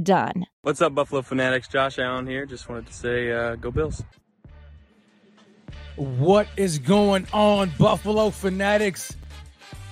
done. 0.00 0.46
What's 0.62 0.80
up, 0.80 0.94
Buffalo 0.94 1.22
Fanatics? 1.22 1.68
Josh 1.68 1.98
Allen 1.98 2.26
here. 2.26 2.46
Just 2.46 2.68
wanted 2.68 2.86
to 2.86 2.92
say, 2.92 3.32
uh, 3.32 3.56
go 3.56 3.70
Bills. 3.70 4.02
What 5.96 6.48
is 6.56 6.78
going 6.78 7.26
on, 7.32 7.70
Buffalo 7.78 8.30
Fanatics? 8.30 9.16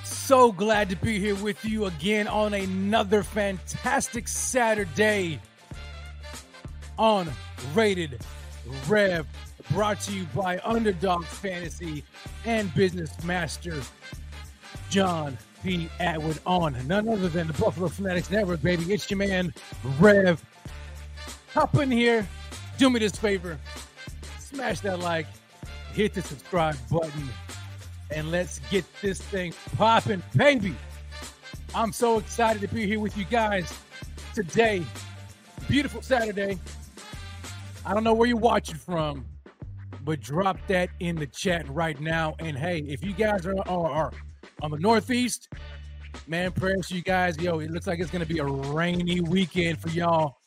So 0.05 0.53
glad 0.53 0.89
to 0.91 0.97
be 0.97 1.19
here 1.19 1.34
with 1.34 1.65
you 1.65 1.87
again 1.87 2.28
on 2.28 2.55
another 2.55 3.23
fantastic 3.23 4.28
Saturday 4.28 5.41
on 6.98 7.31
Rated 7.75 8.21
Rev, 8.89 9.27
brought 9.71 10.01
to 10.03 10.12
you 10.12 10.27
by 10.34 10.61
Underdog 10.65 11.25
Fantasy 11.25 12.05
and 12.45 12.73
Business 12.75 13.23
Master 13.25 13.81
John 14.91 15.37
P. 15.62 15.89
Atwood 15.98 16.39
on 16.47 16.77
none 16.86 17.08
other 17.08 17.28
than 17.28 17.47
the 17.47 17.53
Buffalo 17.55 17.89
Fanatics 17.89 18.30
Network, 18.30 18.62
baby. 18.62 18.92
It's 18.92 19.11
your 19.11 19.19
man, 19.19 19.53
Rev. 19.98 20.42
Hop 21.55 21.75
in 21.77 21.91
here, 21.91 22.27
do 22.78 22.91
me 22.91 23.00
this 23.00 23.16
favor, 23.16 23.58
smash 24.38 24.81
that 24.81 25.00
like, 25.00 25.27
hit 25.92 26.14
the 26.14 26.22
subscribe 26.22 26.77
button, 26.91 27.28
and 28.11 28.31
let's 28.31 28.61
get 28.70 28.84
this 29.03 29.20
thing 29.20 29.53
popping, 29.77 30.22
baby. 30.36 30.75
I'm 31.75 31.92
so 31.92 32.19
excited 32.19 32.62
to 32.62 32.69
be 32.69 32.86
here 32.86 33.00
with 33.00 33.16
you 33.16 33.25
guys 33.25 33.72
today. 34.34 34.84
Beautiful 35.69 36.03
Saturday. 36.03 36.58
I 37.84 37.94
don't 37.94 38.05
know 38.05 38.14
where 38.14 38.28
you're 38.28 38.36
watching 38.36 38.77
from, 38.77 39.25
but 40.05 40.20
drop 40.20 40.58
that 40.69 40.91
in 41.00 41.16
the 41.16 41.27
chat 41.27 41.69
right 41.69 42.00
now. 42.00 42.34
And 42.38 42.56
hey, 42.56 42.78
if 42.81 43.05
you 43.05 43.12
guys 43.12 43.47
are, 43.47 43.58
are, 43.69 43.91
are 43.91 44.12
on 44.62 44.70
the 44.70 44.78
Northeast, 44.78 45.48
man, 46.27 46.53
prayers 46.53 46.89
to 46.89 46.94
you 46.94 47.03
guys. 47.03 47.36
Yo, 47.39 47.61
it 47.61 47.70
looks 47.70 47.86
like 47.86 47.98
it's 48.00 48.11
going 48.11 48.25
to 48.25 48.33
be 48.33 48.39
a 48.39 48.44
rainy 48.44 49.20
weekend 49.20 49.80
for 49.80 49.89
y'all. 49.89 50.39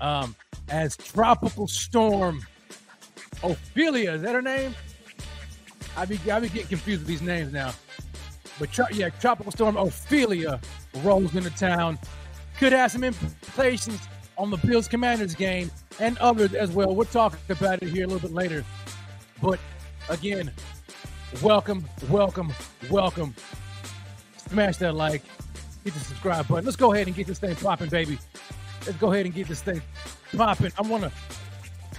Um, 0.00 0.34
as 0.68 0.96
tropical 0.96 1.68
storm 1.68 2.40
Ophelia, 3.42 4.12
is 4.12 4.22
that 4.22 4.34
her 4.34 4.42
name? 4.42 4.74
I 5.96 6.04
be 6.04 6.18
I 6.30 6.40
be 6.40 6.48
getting 6.48 6.68
confused 6.68 7.00
with 7.00 7.08
these 7.08 7.22
names 7.22 7.52
now. 7.52 7.72
But 8.58 8.72
tro- 8.72 8.86
yeah, 8.92 9.08
tropical 9.08 9.52
storm 9.52 9.76
Ophelia 9.76 10.60
rolls 11.02 11.34
into 11.34 11.50
town. 11.50 11.98
Could 12.58 12.72
have 12.72 12.92
some 12.92 13.04
implications 13.04 14.00
on 14.36 14.50
the 14.50 14.56
Bills 14.58 14.88
Commanders 14.88 15.34
game 15.34 15.70
and 15.98 16.16
others 16.18 16.54
as 16.54 16.70
well. 16.70 16.94
We'll 16.94 17.06
talk 17.06 17.38
about 17.48 17.82
it 17.82 17.88
here 17.88 18.04
a 18.04 18.06
little 18.06 18.28
bit 18.28 18.34
later. 18.34 18.64
But 19.42 19.58
again, 20.08 20.50
welcome, 21.42 21.84
welcome, 22.10 22.52
welcome. 22.90 23.34
Smash 24.50 24.78
that 24.78 24.96
like, 24.96 25.22
hit 25.84 25.94
the 25.94 26.00
subscribe 26.00 26.48
button. 26.48 26.64
Let's 26.64 26.76
go 26.76 26.92
ahead 26.92 27.06
and 27.06 27.14
get 27.14 27.28
this 27.28 27.38
thing 27.38 27.54
popping, 27.54 27.88
baby. 27.88 28.18
Let's 28.84 28.98
go 28.98 29.12
ahead 29.12 29.24
and 29.24 29.32
get 29.32 29.46
this 29.46 29.62
thing 29.62 29.80
popping. 30.36 30.72
I 30.76 30.82
want 30.82 31.04
to 31.04 31.12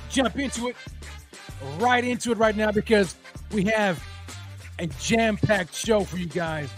jump 0.10 0.38
into 0.38 0.68
it, 0.68 0.76
right 1.80 2.04
into 2.04 2.34
it 2.34 2.38
right 2.38 2.54
now 2.54 2.74
because 2.74 3.16
we 3.54 3.64
have 3.66 4.04
a 4.80 4.88
jam-packed 4.88 5.74
show 5.74 6.04
for 6.04 6.18
you 6.18 6.26
guys. 6.26 6.70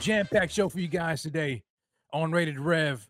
Jam-packed 0.00 0.50
show 0.50 0.68
for 0.68 0.80
you 0.80 0.88
guys 0.88 1.22
today 1.22 1.62
on 2.12 2.32
Rated 2.32 2.58
Rev. 2.58 3.08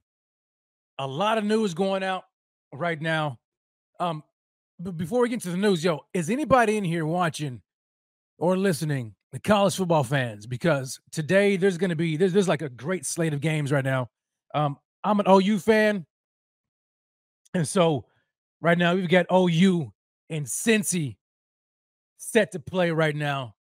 A 0.99 1.07
lot 1.07 1.39
of 1.39 1.45
news 1.45 1.73
going 1.73 2.03
out 2.03 2.25
right 2.71 3.01
now. 3.01 3.39
Um, 3.99 4.23
but 4.79 4.95
before 4.95 5.23
we 5.23 5.31
get 5.31 5.41
to 5.41 5.51
the 5.51 5.57
news, 5.57 5.83
yo, 5.83 6.01
is 6.13 6.29
anybody 6.29 6.77
in 6.77 6.85
here 6.85 7.07
watching 7.07 7.63
or 8.37 8.59
listening 8.59 9.15
the 9.33 9.39
college 9.39 9.77
football 9.77 10.05
fans? 10.05 10.47
Because 10.47 11.01
today 11.13 11.57
there's 11.57 11.79
going 11.79 11.91
to 11.91 11.97
be 11.97 12.17
there's, 12.17 12.33
there's 12.33 12.49
like 12.49 12.63
a 12.63 12.69
great 12.69 13.07
slate 13.07 13.35
of 13.35 13.41
games 13.41 13.73
right 13.73 13.85
now. 13.85 14.09
Um, 14.55 14.79
I'm 15.05 15.21
an 15.21 15.27
OU 15.29 15.59
fan, 15.61 16.07
and 17.55 17.67
so 17.67 18.05
right 18.61 18.77
now 18.77 18.95
we've 18.95 19.09
got 19.09 19.27
OU 19.33 19.93
and 20.29 20.47
Cincy 20.47 21.17
set 22.19 22.53
to 22.53 22.61
play 22.61 22.91
right 22.91 23.17
now. 23.17 23.55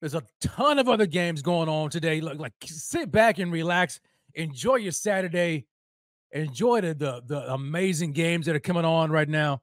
There's 0.00 0.14
a 0.14 0.22
ton 0.40 0.78
of 0.78 0.88
other 0.88 1.06
games 1.06 1.40
going 1.40 1.68
on 1.68 1.88
today. 1.88 2.20
Look, 2.20 2.38
like 2.38 2.52
sit 2.64 3.10
back 3.10 3.38
and 3.38 3.50
relax, 3.50 4.00
enjoy 4.34 4.76
your 4.76 4.92
Saturday, 4.92 5.66
enjoy 6.32 6.82
the 6.82 6.94
the, 6.94 7.22
the 7.26 7.52
amazing 7.52 8.12
games 8.12 8.46
that 8.46 8.56
are 8.56 8.60
coming 8.60 8.84
on 8.84 9.10
right 9.10 9.28
now. 9.28 9.62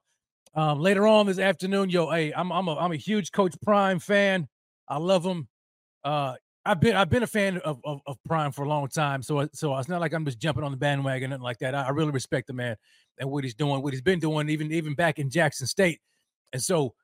Um, 0.54 0.80
later 0.80 1.06
on 1.06 1.26
this 1.26 1.38
afternoon, 1.38 1.90
yo, 1.90 2.10
hey, 2.10 2.32
I'm 2.32 2.50
I'm 2.50 2.68
a 2.68 2.76
I'm 2.76 2.92
a 2.92 2.96
huge 2.96 3.32
Coach 3.32 3.54
Prime 3.62 3.98
fan. 3.98 4.48
I 4.88 4.98
love 4.98 5.24
him. 5.24 5.48
Uh, 6.04 6.34
I've 6.64 6.80
been 6.80 6.94
I've 6.94 7.10
been 7.10 7.22
a 7.22 7.28
fan 7.28 7.58
of, 7.58 7.80
of, 7.84 8.00
of 8.06 8.18
Prime 8.24 8.52
for 8.52 8.64
a 8.64 8.68
long 8.68 8.86
time, 8.88 9.22
so 9.22 9.48
so 9.52 9.76
it's 9.78 9.88
not 9.88 10.00
like 10.00 10.12
I'm 10.12 10.24
just 10.24 10.38
jumping 10.38 10.62
on 10.62 10.70
the 10.70 10.76
bandwagon 10.76 11.32
and 11.32 11.42
like 11.42 11.58
that. 11.58 11.74
I, 11.74 11.84
I 11.84 11.90
really 11.90 12.12
respect 12.12 12.46
the 12.46 12.52
man 12.52 12.76
and 13.18 13.30
what 13.30 13.42
he's 13.44 13.54
doing, 13.54 13.82
what 13.82 13.92
he's 13.92 14.02
been 14.02 14.20
doing, 14.20 14.48
even 14.48 14.72
even 14.72 14.94
back 14.94 15.18
in 15.18 15.28
Jackson 15.28 15.66
State. 15.66 16.00
And 16.52 16.62
so 16.62 16.94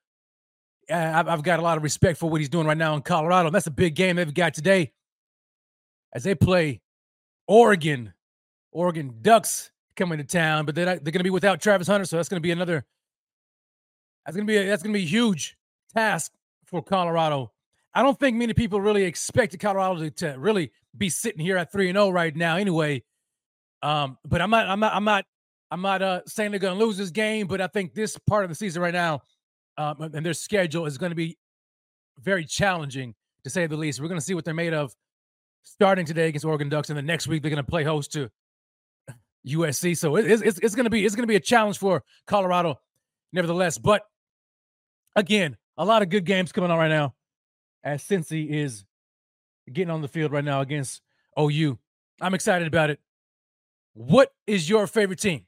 I've, 0.90 1.28
I've 1.28 1.42
got 1.42 1.58
a 1.58 1.62
lot 1.62 1.76
of 1.76 1.82
respect 1.82 2.18
for 2.18 2.30
what 2.30 2.40
he's 2.40 2.48
doing 2.48 2.66
right 2.66 2.76
now 2.76 2.94
in 2.94 3.02
Colorado. 3.02 3.50
That's 3.50 3.66
a 3.66 3.72
big 3.72 3.94
game 3.94 4.16
they've 4.16 4.32
got 4.32 4.54
today 4.54 4.92
as 6.12 6.24
they 6.24 6.34
play 6.34 6.80
Oregon. 7.46 8.12
Oregon 8.70 9.14
Ducks 9.22 9.70
coming 9.96 10.18
to 10.18 10.24
town, 10.24 10.66
but 10.66 10.74
they're 10.74 10.84
they're 10.84 10.98
going 10.98 11.14
to 11.14 11.24
be 11.24 11.30
without 11.30 11.60
Travis 11.60 11.88
Hunter, 11.88 12.04
so 12.04 12.16
that's 12.16 12.28
going 12.28 12.40
to 12.40 12.46
be 12.46 12.52
another. 12.52 12.84
That's 14.24 14.36
going 14.36 14.46
to 14.46 14.50
be 14.50 14.56
a, 14.56 14.66
that's 14.66 14.82
going 14.82 14.92
to 14.92 14.98
be 14.98 15.04
a 15.04 15.08
huge 15.08 15.56
task 15.94 16.32
for 16.66 16.82
Colorado. 16.82 17.50
I 17.98 18.02
don't 18.02 18.16
think 18.16 18.36
many 18.36 18.54
people 18.54 18.80
really 18.80 19.02
expected 19.02 19.58
Colorado 19.58 20.08
to, 20.08 20.36
really 20.38 20.70
be 20.96 21.08
sitting 21.08 21.40
here 21.40 21.56
at 21.56 21.72
three 21.72 21.88
and 21.88 21.96
zero 21.96 22.10
right 22.10 22.34
now. 22.34 22.56
Anyway, 22.56 23.02
um, 23.82 24.16
but 24.24 24.40
I'm 24.40 24.50
not 24.50 24.68
I'm 24.68 24.78
not 24.78 24.94
I'm 24.94 25.02
not 25.02 25.24
I'm 25.72 25.82
not 25.82 26.00
uh, 26.00 26.20
saying 26.24 26.52
they're 26.52 26.60
going 26.60 26.78
to 26.78 26.84
lose 26.84 26.96
this 26.96 27.10
game, 27.10 27.48
but 27.48 27.60
I 27.60 27.66
think 27.66 27.94
this 27.94 28.16
part 28.16 28.44
of 28.44 28.50
the 28.50 28.54
season 28.54 28.82
right 28.82 28.94
now 28.94 29.22
um, 29.76 29.96
and 30.00 30.24
their 30.24 30.32
schedule 30.32 30.86
is 30.86 30.96
going 30.96 31.10
to 31.10 31.16
be 31.16 31.38
very 32.20 32.44
challenging 32.44 33.16
to 33.42 33.50
say 33.50 33.66
the 33.66 33.76
least. 33.76 34.00
We're 34.00 34.06
going 34.06 34.20
to 34.20 34.24
see 34.24 34.34
what 34.34 34.44
they're 34.44 34.54
made 34.54 34.74
of 34.74 34.94
starting 35.64 36.06
today 36.06 36.28
against 36.28 36.44
Oregon 36.44 36.68
Ducks, 36.68 36.90
and 36.90 36.96
the 36.96 37.02
next 37.02 37.26
week 37.26 37.42
they're 37.42 37.50
going 37.50 37.64
to 37.64 37.68
play 37.68 37.82
host 37.82 38.12
to 38.12 38.30
USC. 39.44 39.96
So 39.96 40.14
it's 40.14 40.40
it's, 40.40 40.60
it's 40.60 40.76
going 40.76 40.84
to 40.84 40.90
be 40.90 41.04
it's 41.04 41.16
going 41.16 41.24
to 41.24 41.28
be 41.28 41.34
a 41.34 41.40
challenge 41.40 41.78
for 41.78 42.04
Colorado, 42.28 42.78
nevertheless. 43.32 43.76
But 43.76 44.02
again, 45.16 45.56
a 45.76 45.84
lot 45.84 46.02
of 46.02 46.10
good 46.10 46.24
games 46.24 46.52
coming 46.52 46.70
on 46.70 46.78
right 46.78 46.86
now, 46.86 47.16
as 47.84 48.02
Cincy 48.02 48.48
is 48.48 48.84
getting 49.72 49.90
on 49.90 50.02
the 50.02 50.08
field 50.08 50.32
right 50.32 50.44
now 50.44 50.60
against 50.60 51.02
OU. 51.38 51.78
I'm 52.20 52.34
excited 52.34 52.66
about 52.66 52.90
it. 52.90 53.00
What 53.94 54.32
is 54.46 54.68
your 54.68 54.86
favorite 54.86 55.20
team? 55.20 55.46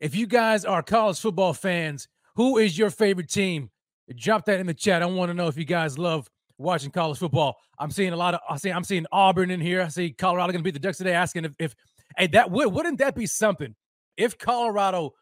If 0.00 0.14
you 0.14 0.26
guys 0.26 0.64
are 0.64 0.82
college 0.82 1.20
football 1.20 1.52
fans, 1.54 2.08
who 2.36 2.58
is 2.58 2.76
your 2.76 2.90
favorite 2.90 3.28
team? 3.28 3.70
Drop 4.16 4.44
that 4.46 4.60
in 4.60 4.66
the 4.66 4.74
chat. 4.74 5.02
I 5.02 5.06
want 5.06 5.30
to 5.30 5.34
know 5.34 5.46
if 5.46 5.56
you 5.56 5.64
guys 5.64 5.98
love 5.98 6.28
watching 6.58 6.90
college 6.90 7.18
football. 7.18 7.58
I'm 7.78 7.90
seeing 7.90 8.12
a 8.12 8.16
lot 8.16 8.34
of 8.34 8.40
I 8.48 8.56
see 8.56 8.70
I'm 8.70 8.84
seeing 8.84 9.06
Auburn 9.12 9.50
in 9.50 9.60
here. 9.60 9.82
I 9.82 9.88
see 9.88 10.10
Colorado 10.10 10.52
going 10.52 10.60
to 10.60 10.64
beat 10.64 10.74
the 10.74 10.80
Ducks 10.80 10.98
today. 10.98 11.14
Asking 11.14 11.44
if, 11.44 11.54
if 11.58 11.74
hey 12.16 12.26
that 12.28 12.50
would 12.50 12.72
wouldn't 12.72 12.98
that 12.98 13.14
be 13.14 13.26
something 13.26 13.74
if 14.16 14.38
Colorado 14.38 15.12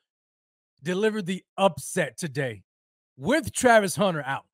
delivered 0.83 1.27
the 1.27 1.45
upset 1.57 2.17
today 2.17 2.63
with 3.17 3.53
Travis 3.53 3.97
Hunter 3.97 4.23
out. 4.25 4.45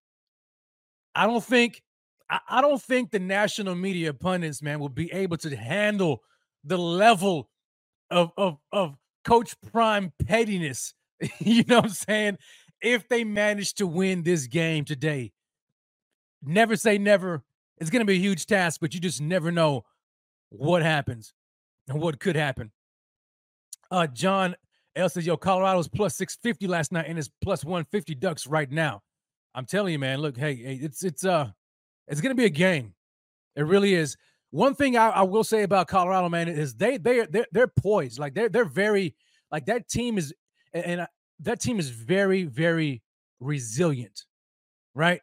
I 1.16 1.26
don't 1.26 1.42
think 1.42 1.82
I, 2.28 2.60
don't 2.60 2.82
think 2.82 3.10
the 3.10 3.18
national 3.18 3.74
media 3.74 4.12
pundits 4.12 4.60
man 4.60 4.80
will 4.80 4.88
be 4.88 5.12
able 5.12 5.36
to 5.38 5.56
handle 5.56 6.22
the 6.62 6.76
level 6.76 7.48
of 8.10 8.32
of 8.36 8.58
of 8.70 8.96
Coach 9.24 9.54
Prime 9.72 10.12
pettiness. 10.26 10.92
you 11.38 11.64
know 11.66 11.76
what 11.76 11.84
I'm 11.86 11.90
saying? 11.90 12.38
If 12.82 13.08
they 13.08 13.24
manage 13.24 13.74
to 13.74 13.86
win 13.86 14.22
this 14.22 14.46
game 14.46 14.84
today, 14.84 15.32
never 16.42 16.76
say 16.76 16.98
never. 16.98 17.42
It's 17.78 17.90
going 17.90 18.00
to 18.00 18.06
be 18.06 18.16
a 18.16 18.20
huge 18.20 18.46
task, 18.46 18.80
but 18.80 18.94
you 18.94 19.00
just 19.00 19.20
never 19.20 19.50
know 19.50 19.84
what 20.50 20.82
happens 20.82 21.32
and 21.88 22.00
what 22.00 22.20
could 22.20 22.36
happen. 22.36 22.72
Uh, 23.90 24.06
John 24.06 24.56
L 24.94 25.08
says, 25.08 25.26
"Yo, 25.26 25.38
Colorado's 25.38 25.88
plus 25.88 26.14
650 26.16 26.66
last 26.66 26.92
night 26.92 27.06
and 27.08 27.18
it's 27.18 27.30
plus 27.40 27.64
150 27.64 28.14
Ducks 28.16 28.46
right 28.46 28.70
now." 28.70 29.02
I'm 29.56 29.64
telling 29.64 29.92
you, 29.92 29.98
man. 29.98 30.20
Look, 30.20 30.36
hey, 30.36 30.52
it's 30.52 31.02
it's 31.02 31.24
uh, 31.24 31.48
it's 32.06 32.20
to 32.20 32.34
be 32.34 32.44
a 32.44 32.50
game. 32.50 32.94
It 33.56 33.62
really 33.62 33.94
is. 33.94 34.16
One 34.50 34.74
thing 34.74 34.96
I, 34.96 35.08
I, 35.08 35.22
will 35.22 35.44
say 35.44 35.62
about 35.62 35.88
Colorado, 35.88 36.28
man, 36.28 36.46
is 36.46 36.74
they 36.74 36.98
they 36.98 37.26
they're, 37.26 37.46
they're 37.50 37.66
poised. 37.66 38.18
Like 38.18 38.34
they're 38.34 38.50
they're 38.50 38.66
very 38.66 39.14
like 39.50 39.64
that 39.66 39.88
team 39.88 40.18
is 40.18 40.32
and 40.74 41.00
I, 41.00 41.06
that 41.40 41.60
team 41.60 41.80
is 41.80 41.88
very 41.88 42.44
very 42.44 43.02
resilient, 43.40 44.26
right? 44.94 45.22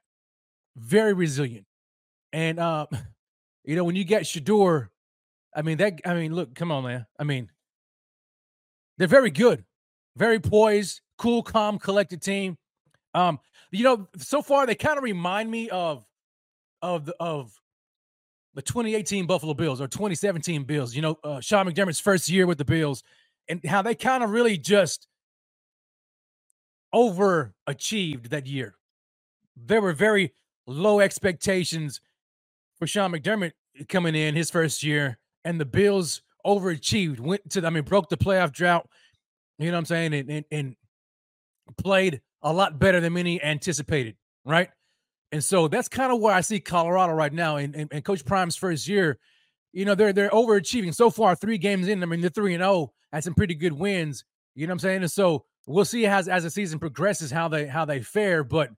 Very 0.75 1.13
resilient. 1.13 1.67
And 2.33 2.59
um, 2.59 2.87
you 3.63 3.75
know 3.75 3.83
when 3.83 3.95
you 3.95 4.03
get 4.03 4.23
Shedeur, 4.23 4.87
I 5.55 5.61
mean 5.61 5.77
that. 5.77 6.01
I 6.05 6.15
mean, 6.15 6.33
look, 6.33 6.55
come 6.55 6.71
on, 6.71 6.83
man. 6.83 7.05
I 7.19 7.23
mean, 7.23 7.49
they're 8.97 9.07
very 9.07 9.29
good, 9.29 9.63
very 10.17 10.39
poised, 10.39 11.01
cool, 11.19 11.43
calm, 11.43 11.77
collected 11.77 12.23
team. 12.23 12.57
Um, 13.13 13.39
you 13.73 13.83
know, 13.83 14.07
so 14.17 14.41
far 14.41 14.65
they 14.65 14.75
kind 14.75 14.97
of 14.97 15.03
remind 15.03 15.49
me 15.49 15.69
of 15.69 16.05
of 16.81 17.05
the 17.05 17.15
of 17.19 17.53
the 18.53 18.61
2018 18.61 19.25
Buffalo 19.25 19.53
Bills 19.53 19.81
or 19.81 19.87
2017 19.87 20.63
Bills, 20.63 20.95
you 20.95 21.01
know, 21.01 21.17
uh, 21.23 21.39
Sean 21.39 21.65
McDermott's 21.65 21.99
first 21.99 22.29
year 22.29 22.45
with 22.45 22.59
the 22.59 22.65
Bills, 22.65 23.03
and 23.49 23.63
how 23.65 23.81
they 23.81 23.95
kind 23.95 24.23
of 24.23 24.29
really 24.29 24.57
just 24.57 25.07
overachieved 26.93 28.29
that 28.29 28.45
year. 28.45 28.75
There 29.55 29.81
were 29.81 29.93
very 29.93 30.33
low 30.67 30.99
expectations 30.99 31.99
for 32.77 32.85
Sean 32.85 33.11
McDermott 33.11 33.53
coming 33.89 34.13
in 34.13 34.35
his 34.35 34.51
first 34.51 34.83
year, 34.83 35.17
and 35.43 35.59
the 35.59 35.65
Bills 35.65 36.21
overachieved, 36.45 37.19
went 37.19 37.49
to, 37.51 37.65
I 37.65 37.69
mean, 37.69 37.83
broke 37.83 38.09
the 38.09 38.17
playoff 38.17 38.51
drought, 38.51 38.87
you 39.57 39.67
know 39.67 39.73
what 39.73 39.79
I'm 39.79 39.85
saying, 39.85 40.13
and, 40.13 40.29
and, 40.29 40.45
and 40.51 40.75
played 41.77 42.21
a 42.43 42.53
lot 42.53 42.79
better 42.79 42.99
than 42.99 43.13
many 43.13 43.41
anticipated, 43.41 44.15
right? 44.45 44.69
And 45.31 45.43
so 45.43 45.67
that's 45.67 45.87
kind 45.87 46.11
of 46.11 46.19
where 46.19 46.33
I 46.33 46.41
see 46.41 46.59
Colorado 46.59 47.13
right 47.13 47.33
now. 47.33 47.55
And, 47.55 47.87
and, 47.91 48.05
Coach 48.05 48.23
Prime's 48.23 48.55
first 48.55 48.87
year, 48.87 49.17
you 49.71 49.85
know, 49.85 49.95
they're 49.95 50.13
they're 50.13 50.29
overachieving 50.29 50.93
so 50.93 51.09
far. 51.09 51.35
Three 51.35 51.57
games 51.57 51.87
in, 51.87 52.03
I 52.03 52.05
mean, 52.05 52.21
they're 52.21 52.29
three 52.29 52.53
and 52.53 52.61
zero, 52.61 52.73
oh, 52.73 52.93
had 53.11 53.23
some 53.23 53.33
pretty 53.33 53.55
good 53.55 53.73
wins. 53.73 54.23
You 54.53 54.67
know 54.67 54.71
what 54.71 54.75
I'm 54.75 54.79
saying? 54.79 55.01
And 55.01 55.11
so 55.11 55.45
we'll 55.65 55.85
see 55.85 56.05
as 56.05 56.27
as 56.27 56.43
the 56.43 56.51
season 56.51 56.77
progresses 56.77 57.31
how 57.31 57.47
they 57.47 57.65
how 57.65 57.85
they 57.85 58.01
fare. 58.01 58.43
But 58.43 58.69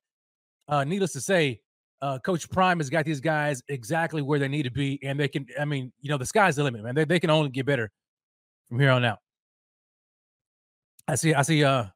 uh, 0.70 0.86
needless 0.86 1.12
to 1.14 1.20
say, 1.20 1.60
uh, 2.02 2.20
Coach 2.20 2.50
Prime 2.50 2.80
has 2.80 2.90
got 2.90 3.04
these 3.04 3.20
guys 3.20 3.62
exactly 3.68 4.22
where 4.22 4.40
they 4.40 4.48
need 4.48 4.64
to 4.64 4.72
be, 4.72 5.00
and 5.04 5.20
they 5.20 5.28
can. 5.28 5.46
I 5.60 5.66
mean, 5.66 5.92
you 6.00 6.10
know, 6.10 6.18
the 6.18 6.26
sky's 6.26 6.56
the 6.56 6.64
limit, 6.64 6.84
man. 6.84 6.96
They 6.96 7.04
they 7.04 7.20
can 7.20 7.30
only 7.30 7.50
get 7.50 7.66
better 7.66 7.92
from 8.70 8.80
here 8.80 8.92
on 8.92 9.04
out. 9.04 9.20
I 11.08 11.16
see. 11.16 11.34
I 11.34 11.42
see. 11.42 11.64
Uh, 11.64 11.88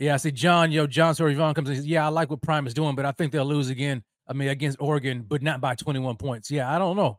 yeah, 0.00 0.14
I 0.14 0.16
see 0.16 0.32
John. 0.32 0.72
Yo, 0.72 0.86
John 0.86 1.14
Sorivon 1.14 1.54
comes 1.54 1.68
and 1.68 1.76
says, 1.76 1.86
Yeah, 1.86 2.06
I 2.06 2.08
like 2.08 2.30
what 2.30 2.40
Prime 2.40 2.66
is 2.66 2.72
doing, 2.72 2.96
but 2.96 3.04
I 3.04 3.12
think 3.12 3.32
they'll 3.32 3.44
lose 3.44 3.68
again. 3.68 4.02
I 4.26 4.32
mean, 4.32 4.48
against 4.48 4.80
Oregon, 4.80 5.24
but 5.28 5.42
not 5.42 5.60
by 5.60 5.74
21 5.74 6.16
points. 6.16 6.50
Yeah, 6.50 6.74
I 6.74 6.78
don't 6.78 6.96
know. 6.96 7.18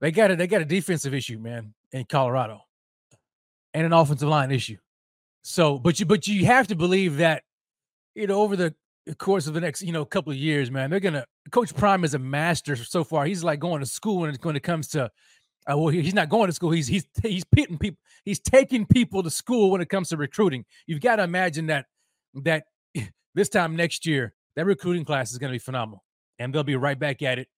They 0.00 0.10
got 0.10 0.30
it. 0.30 0.38
They 0.38 0.46
got 0.46 0.60
a 0.60 0.66
defensive 0.66 1.14
issue, 1.14 1.38
man, 1.38 1.72
in 1.90 2.04
Colorado, 2.04 2.60
and 3.72 3.86
an 3.86 3.92
offensive 3.92 4.28
line 4.28 4.50
issue. 4.50 4.76
So, 5.42 5.78
but 5.78 6.00
you, 6.00 6.06
but 6.06 6.26
you 6.26 6.44
have 6.46 6.66
to 6.66 6.74
believe 6.74 7.16
that, 7.18 7.44
you 8.14 8.26
know, 8.26 8.42
over 8.42 8.54
the 8.54 8.74
course 9.18 9.46
of 9.46 9.54
the 9.54 9.60
next, 9.60 9.82
you 9.82 9.92
know, 9.92 10.04
couple 10.04 10.32
of 10.32 10.38
years, 10.38 10.70
man, 10.70 10.90
they're 10.90 11.00
gonna. 11.00 11.24
Coach 11.50 11.74
Prime 11.74 12.04
is 12.04 12.12
a 12.14 12.18
master 12.18 12.76
so 12.76 13.04
far. 13.04 13.24
He's 13.24 13.42
like 13.42 13.58
going 13.58 13.80
to 13.80 13.86
school 13.86 14.18
when 14.18 14.30
it 14.30 14.44
when 14.44 14.56
it 14.56 14.62
comes 14.62 14.88
to 14.88 15.10
uh, 15.70 15.78
well, 15.78 15.88
he's 15.88 16.14
not 16.14 16.28
going 16.28 16.48
to 16.48 16.52
school. 16.52 16.70
He's 16.70 16.88
he's 16.88 17.06
he's 17.22 17.44
pitting 17.44 17.78
people. 17.78 17.98
He's 18.24 18.40
taking 18.40 18.86
people 18.86 19.22
to 19.22 19.30
school 19.30 19.70
when 19.70 19.80
it 19.80 19.88
comes 19.88 20.08
to 20.08 20.16
recruiting. 20.16 20.64
You've 20.86 21.00
got 21.00 21.16
to 21.16 21.22
imagine 21.22 21.66
that 21.66 21.86
that 22.42 22.64
this 23.34 23.48
time 23.48 23.76
next 23.76 24.04
year, 24.04 24.34
that 24.56 24.66
recruiting 24.66 25.04
class 25.04 25.30
is 25.30 25.38
going 25.38 25.50
to 25.50 25.54
be 25.54 25.60
phenomenal, 25.60 26.04
and 26.38 26.52
they'll 26.52 26.64
be 26.64 26.76
right 26.76 26.98
back 26.98 27.22
at 27.22 27.38
it, 27.38 27.48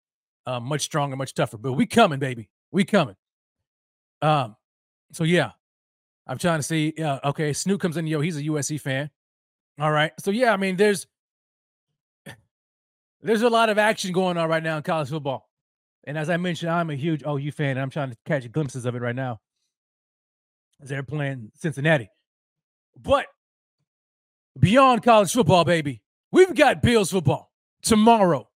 uh, 0.47 0.61
much 0.61 0.83
stronger, 0.83 1.17
much 1.17 1.35
tougher. 1.35 1.56
But 1.56 1.73
we 1.73 1.87
coming, 1.87 2.19
baby, 2.19 2.51
we 2.71 2.85
coming. 2.85 3.17
Um, 4.21 4.56
so 5.12 5.25
yeah, 5.25 5.53
I'm 6.27 6.39
trying 6.39 6.59
to 6.59 6.62
see. 6.62 6.93
Uh, 7.03 7.21
okay, 7.25 7.55
Snoop 7.55 7.81
comes 7.81 7.97
in. 7.97 8.06
Yo, 8.06 8.21
he's 8.21 8.37
a 8.37 8.43
USC 8.43 8.81
fan. 8.81 9.11
All 9.81 9.91
right, 9.91 10.12
so 10.21 10.31
yeah, 10.31 10.53
I 10.53 10.59
mean, 10.59 10.77
there's 10.77 11.06
there's 13.23 13.43
a 13.43 13.51
lot 13.51 13.71
of 13.71 13.79
action 13.79 14.12
going 14.12 14.37
on 14.37 14.49
right 14.51 14.62
now 14.62 14.77
in 14.77 14.83
college 14.83 15.09
football. 15.09 15.49
And 16.06 16.19
as 16.19 16.29
I 16.29 16.37
mentioned, 16.37 16.71
I'm 16.71 16.91
a 16.91 16.95
huge 16.95 17.23
OU 17.27 17.53
fan, 17.53 17.71
and 17.71 17.81
I'm 17.81 17.91
trying 17.91 18.11
to 18.11 18.17
catch 18.27 18.51
glimpses 18.53 18.85
of 18.85 18.95
it 18.95 19.01
right 19.01 19.17
now 19.17 19.41
as 20.83 20.89
they're 20.89 21.03
playing 21.03 21.51
Cincinnati. 21.55 22.11
But 22.97 23.27
beyond 24.59 25.03
college 25.03 25.33
football, 25.33 25.65
baby, 25.65 26.03
we've 26.31 26.55
got 26.55 26.83
Bills 26.83 27.11
football 27.11 27.51
tomorrow. 27.83 28.49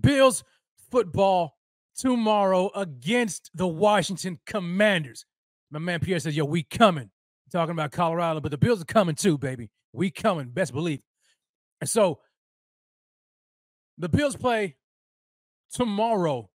Bills 0.00 0.44
football 0.90 1.54
tomorrow 1.96 2.70
against 2.74 3.50
the 3.54 3.66
Washington 3.66 4.38
Commanders. 4.46 5.26
My 5.70 5.78
man 5.78 6.00
Pierre 6.00 6.20
says, 6.20 6.36
Yo, 6.36 6.44
we 6.44 6.62
coming. 6.62 7.10
Talking 7.50 7.72
about 7.72 7.92
Colorado, 7.92 8.40
but 8.40 8.50
the 8.50 8.58
Bills 8.58 8.82
are 8.82 8.86
coming 8.86 9.14
too, 9.14 9.38
baby. 9.38 9.70
We 9.92 10.10
coming, 10.10 10.50
best 10.50 10.72
believe. 10.72 11.00
And 11.80 11.88
so 11.88 12.20
the 13.96 14.08
Bills 14.08 14.36
play 14.36 14.76
tomorrow 15.72 16.50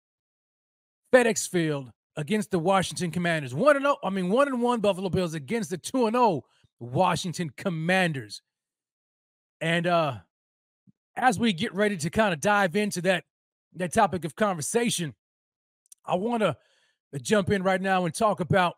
FedEx 1.13 1.47
Field 1.47 1.91
against 2.15 2.51
the 2.51 2.59
Washington 2.59 3.11
Commanders. 3.11 3.53
1 3.53 3.75
and 3.75 3.85
0, 3.85 3.97
I 4.03 4.09
mean 4.09 4.29
1 4.29 4.47
and 4.47 4.61
1 4.61 4.79
Buffalo 4.79 5.09
Bills 5.09 5.33
against 5.33 5.69
the 5.69 5.77
2 5.77 6.07
and 6.07 6.15
0 6.15 6.43
Washington 6.79 7.51
Commanders. 7.55 8.41
And 9.61 9.87
uh 9.87 10.17
as 11.15 11.37
we 11.37 11.53
get 11.53 11.73
ready 11.73 11.95
to 11.97 12.09
kind 12.09 12.33
of 12.33 12.39
dive 12.39 12.75
into 12.75 13.01
that 13.01 13.23
that 13.75 13.93
topic 13.93 14.25
of 14.25 14.35
conversation, 14.35 15.13
I 16.05 16.15
want 16.15 16.41
to 16.41 16.55
jump 17.21 17.51
in 17.51 17.63
right 17.63 17.81
now 17.81 18.05
and 18.05 18.13
talk 18.13 18.39
about 18.39 18.75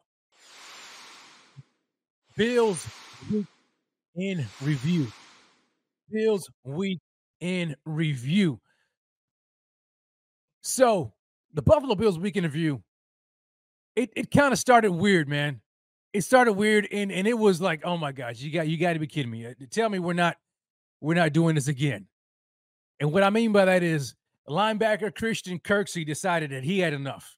Bills 2.36 2.86
week 3.32 3.46
in 4.16 4.46
review. 4.62 5.08
Bills 6.12 6.50
week 6.64 7.00
in 7.40 7.76
review. 7.86 8.60
So, 10.62 11.14
the 11.56 11.62
Buffalo 11.62 11.96
Bills 11.96 12.20
week 12.20 12.36
in 12.36 12.44
review, 12.44 12.84
it, 13.96 14.12
it 14.16 14.30
kind 14.30 14.52
of 14.52 14.60
started 14.60 14.92
weird, 14.92 15.30
man. 15.30 15.62
It 16.14 16.22
started 16.22 16.54
weird 16.54 16.88
and 16.92 17.12
and 17.12 17.28
it 17.28 17.38
was 17.38 17.60
like, 17.60 17.82
oh 17.84 17.98
my 17.98 18.12
gosh, 18.12 18.40
you 18.40 18.52
got 18.52 18.68
you 18.68 18.78
got 18.78 18.94
to 18.94 19.00
be 19.00 19.08
kidding 19.08 19.32
me. 19.32 19.46
Uh, 19.46 19.54
tell 19.72 19.90
me 19.90 20.00
we're 20.00 20.14
not 20.14 20.38
we're 21.02 21.16
not 21.16 21.34
doing 21.34 21.56
this 21.56 21.68
again. 21.68 22.08
And 23.00 23.12
what 23.12 23.24
I 23.24 23.30
mean 23.30 23.52
by 23.52 23.66
that 23.66 23.84
is 23.84 24.16
linebacker 24.48 25.14
Christian 25.14 25.60
Kirksey 25.60 26.06
decided 26.06 26.52
that 26.52 26.64
he 26.64 26.80
had 26.80 26.94
enough. 26.94 27.36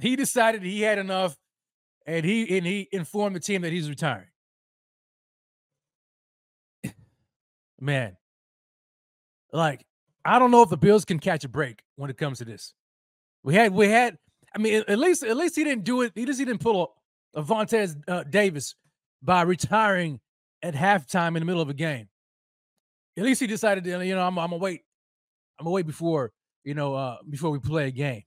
He 0.00 0.16
decided 0.16 0.62
he 0.62 0.82
had 0.82 0.98
enough 0.98 1.36
and 2.06 2.24
he 2.24 2.56
and 2.56 2.66
he 2.66 2.88
informed 2.92 3.36
the 3.36 3.40
team 3.40 3.62
that 3.62 3.72
he's 3.72 3.88
retiring. 3.88 4.28
Man, 7.80 8.16
like 9.52 9.86
I 10.24 10.38
don't 10.38 10.50
know 10.50 10.62
if 10.62 10.68
the 10.68 10.76
Bills 10.76 11.04
can 11.04 11.18
catch 11.18 11.44
a 11.44 11.48
break 11.48 11.82
when 11.96 12.10
it 12.10 12.18
comes 12.18 12.38
to 12.38 12.44
this. 12.44 12.74
We 13.48 13.54
had 13.54 13.72
we 13.72 13.88
had. 13.88 14.18
I 14.54 14.58
mean, 14.58 14.84
at 14.86 14.98
least 14.98 15.22
at 15.22 15.34
least 15.34 15.56
he 15.56 15.64
didn't 15.64 15.84
do 15.84 16.02
it. 16.02 16.12
He 16.14 16.26
just 16.26 16.38
he 16.38 16.44
didn't 16.44 16.60
pull 16.60 16.94
a, 17.34 17.40
a 17.40 17.42
Vontaze 17.42 17.96
uh, 18.06 18.22
Davis 18.24 18.74
by 19.22 19.40
retiring 19.40 20.20
at 20.62 20.74
halftime 20.74 21.28
in 21.28 21.40
the 21.40 21.46
middle 21.46 21.62
of 21.62 21.70
a 21.70 21.74
game. 21.74 22.10
At 23.16 23.24
least 23.24 23.40
he 23.40 23.46
decided 23.46 23.84
to, 23.84 24.04
you 24.04 24.14
know, 24.14 24.20
I'm, 24.20 24.38
I'm 24.38 24.50
gonna 24.50 24.58
wait. 24.58 24.82
I'm 25.58 25.64
gonna 25.64 25.72
wait 25.72 25.86
before 25.86 26.30
you 26.62 26.74
know 26.74 26.94
uh, 26.94 27.16
before 27.26 27.48
we 27.48 27.58
play 27.58 27.88
a 27.88 27.90
game. 27.90 28.24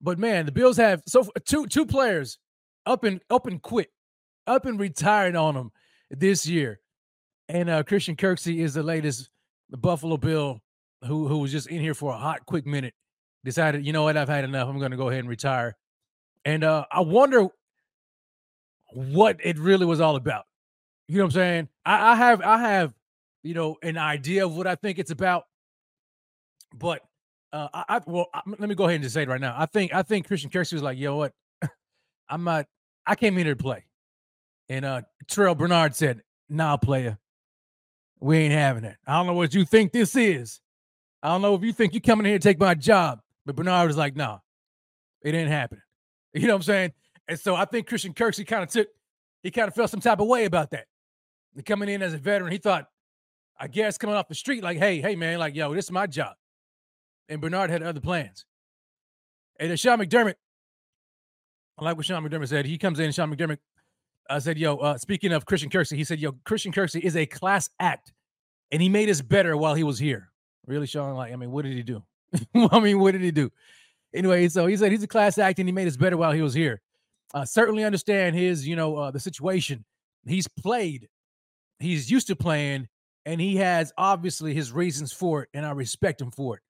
But 0.00 0.18
man, 0.18 0.46
the 0.46 0.52
Bills 0.52 0.78
have 0.78 1.02
so 1.06 1.28
two 1.44 1.66
two 1.66 1.84
players 1.84 2.38
up 2.86 3.04
and 3.04 3.20
up 3.28 3.46
and 3.46 3.60
quit, 3.60 3.90
up 4.46 4.64
and 4.64 4.80
retired 4.80 5.36
on 5.36 5.56
them 5.56 5.72
this 6.10 6.46
year. 6.46 6.80
And 7.50 7.68
uh, 7.68 7.82
Christian 7.82 8.16
Kirksey 8.16 8.60
is 8.60 8.72
the 8.72 8.82
latest 8.82 9.28
the 9.68 9.76
Buffalo 9.76 10.16
Bill 10.16 10.62
who 11.06 11.28
who 11.28 11.40
was 11.40 11.52
just 11.52 11.66
in 11.66 11.82
here 11.82 11.92
for 11.92 12.14
a 12.14 12.16
hot 12.16 12.46
quick 12.46 12.64
minute 12.64 12.94
decided, 13.44 13.86
you 13.86 13.92
know 13.92 14.02
what, 14.02 14.16
I've 14.16 14.28
had 14.28 14.44
enough. 14.44 14.68
I'm 14.68 14.78
going 14.78 14.90
to 14.90 14.96
go 14.96 15.08
ahead 15.08 15.20
and 15.20 15.28
retire. 15.28 15.76
And 16.44 16.64
uh, 16.64 16.86
I 16.90 17.00
wonder 17.00 17.48
what 18.92 19.38
it 19.42 19.58
really 19.58 19.86
was 19.86 20.00
all 20.00 20.16
about. 20.16 20.44
You 21.08 21.18
know 21.18 21.24
what 21.24 21.28
I'm 21.28 21.40
saying? 21.40 21.68
I, 21.84 22.12
I 22.12 22.16
have, 22.16 22.40
I 22.40 22.58
have, 22.58 22.94
you 23.42 23.54
know, 23.54 23.76
an 23.82 23.98
idea 23.98 24.46
of 24.46 24.56
what 24.56 24.66
I 24.66 24.74
think 24.74 24.98
it's 24.98 25.10
about. 25.10 25.44
But 26.74 27.02
uh, 27.52 27.68
I, 27.72 27.84
I 27.88 28.00
well, 28.06 28.26
I, 28.32 28.40
let 28.46 28.68
me 28.68 28.74
go 28.74 28.84
ahead 28.84 28.96
and 28.96 29.04
just 29.04 29.14
say 29.14 29.22
it 29.22 29.28
right 29.28 29.40
now. 29.40 29.54
I 29.56 29.66
think, 29.66 29.94
I 29.94 30.02
think 30.02 30.26
Christian 30.26 30.50
Kirksey 30.50 30.72
was 30.72 30.82
like, 30.82 30.98
yo, 30.98 31.16
what? 31.16 31.32
I'm 32.28 32.44
not, 32.44 32.66
I 33.06 33.14
came 33.14 33.36
here 33.36 33.44
to 33.44 33.56
play. 33.56 33.84
And 34.68 34.84
uh 34.84 35.02
Terrell 35.28 35.54
Bernard 35.54 35.94
said, 35.94 36.22
nah, 36.48 36.76
player, 36.76 37.18
we 38.20 38.38
ain't 38.38 38.54
having 38.54 38.84
it. 38.84 38.96
I 39.06 39.16
don't 39.16 39.26
know 39.26 39.34
what 39.34 39.54
you 39.54 39.64
think 39.64 39.92
this 39.92 40.16
is. 40.16 40.60
I 41.22 41.28
don't 41.28 41.42
know 41.42 41.54
if 41.54 41.62
you 41.62 41.72
think 41.72 41.92
you're 41.92 42.00
coming 42.00 42.26
here 42.26 42.38
to 42.38 42.42
take 42.42 42.58
my 42.58 42.74
job. 42.74 43.20
But 43.46 43.56
Bernard 43.56 43.86
was 43.86 43.96
like, 43.96 44.16
nah, 44.16 44.38
it 45.22 45.34
ain't 45.34 45.50
happening. 45.50 45.82
You 46.36 46.48
know 46.48 46.54
what 46.54 46.58
I'm 46.58 46.62
saying? 46.64 46.92
And 47.28 47.38
so 47.38 47.54
I 47.54 47.64
think 47.64 47.86
Christian 47.86 48.12
Kirksey 48.12 48.44
kind 48.44 48.64
of 48.64 48.68
took, 48.68 48.88
he 49.44 49.52
kind 49.52 49.68
of 49.68 49.74
felt 49.76 49.88
some 49.88 50.00
type 50.00 50.18
of 50.18 50.26
way 50.26 50.46
about 50.46 50.72
that. 50.72 50.86
Coming 51.64 51.88
in 51.88 52.02
as 52.02 52.12
a 52.12 52.18
veteran, 52.18 52.50
he 52.50 52.58
thought, 52.58 52.88
I 53.56 53.68
guess 53.68 53.96
coming 53.96 54.16
off 54.16 54.26
the 54.26 54.34
street, 54.34 54.64
like, 54.64 54.78
hey, 54.78 55.00
hey, 55.00 55.14
man, 55.14 55.38
like, 55.38 55.54
yo, 55.54 55.72
this 55.72 55.84
is 55.84 55.92
my 55.92 56.08
job. 56.08 56.32
And 57.28 57.40
Bernard 57.40 57.70
had 57.70 57.84
other 57.84 58.00
plans. 58.00 58.46
And 59.60 59.70
then 59.70 59.76
Sean 59.76 60.00
McDermott, 60.00 60.34
I 61.78 61.84
like 61.84 61.96
what 61.96 62.04
Sean 62.04 62.28
McDermott 62.28 62.48
said. 62.48 62.66
He 62.66 62.78
comes 62.78 62.98
in, 62.98 63.04
and 63.04 63.14
Sean 63.14 63.32
McDermott 63.32 63.58
I 64.28 64.38
said, 64.38 64.58
yo, 64.58 64.76
uh, 64.76 64.96
speaking 64.96 65.32
of 65.32 65.44
Christian 65.44 65.70
Kirksey, 65.70 65.96
he 65.96 66.04
said, 66.04 66.18
yo, 66.18 66.32
Christian 66.44 66.72
Kirksey 66.72 67.00
is 67.00 67.16
a 67.16 67.26
class 67.26 67.68
act. 67.78 68.12
And 68.70 68.80
he 68.80 68.88
made 68.88 69.10
us 69.10 69.20
better 69.20 69.56
while 69.56 69.74
he 69.74 69.84
was 69.84 69.98
here. 69.98 70.30
Really, 70.66 70.86
Sean? 70.86 71.14
Like, 71.14 71.32
I 71.32 71.36
mean, 71.36 71.50
what 71.50 71.64
did 71.64 71.74
he 71.74 71.82
do? 71.82 72.02
I 72.54 72.80
mean, 72.80 72.98
what 72.98 73.12
did 73.12 73.22
he 73.22 73.30
do? 73.30 73.50
Anyway, 74.14 74.48
so 74.48 74.66
he 74.66 74.76
said 74.76 74.92
he's 74.92 75.02
a 75.02 75.08
class 75.08 75.38
act 75.38 75.58
and 75.58 75.68
he 75.68 75.72
made 75.72 75.88
us 75.88 75.96
better 75.96 76.16
while 76.16 76.32
he 76.32 76.42
was 76.42 76.54
here. 76.54 76.80
Uh, 77.32 77.44
certainly 77.44 77.84
understand 77.84 78.36
his, 78.36 78.66
you 78.66 78.76
know, 78.76 78.96
uh, 78.96 79.10
the 79.10 79.18
situation. 79.18 79.84
He's 80.26 80.46
played, 80.46 81.08
he's 81.80 82.10
used 82.10 82.28
to 82.28 82.36
playing, 82.36 82.88
and 83.26 83.40
he 83.40 83.56
has 83.56 83.92
obviously 83.98 84.54
his 84.54 84.72
reasons 84.72 85.12
for 85.12 85.42
it, 85.42 85.48
and 85.52 85.66
I 85.66 85.72
respect 85.72 86.20
him 86.20 86.30
for 86.30 86.56
it. 86.56 86.62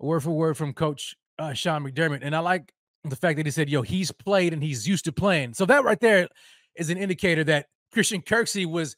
Word 0.00 0.20
for 0.22 0.30
word 0.30 0.56
from 0.56 0.72
Coach 0.72 1.16
uh, 1.38 1.52
Sean 1.52 1.84
McDermott, 1.84 2.20
and 2.22 2.34
I 2.34 2.40
like 2.40 2.72
the 3.04 3.16
fact 3.16 3.36
that 3.36 3.46
he 3.46 3.52
said, 3.52 3.68
"Yo, 3.68 3.82
he's 3.82 4.12
played 4.12 4.52
and 4.52 4.62
he's 4.62 4.86
used 4.86 5.04
to 5.06 5.12
playing." 5.12 5.54
So 5.54 5.64
that 5.66 5.84
right 5.84 5.98
there 5.98 6.28
is 6.76 6.90
an 6.90 6.98
indicator 6.98 7.44
that 7.44 7.66
Christian 7.92 8.22
Kirksey 8.22 8.66
was 8.66 8.96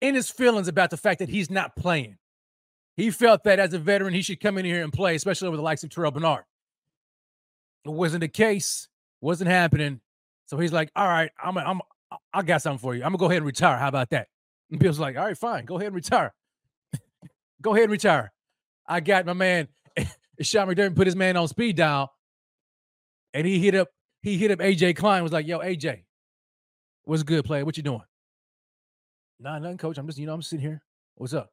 in 0.00 0.14
his 0.14 0.30
feelings 0.30 0.68
about 0.68 0.90
the 0.90 0.96
fact 0.96 1.18
that 1.20 1.28
he's 1.28 1.50
not 1.50 1.76
playing. 1.76 2.16
He 2.96 3.10
felt 3.10 3.44
that 3.44 3.58
as 3.58 3.72
a 3.72 3.78
veteran, 3.78 4.12
he 4.12 4.22
should 4.22 4.40
come 4.40 4.58
in 4.58 4.64
here 4.64 4.82
and 4.82 4.92
play, 4.92 5.14
especially 5.14 5.48
over 5.48 5.56
the 5.56 5.62
likes 5.62 5.82
of 5.82 5.90
Terrell 5.90 6.10
Bernard. 6.10 6.44
It 7.84 7.90
wasn't 7.90 8.20
the 8.20 8.28
case, 8.28 8.88
wasn't 9.20 9.50
happening. 9.50 10.00
So 10.46 10.58
he's 10.58 10.72
like, 10.72 10.90
all 10.94 11.06
right, 11.06 11.30
I'm, 11.42 11.56
I'm, 11.56 11.80
I 12.32 12.42
got 12.42 12.62
something 12.62 12.78
for 12.78 12.94
you. 12.94 13.02
I'm 13.02 13.08
gonna 13.08 13.18
go 13.18 13.26
ahead 13.26 13.38
and 13.38 13.46
retire. 13.46 13.78
How 13.78 13.88
about 13.88 14.10
that? 14.10 14.28
And 14.70 14.78
Bill's 14.78 14.98
like, 14.98 15.16
all 15.16 15.24
right, 15.24 15.36
fine, 15.36 15.64
go 15.64 15.76
ahead 15.76 15.88
and 15.88 15.94
retire. 15.94 16.34
go 17.62 17.72
ahead 17.72 17.84
and 17.84 17.92
retire. 17.92 18.32
I 18.86 19.00
got 19.00 19.24
my 19.26 19.32
man. 19.32 19.68
Sean 20.40 20.68
McDermott 20.68 20.96
put 20.96 21.06
his 21.06 21.16
man 21.16 21.36
on 21.36 21.48
speed 21.48 21.76
dial, 21.76 22.12
and 23.32 23.46
he 23.46 23.58
hit 23.58 23.74
up, 23.74 23.88
he 24.22 24.36
hit 24.36 24.50
up 24.50 24.58
AJ 24.58 24.96
Klein. 24.96 25.22
Was 25.22 25.32
like, 25.32 25.46
yo, 25.46 25.60
AJ, 25.60 26.04
what's 27.04 27.22
good, 27.22 27.44
player? 27.44 27.64
What 27.64 27.76
you 27.76 27.82
doing? 27.82 28.02
Nah, 29.40 29.58
nothing, 29.58 29.78
coach. 29.78 29.98
I'm 29.98 30.06
just, 30.06 30.18
you 30.18 30.26
know, 30.26 30.34
I'm 30.34 30.42
sitting 30.42 30.64
here. 30.64 30.82
What's 31.16 31.34
up? 31.34 31.51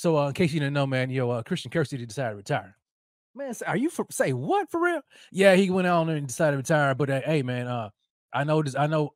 So, 0.00 0.16
uh, 0.16 0.28
in 0.28 0.32
case 0.32 0.54
you 0.54 0.60
didn't 0.60 0.72
know, 0.72 0.86
man, 0.86 1.10
yo, 1.10 1.28
uh, 1.28 1.42
Christian 1.42 1.70
Kirksey 1.70 2.08
decided 2.08 2.30
to 2.30 2.36
retire. 2.36 2.74
Man, 3.34 3.52
are 3.66 3.76
you 3.76 3.90
for 3.90 4.06
say 4.10 4.32
what 4.32 4.70
for 4.70 4.80
real? 4.80 5.02
Yeah, 5.30 5.56
he 5.56 5.68
went 5.68 5.86
on 5.88 6.08
and 6.08 6.26
decided 6.26 6.52
to 6.52 6.56
retire. 6.56 6.94
But 6.94 7.10
uh, 7.10 7.20
hey, 7.22 7.42
man, 7.42 7.66
uh, 7.66 7.90
I 8.32 8.44
know 8.44 8.62
this. 8.62 8.74
I 8.74 8.86
know. 8.86 9.12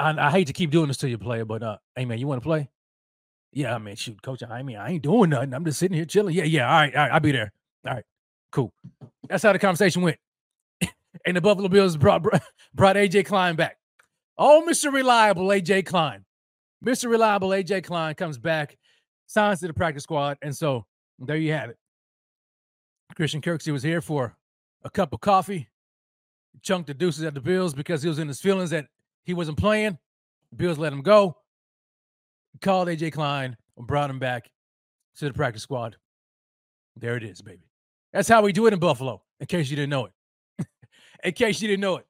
I, 0.00 0.14
I 0.18 0.30
hate 0.30 0.46
to 0.46 0.54
keep 0.54 0.70
doing 0.70 0.88
this 0.88 0.96
to 0.98 1.10
you, 1.10 1.18
player, 1.18 1.44
but 1.44 1.62
uh, 1.62 1.76
hey, 1.94 2.06
man, 2.06 2.18
you 2.18 2.26
want 2.26 2.42
to 2.42 2.46
play? 2.46 2.70
Yeah, 3.52 3.74
I 3.74 3.78
mean, 3.78 3.96
shoot, 3.96 4.22
coach. 4.22 4.42
I 4.42 4.62
mean, 4.62 4.78
I 4.78 4.92
ain't 4.92 5.02
doing 5.02 5.28
nothing. 5.28 5.52
I'm 5.52 5.66
just 5.66 5.78
sitting 5.78 5.94
here 5.94 6.06
chilling. 6.06 6.34
Yeah, 6.34 6.44
yeah. 6.44 6.66
All 6.66 6.80
right, 6.80 6.96
all 6.96 7.02
right. 7.02 7.12
I'll 7.12 7.20
be 7.20 7.32
there. 7.32 7.52
All 7.86 7.92
right, 7.92 8.04
cool. 8.50 8.72
That's 9.28 9.42
how 9.42 9.52
the 9.52 9.58
conversation 9.58 10.00
went. 10.00 10.16
and 11.26 11.36
the 11.36 11.42
Buffalo 11.42 11.68
Bills 11.68 11.98
brought 11.98 12.22
brought 12.74 12.96
AJ 12.96 13.26
Klein 13.26 13.56
back. 13.56 13.76
Oh, 14.38 14.64
Mr. 14.66 14.90
Reliable 14.90 15.48
AJ 15.48 15.84
Klein. 15.84 16.24
Mr. 16.82 17.10
Reliable 17.10 17.50
AJ 17.50 17.84
Klein 17.84 18.14
comes 18.14 18.38
back, 18.38 18.78
signs 19.26 19.60
to 19.60 19.66
the 19.66 19.74
practice 19.74 20.02
squad, 20.02 20.38
and 20.42 20.56
so 20.56 20.86
there 21.18 21.36
you 21.36 21.52
have 21.52 21.70
it. 21.70 21.78
Christian 23.14 23.40
Kirksey 23.40 23.72
was 23.72 23.82
here 23.82 24.00
for 24.00 24.36
a 24.82 24.90
cup 24.90 25.12
of 25.12 25.20
coffee, 25.20 25.68
chunked 26.62 26.86
the 26.86 26.94
deuces 26.94 27.24
at 27.24 27.34
the 27.34 27.40
Bills 27.40 27.74
because 27.74 28.02
he 28.02 28.08
was 28.08 28.18
in 28.18 28.28
his 28.28 28.40
feelings 28.40 28.70
that 28.70 28.86
he 29.24 29.34
wasn't 29.34 29.58
playing. 29.58 29.98
Bills 30.56 30.78
let 30.78 30.92
him 30.92 31.02
go. 31.02 31.36
Called 32.60 32.88
AJ 32.88 33.12
Klein, 33.12 33.56
and 33.76 33.86
brought 33.86 34.10
him 34.10 34.18
back 34.18 34.50
to 35.16 35.26
the 35.26 35.32
practice 35.32 35.62
squad. 35.62 35.96
There 36.96 37.16
it 37.16 37.24
is, 37.24 37.42
baby. 37.42 37.68
That's 38.12 38.28
how 38.28 38.42
we 38.42 38.52
do 38.52 38.66
it 38.66 38.72
in 38.72 38.78
Buffalo, 38.78 39.22
in 39.40 39.46
case 39.46 39.68
you 39.70 39.76
didn't 39.76 39.90
know 39.90 40.06
it. 40.06 40.66
in 41.24 41.32
case 41.32 41.60
you 41.60 41.68
didn't 41.68 41.80
know 41.80 41.96
it. 41.96 42.06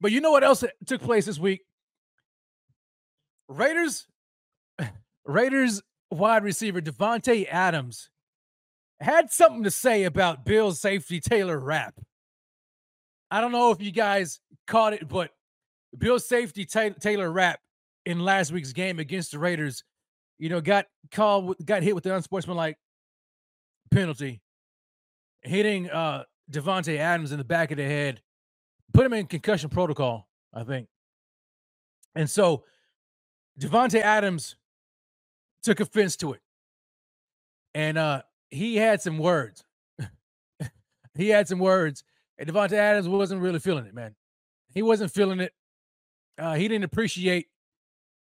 But 0.00 0.12
you 0.12 0.20
know 0.20 0.30
what 0.30 0.44
else 0.44 0.64
took 0.86 1.00
place 1.00 1.24
this 1.24 1.38
week? 1.38 1.62
Raiders, 3.48 4.06
Raiders 5.24 5.82
wide 6.12 6.44
receiver 6.44 6.80
Davante 6.80 7.46
Adams 7.48 8.10
had 9.00 9.30
something 9.30 9.64
to 9.64 9.70
say 9.70 10.04
about 10.04 10.44
Bill's 10.44 10.80
safety 10.80 11.20
Taylor 11.20 11.58
Rapp. 11.58 11.94
I 13.30 13.40
don't 13.40 13.52
know 13.52 13.70
if 13.70 13.80
you 13.80 13.90
guys 13.90 14.40
caught 14.66 14.92
it, 14.92 15.08
but 15.08 15.30
Bill's 15.96 16.26
safety 16.28 16.64
Taylor 16.64 17.30
Rapp 17.30 17.60
in 18.04 18.20
last 18.20 18.52
week's 18.52 18.72
game 18.72 18.98
against 18.98 19.32
the 19.32 19.38
Raiders, 19.38 19.84
you 20.38 20.48
know, 20.48 20.60
got 20.60 20.86
called, 21.10 21.56
got 21.64 21.82
hit 21.82 21.94
with 21.94 22.04
the 22.04 22.14
unsportsmanlike 22.14 22.76
penalty, 23.90 24.40
hitting 25.42 25.90
uh 25.90 26.24
Davante 26.50 26.98
Adams 26.98 27.32
in 27.32 27.38
the 27.38 27.44
back 27.44 27.70
of 27.70 27.78
the 27.78 27.84
head, 27.84 28.20
put 28.92 29.06
him 29.06 29.12
in 29.12 29.26
concussion 29.26 29.70
protocol, 29.70 30.28
I 30.52 30.64
think. 30.64 30.88
And 32.14 32.28
so 32.28 32.64
Davante 33.58 34.00
Adams 34.00 34.56
took 35.62 35.80
offense 35.80 36.16
to 36.16 36.32
it. 36.32 36.40
And 37.74 37.98
uh 37.98 38.22
he 38.50 38.76
had 38.76 39.00
some 39.00 39.18
words. 39.18 39.64
he 41.14 41.30
had 41.30 41.48
some 41.48 41.58
words, 41.58 42.04
and 42.38 42.48
Davante 42.48 42.72
Adams 42.72 43.08
wasn't 43.08 43.40
really 43.40 43.58
feeling 43.58 43.86
it, 43.86 43.94
man. 43.94 44.14
He 44.74 44.82
wasn't 44.82 45.10
feeling 45.10 45.40
it. 45.40 45.52
Uh, 46.38 46.54
he 46.54 46.68
didn't 46.68 46.84
appreciate 46.84 47.46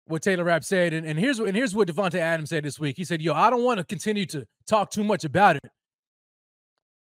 what 0.05 0.21
Taylor 0.21 0.45
Rapp 0.45 0.63
said, 0.63 0.93
and, 0.93 1.05
and 1.05 1.19
here's 1.19 1.39
what 1.39 1.49
and 1.49 1.57
here's 1.57 1.75
what 1.75 1.87
Davante 1.87 2.19
Adams 2.19 2.49
said 2.49 2.63
this 2.63 2.79
week. 2.79 2.97
He 2.97 3.03
said, 3.03 3.21
"Yo, 3.21 3.33
I 3.33 3.49
don't 3.49 3.63
want 3.63 3.79
to 3.79 3.83
continue 3.83 4.25
to 4.27 4.45
talk 4.65 4.91
too 4.91 5.03
much 5.03 5.23
about 5.23 5.57
it, 5.57 5.69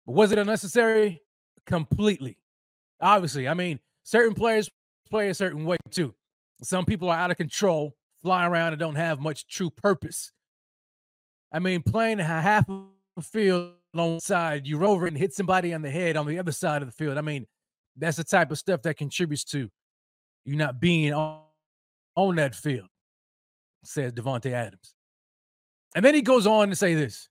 but 0.05 0.13
was 0.13 0.31
it 0.31 0.37
unnecessary? 0.37 1.21
Completely. 1.65 2.37
Obviously, 3.01 3.47
I 3.47 3.53
mean, 3.53 3.79
certain 4.03 4.33
players 4.33 4.69
play 5.09 5.29
a 5.29 5.33
certain 5.33 5.65
way 5.65 5.77
too. 5.91 6.13
Some 6.61 6.85
people 6.85 7.09
are 7.09 7.17
out 7.17 7.31
of 7.31 7.37
control, 7.37 7.95
fly 8.21 8.45
around 8.45 8.73
and 8.73 8.79
don't 8.79 8.95
have 8.95 9.19
much 9.19 9.47
true 9.47 9.69
purpose. 9.69 10.31
I 11.51 11.59
mean, 11.59 11.81
playing 11.81 12.19
half 12.19 12.69
of 12.69 12.85
the 13.15 13.23
field 13.23 13.73
on 13.95 14.11
one 14.11 14.19
side, 14.19 14.67
you 14.67 14.77
roll 14.77 14.93
over 14.93 15.07
and 15.07 15.17
hit 15.17 15.33
somebody 15.33 15.73
on 15.73 15.81
the 15.81 15.89
head 15.89 16.15
on 16.15 16.27
the 16.27 16.39
other 16.39 16.51
side 16.51 16.81
of 16.81 16.87
the 16.87 16.93
field. 16.93 17.17
I 17.17 17.21
mean, 17.21 17.47
that's 17.97 18.17
the 18.17 18.23
type 18.23 18.51
of 18.51 18.57
stuff 18.57 18.81
that 18.83 18.97
contributes 18.97 19.43
to 19.45 19.69
you 20.45 20.55
not 20.55 20.79
being 20.79 21.13
on, 21.13 21.41
on 22.15 22.35
that 22.35 22.55
field, 22.55 22.87
says 23.83 24.13
Davante 24.13 24.51
Adams. 24.51 24.93
And 25.95 26.05
then 26.05 26.13
he 26.13 26.21
goes 26.21 26.45
on 26.45 26.69
to 26.69 26.75
say 26.75 26.93
this. 26.93 27.29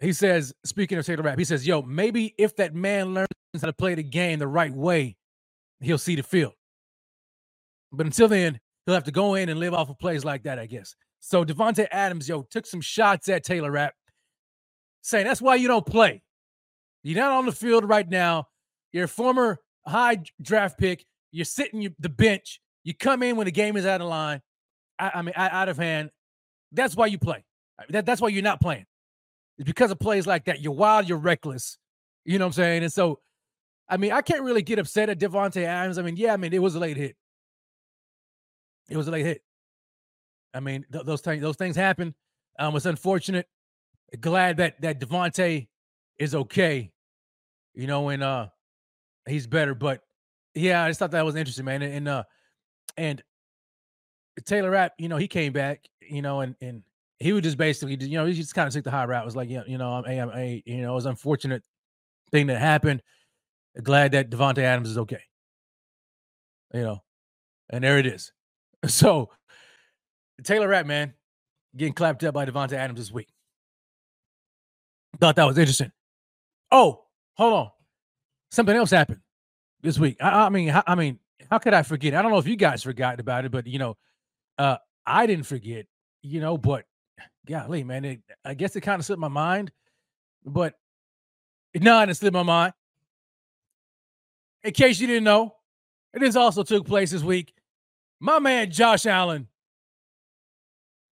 He 0.00 0.12
says, 0.12 0.52
speaking 0.64 0.98
of 0.98 1.06
Taylor 1.06 1.22
Rapp, 1.22 1.38
he 1.38 1.44
says, 1.44 1.66
yo, 1.66 1.82
maybe 1.82 2.34
if 2.36 2.56
that 2.56 2.74
man 2.74 3.14
learns 3.14 3.28
how 3.60 3.66
to 3.66 3.72
play 3.72 3.94
the 3.94 4.02
game 4.02 4.38
the 4.38 4.46
right 4.46 4.72
way, 4.72 5.16
he'll 5.80 5.98
see 5.98 6.16
the 6.16 6.22
field. 6.22 6.52
But 7.92 8.06
until 8.06 8.28
then, 8.28 8.60
he'll 8.86 8.94
have 8.94 9.04
to 9.04 9.12
go 9.12 9.34
in 9.34 9.48
and 9.48 9.60
live 9.60 9.74
off 9.74 9.90
of 9.90 9.98
plays 9.98 10.24
like 10.24 10.44
that, 10.44 10.58
I 10.58 10.66
guess. 10.66 10.94
So 11.20 11.44
Davante 11.44 11.86
Adams, 11.90 12.28
yo, 12.28 12.42
took 12.42 12.66
some 12.66 12.80
shots 12.80 13.28
at 13.28 13.44
Taylor 13.44 13.70
Rapp 13.70 13.94
saying 15.02 15.26
that's 15.26 15.42
why 15.42 15.56
you 15.56 15.68
don't 15.68 15.86
play. 15.86 16.22
You're 17.02 17.20
not 17.20 17.32
on 17.32 17.46
the 17.46 17.52
field 17.52 17.88
right 17.88 18.08
now. 18.08 18.48
You're 18.92 19.04
a 19.04 19.08
former 19.08 19.58
high 19.86 20.22
draft 20.40 20.78
pick. 20.78 21.04
You're 21.32 21.44
sitting 21.44 21.94
the 21.98 22.08
bench. 22.08 22.60
You 22.84 22.94
come 22.94 23.22
in 23.22 23.36
when 23.36 23.44
the 23.46 23.52
game 23.52 23.76
is 23.76 23.86
out 23.86 24.00
of 24.00 24.08
line. 24.08 24.40
I, 24.98 25.10
I 25.16 25.22
mean, 25.22 25.34
out 25.36 25.68
of 25.68 25.76
hand. 25.76 26.10
That's 26.72 26.96
why 26.96 27.06
you 27.06 27.18
play. 27.18 27.44
That, 27.90 28.06
that's 28.06 28.20
why 28.20 28.28
you're 28.28 28.42
not 28.42 28.60
playing. 28.60 28.86
It's 29.58 29.66
because 29.66 29.90
of 29.90 29.98
plays 29.98 30.26
like 30.26 30.46
that. 30.46 30.60
You're 30.60 30.72
wild. 30.72 31.08
You're 31.08 31.18
reckless. 31.18 31.78
You 32.24 32.38
know 32.38 32.46
what 32.46 32.50
I'm 32.50 32.52
saying? 32.54 32.82
And 32.82 32.92
so, 32.92 33.20
I 33.88 33.96
mean, 33.96 34.12
I 34.12 34.22
can't 34.22 34.42
really 34.42 34.62
get 34.62 34.78
upset 34.78 35.08
at 35.08 35.18
Davante 35.18 35.62
Adams. 35.64 35.98
I 35.98 36.02
mean, 36.02 36.16
yeah, 36.16 36.32
I 36.32 36.36
mean, 36.36 36.52
it 36.52 36.62
was 36.62 36.74
a 36.74 36.78
late 36.80 36.96
hit. 36.96 37.16
It 38.88 38.96
was 38.96 39.08
a 39.08 39.10
late 39.10 39.26
hit. 39.26 39.42
I 40.54 40.60
mean, 40.60 40.86
th- 40.90 41.04
those 41.04 41.20
things 41.20 41.42
those 41.42 41.56
things 41.56 41.76
happen. 41.76 42.14
Um, 42.58 42.74
it's 42.76 42.86
unfortunate 42.86 43.46
glad 44.20 44.58
that 44.58 44.80
that 44.80 45.00
Davante 45.00 45.68
is 46.18 46.34
okay, 46.34 46.92
you 47.74 47.86
know, 47.86 48.08
and 48.08 48.22
uh 48.22 48.48
he's 49.26 49.46
better. 49.46 49.74
But 49.74 50.00
yeah, 50.54 50.84
I 50.84 50.88
just 50.88 50.98
thought 50.98 51.10
that 51.10 51.24
was 51.24 51.36
interesting, 51.36 51.64
man. 51.64 51.82
And, 51.82 51.94
and 51.94 52.08
uh 52.08 52.24
and 52.96 53.22
Taylor 54.44 54.70
Rapp, 54.70 54.92
you 54.98 55.08
know, 55.08 55.16
he 55.16 55.28
came 55.28 55.52
back, 55.52 55.88
you 56.00 56.22
know, 56.22 56.40
and 56.40 56.54
and 56.60 56.82
he 57.18 57.32
would 57.32 57.44
just 57.44 57.56
basically, 57.56 57.96
you 57.96 58.18
know, 58.18 58.26
he 58.26 58.34
just 58.34 58.54
kind 58.54 58.66
of 58.66 58.72
took 58.72 58.84
the 58.84 58.90
high 58.90 59.04
route. 59.04 59.22
It 59.22 59.26
was 59.26 59.36
like, 59.36 59.50
yeah, 59.50 59.62
you 59.66 59.78
know, 59.78 59.90
I'm 59.90 60.04
I'm 60.04 60.62
you 60.64 60.82
know, 60.82 60.92
it 60.92 60.94
was 60.94 61.06
unfortunate 61.06 61.62
thing 62.30 62.46
that 62.48 62.60
happened. 62.60 63.02
glad 63.82 64.12
that 64.12 64.30
Davante 64.30 64.58
Adams 64.58 64.90
is 64.90 64.98
okay. 64.98 65.22
You 66.74 66.82
know, 66.82 67.02
and 67.70 67.82
there 67.82 67.98
it 67.98 68.06
is. 68.06 68.32
So 68.90 69.30
Taylor 70.44 70.68
Rapp, 70.68 70.86
man, 70.86 71.14
getting 71.76 71.94
clapped 71.94 72.22
up 72.24 72.34
by 72.34 72.46
Davante 72.46 72.72
Adams 72.72 72.98
this 73.00 73.12
week. 73.12 73.28
Thought 75.20 75.36
that 75.36 75.46
was 75.46 75.58
interesting. 75.58 75.92
Oh, 76.70 77.04
hold 77.34 77.54
on. 77.54 77.70
Something 78.50 78.76
else 78.76 78.90
happened 78.90 79.20
this 79.82 79.98
week. 79.98 80.16
I, 80.20 80.46
I 80.46 80.48
mean, 80.50 80.70
I, 80.70 80.82
I 80.86 80.94
mean, 80.94 81.18
how 81.50 81.58
could 81.58 81.74
I 81.74 81.82
forget? 81.82 82.14
I 82.14 82.22
don't 82.22 82.30
know 82.30 82.38
if 82.38 82.46
you 82.46 82.56
guys 82.56 82.82
forgot 82.82 83.18
about 83.18 83.44
it, 83.44 83.52
but 83.52 83.66
you 83.66 83.78
know, 83.78 83.96
uh, 84.58 84.76
I 85.06 85.26
didn't 85.26 85.46
forget. 85.46 85.86
You 86.22 86.40
know, 86.40 86.58
but 86.58 86.84
golly, 87.46 87.84
man, 87.84 88.04
it, 88.04 88.20
I 88.44 88.54
guess 88.54 88.76
it 88.76 88.80
kind 88.82 88.98
of 88.98 89.06
slipped 89.06 89.20
my 89.20 89.28
mind, 89.28 89.70
but 90.44 90.74
no, 91.74 92.00
it 92.02 92.14
slipped 92.14 92.34
my 92.34 92.42
mind. 92.42 92.72
In 94.64 94.72
case 94.72 94.98
you 94.98 95.06
didn't 95.06 95.24
know, 95.24 95.54
it 96.12 96.22
has 96.22 96.36
also 96.36 96.62
took 96.62 96.86
place 96.86 97.10
this 97.12 97.22
week. 97.22 97.54
My 98.20 98.38
man 98.38 98.70
Josh 98.70 99.04
Allen, 99.06 99.48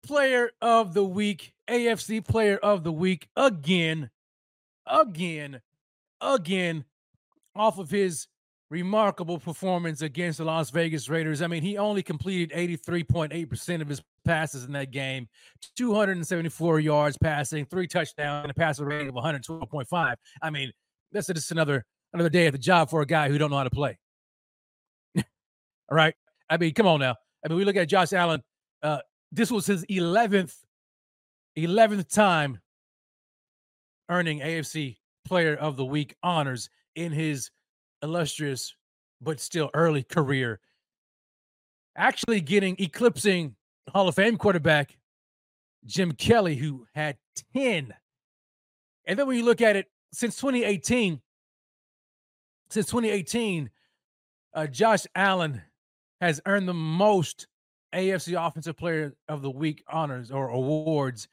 player 0.02 0.50
of 0.60 0.92
the 0.92 1.04
week, 1.04 1.52
AFC 1.68 2.26
player 2.26 2.58
of 2.58 2.84
the 2.84 2.92
week 2.92 3.28
again, 3.36 4.10
again, 4.86 5.60
again, 6.20 6.84
off 7.54 7.78
of 7.78 7.90
his 7.90 8.26
remarkable 8.70 9.38
performance 9.38 10.02
against 10.02 10.38
the 10.38 10.44
Las 10.44 10.70
Vegas 10.70 11.08
Raiders. 11.08 11.42
I 11.42 11.46
mean, 11.46 11.62
he 11.62 11.78
only 11.78 12.02
completed 12.02 12.56
83.8% 12.56 13.80
of 13.80 13.88
his 13.88 14.02
passes 14.24 14.64
in 14.64 14.72
that 14.72 14.90
game, 14.90 15.28
274 15.76 16.80
yards 16.80 17.18
passing, 17.18 17.64
three 17.64 17.86
touchdowns, 17.86 18.44
and 18.44 18.50
a 18.50 18.54
passer 18.54 18.84
rating 18.84 19.08
of 19.08 19.14
112.5. 19.14 20.14
I 20.42 20.50
mean, 20.50 20.70
that's 21.12 21.26
just 21.26 21.50
another 21.50 21.84
another 22.12 22.28
day 22.28 22.46
at 22.46 22.52
the 22.52 22.58
job 22.58 22.90
for 22.90 23.02
a 23.02 23.06
guy 23.06 23.28
who 23.28 23.38
don't 23.38 23.50
know 23.50 23.56
how 23.56 23.64
to 23.64 23.70
play. 23.70 23.98
All 25.16 25.22
right. 25.90 26.14
I 26.50 26.56
mean, 26.56 26.74
come 26.74 26.86
on 26.86 27.00
now. 27.00 27.14
I 27.44 27.48
mean, 27.48 27.56
we 27.56 27.64
look 27.64 27.76
at 27.76 27.88
Josh 27.88 28.12
Allen. 28.12 28.42
Uh, 28.82 28.98
this 29.32 29.50
was 29.50 29.66
his 29.66 29.84
11th 29.86 30.54
11th 31.56 32.12
time 32.12 32.58
earning 34.08 34.40
AFC 34.40 34.96
Player 35.24 35.54
of 35.56 35.76
the 35.76 35.84
Week 35.84 36.16
honors 36.22 36.68
in 36.96 37.12
his 37.12 37.50
illustrious 38.02 38.74
but 39.20 39.40
still 39.40 39.70
early 39.74 40.02
career. 40.02 40.60
Actually, 41.96 42.40
getting 42.40 42.76
eclipsing 42.78 43.54
Hall 43.92 44.08
of 44.08 44.14
Fame 44.14 44.36
quarterback 44.36 44.96
Jim 45.84 46.12
Kelly, 46.12 46.56
who 46.56 46.86
had 46.94 47.16
10. 47.54 47.94
And 49.06 49.18
then 49.18 49.26
when 49.26 49.36
you 49.36 49.44
look 49.44 49.60
at 49.60 49.76
it, 49.76 49.86
since 50.12 50.36
2018, 50.36 51.20
since 52.70 52.86
2018, 52.86 53.70
uh, 54.54 54.66
Josh 54.66 55.06
Allen 55.14 55.62
has 56.20 56.40
earned 56.46 56.68
the 56.68 56.74
most 56.74 57.46
AFC 57.94 58.34
Offensive 58.34 58.76
Player 58.76 59.14
of 59.28 59.42
the 59.42 59.50
Week 59.50 59.82
honors 59.88 60.30
or 60.30 60.48
awards, 60.48 61.28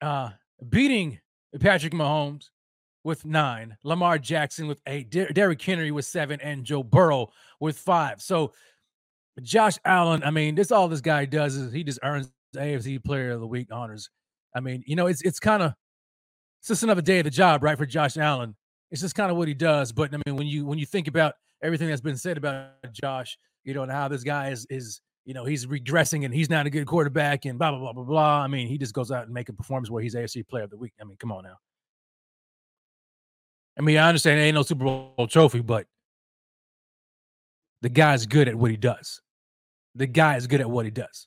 uh, 0.00 0.30
beating 0.68 1.18
Patrick 1.60 1.92
Mahomes 1.92 2.50
with 3.04 3.24
nine, 3.24 3.76
Lamar 3.84 4.18
Jackson 4.18 4.66
with 4.66 4.80
eight, 4.86 5.10
Der- 5.10 5.28
Derrick 5.28 5.60
Henry 5.60 5.90
with 5.90 6.04
seven, 6.04 6.40
and 6.40 6.64
Joe 6.64 6.82
Burrow 6.82 7.30
with 7.60 7.78
five. 7.78 8.22
So 8.22 8.52
Josh 9.42 9.78
Allen, 9.84 10.22
I 10.22 10.30
mean, 10.30 10.54
this 10.54 10.70
all 10.72 10.88
this 10.88 11.00
guy 11.00 11.24
does 11.24 11.56
is 11.56 11.72
he 11.72 11.84
just 11.84 11.98
earns 12.02 12.30
AFC 12.56 13.02
Player 13.02 13.32
of 13.32 13.40
the 13.40 13.46
Week 13.46 13.68
honors. 13.72 14.08
I 14.54 14.60
mean, 14.60 14.84
you 14.86 14.96
know, 14.96 15.06
it's 15.06 15.22
it's 15.22 15.40
kind 15.40 15.62
of 15.62 15.74
it's 16.60 16.68
just 16.68 16.82
another 16.82 17.02
day 17.02 17.18
of 17.18 17.24
the 17.24 17.30
job, 17.30 17.62
right, 17.62 17.76
for 17.76 17.86
Josh 17.86 18.16
Allen. 18.16 18.54
It's 18.90 19.02
just 19.02 19.14
kind 19.14 19.30
of 19.30 19.36
what 19.36 19.48
he 19.48 19.54
does. 19.54 19.92
But 19.92 20.14
I 20.14 20.18
mean, 20.24 20.36
when 20.36 20.46
you 20.46 20.64
when 20.64 20.78
you 20.78 20.86
think 20.86 21.08
about 21.08 21.34
everything 21.62 21.88
that's 21.88 22.00
been 22.00 22.16
said 22.16 22.36
about 22.36 22.70
Josh, 22.92 23.36
you 23.64 23.74
know, 23.74 23.82
and 23.82 23.90
how 23.90 24.08
this 24.08 24.22
guy 24.22 24.50
is 24.50 24.66
is 24.70 25.00
you 25.24 25.34
know 25.34 25.44
he's 25.44 25.66
regressing 25.66 26.24
and 26.24 26.34
he's 26.34 26.50
not 26.50 26.66
a 26.66 26.70
good 26.70 26.86
quarterback 26.86 27.44
and 27.44 27.58
blah 27.58 27.70
blah 27.70 27.80
blah 27.80 27.92
blah 27.92 28.04
blah. 28.04 28.42
I 28.42 28.46
mean, 28.46 28.68
he 28.68 28.78
just 28.78 28.94
goes 28.94 29.10
out 29.10 29.24
and 29.24 29.32
make 29.32 29.48
a 29.48 29.52
performance 29.52 29.90
where 29.90 30.02
he's 30.02 30.14
AFC 30.14 30.46
Player 30.46 30.64
of 30.64 30.70
the 30.70 30.76
Week. 30.76 30.92
I 31.00 31.04
mean, 31.04 31.16
come 31.16 31.32
on 31.32 31.44
now. 31.44 31.56
I 33.78 33.82
mean, 33.82 33.96
I 33.96 34.08
understand 34.08 34.38
it 34.38 34.44
ain't 34.44 34.54
no 34.54 34.62
Super 34.62 34.84
Bowl 34.84 35.26
trophy, 35.28 35.60
but 35.60 35.86
the 37.82 37.88
guy's 37.88 38.26
good 38.26 38.48
at 38.48 38.54
what 38.54 38.70
he 38.70 38.76
does. 38.76 39.20
The 39.94 40.06
guy 40.06 40.36
is 40.36 40.46
good 40.46 40.60
at 40.60 40.70
what 40.70 40.84
he 40.84 40.90
does. 40.90 41.26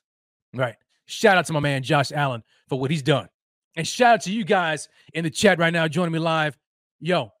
Right. 0.54 0.76
Shout 1.06 1.38
out 1.38 1.46
to 1.46 1.52
my 1.52 1.60
man 1.60 1.82
Josh 1.82 2.12
Allen 2.12 2.42
for 2.68 2.78
what 2.78 2.90
he's 2.90 3.02
done. 3.02 3.28
And 3.76 3.86
shout 3.86 4.14
out 4.14 4.20
to 4.22 4.32
you 4.32 4.44
guys 4.44 4.88
in 5.14 5.24
the 5.24 5.30
chat 5.30 5.58
right 5.58 5.72
now 5.72 5.86
joining 5.88 6.12
me 6.12 6.18
live. 6.18 6.56
Yo, 7.00 7.32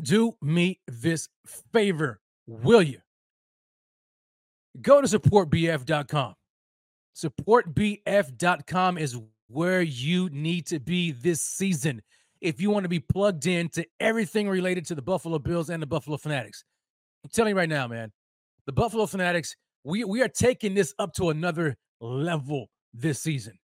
do 0.00 0.36
me 0.40 0.80
this 0.86 1.28
favor, 1.72 2.20
will 2.46 2.82
you? 2.82 2.98
Go 4.80 5.00
to 5.00 5.06
supportbf.com. 5.06 6.34
Supportbf.com 7.14 8.98
is 8.98 9.18
where 9.48 9.82
you 9.82 10.30
need 10.30 10.66
to 10.66 10.80
be 10.80 11.12
this 11.12 11.42
season 11.42 12.02
if 12.40 12.60
you 12.60 12.70
want 12.70 12.84
to 12.84 12.88
be 12.88 13.00
plugged 13.00 13.46
in 13.46 13.68
to 13.68 13.86
everything 14.00 14.48
related 14.48 14.86
to 14.86 14.94
the 14.94 15.02
Buffalo 15.02 15.38
Bills 15.38 15.70
and 15.70 15.82
the 15.82 15.86
Buffalo 15.86 16.16
Fanatics. 16.16 16.64
I'm 17.22 17.30
telling 17.30 17.50
you 17.50 17.56
right 17.56 17.68
now, 17.68 17.86
man, 17.86 18.12
the 18.66 18.72
Buffalo 18.72 19.06
Fanatics, 19.06 19.56
we, 19.84 20.04
we 20.04 20.22
are 20.22 20.28
taking 20.28 20.74
this 20.74 20.94
up 20.98 21.12
to 21.14 21.30
another 21.30 21.76
level 22.00 22.68
this 22.94 23.20
season. 23.20 23.58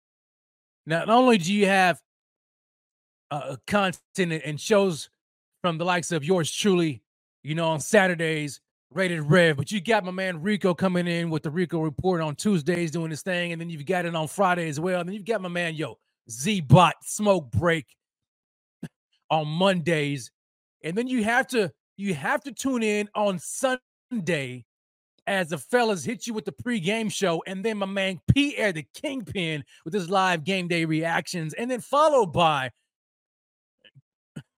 Not 0.86 1.10
only 1.10 1.38
do 1.38 1.54
you 1.54 1.68
have 1.68 2.00
uh, 3.32 3.56
content 3.68 4.42
and 4.44 4.60
shows 4.60 5.10
from 5.62 5.78
the 5.78 5.86
likes 5.86 6.12
of 6.12 6.24
yours 6.24 6.52
truly, 6.52 7.02
you 7.44 7.56
know, 7.56 7.70
on 7.70 7.80
Saturdays, 7.80 8.60
Rated 8.92 9.24
Rev. 9.30 9.58
but 9.58 9.72
you 9.72 9.82
got 9.82 10.06
my 10.06 10.12
man 10.12 10.42
Rico 10.42 10.74
coming 10.74 11.08
in 11.08 11.30
with 11.30 11.44
the 11.44 11.50
Rico 11.52 11.80
report 11.82 12.22
on 12.22 12.36
Tuesdays 12.36 12.92
doing 12.92 13.12
his 13.12 13.22
thing, 13.22 13.52
and 13.52 13.60
then 13.60 13.70
you've 13.70 13.86
got 13.86 14.06
it 14.06 14.16
on 14.16 14.28
Friday 14.28 14.70
as 14.70 14.80
well. 14.80 15.00
And 15.02 15.10
then 15.10 15.14
you've 15.16 15.26
got 15.26 15.42
my 15.42 15.50
man, 15.50 15.76
yo, 15.76 15.98
Z 16.30 16.62
Bot 16.62 16.96
Smoke 17.04 17.52
Break 17.52 17.86
on 19.30 19.48
Mondays. 19.48 20.32
And 20.84 20.98
then 20.98 21.08
you 21.08 21.24
have 21.24 21.48
to 21.48 21.72
you 21.98 22.14
have 22.14 22.44
to 22.44 22.52
tune 22.52 22.84
in 22.84 23.10
on 23.16 23.40
Sunday 23.40 24.66
as 25.28 25.50
the 25.50 25.58
fellas 25.58 26.04
hit 26.04 26.28
you 26.28 26.34
with 26.34 26.46
the 26.46 26.52
pre-game 26.52 27.10
show, 27.10 27.44
and 27.48 27.64
then 27.66 27.78
my 27.78 27.86
man 27.86 28.20
Pierre 28.34 28.72
the 28.72 28.86
Kingpin 28.94 29.64
with 29.84 29.94
his 29.94 30.10
live 30.10 30.44
game 30.44 30.68
day 30.68 30.86
reactions, 30.86 31.54
and 31.54 31.70
then 31.70 31.82
followed 31.82 32.34
by 32.34 32.72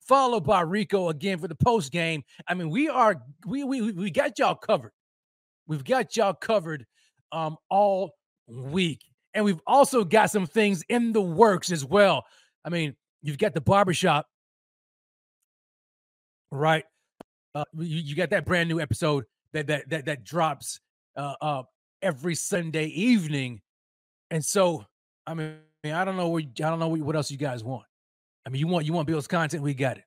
followed 0.08 0.44
by 0.46 0.62
Rico 0.62 1.10
again 1.10 1.38
for 1.40 1.48
the 1.48 1.56
post 1.56 1.92
game. 1.92 2.24
I 2.48 2.54
mean, 2.54 2.70
we 2.70 2.90
are 2.90 3.22
we 3.46 3.64
we 3.64 3.92
we 3.92 4.12
got 4.12 4.40
y'all 4.40 4.56
covered. 4.56 4.92
We've 5.68 5.84
got 5.84 6.16
y'all 6.16 6.34
covered 6.34 6.86
um 7.32 7.58
all 7.70 8.12
week. 8.48 9.02
And 9.34 9.46
we've 9.46 9.60
also 9.68 10.04
got 10.04 10.32
some 10.32 10.48
things 10.48 10.84
in 10.90 11.12
the 11.12 11.22
works 11.22 11.72
as 11.72 11.86
well. 11.86 12.26
I 12.66 12.70
mean, 12.70 12.96
you've 13.22 13.38
got 13.38 13.54
the 13.54 13.62
barbershop, 13.62 14.26
right? 16.52 16.86
Uh, 17.54 17.66
you, 17.78 18.02
you 18.02 18.16
got 18.16 18.32
that 18.32 18.46
brand 18.46 18.70
new 18.70 18.80
episode 18.80 19.26
that 19.54 19.68
that 19.68 19.90
that 19.90 20.06
that 20.06 20.24
drops 20.24 20.80
uh, 21.16 21.36
uh 21.42 21.64
every 22.02 22.36
Sunday 22.36 22.86
evening, 22.88 23.62
and 24.30 24.44
so 24.44 24.86
I 25.26 25.34
mean 25.34 25.58
I 25.84 26.06
don't 26.06 26.18
know 26.18 26.30
what 26.30 26.44
I 26.44 26.70
don't 26.70 26.80
know 26.80 26.90
what, 26.90 27.00
what 27.00 27.16
else 27.16 27.32
you 27.32 27.38
guys 27.38 27.64
want. 27.64 27.87
I 28.48 28.50
mean 28.50 28.62
you 28.62 28.68
want 28.68 28.86
you 28.86 28.94
want 28.94 29.08
Bill's 29.08 29.28
content, 29.28 29.62
we 29.62 29.74
got 29.74 29.98
it. 29.98 30.06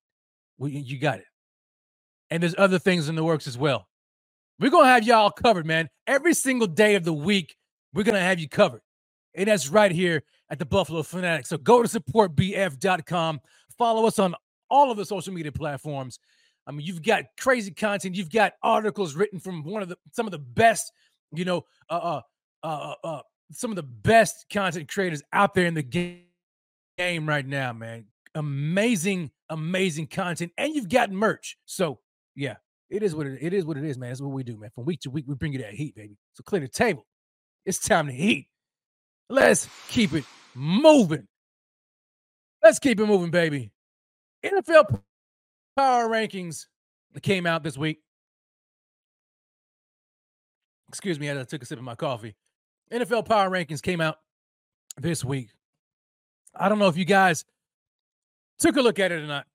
We 0.57 0.73
you 0.73 0.99
got 0.99 1.19
it, 1.19 1.27
and 2.31 2.43
there's 2.43 2.55
other 2.57 2.79
things 2.79 3.11
in 3.11 3.15
the 3.15 3.23
works 3.23 3.47
as 3.47 3.59
well. 3.59 3.87
We're 4.59 4.71
gonna 4.71 4.89
have 4.89 5.05
y'all 5.05 5.31
covered, 5.31 5.67
man. 5.67 5.91
Every 6.07 6.33
single 6.33 6.67
day 6.67 6.95
of 6.95 7.05
the 7.05 7.13
week, 7.13 7.55
we're 7.93 8.03
gonna 8.03 8.19
have 8.19 8.41
you 8.41 8.49
covered, 8.49 8.81
and 9.35 9.47
that's 9.47 9.69
right 9.69 9.93
here 9.93 10.23
at 10.49 10.59
the 10.59 10.65
Buffalo 10.65 11.03
Fanatics. 11.03 11.51
So 11.51 11.59
go 11.59 11.83
to 11.83 12.01
supportbf.com. 12.01 13.41
Follow 13.77 14.07
us 14.07 14.19
on 14.19 14.35
all 14.71 14.91
of 14.91 14.97
the 14.97 15.05
social 15.05 15.35
media 15.35 15.53
platforms. 15.53 16.19
I 16.67 16.73
mean, 16.73 16.87
you've 16.87 17.03
got 17.03 17.25
crazy 17.39 17.73
content. 17.73 18.17
You've 18.17 18.31
got 18.31 18.55
articles 18.63 19.17
written 19.17 19.39
from 19.39 19.65
one 19.65 19.83
of 19.83 19.91
the 19.91 19.99
some 20.13 20.27
of 20.27 20.33
the 20.33 20.39
best, 20.39 20.93
you 21.35 21.45
know, 21.45 21.67
uh, 21.91 22.23
uh, 22.63 22.67
uh, 22.67 22.95
uh 23.05 23.21
some 23.53 23.71
of 23.71 23.77
the 23.77 23.83
best 23.83 24.47
content 24.51 24.89
creators 24.89 25.23
out 25.31 25.53
there 25.53 25.67
in 25.67 25.75
the 25.75 25.83
game, 25.83 26.23
game 26.97 27.29
right 27.29 27.47
now, 27.47 27.75
man. 27.75 28.07
Amazing, 28.35 29.31
amazing 29.49 30.07
content, 30.07 30.53
and 30.57 30.75
you've 30.75 30.89
got 30.89 31.11
merch. 31.11 31.57
So 31.67 31.99
yeah, 32.37 32.57
it 32.89 33.03
is 33.03 33.15
what 33.15 33.27
it, 33.27 33.39
it 33.41 33.53
is. 33.53 33.65
What 33.65 33.77
it 33.77 33.85
is, 33.85 33.99
man. 33.99 34.11
That's 34.11 34.21
what 34.21 34.33
we 34.33 34.43
do, 34.43 34.57
man. 34.57 34.71
From 34.75 34.85
week 34.85 35.01
to 35.01 35.11
week, 35.11 35.25
we 35.27 35.35
bring 35.35 35.53
you 35.53 35.61
that 35.61 35.75
heat, 35.75 35.95
baby. 35.95 36.17
So 36.35 36.43
clear 36.43 36.61
the 36.61 36.69
table. 36.69 37.07
It's 37.65 37.79
time 37.79 38.07
to 38.07 38.13
heat. 38.13 38.49
Let's 39.29 39.69
keep 39.89 40.13
it 40.13 40.25
moving. 40.55 41.27
Let's 42.63 42.79
keep 42.79 43.01
it 43.01 43.07
moving, 43.07 43.31
baby. 43.31 43.73
NFL 44.45 45.01
power 45.77 46.09
rankings 46.09 46.67
came 47.23 47.47
out 47.47 47.63
this 47.63 47.79
week. 47.79 48.01
Excuse 50.89 51.21
me, 51.21 51.29
as 51.29 51.39
I 51.39 51.45
took 51.45 51.63
a 51.63 51.67
sip 51.67 51.79
of 51.79 51.85
my 51.85 51.95
coffee. 51.95 52.35
NFL 52.93 53.27
power 53.27 53.49
rankings 53.49 53.81
came 53.81 54.01
out 54.01 54.17
this 54.97 55.25
week. 55.25 55.51
I 56.55 56.69
don't 56.69 56.81
know 56.81 56.89
if 56.89 56.97
you 56.97 57.05
guys 57.05 57.45
took 58.61 58.77
a 58.77 58.81
look 58.81 58.99
at 58.99 59.11
it 59.11 59.23
or 59.23 59.27
not. 59.27 59.47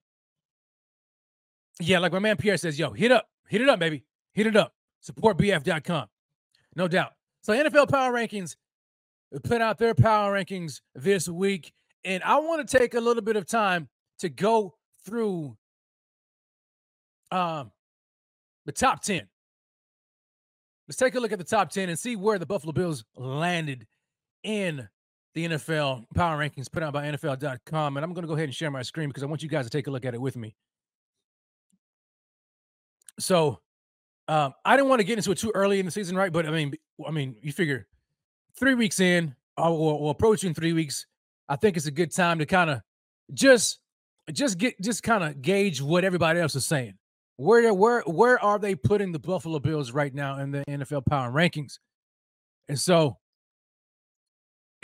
yeah, 1.79 1.99
like 1.99 2.11
my 2.11 2.19
man 2.19 2.37
Pierre 2.37 2.57
says, 2.57 2.77
yo, 2.77 2.91
hit 2.91 3.11
up, 3.11 3.29
hit 3.47 3.61
it 3.61 3.69
up, 3.69 3.79
baby. 3.79 4.03
Hit 4.33 4.47
it 4.47 4.55
up. 4.57 4.73
Supportbf.com. 5.09 6.07
No 6.75 6.87
doubt. 6.87 7.13
So 7.41 7.53
NFL 7.53 7.89
Power 7.89 8.11
Rankings 8.11 8.55
put 9.43 9.61
out 9.61 9.77
their 9.77 9.93
power 9.93 10.33
rankings 10.33 10.81
this 10.93 11.27
week. 11.27 11.73
And 12.03 12.23
I 12.23 12.39
want 12.39 12.67
to 12.67 12.77
take 12.77 12.93
a 12.93 12.99
little 12.99 13.23
bit 13.23 13.35
of 13.35 13.47
time 13.47 13.89
to 14.19 14.29
go 14.29 14.75
through 15.05 15.57
um, 17.31 17.71
the 18.65 18.71
top 18.71 19.01
10. 19.01 19.27
Let's 20.87 20.97
take 20.97 21.15
a 21.15 21.19
look 21.19 21.31
at 21.31 21.39
the 21.39 21.45
top 21.45 21.71
10 21.71 21.89
and 21.89 21.97
see 21.97 22.15
where 22.15 22.37
the 22.37 22.45
Buffalo 22.45 22.71
Bills 22.71 23.03
landed 23.15 23.87
in 24.43 24.87
the 25.35 25.49
NFL 25.49 26.05
power 26.15 26.37
rankings 26.37 26.71
put 26.71 26.81
out 26.81 26.93
by 26.93 27.05
NFL.com. 27.05 27.97
And 27.97 28.03
I'm 28.03 28.13
going 28.13 28.23
to 28.23 28.27
go 28.27 28.33
ahead 28.33 28.45
and 28.45 28.55
share 28.55 28.71
my 28.71 28.81
screen 28.81 29.09
because 29.09 29.21
I 29.21 29.25
want 29.25 29.43
you 29.43 29.49
guys 29.49 29.65
to 29.65 29.69
take 29.69 29.87
a 29.87 29.91
look 29.91 30.05
at 30.05 30.13
it 30.13 30.21
with 30.21 30.37
me. 30.37 30.55
So 33.19 33.59
um, 34.27 34.53
I 34.63 34.75
didn't 34.75 34.89
want 34.89 35.01
to 35.01 35.03
get 35.03 35.17
into 35.17 35.31
it 35.31 35.37
too 35.37 35.51
early 35.53 35.79
in 35.79 35.85
the 35.85 35.91
season, 35.91 36.15
right? 36.15 36.31
But 36.31 36.45
I 36.45 36.51
mean, 36.51 36.73
I 37.05 37.11
mean, 37.11 37.35
you 37.41 37.51
figure 37.51 37.85
three 38.57 38.75
weeks 38.75 38.99
in, 38.99 39.35
or, 39.57 39.69
or 39.69 40.11
approaching 40.11 40.53
three 40.53 40.73
weeks, 40.73 41.05
I 41.47 41.57
think 41.57 41.77
it's 41.77 41.85
a 41.85 41.91
good 41.91 42.13
time 42.13 42.39
to 42.39 42.45
kind 42.45 42.69
of 42.69 42.81
just 43.33 43.79
just 44.33 44.57
get 44.57 44.79
just 44.81 45.03
kind 45.03 45.23
of 45.23 45.41
gauge 45.41 45.81
what 45.81 46.03
everybody 46.03 46.39
else 46.39 46.55
is 46.55 46.65
saying. 46.65 46.93
Where 47.37 47.73
where 47.73 48.01
where 48.01 48.41
are 48.43 48.57
they 48.57 48.75
putting 48.75 49.11
the 49.11 49.19
Buffalo 49.19 49.59
Bills 49.59 49.91
right 49.91 50.13
now 50.13 50.39
in 50.39 50.51
the 50.51 50.63
NFL 50.67 51.05
power 51.05 51.31
rankings? 51.31 51.79
And 52.67 52.79
so 52.79 53.17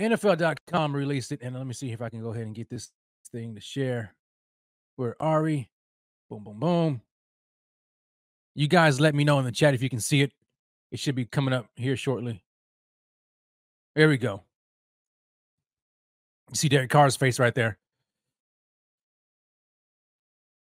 NFL.com 0.01 0.95
released 0.95 1.31
it, 1.31 1.39
and 1.41 1.55
let 1.55 1.65
me 1.65 1.73
see 1.73 1.91
if 1.91 2.01
I 2.01 2.09
can 2.09 2.21
go 2.21 2.29
ahead 2.29 2.45
and 2.45 2.55
get 2.55 2.69
this 2.69 2.91
thing 3.31 3.55
to 3.55 3.61
share. 3.61 4.15
Where 4.95 5.21
Ari? 5.21 5.69
Boom, 6.29 6.43
boom, 6.43 6.59
boom. 6.59 7.01
You 8.55 8.67
guys 8.67 8.99
let 8.99 9.15
me 9.15 9.23
know 9.23 9.39
in 9.39 9.45
the 9.45 9.51
chat 9.51 9.73
if 9.73 9.81
you 9.81 9.89
can 9.89 9.99
see 9.99 10.21
it. 10.21 10.31
It 10.91 10.99
should 10.99 11.15
be 11.15 11.25
coming 11.25 11.53
up 11.53 11.67
here 11.75 11.95
shortly. 11.95 12.43
There 13.95 14.09
we 14.09 14.17
go. 14.17 14.43
You 16.49 16.55
see 16.55 16.69
Derek 16.69 16.89
Carr's 16.89 17.15
face 17.15 17.39
right 17.39 17.55
there. 17.55 17.77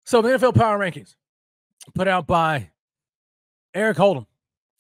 So 0.06 0.22
the 0.22 0.30
NFL 0.30 0.56
Power 0.56 0.78
Rankings 0.78 1.16
put 1.96 2.08
out 2.08 2.28
by 2.28 2.70
Eric 3.74 3.98
Hold'em 3.98 4.28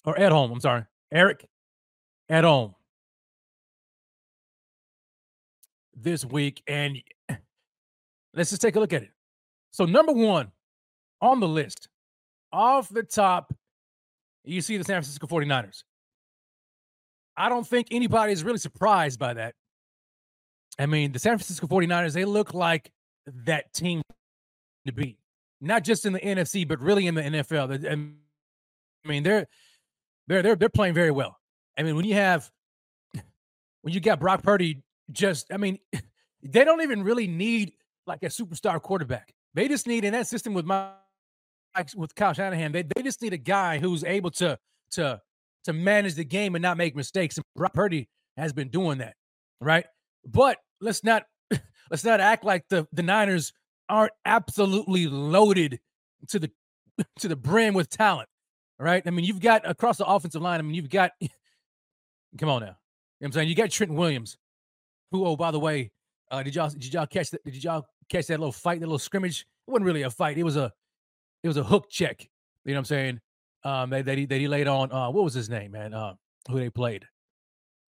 or 0.05 0.19
Ed 0.19 0.31
Holm. 0.31 0.51
I'm 0.51 0.59
sorry, 0.59 0.85
Eric 1.11 1.47
Ed 2.29 2.41
Edholm 2.41 2.75
this 5.95 6.25
week, 6.25 6.61
and 6.67 6.97
let's 8.33 8.49
just 8.49 8.61
take 8.61 8.75
a 8.75 8.79
look 8.79 8.93
at 8.93 9.03
it. 9.03 9.11
So 9.71 9.85
number 9.85 10.13
one 10.13 10.51
on 11.21 11.39
the 11.39 11.47
list 11.47 11.89
off 12.51 12.89
the 12.89 13.03
top, 13.03 13.53
you 14.43 14.61
see 14.61 14.77
the 14.77 14.83
San 14.83 14.95
Francisco 14.95 15.27
49ers. 15.27 15.83
I 17.35 17.49
don't 17.49 17.67
think 17.67 17.87
anybody 17.91 18.31
is 18.31 18.43
really 18.43 18.59
surprised 18.59 19.19
by 19.19 19.33
that. 19.33 19.55
I 20.77 20.85
mean, 20.85 21.11
the 21.11 21.19
San 21.19 21.37
Francisco 21.37 21.67
49ers, 21.67 22.13
they 22.13 22.25
look 22.25 22.53
like 22.53 22.91
that 23.45 23.73
team 23.73 24.01
to 24.85 24.93
beat, 24.93 25.17
not 25.61 25.83
just 25.83 26.05
in 26.05 26.13
the 26.13 26.19
NFC, 26.19 26.67
but 26.67 26.79
really 26.79 27.07
in 27.07 27.15
the 27.15 27.21
NFL. 27.21 27.89
I 27.89 29.07
mean, 29.07 29.23
they're 29.23 29.47
they're 30.27 30.41
they're 30.41 30.55
they're 30.55 30.69
playing 30.69 30.93
very 30.93 31.11
well. 31.11 31.39
I 31.77 31.83
mean, 31.83 31.95
when 31.95 32.05
you 32.05 32.15
have 32.15 32.49
when 33.81 33.93
you 33.93 33.99
got 33.99 34.19
Brock 34.19 34.43
Purdy, 34.43 34.81
just 35.13 35.51
I 35.51 35.57
mean, 35.57 35.79
they 36.43 36.65
don't 36.65 36.81
even 36.81 37.03
really 37.03 37.27
need 37.27 37.73
like 38.05 38.23
a 38.23 38.27
superstar 38.27 38.81
quarterback. 38.81 39.33
They 39.53 39.67
just 39.67 39.87
need 39.87 40.03
in 40.03 40.13
that 40.13 40.27
system 40.27 40.53
with 40.53 40.65
my 40.65 40.91
with 41.95 42.13
Kyle 42.15 42.33
Shanahan, 42.33 42.71
they, 42.71 42.83
they 42.83 43.01
just 43.01 43.21
need 43.21 43.33
a 43.33 43.37
guy 43.37 43.79
who's 43.79 44.03
able 44.03 44.31
to 44.31 44.57
to 44.91 45.19
to 45.63 45.73
manage 45.73 46.15
the 46.15 46.25
game 46.25 46.55
and 46.55 46.61
not 46.61 46.77
make 46.77 46.95
mistakes. 46.95 47.37
And 47.37 47.45
Brock 47.55 47.73
Purdy 47.73 48.09
has 48.37 48.53
been 48.53 48.69
doing 48.69 48.99
that, 48.99 49.15
right? 49.59 49.85
But 50.25 50.57
let's 50.81 51.03
not 51.03 51.23
let's 51.89 52.03
not 52.03 52.19
act 52.19 52.43
like 52.43 52.65
the 52.69 52.87
the 52.91 53.03
Niners 53.03 53.53
aren't 53.89 54.13
absolutely 54.25 55.07
loaded 55.07 55.79
to 56.29 56.39
the 56.39 56.51
to 57.19 57.27
the 57.27 57.35
brim 57.35 57.73
with 57.73 57.89
talent, 57.89 58.29
right? 58.79 59.03
I 59.05 59.09
mean, 59.09 59.25
you've 59.25 59.41
got 59.41 59.67
across 59.69 59.97
the 59.97 60.05
offensive 60.05 60.41
line. 60.41 60.59
I 60.59 60.63
mean, 60.63 60.75
you've 60.75 60.89
got 60.89 61.11
come 62.37 62.49
on 62.49 62.61
now. 62.61 62.67
You 62.67 62.69
know 62.69 62.75
what 63.19 63.27
I'm 63.27 63.31
saying 63.33 63.49
you 63.49 63.55
got 63.55 63.71
Trent 63.71 63.93
Williams, 63.93 64.37
who 65.13 65.25
oh 65.25 65.37
by 65.37 65.51
the 65.51 65.59
way, 65.59 65.91
uh, 66.29 66.43
did 66.43 66.55
y'all 66.55 66.69
did 66.69 66.93
y'all 66.93 67.07
catch 67.07 67.29
that? 67.29 67.45
Did 67.45 67.63
y'all 67.63 67.85
catch 68.09 68.27
that 68.27 68.39
little 68.39 68.51
fight, 68.51 68.81
that 68.81 68.87
little 68.87 68.99
scrimmage? 68.99 69.45
It 69.67 69.71
wasn't 69.71 69.85
really 69.85 70.01
a 70.01 70.09
fight. 70.09 70.37
It 70.37 70.43
was 70.43 70.57
a 70.57 70.73
it 71.43 71.47
was 71.47 71.55
a 71.55 71.63
hook 71.63 71.89
check. 71.89 72.27
You 72.65 72.73
know 72.73 72.77
what 72.77 72.79
I'm 72.79 72.85
saying? 72.85 73.19
Um, 73.63 73.89
that, 73.91 74.05
that 74.05 74.17
he 74.17 74.25
that 74.25 74.39
he 74.39 74.47
laid 74.49 74.67
on. 74.67 74.91
Uh, 74.91 75.09
what 75.11 75.23
was 75.23 75.33
his 75.33 75.49
name, 75.49 75.71
man? 75.71 75.93
Uh, 75.93 76.15
who 76.49 76.59
they 76.59 76.69
played? 76.69 77.05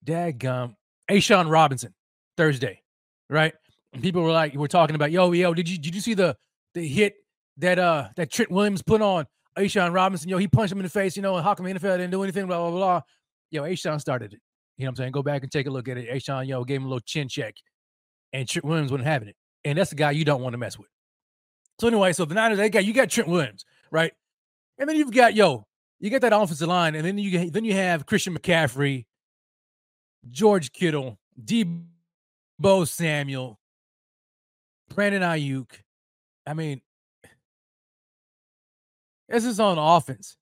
Daggum, 0.05 0.75
A'Shawn 1.11 1.51
Robinson 1.51 1.95
Thursday, 2.37 2.83
right? 3.31 3.55
And 3.93 4.03
people 4.03 4.23
were 4.23 4.33
like, 4.33 4.55
we're 4.55 4.67
talking 4.67 4.97
about, 4.97 5.11
yo, 5.11 5.33
yo, 5.33 5.55
did 5.55 5.69
you 5.69 5.79
did 5.79 5.95
you 5.95 6.01
see 6.01 6.15
the 6.15 6.37
the 6.75 6.87
hit 6.87 7.15
that 7.57 7.79
uh 7.79 8.09
that 8.17 8.31
Trent 8.31 8.51
Williams 8.51 8.83
put 8.83 9.01
on 9.01 9.27
A'Shawn 9.57 9.95
Robinson? 9.95 10.29
Yo, 10.29 10.37
he 10.37 10.49
punched 10.49 10.73
him 10.73 10.79
in 10.79 10.85
the 10.85 10.91
face. 10.91 11.17
You 11.17 11.23
know, 11.23 11.37
and 11.37 11.45
how 11.45 11.55
come 11.55 11.65
the 11.67 11.73
NFL 11.73 11.99
didn't 11.99 12.11
do 12.11 12.23
anything? 12.23 12.47
Blah 12.47 12.59
blah 12.59 12.71
blah. 12.71 13.01
Yo, 13.51 13.63
A'Shawn 13.63 14.01
started 14.01 14.35
it. 14.35 14.41
You 14.77 14.85
know 14.85 14.89
what 14.89 14.91
I'm 14.91 14.97
saying? 14.97 15.13
Go 15.13 15.23
back 15.23 15.43
and 15.43 15.53
take 15.53 15.67
a 15.67 15.71
look 15.71 15.89
at 15.89 15.97
it. 15.97 16.11
A'Shawn, 16.11 16.47
yo, 16.47 16.65
gave 16.65 16.79
him 16.81 16.87
a 16.87 16.89
little 16.89 17.01
chin 17.01 17.29
check, 17.29 17.55
and 18.33 18.49
Trent 18.49 18.65
Williams 18.65 18.91
wasn't 18.91 19.07
having 19.07 19.29
it. 19.29 19.37
And 19.65 19.79
that's 19.79 19.91
the 19.91 19.97
guy 19.97 20.11
you 20.11 20.25
don't 20.25 20.43
want 20.43 20.55
to 20.55 20.59
mess 20.59 20.79
with. 20.79 20.89
So 21.81 21.89
anyway, 21.89 22.13
so 22.13 22.25
the 22.25 22.35
Niners, 22.35 22.59
they 22.59 22.71
got 22.71 22.85
you 22.85 22.93
got 22.93 23.11
Trent 23.11 23.29
Williams, 23.29 23.65
right? 23.91 24.13
And 24.79 24.89
then 24.89 24.97
you've 24.97 25.13
got 25.13 25.35
yo, 25.35 25.67
you 26.01 26.11
got 26.11 26.21
that 26.23 26.33
offensive 26.33 26.69
line, 26.69 26.95
and 26.95 27.05
then 27.05 27.19
you 27.19 27.51
then 27.51 27.65
you 27.65 27.75
have 27.75 28.07
Christian 28.07 28.37
McCaffrey, 28.37 29.07
George 30.31 30.73
Kittle, 30.73 31.19
Deebo 31.43 32.87
Samuel, 32.87 33.59
Brandon 34.95 35.23
Aiyuk. 35.23 35.71
I 36.47 36.55
mean, 36.55 36.81
this 39.29 39.45
is 39.45 39.61
on 39.61 39.79
offense, 39.79 40.37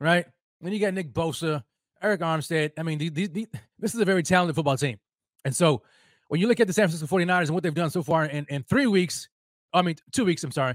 right? 0.00 0.26
Then 0.60 0.72
you 0.72 0.78
got 0.80 0.94
Nick 0.94 1.12
Bosa, 1.12 1.62
Arik 2.04 2.18
Armstead. 2.18 2.72
I 2.78 2.82
mean, 2.82 2.98
the, 2.98 3.08
the, 3.08 3.26
the, 3.26 3.48
this 3.78 3.94
is 3.94 4.00
a 4.00 4.04
very 4.04 4.22
talented 4.22 4.54
football 4.54 4.76
team. 4.76 4.98
And 5.44 5.54
so 5.54 5.82
when 6.28 6.40
you 6.40 6.48
look 6.48 6.60
at 6.60 6.66
the 6.66 6.72
San 6.72 6.88
Francisco 6.88 7.16
49ers 7.16 7.46
and 7.46 7.50
what 7.50 7.62
they've 7.62 7.74
done 7.74 7.90
so 7.90 8.02
far 8.02 8.24
in, 8.26 8.46
in 8.48 8.62
three 8.62 8.86
weeks, 8.86 9.28
I 9.72 9.82
mean, 9.82 9.96
two 10.12 10.24
weeks. 10.24 10.44
I'm 10.44 10.52
sorry. 10.52 10.74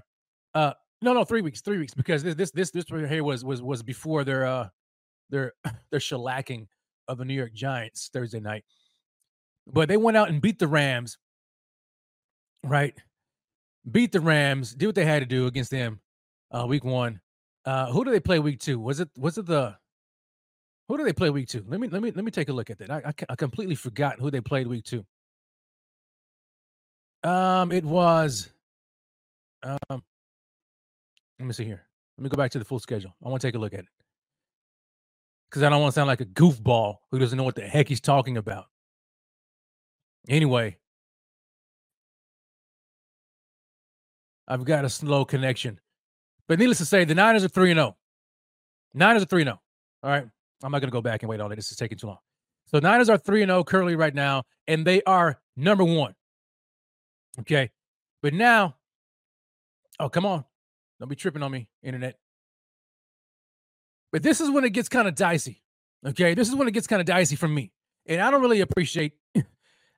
Uh, 0.53 0.73
no, 1.01 1.13
no, 1.13 1.23
three 1.23 1.41
weeks, 1.41 1.61
three 1.61 1.77
weeks, 1.77 1.93
because 1.93 2.23
this 2.23 2.35
this 2.35 2.51
this 2.51 2.71
this 2.71 2.85
here 2.89 3.23
was 3.23 3.45
was 3.45 3.61
was 3.61 3.81
before 3.81 4.25
their 4.25 4.45
uh 4.45 4.69
their 5.29 5.53
their 5.91 5.99
shellacking 5.99 6.67
of 7.07 7.17
the 7.17 7.25
New 7.25 7.33
York 7.33 7.53
Giants 7.53 8.09
Thursday 8.11 8.39
night. 8.39 8.65
But 9.65 9.87
they 9.87 9.97
went 9.97 10.17
out 10.17 10.29
and 10.29 10.41
beat 10.41 10.59
the 10.59 10.67
Rams, 10.67 11.17
right? 12.63 12.95
Beat 13.89 14.11
the 14.11 14.19
Rams, 14.19 14.73
did 14.73 14.87
what 14.87 14.95
they 14.95 15.05
had 15.05 15.19
to 15.19 15.25
do 15.25 15.47
against 15.47 15.71
them, 15.71 16.01
uh, 16.51 16.65
week 16.67 16.83
one. 16.83 17.21
Uh, 17.65 17.91
who 17.91 18.03
do 18.03 18.11
they 18.11 18.19
play 18.19 18.39
week 18.39 18.59
two? 18.59 18.79
Was 18.79 18.99
it 18.99 19.09
was 19.15 19.37
it 19.37 19.45
the 19.45 19.77
who 20.89 20.97
do 20.97 21.05
they 21.05 21.13
play 21.13 21.29
week 21.29 21.47
two? 21.47 21.63
Let 21.67 21.79
me 21.79 21.87
let 21.87 22.01
me 22.01 22.11
let 22.11 22.25
me 22.25 22.31
take 22.31 22.49
a 22.49 22.53
look 22.53 22.69
at 22.69 22.79
that. 22.79 22.89
I, 22.91 22.97
I, 23.05 23.13
I 23.29 23.35
completely 23.35 23.75
forgot 23.75 24.19
who 24.19 24.31
they 24.31 24.41
played 24.41 24.67
week 24.67 24.83
two. 24.83 25.05
Um, 27.23 27.71
it 27.71 27.85
was 27.85 28.49
um, 29.63 29.77
let 29.91 31.45
me 31.45 31.53
see 31.53 31.63
here. 31.63 31.85
Let 32.17 32.23
me 32.23 32.29
go 32.29 32.37
back 32.37 32.51
to 32.51 32.59
the 32.59 32.65
full 32.65 32.79
schedule. 32.79 33.15
I 33.23 33.29
want 33.29 33.41
to 33.41 33.47
take 33.47 33.55
a 33.55 33.59
look 33.59 33.73
at 33.73 33.81
it 33.81 33.85
because 35.49 35.61
I 35.61 35.69
don't 35.69 35.79
want 35.79 35.93
to 35.93 35.95
sound 35.95 36.07
like 36.07 36.21
a 36.21 36.25
goofball 36.25 36.95
who 37.11 37.19
doesn't 37.19 37.37
know 37.37 37.43
what 37.43 37.55
the 37.55 37.61
heck 37.61 37.87
he's 37.87 38.01
talking 38.01 38.37
about. 38.37 38.65
Anyway, 40.27 40.77
I've 44.47 44.65
got 44.65 44.85
a 44.85 44.89
slow 44.89 45.23
connection. 45.23 45.79
But 46.47 46.57
needless 46.57 46.79
to 46.79 46.85
say, 46.85 47.05
the 47.05 47.13
Niners 47.13 47.43
are 47.43 47.47
3 47.47 47.71
and 47.71 47.77
0. 47.77 47.97
Niners 48.95 49.21
are 49.21 49.27
3 49.27 49.43
0. 49.43 49.61
All 50.01 50.09
right. 50.09 50.27
I'm 50.63 50.71
not 50.71 50.79
going 50.79 50.89
to 50.89 50.95
go 50.95 51.01
back 51.01 51.23
and 51.23 51.29
wait 51.29 51.39
on 51.39 51.51
it. 51.51 51.55
This 51.55 51.71
is 51.71 51.77
taking 51.77 51.97
too 51.97 52.07
long. 52.07 52.19
So 52.65 52.79
Niners 52.79 53.09
are 53.09 53.17
3 53.17 53.43
and 53.43 53.49
0 53.49 53.63
currently 53.63 53.95
right 53.95 54.13
now, 54.13 54.43
and 54.67 54.85
they 54.85 55.01
are 55.03 55.39
number 55.55 55.83
one. 55.83 56.15
Okay. 57.39 57.71
But 58.21 58.33
now 58.33 58.75
Oh, 59.99 60.09
come 60.09 60.25
on. 60.25 60.45
Don't 60.99 61.09
be 61.09 61.15
tripping 61.15 61.43
on 61.43 61.51
me, 61.51 61.67
internet. 61.83 62.17
But 64.11 64.23
this 64.23 64.41
is 64.41 64.49
when 64.49 64.63
it 64.63 64.71
gets 64.71 64.89
kind 64.89 65.07
of 65.07 65.15
dicey. 65.15 65.61
Okay. 66.05 66.33
This 66.33 66.47
is 66.47 66.55
when 66.55 66.67
it 66.67 66.71
gets 66.71 66.87
kind 66.87 67.01
of 67.01 67.05
dicey 67.05 67.35
for 67.35 67.47
me. 67.47 67.71
And 68.05 68.21
I 68.21 68.31
don't 68.31 68.41
really 68.41 68.61
appreciate 68.61 69.13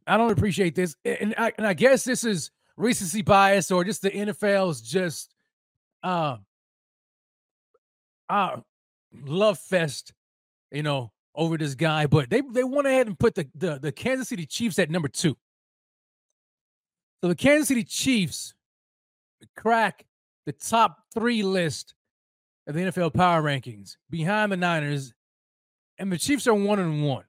I 0.08 0.18
don't 0.18 0.32
appreciate 0.32 0.76
this. 0.76 0.96
And 1.06 1.36
I, 1.38 1.54
and 1.58 1.66
I 1.66 1.74
guess 1.74 2.04
this 2.04 2.24
is 2.24 2.50
recency 2.76 3.22
bias 3.22 3.70
or 3.70 3.84
just 3.84 4.02
the 4.02 4.10
NFL's 4.10 4.82
just 4.82 5.34
uh 6.04 6.38
uh 8.28 8.58
love 9.24 9.60
fest, 9.60 10.14
you 10.72 10.84
know, 10.84 11.12
over 11.36 11.58
this 11.58 11.76
guy. 11.76 12.08
But 12.08 12.30
they 12.30 12.42
they 12.42 12.64
went 12.64 12.88
ahead 12.88 13.08
and 13.08 13.18
put 13.20 13.36
the, 13.36 13.48
the, 13.56 13.80
the 13.80 13.92
Kansas 13.92 14.30
City 14.30 14.46
Chiefs 14.46 14.80
at 14.80 14.90
number 14.90 15.08
two. 15.08 15.38
So 17.22 17.30
the 17.30 17.36
Kansas 17.36 17.68
City 17.68 17.84
Chiefs 17.84 18.54
crack 19.56 20.06
the 20.46 20.54
top 20.54 21.04
three 21.14 21.44
list 21.44 21.94
of 22.68 22.76
the 22.76 22.82
NFL 22.82 23.14
power 23.14 23.42
rankings 23.42 23.98
behind 24.10 24.52
the 24.52 24.58
Niners, 24.58 25.14
and 25.98 26.12
the 26.12 26.18
Chiefs 26.18 26.48
are 26.48 26.54
one 26.54 26.80
and 26.80 27.04
one. 27.06 27.26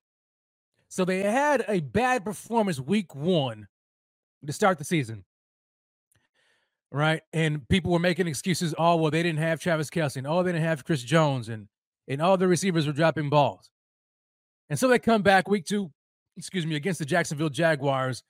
So 0.88 1.04
they 1.04 1.20
had 1.20 1.64
a 1.68 1.80
bad 1.80 2.24
performance 2.24 2.78
week 2.78 3.14
one 3.14 3.68
to 4.46 4.52
start 4.52 4.78
the 4.78 4.84
season. 4.84 5.24
Right. 6.90 7.22
And 7.32 7.66
people 7.68 7.90
were 7.92 7.98
making 7.98 8.26
excuses. 8.28 8.74
Oh, 8.76 8.96
well, 8.96 9.10
they 9.10 9.22
didn't 9.22 9.38
have 9.38 9.60
Travis 9.60 9.88
Kelce, 9.88 10.16
and 10.16 10.26
oh, 10.26 10.42
they 10.42 10.52
didn't 10.52 10.64
have 10.66 10.84
Chris 10.84 11.02
Jones, 11.02 11.48
and 11.48 11.68
and 12.08 12.20
all 12.20 12.36
the 12.36 12.48
receivers 12.48 12.86
were 12.86 12.92
dropping 12.92 13.28
balls. 13.28 13.70
And 14.70 14.78
so 14.78 14.88
they 14.88 14.98
come 14.98 15.22
back 15.22 15.48
week 15.48 15.66
two, 15.66 15.90
excuse 16.36 16.66
me, 16.66 16.76
against 16.76 16.98
the 16.98 17.04
Jacksonville 17.04 17.50
Jaguars, 17.50 18.22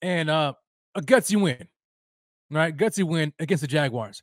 and 0.00 0.30
uh 0.30 0.54
a 0.94 1.00
gutsy 1.00 1.40
win. 1.40 1.68
Right? 2.50 2.76
Gutsy 2.76 3.02
win 3.02 3.32
against 3.38 3.62
the 3.62 3.66
Jaguars. 3.66 4.22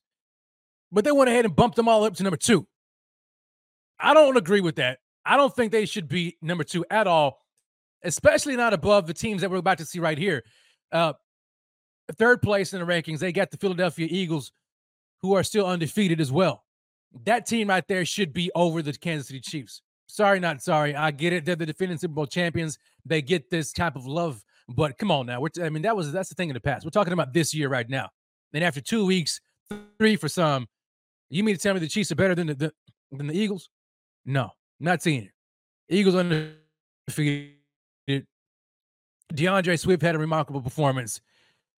But 0.91 1.03
they 1.03 1.11
went 1.11 1.29
ahead 1.29 1.45
and 1.45 1.55
bumped 1.55 1.75
them 1.75 1.87
all 1.87 2.03
up 2.03 2.15
to 2.15 2.23
number 2.23 2.37
two. 2.37 2.67
I 3.99 4.13
don't 4.13 4.37
agree 4.37 4.61
with 4.61 4.75
that. 4.77 4.99
I 5.25 5.37
don't 5.37 5.55
think 5.55 5.71
they 5.71 5.85
should 5.85 6.07
be 6.07 6.37
number 6.41 6.63
two 6.63 6.85
at 6.89 7.05
all, 7.05 7.39
especially 8.03 8.55
not 8.55 8.73
above 8.73 9.07
the 9.07 9.13
teams 9.13 9.41
that 9.41 9.51
we're 9.51 9.57
about 9.57 9.79
to 9.79 9.85
see 9.85 9.99
right 9.99 10.17
here. 10.17 10.43
Uh, 10.91 11.13
third 12.13 12.41
place 12.41 12.73
in 12.73 12.79
the 12.79 12.85
rankings, 12.85 13.19
they 13.19 13.31
got 13.31 13.51
the 13.51 13.57
Philadelphia 13.57 14.07
Eagles, 14.09 14.51
who 15.21 15.35
are 15.35 15.43
still 15.43 15.65
undefeated 15.65 16.21
as 16.21 16.31
well. 16.31 16.63
That 17.25 17.45
team 17.45 17.69
right 17.69 17.87
there 17.87 18.05
should 18.05 18.33
be 18.33 18.51
over 18.55 18.81
the 18.81 18.93
Kansas 18.93 19.27
City 19.27 19.39
Chiefs. 19.39 19.81
Sorry, 20.07 20.39
not 20.39 20.61
sorry. 20.61 20.95
I 20.95 21.11
get 21.11 21.33
it. 21.33 21.45
They're 21.45 21.55
the 21.55 21.65
defending 21.65 21.97
Super 21.97 22.13
Bowl 22.13 22.25
champions. 22.25 22.77
They 23.05 23.21
get 23.21 23.49
this 23.49 23.71
type 23.71 23.95
of 23.95 24.05
love, 24.05 24.43
but 24.67 24.97
come 24.97 25.11
on 25.11 25.27
now. 25.27 25.45
T- 25.47 25.61
I 25.61 25.69
mean, 25.69 25.83
that 25.83 25.95
was 25.95 26.11
that's 26.11 26.29
the 26.29 26.35
thing 26.35 26.49
in 26.49 26.53
the 26.55 26.59
past. 26.59 26.85
We're 26.85 26.91
talking 26.91 27.13
about 27.13 27.33
this 27.33 27.53
year 27.53 27.69
right 27.69 27.87
now. 27.87 28.09
Then 28.51 28.63
after 28.63 28.81
two 28.81 29.05
weeks, 29.05 29.39
three 29.99 30.15
for 30.15 30.27
some, 30.27 30.67
you 31.29 31.43
mean 31.43 31.55
to 31.55 31.61
tell 31.61 31.73
me 31.73 31.79
the 31.79 31.87
Chiefs 31.87 32.11
are 32.11 32.15
better 32.15 32.35
than 32.35 32.47
the, 32.47 32.55
the 32.55 32.73
than 33.11 33.27
the 33.27 33.37
Eagles? 33.37 33.69
No, 34.25 34.49
not 34.79 35.01
seeing 35.01 35.25
it. 35.25 35.31
Eagles 35.89 36.15
undefeated. 36.15 37.55
D'Andre 39.33 39.75
Swift 39.75 40.01
had 40.01 40.15
a 40.15 40.19
remarkable 40.19 40.61
performance 40.61 41.21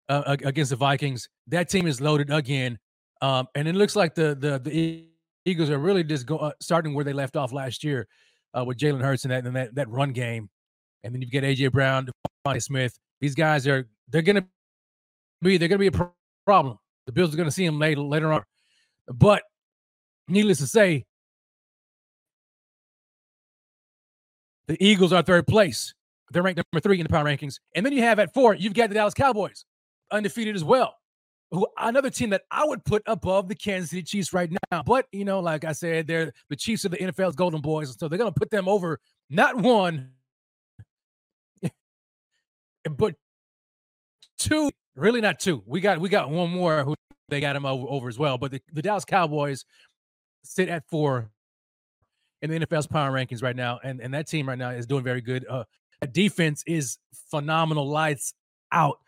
uh, 0.08 0.36
against 0.44 0.70
the 0.70 0.76
Vikings. 0.76 1.28
That 1.48 1.68
team 1.68 1.88
is 1.88 2.00
loaded 2.00 2.30
again, 2.30 2.78
um, 3.22 3.48
and 3.56 3.66
it 3.66 3.74
looks 3.74 3.96
like 3.96 4.14
the 4.14 4.36
the 4.38 4.60
the 4.60 5.09
Eagles 5.50 5.70
are 5.70 5.78
really 5.78 6.04
just 6.04 6.26
go, 6.26 6.38
uh, 6.38 6.52
starting 6.60 6.94
where 6.94 7.04
they 7.04 7.12
left 7.12 7.36
off 7.36 7.52
last 7.52 7.82
year 7.82 8.06
uh, 8.54 8.64
with 8.64 8.78
Jalen 8.78 9.02
Hurts 9.02 9.24
and 9.24 9.32
that 9.32 9.44
and 9.44 9.56
that 9.56 9.74
that 9.74 9.88
run 9.88 10.12
game, 10.12 10.48
and 11.02 11.14
then 11.14 11.20
you've 11.20 11.32
got 11.32 11.42
AJ 11.42 11.72
Brown, 11.72 12.08
DeVonta 12.46 12.62
Smith. 12.62 12.98
These 13.20 13.34
guys 13.34 13.66
are 13.66 13.88
they're 14.08 14.22
gonna 14.22 14.46
be 15.42 15.56
they're 15.56 15.68
gonna 15.68 15.78
be 15.78 15.88
a 15.88 15.92
pro- 15.92 16.12
problem. 16.46 16.78
The 17.06 17.12
Bills 17.12 17.34
are 17.34 17.36
gonna 17.36 17.50
see 17.50 17.66
them 17.66 17.78
later 17.78 18.00
later 18.00 18.32
on, 18.32 18.44
but 19.12 19.42
needless 20.28 20.58
to 20.58 20.66
say, 20.66 21.04
the 24.68 24.82
Eagles 24.84 25.12
are 25.12 25.22
third 25.22 25.46
place. 25.46 25.94
They're 26.30 26.42
ranked 26.42 26.58
number 26.58 26.80
three 26.80 27.00
in 27.00 27.04
the 27.04 27.10
power 27.10 27.24
rankings, 27.24 27.58
and 27.74 27.84
then 27.84 27.92
you 27.92 28.02
have 28.02 28.20
at 28.20 28.32
four 28.32 28.54
you've 28.54 28.74
got 28.74 28.88
the 28.88 28.94
Dallas 28.94 29.14
Cowboys, 29.14 29.64
undefeated 30.12 30.54
as 30.54 30.62
well 30.62 30.94
who 31.50 31.66
another 31.78 32.10
team 32.10 32.30
that 32.30 32.42
I 32.50 32.64
would 32.64 32.84
put 32.84 33.02
above 33.06 33.48
the 33.48 33.54
Kansas 33.54 33.90
City 33.90 34.02
Chiefs 34.02 34.32
right 34.32 34.50
now. 34.70 34.82
But 34.82 35.06
you 35.12 35.24
know, 35.24 35.40
like 35.40 35.64
I 35.64 35.72
said, 35.72 36.06
they're 36.06 36.32
the 36.48 36.56
Chiefs 36.56 36.84
of 36.84 36.92
the 36.92 36.98
NFL's 36.98 37.34
Golden 37.36 37.60
Boys, 37.60 37.88
And 37.88 37.98
so 37.98 38.08
they're 38.08 38.18
gonna 38.18 38.32
put 38.32 38.50
them 38.50 38.68
over 38.68 39.00
not 39.28 39.56
one, 39.56 40.10
but 42.90 43.14
two. 44.38 44.70
Really, 44.96 45.20
not 45.20 45.40
two. 45.40 45.62
We 45.66 45.80
got 45.80 45.98
we 45.98 46.08
got 46.08 46.30
one 46.30 46.50
more 46.50 46.84
who 46.84 46.94
they 47.28 47.40
got 47.40 47.56
him 47.56 47.64
over, 47.64 47.86
over 47.88 48.08
as 48.08 48.18
well. 48.18 48.38
But 48.38 48.50
the, 48.50 48.60
the 48.72 48.82
Dallas 48.82 49.04
Cowboys 49.04 49.64
sit 50.42 50.68
at 50.68 50.88
four 50.88 51.30
in 52.42 52.50
the 52.50 52.58
NFL's 52.58 52.86
power 52.86 53.10
rankings 53.10 53.42
right 53.42 53.56
now, 53.56 53.80
and 53.82 54.00
and 54.00 54.12
that 54.14 54.28
team 54.28 54.48
right 54.48 54.58
now 54.58 54.70
is 54.70 54.86
doing 54.86 55.04
very 55.04 55.20
good. 55.20 55.46
Uh, 55.48 55.64
defense 56.12 56.62
is 56.66 56.98
phenomenal, 57.30 57.88
lights 57.88 58.34
out 58.72 58.98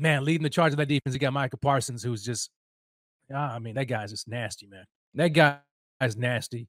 man, 0.00 0.24
leading 0.24 0.42
the 0.42 0.50
charge 0.50 0.72
of 0.72 0.78
that 0.78 0.86
defense, 0.86 1.14
you 1.14 1.20
got 1.20 1.32
Micah 1.32 1.56
Parsons, 1.56 2.02
who's 2.02 2.24
just, 2.24 2.50
I 3.34 3.58
mean, 3.58 3.74
that 3.74 3.86
guy's 3.86 4.10
just 4.10 4.28
nasty, 4.28 4.66
man. 4.66 4.84
That 5.14 5.28
guy 5.28 5.58
is 6.00 6.16
nasty. 6.16 6.68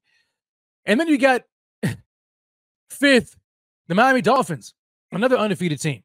And 0.84 0.98
then 0.98 1.08
you 1.08 1.18
got 1.18 1.42
fifth, 2.90 3.36
the 3.88 3.94
Miami 3.94 4.22
Dolphins, 4.22 4.74
another 5.10 5.36
undefeated 5.36 5.80
team. 5.80 6.02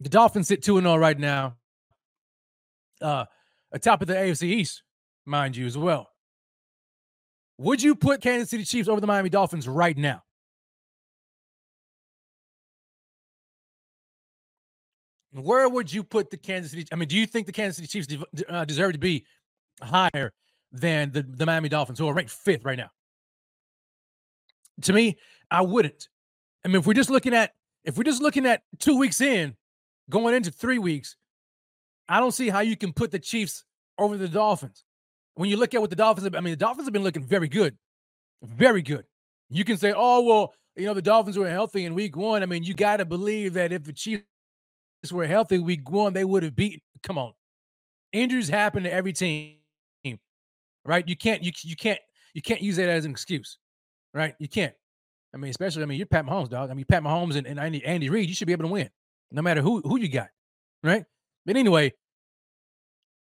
The 0.00 0.08
Dolphins 0.08 0.48
sit 0.48 0.62
2 0.62 0.80
0 0.80 0.96
right 0.96 1.18
now, 1.18 1.56
uh, 3.00 3.26
atop 3.72 4.02
of 4.02 4.08
the 4.08 4.14
AFC 4.14 4.42
East, 4.44 4.82
mind 5.24 5.56
you, 5.56 5.66
as 5.66 5.78
well. 5.78 6.08
Would 7.58 7.82
you 7.82 7.94
put 7.94 8.20
Kansas 8.20 8.50
City 8.50 8.64
Chiefs 8.64 8.88
over 8.88 9.00
the 9.00 9.06
Miami 9.06 9.28
Dolphins 9.28 9.68
right 9.68 9.96
now? 9.96 10.22
Where 15.34 15.68
would 15.68 15.92
you 15.92 16.04
put 16.04 16.30
the 16.30 16.36
Kansas 16.36 16.70
City? 16.70 16.86
I 16.92 16.96
mean, 16.96 17.08
do 17.08 17.16
you 17.16 17.26
think 17.26 17.46
the 17.46 17.52
Kansas 17.52 17.76
City 17.76 17.88
Chiefs 17.88 18.06
de- 18.06 18.52
uh, 18.52 18.64
deserve 18.64 18.92
to 18.92 18.98
be 18.98 19.26
higher 19.82 20.32
than 20.70 21.10
the, 21.10 21.22
the 21.22 21.44
Miami 21.44 21.68
Dolphins, 21.68 21.98
who 21.98 22.06
are 22.06 22.14
ranked 22.14 22.30
fifth 22.30 22.64
right 22.64 22.78
now? 22.78 22.90
To 24.82 24.92
me, 24.92 25.18
I 25.50 25.62
wouldn't. 25.62 26.08
I 26.64 26.68
mean, 26.68 26.76
if 26.76 26.86
we're 26.86 26.94
just 26.94 27.10
looking 27.10 27.34
at 27.34 27.52
if 27.84 27.98
we're 27.98 28.04
just 28.04 28.22
looking 28.22 28.46
at 28.46 28.62
two 28.78 28.96
weeks 28.96 29.20
in, 29.20 29.56
going 30.08 30.34
into 30.34 30.52
three 30.52 30.78
weeks, 30.78 31.16
I 32.08 32.20
don't 32.20 32.32
see 32.32 32.48
how 32.48 32.60
you 32.60 32.76
can 32.76 32.92
put 32.92 33.10
the 33.10 33.18
Chiefs 33.18 33.64
over 33.98 34.16
the 34.16 34.28
Dolphins. 34.28 34.84
When 35.34 35.50
you 35.50 35.56
look 35.56 35.74
at 35.74 35.80
what 35.80 35.90
the 35.90 35.96
Dolphins, 35.96 36.24
have, 36.24 36.36
I 36.36 36.40
mean, 36.40 36.52
the 36.52 36.56
Dolphins 36.56 36.86
have 36.86 36.92
been 36.92 37.02
looking 37.02 37.24
very 37.24 37.48
good, 37.48 37.76
very 38.40 38.82
good. 38.82 39.04
You 39.50 39.64
can 39.64 39.76
say, 39.76 39.92
oh 39.94 40.22
well, 40.22 40.54
you 40.76 40.86
know, 40.86 40.94
the 40.94 41.02
Dolphins 41.02 41.36
were 41.36 41.50
healthy 41.50 41.84
in 41.84 41.94
Week 41.94 42.16
One. 42.16 42.42
I 42.42 42.46
mean, 42.46 42.62
you 42.62 42.74
got 42.74 42.98
to 42.98 43.04
believe 43.04 43.54
that 43.54 43.72
if 43.72 43.84
the 43.84 43.92
Chiefs 43.92 44.24
were 45.12 45.26
healthy 45.26 45.58
week 45.58 45.90
one, 45.90 46.12
they 46.12 46.24
would 46.24 46.42
have 46.42 46.56
beaten. 46.56 46.80
Come 47.02 47.18
on, 47.18 47.32
injuries 48.12 48.48
happen 48.48 48.84
to 48.84 48.92
every 48.92 49.12
team, 49.12 49.56
right? 50.84 51.06
You 51.06 51.16
can't 51.16 51.42
you 51.42 51.52
you 51.62 51.76
can't 51.76 51.98
you 52.32 52.42
can't 52.42 52.62
use 52.62 52.76
that 52.76 52.88
as 52.88 53.04
an 53.04 53.10
excuse, 53.10 53.58
right? 54.12 54.34
You 54.38 54.48
can't. 54.48 54.74
I 55.34 55.36
mean, 55.36 55.50
especially 55.50 55.82
I 55.82 55.86
mean, 55.86 55.98
you're 55.98 56.06
Pat 56.06 56.26
Mahomes, 56.26 56.48
dog. 56.48 56.70
I 56.70 56.74
mean, 56.74 56.84
Pat 56.88 57.02
Mahomes 57.02 57.36
and, 57.36 57.46
and 57.46 57.58
Andy, 57.58 57.84
Andy 57.84 58.08
Reid, 58.08 58.28
you 58.28 58.34
should 58.34 58.46
be 58.46 58.52
able 58.52 58.64
to 58.64 58.72
win, 58.72 58.88
no 59.32 59.42
matter 59.42 59.60
who 59.60 59.80
who 59.80 59.98
you 59.98 60.08
got, 60.08 60.28
right? 60.82 61.04
But 61.44 61.56
anyway, 61.56 61.92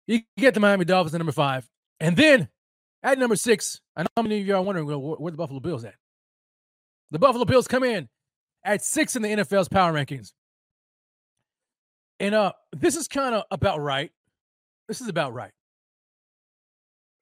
you 0.06 0.20
get 0.36 0.54
the 0.54 0.60
Miami 0.60 0.84
Dolphins 0.84 1.14
at 1.14 1.18
number 1.18 1.32
five, 1.32 1.68
and 2.00 2.16
then 2.16 2.48
at 3.02 3.18
number 3.18 3.36
six, 3.36 3.80
I 3.96 4.02
know 4.02 4.08
how 4.16 4.22
many 4.22 4.40
of 4.40 4.46
you 4.46 4.54
are 4.54 4.62
wondering 4.62 4.86
well, 4.86 5.00
where, 5.00 5.16
where 5.16 5.30
the 5.30 5.36
Buffalo 5.36 5.60
Bills 5.60 5.84
at. 5.84 5.94
The 7.10 7.18
Buffalo 7.18 7.44
Bills 7.44 7.66
come 7.66 7.82
in 7.82 8.08
at 8.64 8.82
six 8.82 9.16
in 9.16 9.22
the 9.22 9.28
NFL's 9.28 9.68
power 9.68 9.92
rankings. 9.92 10.32
And 12.22 12.36
uh, 12.36 12.52
this 12.70 12.94
is 12.94 13.08
kind 13.08 13.34
of 13.34 13.42
about 13.50 13.80
right. 13.80 14.12
This 14.86 15.00
is 15.00 15.08
about 15.08 15.34
right. 15.34 15.50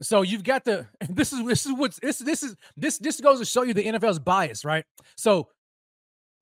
So 0.03 0.21
you've 0.21 0.45
got 0.45 0.65
the 0.65 0.89
this 1.09 1.33
is 1.33 1.45
this 1.45 1.65
is 1.65 1.73
what's 1.73 1.99
this 1.99 2.19
this 2.19 2.43
is 2.43 2.55
this 2.77 2.99
this 2.99 3.19
goes 3.21 3.39
to 3.39 3.47
show 3.47 3.63
you 3.63 3.73
the 3.73 3.85
NFL's 3.85 4.19
bias, 4.19 4.63
right? 4.63 4.85
So 5.17 5.49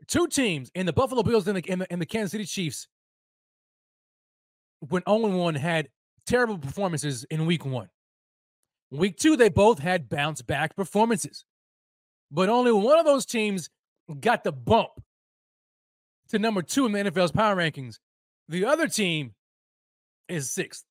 two 0.08 0.26
teams 0.26 0.72
in 0.74 0.86
the 0.86 0.92
Buffalo 0.92 1.22
Bills 1.22 1.46
and 1.46 1.56
the 1.56 1.70
and 1.70 1.80
the, 1.82 1.92
and 1.92 2.02
the 2.02 2.06
Kansas 2.06 2.32
City 2.32 2.44
Chiefs 2.44 2.88
when 4.80 5.02
0 5.08 5.28
1 5.28 5.54
had 5.54 5.88
terrible 6.26 6.58
performances 6.58 7.24
in 7.30 7.46
week 7.46 7.64
one. 7.64 7.90
Week 8.90 9.16
two, 9.16 9.36
they 9.36 9.50
both 9.50 9.78
had 9.78 10.08
bounce 10.08 10.42
back 10.42 10.74
performances. 10.74 11.44
But 12.30 12.48
only 12.48 12.72
one 12.72 12.98
of 12.98 13.06
those 13.06 13.24
teams 13.24 13.70
got 14.20 14.42
the 14.42 14.52
bump 14.52 14.90
to 16.30 16.38
number 16.38 16.62
two 16.62 16.86
in 16.86 16.92
the 16.92 16.98
NFL's 16.98 17.32
power 17.32 17.54
rankings. 17.54 17.98
The 18.48 18.64
other 18.64 18.88
team 18.88 19.34
is 20.28 20.50
sixth. 20.50 20.84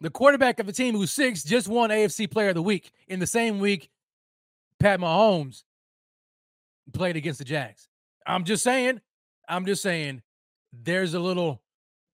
The 0.00 0.10
quarterback 0.10 0.60
of 0.60 0.66
the 0.66 0.72
team 0.72 0.94
who's 0.94 1.12
sixth 1.12 1.46
just 1.46 1.68
won 1.68 1.90
AFC 1.90 2.30
Player 2.30 2.50
of 2.50 2.54
the 2.54 2.62
Week. 2.62 2.90
In 3.08 3.18
the 3.18 3.26
same 3.26 3.60
week, 3.60 3.88
Pat 4.78 5.00
Mahomes 5.00 5.62
played 6.92 7.16
against 7.16 7.38
the 7.38 7.44
Jags. 7.44 7.88
I'm 8.26 8.44
just 8.44 8.62
saying, 8.62 9.00
I'm 9.48 9.64
just 9.64 9.82
saying, 9.82 10.22
there's 10.72 11.14
a 11.14 11.20
little, 11.20 11.62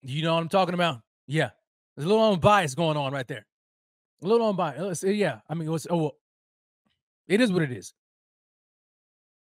you 0.02 0.22
know 0.22 0.34
what 0.34 0.42
I'm 0.42 0.48
talking 0.48 0.74
about? 0.74 1.00
Yeah, 1.26 1.50
there's 1.96 2.06
a 2.06 2.08
little 2.08 2.32
unbiased 2.32 2.76
going 2.76 2.96
on 2.96 3.12
right 3.12 3.26
there. 3.26 3.46
A 4.22 4.26
little 4.26 4.48
unbiased. 4.48 5.02
Yeah, 5.02 5.40
I 5.48 5.54
mean, 5.54 5.68
oh, 5.90 6.12
it 7.26 7.40
is 7.40 7.50
what 7.50 7.62
it 7.62 7.72
is. 7.72 7.94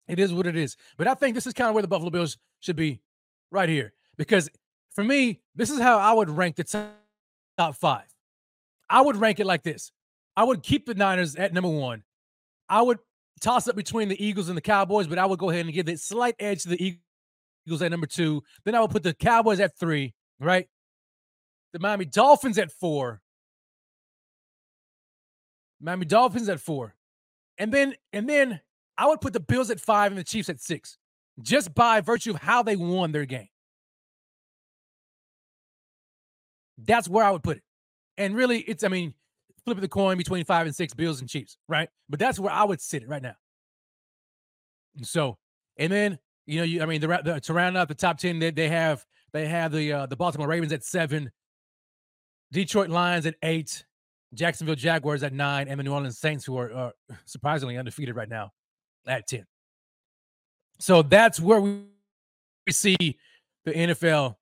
It 0.07 0.19
is 0.19 0.31
what 0.33 0.45
it 0.45 0.55
is. 0.55 0.77
But 0.97 1.07
I 1.07 1.15
think 1.15 1.33
this 1.33 1.47
is 1.47 1.53
kind 1.53 1.69
of 1.69 1.73
where 1.73 1.81
the 1.81 1.87
Buffalo 1.87 2.11
Bills 2.11 2.37
should 2.59 2.75
be 2.75 3.01
right 3.51 3.69
here 3.69 3.93
because 4.17 4.49
for 4.93 5.03
me, 5.03 5.39
this 5.55 5.69
is 5.69 5.79
how 5.79 5.99
I 5.99 6.13
would 6.13 6.29
rank 6.29 6.55
the 6.55 6.63
top 7.57 7.75
five. 7.75 8.05
I 8.89 9.01
would 9.01 9.17
rank 9.17 9.39
it 9.39 9.45
like 9.45 9.63
this 9.63 9.91
I 10.35 10.43
would 10.43 10.63
keep 10.63 10.85
the 10.85 10.95
Niners 10.95 11.35
at 11.35 11.53
number 11.53 11.69
one. 11.69 12.03
I 12.69 12.81
would 12.81 12.99
toss 13.41 13.67
up 13.67 13.75
between 13.75 14.09
the 14.09 14.23
Eagles 14.23 14.49
and 14.49 14.57
the 14.57 14.61
Cowboys, 14.61 15.07
but 15.07 15.17
I 15.17 15.25
would 15.25 15.39
go 15.39 15.49
ahead 15.49 15.65
and 15.65 15.73
give 15.73 15.85
the 15.85 15.97
slight 15.97 16.35
edge 16.39 16.63
to 16.63 16.69
the 16.69 16.99
Eagles 17.65 17.81
at 17.81 17.91
number 17.91 18.07
two. 18.07 18.43
Then 18.65 18.75
I 18.75 18.81
would 18.81 18.91
put 18.91 19.03
the 19.03 19.13
Cowboys 19.13 19.59
at 19.59 19.77
three, 19.77 20.13
right? 20.39 20.67
the 21.73 21.79
Miami 21.79 22.05
Dolphins 22.05 22.57
at 22.57 22.71
four. 22.71 23.21
Miami 25.79 26.05
Dolphins 26.05 26.49
at 26.49 26.59
four. 26.59 26.95
And 27.57 27.71
then 27.71 27.95
and 28.13 28.27
then 28.27 28.61
I 28.97 29.07
would 29.07 29.21
put 29.21 29.33
the 29.33 29.39
Bills 29.39 29.69
at 29.69 29.79
five 29.79 30.11
and 30.11 30.19
the 30.19 30.23
Chiefs 30.23 30.49
at 30.49 30.59
six, 30.59 30.97
just 31.41 31.73
by 31.73 32.01
virtue 32.01 32.31
of 32.31 32.37
how 32.37 32.63
they 32.63 32.75
won 32.75 33.11
their 33.11 33.25
game. 33.25 33.49
That's 36.77 37.07
where 37.07 37.23
I 37.23 37.31
would 37.31 37.43
put 37.43 37.57
it. 37.57 37.63
And 38.17 38.35
really, 38.35 38.59
it's, 38.59 38.83
I 38.83 38.87
mean, 38.87 39.13
flipping 39.65 39.81
the 39.81 39.87
coin 39.87 40.17
between 40.17 40.45
five 40.45 40.65
and 40.65 40.75
six 40.75 40.93
Bills 40.93 41.19
and 41.21 41.29
Chiefs, 41.29 41.57
right? 41.67 41.89
But 42.09 42.19
that's 42.19 42.39
where 42.39 42.51
I 42.51 42.63
would 42.63 42.81
sit 42.81 43.03
it 43.03 43.09
right 43.09 43.21
now. 43.21 43.35
So, 45.03 45.37
and 45.77 45.91
then, 45.91 46.19
you 46.45 46.57
know, 46.57 46.63
you, 46.63 46.81
I 46.81 46.85
mean, 46.85 47.01
the, 47.01 47.19
the, 47.23 47.39
to 47.41 47.53
round 47.53 47.77
out 47.77 47.87
the 47.87 47.95
top 47.95 48.17
10, 48.17 48.39
they, 48.39 48.51
they 48.51 48.69
have, 48.69 49.05
they 49.33 49.47
have 49.47 49.71
the, 49.71 49.91
uh, 49.93 50.05
the 50.05 50.15
Baltimore 50.15 50.47
Ravens 50.47 50.71
at 50.71 50.83
seven, 50.83 51.31
Detroit 52.51 52.89
Lions 52.89 53.25
at 53.25 53.35
eight, 53.43 53.85
Jacksonville 54.33 54.75
Jaguars 54.75 55.23
at 55.23 55.33
nine, 55.33 55.67
and 55.67 55.79
the 55.79 55.83
New 55.83 55.93
Orleans 55.93 56.17
Saints, 56.17 56.45
who 56.45 56.57
are 56.57 56.73
uh, 56.73 56.91
surprisingly 57.25 57.77
undefeated 57.77 58.15
right 58.15 58.29
now, 58.29 58.51
at 59.05 59.27
10. 59.27 59.45
So 60.79 61.01
that's 61.01 61.39
where 61.39 61.59
we 61.59 61.83
see 62.69 62.95
the 63.65 63.71
NFL 63.71 64.35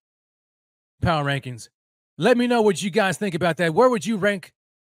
power 1.01 1.23
rankings. 1.23 1.69
Let 2.17 2.37
me 2.37 2.47
know 2.47 2.61
what 2.61 2.81
you 2.81 2.89
guys 2.89 3.17
think 3.17 3.35
about 3.35 3.57
that. 3.57 3.73
Where 3.73 3.89
would 3.89 4.05
you 4.05 4.17
rank? 4.17 4.53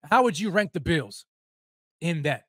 How 0.05 0.23
would 0.23 0.39
you 0.39 0.51
rank 0.51 0.73
the 0.73 0.81
Bills 0.81 1.25
in 2.01 2.23
that 2.23 2.45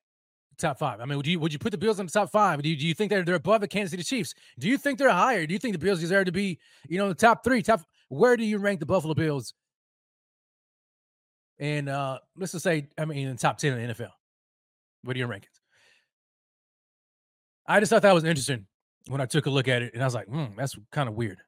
top 0.58 0.78
five? 0.78 1.00
I 1.00 1.04
mean, 1.04 1.16
would 1.16 1.26
you 1.26 1.40
would 1.40 1.52
you 1.52 1.58
put 1.58 1.72
the 1.72 1.78
Bills 1.78 2.00
in 2.00 2.06
the 2.06 2.12
top 2.12 2.30
five? 2.30 2.62
Do 2.62 2.68
you, 2.68 2.76
do 2.76 2.86
you 2.86 2.94
think 2.94 3.10
they're 3.10 3.24
they're 3.24 3.36
above 3.36 3.60
the 3.60 3.68
Kansas 3.68 3.90
City 3.90 4.02
Chiefs? 4.02 4.34
Do 4.58 4.68
you 4.68 4.78
think 4.78 4.98
they're 4.98 5.10
higher? 5.10 5.46
Do 5.46 5.52
you 5.52 5.58
think 5.58 5.72
the 5.72 5.78
Bills 5.78 6.00
deserve 6.00 6.26
to 6.26 6.32
be 6.32 6.58
you 6.88 6.98
know 6.98 7.08
the 7.08 7.14
top 7.14 7.44
three? 7.44 7.62
Top 7.62 7.82
where 8.08 8.36
do 8.36 8.44
you 8.44 8.58
rank 8.58 8.80
the 8.80 8.86
Buffalo 8.86 9.14
Bills? 9.14 9.54
And 11.58 11.88
uh 11.88 12.18
let's 12.36 12.52
just 12.52 12.64
say, 12.64 12.88
I 12.98 13.04
mean, 13.04 13.26
in 13.26 13.32
the 13.32 13.38
top 13.38 13.58
ten 13.58 13.78
in 13.78 13.88
the 13.88 13.94
NFL. 13.94 14.10
What 15.02 15.16
are 15.16 15.18
your 15.18 15.28
rankings? 15.28 15.60
I 17.66 17.80
just 17.80 17.90
thought 17.90 18.02
that 18.02 18.14
was 18.14 18.24
interesting 18.24 18.66
when 19.08 19.20
I 19.20 19.26
took 19.26 19.46
a 19.46 19.50
look 19.50 19.68
at 19.68 19.82
it, 19.82 19.94
and 19.94 20.02
I 20.02 20.06
was 20.06 20.14
like, 20.14 20.28
hmm, 20.28 20.46
that's 20.56 20.76
kind 20.92 21.08
of 21.08 21.14
weird 21.14 21.38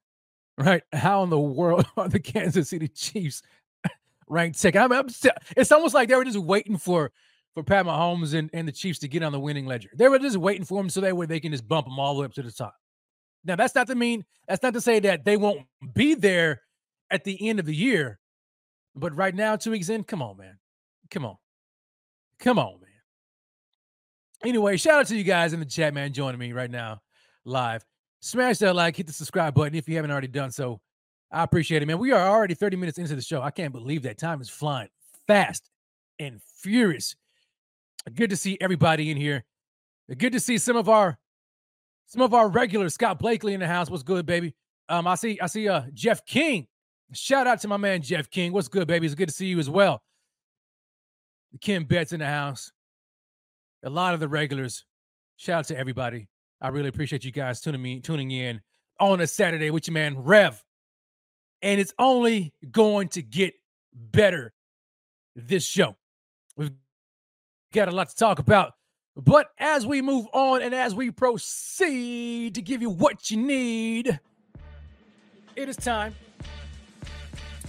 right? 0.61 0.83
How 0.92 1.23
in 1.23 1.31
the 1.31 1.38
world 1.38 1.87
are 1.96 2.09
the 2.09 2.20
Kansas 2.20 2.70
City 2.70 2.88
Chiefs 2.88 3.42
ranked 4.29 4.59
second? 4.59 4.92
I'm 4.92 5.09
still, 5.09 5.33
it's 5.57 5.73
almost 5.73 5.94
like 5.94 6.09
they 6.09 6.14
were 6.14 6.25
just 6.25 6.38
waiting 6.38 6.77
for 6.77 7.11
for 7.55 7.64
Pat 7.64 7.85
Mahomes 7.85 8.35
and, 8.35 8.49
and 8.53 8.68
the 8.68 8.73
Chiefs 8.73 9.01
to 9.01 9.09
get 9.09 9.25
on 9.25 9.33
the 9.33 9.40
winning 9.40 9.66
ledger. 9.66 9.90
They 9.96 10.09
were 10.09 10.20
just 10.20 10.37
waiting 10.37 10.64
for 10.64 10.81
them 10.81 10.88
so 10.88 11.01
that 11.01 11.16
way 11.16 11.27
they 11.27 11.40
can 11.40 11.51
just 11.51 11.66
bump 11.66 11.87
them 11.87 11.99
all 11.99 12.14
the 12.14 12.20
way 12.20 12.27
up 12.27 12.33
to 12.35 12.42
the 12.42 12.53
top. 12.53 12.77
Now, 13.44 13.57
that's 13.57 13.75
not 13.75 13.88
to 13.88 13.96
mean 13.96 14.25
that's 14.46 14.62
not 14.62 14.75
to 14.75 14.81
say 14.81 15.01
that 15.01 15.25
they 15.25 15.37
won't 15.37 15.66
be 15.94 16.14
there 16.14 16.61
at 17.11 17.25
the 17.25 17.49
end 17.49 17.59
of 17.59 17.66
the 17.66 17.75
year. 17.75 18.20
But 18.94 19.16
right 19.16 19.35
now, 19.35 19.57
two 19.57 19.73
weeks 19.73 19.88
in, 19.88 20.05
come 20.05 20.23
on, 20.23 20.37
man. 20.37 20.59
Come 21.11 21.25
on. 21.25 21.37
Come 22.38 22.59
on, 22.59 22.81
man. 22.81 22.88
Anyway, 24.44 24.77
shout 24.77 25.01
out 25.01 25.07
to 25.07 25.16
you 25.16 25.25
guys 25.25 25.53
in 25.53 25.61
the 25.61 25.66
chat, 25.66 25.92
man, 25.92 26.12
joining 26.12 26.38
me 26.38 26.53
right 26.53 26.70
now 26.70 27.01
live 27.44 27.85
smash 28.20 28.59
that 28.59 28.76
like, 28.76 28.96
hit 28.96 29.07
the 29.07 29.12
subscribe 29.12 29.55
button 29.55 29.74
if 29.74 29.88
you 29.88 29.96
haven't 29.96 30.11
already 30.11 30.29
done 30.29 30.50
so. 30.50 30.81
I 31.33 31.42
appreciate 31.42 31.83
it, 31.83 31.87
man. 31.87 31.98
We 31.98 32.12
are 32.12 32.29
already 32.29 32.55
30 32.55 32.76
minutes 32.76 32.98
into 32.98 33.14
the 33.14 33.22
show. 33.22 33.40
I 33.40 33.50
can't 33.50 33.72
believe 33.72 34.03
that 34.03 34.18
time 34.18 34.40
is 34.40 34.48
flying 34.48 34.88
fast 35.26 35.70
and 36.18 36.40
furious. 36.57 37.14
Good 38.14 38.31
to 38.31 38.37
see 38.37 38.59
everybody 38.61 39.11
in 39.11 39.16
here. 39.16 39.44
Good 40.16 40.33
to 40.33 40.40
see 40.40 40.59
some 40.59 40.76
of 40.76 40.88
our 40.88 41.18
some 42.07 42.22
of 42.22 42.35
our 42.35 42.48
regulars. 42.48 42.94
Scott 42.94 43.20
Blakely 43.20 43.55
in 43.55 43.61
the 43.61 43.68
house. 43.68 43.88
What's 43.88 44.03
good, 44.03 44.26
baby? 44.26 44.55
Um, 44.88 45.07
I 45.07 45.14
see 45.14 45.38
I 45.40 45.46
see 45.46 45.68
uh 45.68 45.83
Jeff 45.94 46.26
King. 46.26 46.66
Shout 47.12 47.46
out 47.46 47.61
to 47.61 47.68
my 47.68 47.76
man 47.76 48.03
Jeff 48.03 48.29
King. 48.29 48.53
What's 48.53 48.66
good, 48.66 48.88
baby? 48.88 49.07
It's 49.07 49.14
good 49.14 49.29
to 49.29 49.35
see 49.35 49.46
you 49.46 49.61
as 49.61 49.70
well. 49.70 50.03
Kim 51.61 51.85
Betts 51.85 52.12
in 52.12 52.18
the 52.18 52.26
house. 52.26 52.72
A 53.85 53.90
lot 53.90 54.14
of 54.14 54.20
the 54.20 54.29
regulars. 54.29 54.85
Shout 55.37 55.61
out 55.61 55.64
to 55.66 55.79
everybody. 55.79 56.29
I 56.61 56.68
really 56.68 56.88
appreciate 56.88 57.25
you 57.25 57.33
guys 57.33 57.61
tuning 57.61 57.81
me 57.81 58.01
tuning 58.01 58.31
in 58.31 58.61
on 58.99 59.20
a 59.20 59.27
Saturday 59.27 59.70
with 59.70 59.88
your 59.88 59.94
man 59.94 60.18
Rev. 60.18 60.62
And 61.62 61.81
it's 61.81 61.94
only 61.99 62.55
going 62.70 63.09
to 63.11 63.23
get 63.23 63.55
better 63.92 64.53
this 65.35 65.64
show. 65.64 65.96
We've 66.57 66.73
got 67.73 67.88
a 67.88 67.90
lot 67.92 68.09
to 68.11 68.16
talk 68.16 68.38
about. 68.38 68.73
But 69.16 69.49
as 69.59 69.87
we 69.87 70.01
move 70.01 70.27
on 70.33 70.62
and 70.62 70.75
as 70.75 70.94
we 70.94 71.11
proceed 71.11 72.55
to 72.55 72.62
give 72.62 72.81
you 72.81 72.90
what 72.90 73.31
you 73.31 73.37
need, 73.37 74.18
it 75.57 75.68
is 75.68 75.77
time. 75.77 76.14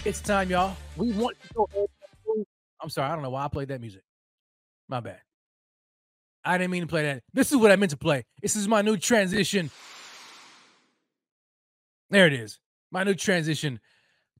It's 0.05 0.21
time, 0.21 0.49
y'all. 0.49 0.75
We 0.95 1.11
want 1.11 1.37
to 1.41 1.53
go. 1.53 1.67
I'm 2.81 2.89
sorry, 2.89 3.11
I 3.11 3.13
don't 3.13 3.23
know 3.23 3.29
why 3.29 3.45
I 3.45 3.47
played 3.47 3.67
that 3.69 3.81
music. 3.81 4.03
My 4.87 4.99
bad. 4.99 5.19
I 6.43 6.57
didn't 6.57 6.71
mean 6.71 6.81
to 6.81 6.87
play 6.87 7.03
that. 7.03 7.23
This 7.33 7.51
is 7.51 7.57
what 7.57 7.71
I 7.71 7.75
meant 7.75 7.91
to 7.91 7.97
play. 7.97 8.25
This 8.41 8.55
is 8.55 8.67
my 8.67 8.81
new 8.81 8.97
transition. 8.97 9.69
There 12.09 12.27
it 12.27 12.33
is. 12.33 12.59
My 12.91 13.03
new 13.03 13.13
transition 13.13 13.79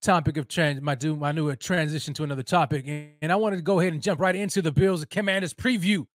topic 0.02 0.36
of 0.38 0.48
trans 0.48 0.82
my 0.82 0.96
do 0.96 1.16
my 1.16 1.32
new 1.32 1.52
uh, 1.52 1.56
transition 1.58 2.14
to 2.16 2.24
another 2.24 2.44
topic. 2.44 2.86
And 3.22 3.32
I 3.32 3.36
wanted 3.36 3.58
to 3.58 3.62
go 3.62 3.80
ahead 3.80 3.94
and 3.94 4.02
jump 4.02 4.20
right 4.20 4.36
into 4.36 4.62
the 4.62 4.72
Bills 4.72 5.06
Commanders 5.06 5.54
preview. 5.54 6.06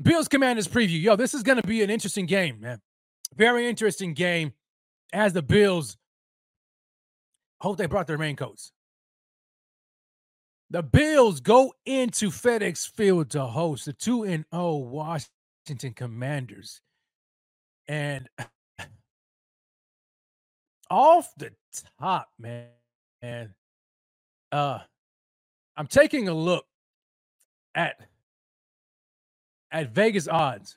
Bills 0.00 0.28
Commanders 0.28 0.68
preview. 0.68 1.00
Yo, 1.00 1.16
this 1.16 1.34
is 1.34 1.42
gonna 1.42 1.62
be 1.62 1.82
an 1.82 1.90
interesting 1.90 2.26
game, 2.26 2.60
man. 2.60 2.80
Very 3.34 3.68
interesting 3.68 4.14
game 4.14 4.52
as 5.12 5.32
the 5.32 5.42
Bills 5.42 5.96
hope 7.60 7.78
they 7.78 7.86
brought 7.86 8.06
their 8.06 8.18
raincoats. 8.18 8.72
The 10.70 10.82
Bills 10.82 11.40
go 11.40 11.72
into 11.86 12.28
FedEx 12.28 12.90
Field 12.90 13.30
to 13.30 13.46
host 13.46 13.86
the 13.86 13.94
2 13.94 14.24
and 14.24 14.44
0 14.52 14.74
Washington 14.76 15.94
Commanders. 15.94 16.82
And 17.88 18.28
off 20.90 21.32
the 21.38 21.52
top, 21.98 22.28
man, 22.38 22.66
and 23.22 23.50
uh 24.52 24.80
I'm 25.76 25.86
taking 25.86 26.28
a 26.28 26.34
look 26.34 26.66
at 27.74 27.96
at 29.70 29.90
Vegas 29.94 30.28
odds. 30.28 30.76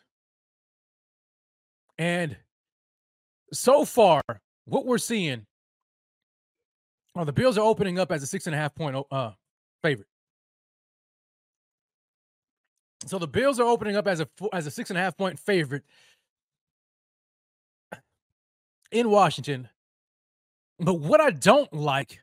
And 1.98 2.38
so 3.52 3.84
far, 3.84 4.22
what 4.66 4.86
we're 4.86 4.98
seeing 4.98 5.46
are 7.16 7.26
the 7.26 7.34
Bills 7.34 7.58
are 7.58 7.66
opening 7.66 8.00
up 8.00 8.12
as 8.12 8.24
a 8.24 8.28
six 8.28 8.48
and 8.48 8.56
a 8.56 8.58
half 8.58 8.74
point 8.74 8.96
uh 9.12 9.32
favorite. 9.82 10.08
So 13.06 13.18
the 13.18 13.28
Bills 13.28 13.60
are 13.60 13.68
opening 13.68 13.96
up 13.96 14.08
as 14.08 14.20
a 14.20 14.28
as 14.54 14.68
a 14.68 14.72
six 14.72 14.90
and 14.90 14.98
a 14.98 15.02
half 15.02 15.18
point 15.18 15.40
favorite 15.40 15.84
in 18.92 19.10
Washington. 19.10 19.70
But 20.80 20.96
what 20.96 21.22
I 21.22 21.32
don't 21.32 21.72
like, 21.74 22.22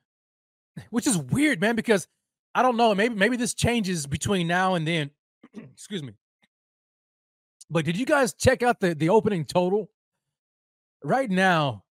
which 0.91 1.07
is 1.07 1.17
weird, 1.17 1.61
man, 1.61 1.77
because 1.77 2.07
I 2.55 2.63
don't 2.63 2.77
know, 2.77 2.95
maybe 2.95 3.15
maybe 3.15 3.37
this 3.37 3.55
changes 3.55 4.07
between 4.07 4.47
now 4.47 4.75
and 4.75 4.87
then. 4.87 5.11
Excuse 5.55 6.03
me. 6.03 6.13
But 7.71 7.85
did 7.85 7.99
you 7.99 8.07
guys 8.07 8.33
check 8.35 8.63
out 8.63 8.81
the 8.81 8.95
the 8.95 9.09
opening 9.09 9.45
total? 9.45 9.91
Right 11.05 11.31
now, 11.31 11.85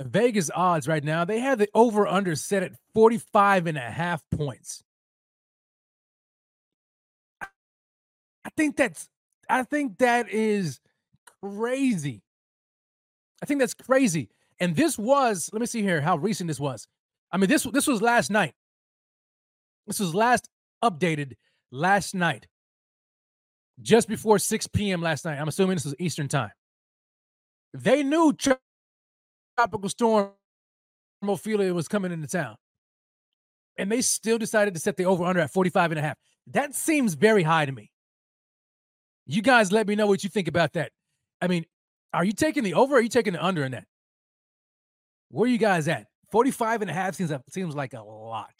Vegas 0.00 0.50
odds 0.54 0.86
right 0.86 1.02
now, 1.02 1.24
they 1.24 1.40
have 1.40 1.58
the 1.58 1.68
over 1.74 2.06
under 2.06 2.36
set 2.36 2.62
at 2.62 2.72
45 2.94 3.66
and 3.66 3.78
a 3.78 3.80
half 3.80 4.22
points. 4.30 4.82
I 7.40 8.50
think 8.56 8.76
that's 8.76 9.08
I 9.48 9.62
think 9.62 9.98
that 9.98 10.28
is 10.30 10.80
crazy. 11.42 12.22
I 13.42 13.46
think 13.46 13.60
that's 13.60 13.74
crazy. 13.74 14.30
And 14.60 14.74
this 14.74 14.98
was, 14.98 15.50
let 15.52 15.60
me 15.60 15.66
see 15.66 15.82
here 15.82 16.00
how 16.00 16.16
recent 16.16 16.48
this 16.48 16.60
was. 16.60 16.86
I 17.30 17.36
mean, 17.36 17.48
this 17.48 17.64
this 17.64 17.86
was 17.86 18.00
last 18.00 18.30
night. 18.30 18.54
This 19.86 20.00
was 20.00 20.14
last 20.14 20.48
updated 20.82 21.34
last 21.70 22.14
night. 22.14 22.46
Just 23.80 24.08
before 24.08 24.38
6 24.38 24.66
p.m. 24.68 25.02
last 25.02 25.24
night. 25.24 25.38
I'm 25.38 25.48
assuming 25.48 25.76
this 25.76 25.84
was 25.84 25.94
Eastern 25.98 26.26
time. 26.28 26.50
They 27.74 28.02
knew 28.02 28.32
tropical 29.58 29.88
storm 29.88 30.30
Ophelia 31.20 31.74
was 31.74 31.88
coming 31.88 32.12
into 32.12 32.28
town. 32.28 32.54
And 33.76 33.90
they 33.90 34.02
still 34.02 34.38
decided 34.38 34.74
to 34.74 34.80
set 34.80 34.96
the 34.96 35.04
over 35.04 35.24
under 35.24 35.40
at 35.40 35.52
45 35.52 35.90
and 35.92 35.98
a 35.98 36.02
half. 36.02 36.16
That 36.48 36.76
seems 36.76 37.14
very 37.14 37.42
high 37.42 37.66
to 37.66 37.72
me. 37.72 37.90
You 39.26 39.42
guys 39.42 39.72
let 39.72 39.88
me 39.88 39.96
know 39.96 40.06
what 40.06 40.22
you 40.22 40.30
think 40.30 40.46
about 40.46 40.74
that. 40.74 40.92
I 41.40 41.48
mean, 41.48 41.64
are 42.14 42.24
you 42.24 42.32
taking 42.32 42.62
the 42.62 42.74
over 42.74 42.94
or 42.94 42.98
are 42.98 43.02
you 43.02 43.08
taking 43.08 43.32
the 43.32 43.44
under 43.44 43.64
in 43.64 43.72
that? 43.72 43.84
Where 45.30 45.44
are 45.44 45.52
you 45.52 45.58
guys 45.58 45.88
at? 45.88 46.06
45 46.30 46.82
and 46.82 46.90
a 46.90 46.94
half 46.94 47.16
seems, 47.16 47.32
seems 47.50 47.74
like 47.74 47.94
a 47.94 48.02
lot. 48.02 48.54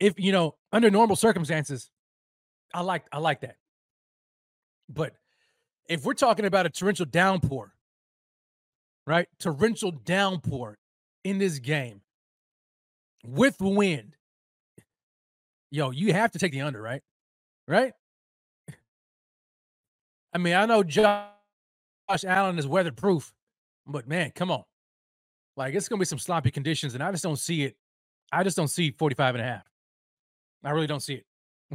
If, 0.00 0.14
you 0.18 0.32
know, 0.32 0.56
under 0.72 0.90
normal 0.90 1.16
circumstances, 1.16 1.90
I 2.74 2.80
like 2.80 3.04
I 3.12 3.18
like 3.18 3.42
that. 3.42 3.54
But 4.88 5.12
if 5.88 6.04
we're 6.04 6.14
talking 6.14 6.44
about 6.44 6.66
a 6.66 6.70
torrential 6.70 7.06
downpour 7.06 7.72
right? 9.06 9.28
Torrential 9.38 9.90
downpour 9.90 10.78
in 11.24 11.38
this 11.38 11.58
game. 11.58 12.00
with 13.26 13.56
wind, 13.60 14.16
yo, 15.70 15.90
you 15.90 16.12
have 16.12 16.30
to 16.32 16.38
take 16.38 16.52
the 16.52 16.60
under, 16.60 16.80
right? 16.80 17.00
Right? 17.66 17.92
I 20.34 20.38
mean, 20.38 20.54
I 20.54 20.66
know 20.66 20.82
Josh 20.82 21.28
Allen 22.26 22.58
is 22.58 22.66
weatherproof, 22.66 23.32
but 23.86 24.06
man, 24.06 24.32
come 24.34 24.50
on. 24.50 24.64
Like 25.56 25.74
it's 25.74 25.88
gonna 25.88 26.00
be 26.00 26.04
some 26.04 26.18
sloppy 26.18 26.50
conditions, 26.50 26.94
and 26.94 27.02
I 27.02 27.10
just 27.12 27.22
don't 27.22 27.38
see 27.38 27.62
it. 27.62 27.76
I 28.32 28.42
just 28.42 28.56
don't 28.56 28.68
see 28.68 28.90
45 28.90 29.36
and 29.36 29.44
a 29.44 29.46
half. 29.46 29.62
I 30.64 30.70
really 30.70 30.86
don't 30.86 31.00
see 31.00 31.14
it. 31.14 31.24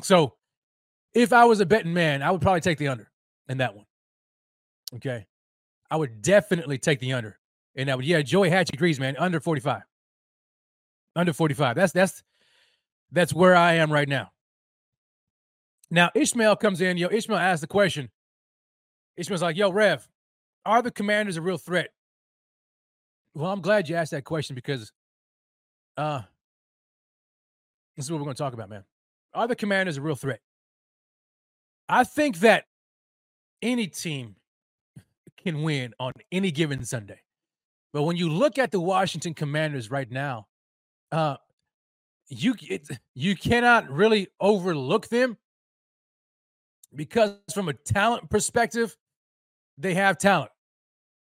So 0.04 0.36
if 1.14 1.32
I 1.34 1.46
was 1.46 1.62
a 1.62 1.66
betting 1.66 1.94
man, 1.94 2.22
I 2.22 2.32
would 2.32 2.42
probably 2.42 2.62
take 2.62 2.78
the 2.78 2.90
under 2.90 3.10
in 3.48 3.58
that 3.60 3.76
one. 3.76 3.86
Okay. 4.96 5.26
I 5.92 5.98
would 5.98 6.22
definitely 6.22 6.78
take 6.78 7.00
the 7.00 7.14
under 7.14 7.40
And 7.76 7.90
that 7.90 7.98
would, 7.98 8.06
Yeah, 8.06 8.22
Joey 8.22 8.50
Hatch 8.50 8.70
agrees, 8.74 9.00
man. 9.00 9.16
Under 9.18 9.40
45. 9.40 9.82
Under 11.16 11.34
45. 11.34 11.76
That's 11.76 11.94
that's 11.94 12.24
that's 13.12 13.34
where 13.34 13.56
I 13.56 13.74
am 13.74 13.92
right 13.92 14.08
now. 14.08 14.30
Now 15.90 16.12
Ishmael 16.14 16.56
comes 16.58 16.82
in. 16.82 16.98
Yo, 16.98 17.10
Ishmael 17.10 17.40
asks 17.40 17.62
the 17.62 17.68
question. 17.68 18.10
Ishmael's 19.18 19.42
like, 19.42 19.58
yo, 19.58 19.72
Rev, 19.72 20.08
are 20.66 20.82
the 20.82 20.92
commanders 20.92 21.38
a 21.38 21.42
real 21.42 21.58
threat? 21.58 21.90
Well, 23.34 23.52
I'm 23.52 23.62
glad 23.62 23.90
you 23.90 23.96
asked 23.96 24.12
that 24.12 24.24
question 24.24 24.56
because 24.56 24.92
uh 25.98 26.22
this 27.96 28.06
is 28.06 28.12
what 28.12 28.22
we're 28.22 28.32
to 28.32 28.38
talk 28.38 28.54
about, 28.54 28.70
man. 28.70 28.84
Are 29.34 29.48
the 29.48 29.56
commanders 29.56 29.98
a 29.98 30.02
real 30.02 30.16
threat? 30.16 30.40
I 31.90 32.04
think 32.04 32.40
that 32.40 32.66
any 33.62 33.88
team 33.88 34.36
can 35.44 35.64
win 35.64 35.94
on 36.00 36.14
any 36.32 36.52
given 36.52 36.84
Sunday. 36.84 37.22
But 37.94 38.04
when 38.04 38.18
you 38.18 38.30
look 38.30 38.58
at 38.58 38.72
the 38.72 38.80
Washington 38.80 39.34
Commanders 39.34 39.90
right 39.90 40.10
now, 40.10 40.48
uh, 41.12 41.38
you 42.28 42.56
it, 42.62 42.88
you 43.16 43.36
cannot 43.36 43.90
really 43.90 44.28
overlook 44.40 45.08
them 45.08 45.38
because 46.96 47.36
from 47.54 47.70
a 47.70 47.74
talent 47.74 48.30
perspective, 48.30 48.96
they 49.78 49.96
have 49.96 50.18
talent, 50.18 50.52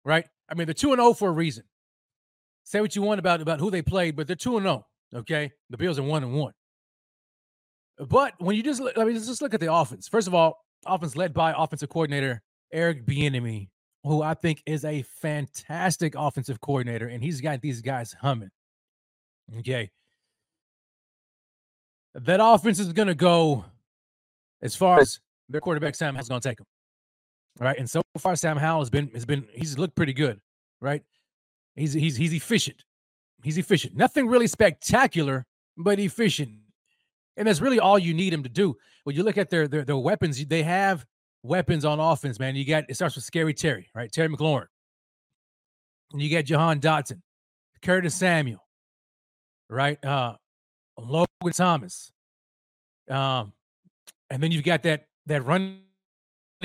right? 0.04 0.26
I 0.48 0.54
mean, 0.54 0.66
they're 0.66 0.74
two 0.74 0.92
and 0.92 0.98
zero 0.98 1.10
oh 1.10 1.14
for 1.14 1.28
a 1.28 1.32
reason. 1.32 1.64
Say 2.64 2.80
what 2.80 2.96
you 2.96 3.02
want 3.02 3.20
about 3.20 3.40
about 3.40 3.60
who 3.60 3.70
they 3.70 3.82
played, 3.82 4.16
but 4.16 4.26
they're 4.26 4.36
two 4.36 4.56
and 4.56 4.64
zero. 4.64 4.86
Oh, 5.14 5.18
okay, 5.18 5.52
the 5.70 5.76
Bills 5.76 5.98
are 5.98 6.02
one 6.02 6.24
and 6.24 6.34
one. 6.34 6.52
But 7.98 8.34
when 8.38 8.56
you 8.56 8.62
just 8.62 8.82
I 8.96 9.04
mean, 9.04 9.14
just 9.14 9.40
look 9.40 9.54
at 9.54 9.60
the 9.60 9.72
offense. 9.72 10.08
First 10.08 10.26
of 10.26 10.34
all, 10.34 10.58
offense 10.84 11.16
led 11.16 11.32
by 11.32 11.54
offensive 11.56 11.88
coordinator 11.88 12.42
Eric 12.72 13.06
Bieniemy, 13.06 13.68
who 14.06 14.22
I 14.22 14.34
think 14.34 14.62
is 14.66 14.84
a 14.84 15.02
fantastic 15.02 16.14
offensive 16.16 16.60
coordinator, 16.60 17.08
and 17.08 17.22
he's 17.22 17.40
got 17.40 17.60
these 17.60 17.80
guys 17.80 18.14
humming. 18.20 18.50
Okay. 19.58 19.90
That 22.14 22.40
offense 22.42 22.78
is 22.78 22.92
going 22.92 23.08
to 23.08 23.14
go 23.14 23.64
as 24.62 24.74
far 24.74 25.00
as 25.00 25.20
their 25.48 25.60
quarterback 25.60 25.94
Sam 25.94 26.14
has 26.14 26.28
going 26.28 26.40
to 26.40 26.48
take 26.48 26.58
them. 26.58 26.66
Right. 27.58 27.78
And 27.78 27.88
so 27.88 28.02
far, 28.18 28.36
Sam 28.36 28.56
Howell 28.56 28.80
has 28.80 28.90
been, 28.90 29.08
has 29.08 29.24
been, 29.24 29.46
he's 29.52 29.78
looked 29.78 29.94
pretty 29.94 30.12
good. 30.12 30.40
Right. 30.80 31.02
He's, 31.74 31.92
he's, 31.92 32.16
he's 32.16 32.32
efficient. 32.32 32.84
He's 33.42 33.58
efficient. 33.58 33.96
Nothing 33.96 34.28
really 34.28 34.46
spectacular, 34.46 35.44
but 35.76 35.98
efficient. 35.98 36.50
And 37.36 37.46
that's 37.46 37.60
really 37.60 37.80
all 37.80 37.98
you 37.98 38.14
need 38.14 38.32
him 38.32 38.42
to 38.42 38.48
do. 38.48 38.76
When 39.04 39.14
you 39.16 39.22
look 39.22 39.38
at 39.38 39.50
their, 39.50 39.68
their, 39.68 39.84
their 39.84 39.96
weapons, 39.96 40.44
they 40.46 40.62
have 40.62 41.04
weapons 41.46 41.84
on 41.84 42.00
offense, 42.00 42.38
man. 42.38 42.56
You 42.56 42.64
got 42.64 42.84
it 42.88 42.94
starts 42.94 43.14
with 43.14 43.24
Scary 43.24 43.54
Terry, 43.54 43.88
right? 43.94 44.10
Terry 44.10 44.28
McLaurin. 44.28 44.66
And 46.12 46.22
you 46.22 46.30
got 46.30 46.44
Jahan 46.44 46.80
Dotson, 46.80 47.20
Curtis 47.82 48.14
Samuel, 48.14 48.64
right? 49.68 50.02
Uh 50.04 50.34
Logan 50.98 51.52
Thomas. 51.52 52.12
Um, 53.10 53.52
and 54.30 54.42
then 54.42 54.50
you've 54.50 54.64
got 54.64 54.82
that 54.84 55.06
that 55.26 55.44
running 55.44 55.80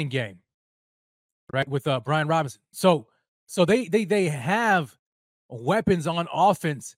game, 0.09 0.39
right, 1.53 1.67
with 1.67 1.87
uh 1.87 1.99
Brian 1.99 2.27
Robinson. 2.27 2.61
So 2.71 3.07
so 3.45 3.65
they 3.65 3.87
they 3.87 4.05
they 4.05 4.29
have 4.29 4.95
weapons 5.49 6.07
on 6.07 6.27
offense 6.33 6.95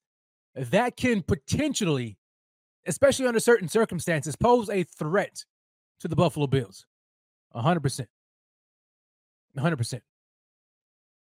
that 0.55 0.95
can 0.95 1.21
potentially, 1.23 2.17
especially 2.85 3.27
under 3.27 3.39
certain 3.39 3.67
circumstances, 3.67 4.35
pose 4.35 4.69
a 4.69 4.83
threat 4.83 5.43
to 5.99 6.07
the 6.07 6.15
Buffalo 6.15 6.47
Bills 6.47 6.85
hundred 7.61 7.81
percent. 7.81 8.09
hundred 9.57 9.77
percent. 9.77 10.03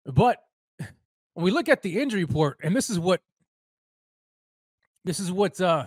But 0.06 0.38
when 0.78 0.88
we 1.44 1.50
look 1.50 1.68
at 1.68 1.82
the 1.82 2.00
injury 2.00 2.24
report, 2.24 2.58
and 2.62 2.74
this 2.74 2.90
is 2.90 2.98
what 2.98 3.20
this 5.04 5.20
is 5.20 5.30
what 5.30 5.60
uh 5.60 5.86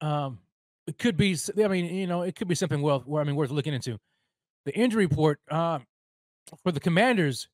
um 0.00 0.38
it 0.86 0.98
could 0.98 1.16
be 1.16 1.36
I 1.62 1.68
mean, 1.68 1.86
you 1.94 2.06
know, 2.06 2.22
it 2.22 2.36
could 2.36 2.48
be 2.48 2.54
something 2.54 2.80
well 2.80 3.04
I 3.16 3.24
mean 3.24 3.36
worth 3.36 3.50
looking 3.50 3.74
into. 3.74 3.98
The 4.64 4.74
injury 4.74 5.06
report 5.06 5.40
um 5.50 5.86
for 6.62 6.72
the 6.72 6.80
commanders, 6.80 7.48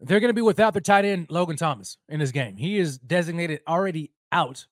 they're 0.00 0.20
gonna 0.20 0.32
be 0.32 0.42
without 0.42 0.74
their 0.74 0.80
tight 0.80 1.04
end 1.04 1.26
Logan 1.30 1.56
Thomas 1.56 1.96
in 2.08 2.18
this 2.18 2.32
game. 2.32 2.56
He 2.56 2.78
is 2.78 2.98
designated 2.98 3.60
already 3.68 4.10
out 4.32 4.66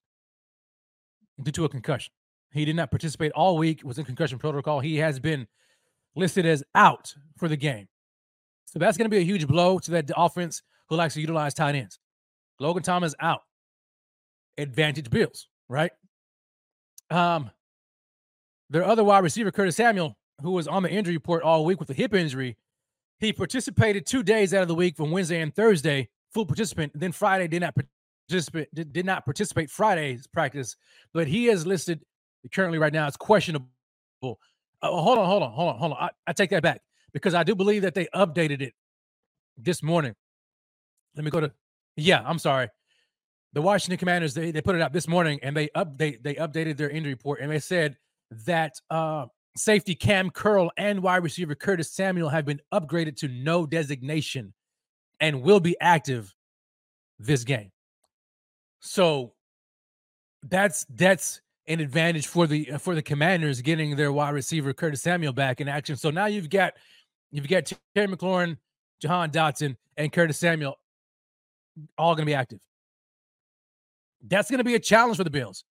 due 1.41 1.53
to 1.53 1.65
a 1.65 1.69
concussion. 1.69 2.13
He 2.53 2.65
did 2.65 2.77
not 2.77 2.91
participate 2.91 3.33
all 3.33 3.57
week, 3.57 3.83
was 3.85 3.99
in 3.99 4.05
concussion 4.05 4.39
protocol. 4.39 4.81
He 4.81 4.97
has 4.97 5.21
been 5.21 5.47
listed 6.17 6.47
as 6.47 6.65
out 6.75 7.15
for 7.37 7.49
the 7.49 7.57
game. 7.57 7.89
So 8.65 8.79
that's 8.79 8.97
going 8.97 9.07
to 9.07 9.15
be 9.15 9.19
a 9.19 9.25
huge 9.25 9.47
blow 9.47 9.79
to 9.79 9.91
that 9.93 10.11
offense 10.17 10.63
who 10.89 10.97
likes 10.97 11.15
to 11.15 11.21
utilize 11.21 11.55
tight 11.55 11.75
ends. 11.75 11.99
Logan 12.59 12.83
Thomas 12.83 13.15
out. 13.21 13.43
Advantage 14.59 15.11
Bills, 15.11 15.49
right? 15.69 15.93
Um, 17.11 17.51
their 18.69 18.85
other 18.85 19.03
wide 19.03 19.25
receiver, 19.25 19.51
Curtis 19.51 19.77
Samuel, 19.77 20.17
who 20.43 20.53
was 20.53 20.69
on 20.69 20.83
the 20.83 20.91
injury 20.91 21.15
report 21.15 21.43
all 21.43 21.65
week 21.65 21.81
with 21.81 21.91
a 21.91 21.95
hip 21.95 22.15
injury, 22.15 22.57
he 23.19 23.33
participated 23.33 24.07
two 24.07 24.23
days 24.23 24.55
out 24.55 24.63
of 24.63 24.69
the 24.69 24.75
week 24.75 24.97
from 24.97 25.11
Wednesday 25.11 25.41
and 25.41 25.55
Thursday, 25.55 26.09
full 26.33 26.47
participant. 26.47 26.93
Then 26.95 27.13
Friday 27.13 27.49
did 27.49 27.61
not 27.61 27.75
participate, 28.29 28.69
did, 28.75 29.05
not 29.05 29.25
participate 29.25 29.71
Friday's 29.71 30.27
practice, 30.27 30.77
but 31.13 31.27
he 31.27 31.49
is 31.49 31.67
listed 31.67 32.01
currently 32.53 32.79
right 32.79 32.93
now 32.93 33.07
it's 33.07 33.17
questionable. 33.17 33.69
Uh, 34.23 34.37
hold 34.83 35.19
on, 35.19 35.27
hold 35.27 35.43
on, 35.43 35.53
hold 35.53 35.75
on, 35.75 35.79
hold 35.79 35.93
on. 35.93 35.99
I, 36.01 36.11
I 36.27 36.33
take 36.33 36.51
that 36.51 36.63
back 36.63 36.81
because 37.13 37.35
I 37.35 37.43
do 37.43 37.55
believe 37.55 37.83
that 37.83 37.95
they 37.95 38.07
updated 38.15 38.63
it 38.63 38.75
this 39.57 39.83
morning. 39.83 40.15
Let 41.17 41.25
me 41.25 41.31
go 41.31 41.41
to 41.41 41.53
yeah, 41.97 42.23
I'm 42.25 42.39
sorry. 42.39 42.69
The 43.53 43.63
Washington 43.63 43.99
Commanders 43.99 44.35
they, 44.35 44.51
they 44.51 44.63
put 44.63 44.75
it 44.75 44.83
out 44.83 44.93
this 44.93 45.09
morning 45.09 45.41
and 45.43 45.57
they 45.57 45.69
update 45.69 46.23
they 46.23 46.35
updated 46.35 46.77
their 46.77 46.91
injury 46.91 47.13
report 47.13 47.41
and 47.41 47.51
they 47.51 47.59
said 47.59 47.97
that 48.47 48.75
uh, 48.91 49.27
safety 49.57 49.95
Cam 49.95 50.31
Curl 50.31 50.71
and 50.77 51.03
wide 51.03 51.23
receiver 51.23 51.55
Curtis 51.55 51.93
Samuel 51.93 52.29
have 52.29 52.45
been 52.45 52.61
upgraded 52.73 53.17
to 53.17 53.29
no 53.29 53.67
designation 53.67 54.55
and 55.19 55.43
will 55.43 55.61
be 55.61 55.77
active 55.81 56.35
this 57.19 57.45
game. 57.45 57.71
So 58.81 59.35
that's 60.43 60.87
that's 60.89 61.41
an 61.71 61.81
advantage 61.81 62.27
for 62.27 62.47
the 62.47 62.73
uh, 62.73 62.79
for 62.79 62.95
the 62.95 63.03
Commanders 63.03 63.63
getting 63.63 63.95
their 63.95 64.13
wide 64.13 64.35
receiver 64.35 64.73
Curtis 64.73 65.03
Samuel 65.03 65.33
back 65.33 65.61
in 65.61 65.69
action. 65.69 65.97
So 65.97 66.11
now 66.11 66.27
you've 66.27 66.51
got 66.51 66.75
you've 67.31 67.49
got 67.49 67.73
Terry 67.95 68.09
McLaurin, 68.09 68.59
Jahan 69.01 69.31
Dotson, 69.31 69.77
and 69.97 70.13
Curtis 70.13 70.39
Samuel 70.39 70.77
all 71.97 72.15
going 72.15 72.27
to 72.27 72.31
be 72.31 72.35
active. 72.35 72.61
That's 74.27 74.51
going 74.51 74.59
to 74.59 74.65
be 74.65 74.75
a 74.75 74.81
challenge 74.81 75.17
for 75.17 75.25
the 75.25 75.31
Bills 75.31 75.65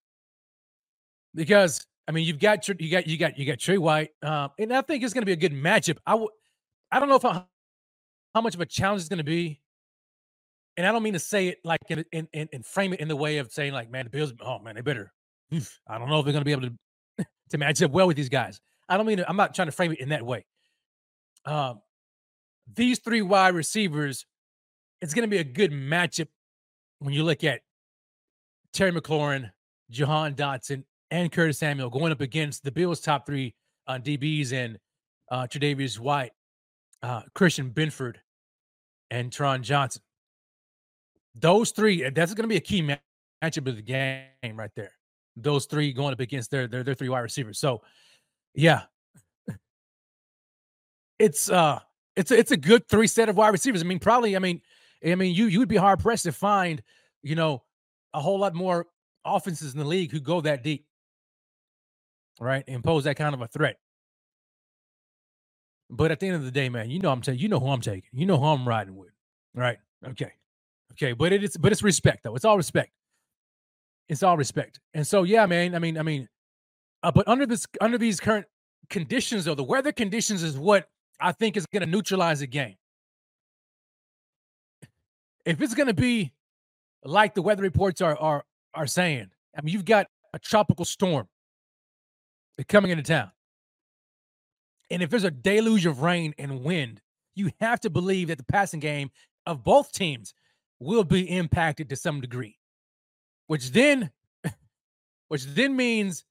because 1.34 1.86
I 2.08 2.12
mean 2.12 2.26
you've 2.26 2.40
got 2.40 2.66
you 2.66 2.90
got 2.90 3.06
you 3.06 3.18
got 3.18 3.38
you 3.38 3.44
got 3.44 3.58
Trey 3.58 3.78
White, 3.78 4.10
um, 4.22 4.50
and 4.58 4.72
I 4.72 4.80
think 4.80 5.04
it's 5.04 5.12
going 5.12 5.22
to 5.22 5.26
be 5.26 5.32
a 5.32 5.36
good 5.36 5.52
matchup. 5.52 5.98
I 6.06 6.14
would 6.14 6.30
I 6.90 6.98
don't 6.98 7.10
know 7.10 7.16
if 7.16 7.24
I, 7.26 7.44
how 8.34 8.40
much 8.40 8.54
of 8.54 8.60
a 8.60 8.66
challenge 8.66 9.02
it's 9.02 9.08
going 9.08 9.18
to 9.18 9.24
be. 9.24 9.60
And 10.76 10.86
I 10.86 10.92
don't 10.92 11.02
mean 11.02 11.12
to 11.12 11.18
say 11.18 11.48
it 11.48 11.58
like 11.62 11.80
in, 11.90 12.04
in, 12.12 12.28
in, 12.32 12.62
frame 12.62 12.94
it 12.94 13.00
in 13.00 13.08
the 13.08 13.16
way 13.16 13.36
of 13.38 13.52
saying 13.52 13.74
like, 13.74 13.90
man, 13.90 14.04
the 14.04 14.10
Bills, 14.10 14.32
oh 14.40 14.60
man, 14.60 14.76
they 14.76 14.80
better 14.80 15.12
I 15.86 15.98
don't 15.98 16.08
know 16.08 16.18
if 16.18 16.24
they're 16.24 16.32
going 16.32 16.44
to 16.44 16.44
be 16.44 16.52
able 16.52 16.62
to 16.62 17.26
to 17.50 17.58
match 17.58 17.82
up 17.82 17.90
well 17.90 18.06
with 18.06 18.16
these 18.16 18.28
guys. 18.28 18.60
I 18.88 18.96
don't 18.96 19.06
mean 19.06 19.18
to, 19.18 19.28
I'm 19.28 19.36
not 19.36 19.54
trying 19.54 19.68
to 19.68 19.72
frame 19.72 19.92
it 19.92 20.00
in 20.00 20.10
that 20.10 20.24
way. 20.24 20.44
Um, 21.44 21.80
these 22.74 22.98
three 22.98 23.22
wide 23.22 23.54
receivers, 23.54 24.26
it's 25.00 25.14
going 25.14 25.28
to 25.28 25.30
be 25.30 25.38
a 25.38 25.44
good 25.44 25.72
matchup 25.72 26.28
when 26.98 27.14
you 27.14 27.24
look 27.24 27.44
at 27.44 27.60
Terry 28.72 28.92
McLaurin, 28.92 29.50
Jahan 29.90 30.34
Dotson, 30.34 30.84
and 31.10 31.32
Curtis 31.32 31.58
Samuel 31.58 31.90
going 31.90 32.12
up 32.12 32.20
against 32.20 32.62
the 32.62 32.70
Bills' 32.70 33.00
top 33.00 33.26
three 33.26 33.54
uh, 33.86 33.98
DBs 33.98 34.52
and 34.52 34.78
uh, 35.30 35.46
Tre'Davious 35.46 35.98
White, 35.98 36.32
uh, 37.02 37.22
Christian 37.34 37.70
Benford, 37.70 38.16
and 39.10 39.30
Taron 39.30 39.62
Johnson. 39.62 40.02
Those 41.34 41.70
three, 41.70 42.08
that's 42.10 42.34
going 42.34 42.44
to 42.44 42.48
be 42.48 42.56
a 42.56 42.60
key 42.60 42.82
matchup 42.82 43.66
of 43.66 43.76
the 43.76 43.82
game 43.82 44.56
right 44.56 44.70
there 44.76 44.92
those 45.42 45.66
three 45.66 45.92
going 45.92 46.12
up 46.12 46.20
against 46.20 46.50
their 46.50 46.66
their, 46.66 46.82
their 46.82 46.94
three 46.94 47.08
wide 47.08 47.20
receivers. 47.20 47.58
So 47.58 47.82
yeah. 48.54 48.82
It's 51.18 51.50
uh 51.50 51.80
it's 52.16 52.30
a, 52.30 52.38
it's 52.38 52.50
a 52.50 52.56
good 52.56 52.88
three 52.88 53.06
set 53.06 53.28
of 53.28 53.36
wide 53.36 53.50
receivers. 53.50 53.82
I 53.82 53.84
mean, 53.84 53.98
probably, 53.98 54.36
I 54.36 54.38
mean, 54.38 54.62
I 55.04 55.14
mean, 55.14 55.34
you 55.34 55.46
you 55.46 55.58
would 55.58 55.68
be 55.68 55.76
hard 55.76 56.00
pressed 56.00 56.24
to 56.24 56.32
find, 56.32 56.82
you 57.22 57.34
know, 57.34 57.62
a 58.14 58.20
whole 58.20 58.38
lot 58.38 58.54
more 58.54 58.86
offenses 59.24 59.74
in 59.74 59.78
the 59.78 59.86
league 59.86 60.10
who 60.10 60.20
go 60.20 60.40
that 60.40 60.64
deep, 60.64 60.86
right? 62.40 62.64
And 62.66 62.82
pose 62.82 63.04
that 63.04 63.16
kind 63.16 63.34
of 63.34 63.42
a 63.42 63.48
threat. 63.48 63.76
But 65.90 66.10
at 66.10 66.20
the 66.20 66.26
end 66.26 66.36
of 66.36 66.44
the 66.44 66.50
day, 66.50 66.68
man, 66.68 66.88
you 66.88 67.00
know 67.00 67.10
I'm 67.10 67.20
taking. 67.20 67.40
You 67.40 67.48
know 67.48 67.60
who 67.60 67.68
I'm 67.68 67.80
taking. 67.80 68.10
You 68.12 68.24
know 68.26 68.38
who 68.38 68.46
I'm 68.46 68.66
riding 68.66 68.96
with, 68.96 69.12
right? 69.54 69.78
Okay, 70.06 70.32
okay. 70.92 71.12
But 71.12 71.32
it 71.32 71.44
is, 71.44 71.56
but 71.56 71.70
it's 71.70 71.82
respect 71.82 72.24
though. 72.24 72.34
It's 72.34 72.44
all 72.44 72.56
respect. 72.56 72.92
It's 74.10 74.24
all 74.24 74.36
respect. 74.36 74.80
And 74.92 75.06
so, 75.06 75.22
yeah, 75.22 75.46
man. 75.46 75.76
I 75.76 75.78
mean, 75.78 75.96
I 75.96 76.02
mean, 76.02 76.28
uh, 77.04 77.12
but 77.12 77.28
under 77.28 77.46
this, 77.46 77.64
under 77.80 77.96
these 77.96 78.18
current 78.18 78.44
conditions, 78.90 79.44
though, 79.44 79.54
the 79.54 79.62
weather 79.62 79.92
conditions 79.92 80.42
is 80.42 80.58
what 80.58 80.88
I 81.20 81.30
think 81.30 81.56
is 81.56 81.64
going 81.66 81.82
to 81.82 81.86
neutralize 81.86 82.40
the 82.40 82.48
game. 82.48 82.74
If 85.46 85.62
it's 85.62 85.74
going 85.74 85.86
to 85.86 85.94
be 85.94 86.32
like 87.04 87.34
the 87.34 87.42
weather 87.42 87.62
reports 87.62 88.00
are 88.00 88.16
are 88.18 88.44
are 88.74 88.88
saying, 88.88 89.30
I 89.56 89.62
mean, 89.62 89.72
you've 89.72 89.84
got 89.84 90.08
a 90.34 90.40
tropical 90.40 90.84
storm 90.84 91.28
coming 92.68 92.90
into 92.90 93.04
town. 93.04 93.30
And 94.90 95.02
if 95.04 95.10
there's 95.10 95.24
a 95.24 95.30
deluge 95.30 95.86
of 95.86 96.02
rain 96.02 96.34
and 96.36 96.64
wind, 96.64 97.00
you 97.36 97.52
have 97.60 97.78
to 97.80 97.90
believe 97.90 98.26
that 98.26 98.38
the 98.38 98.44
passing 98.44 98.80
game 98.80 99.10
of 99.46 99.62
both 99.62 99.92
teams 99.92 100.34
will 100.80 101.04
be 101.04 101.30
impacted 101.30 101.88
to 101.90 101.96
some 101.96 102.20
degree. 102.20 102.56
Which 103.50 103.72
then 103.72 104.12
which 105.26 105.44
then 105.44 105.74
means 105.74 106.24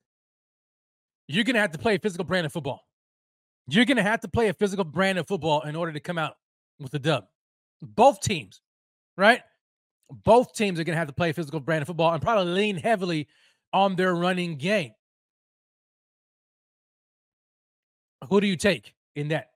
you're 1.28 1.44
to 1.56 1.60
have 1.60 1.74
to 1.74 1.78
play 1.78 1.96
a 1.96 2.00
physical 2.00 2.24
brand 2.24 2.46
of 2.46 2.54
football. 2.54 2.88
You're 3.68 3.84
to 3.98 4.04
have 4.04 4.22
to 4.22 4.30
play 4.30 4.48
a 4.48 4.54
physical 4.54 4.86
brand 4.86 5.18
of 5.18 5.28
football 5.28 5.64
in 5.64 5.76
order 5.76 5.92
to 5.92 6.00
come 6.00 6.18
out 6.18 6.36
with 6.80 6.94
a 6.94 7.00
dub. 7.00 7.26
Both 7.82 8.22
teams, 8.22 8.62
right? 9.18 9.42
Both 10.10 10.54
teams 10.54 10.80
are 10.80 10.86
to 10.96 11.00
have 11.00 11.10
to 11.10 11.14
play 11.14 11.32
a 11.32 11.34
physical 11.34 11.60
brand 11.60 11.82
of 11.82 11.88
football 11.88 12.14
and 12.14 12.22
probably 12.22 12.54
lean 12.54 12.78
heavily 12.78 13.28
on 13.74 13.98
their 13.98 14.16
running 14.16 14.56
game. 14.56 14.94
Who 18.30 18.40
do 18.40 18.48
you 18.48 18.56
take 18.56 18.94
in 19.18 19.28
that? 19.28 19.50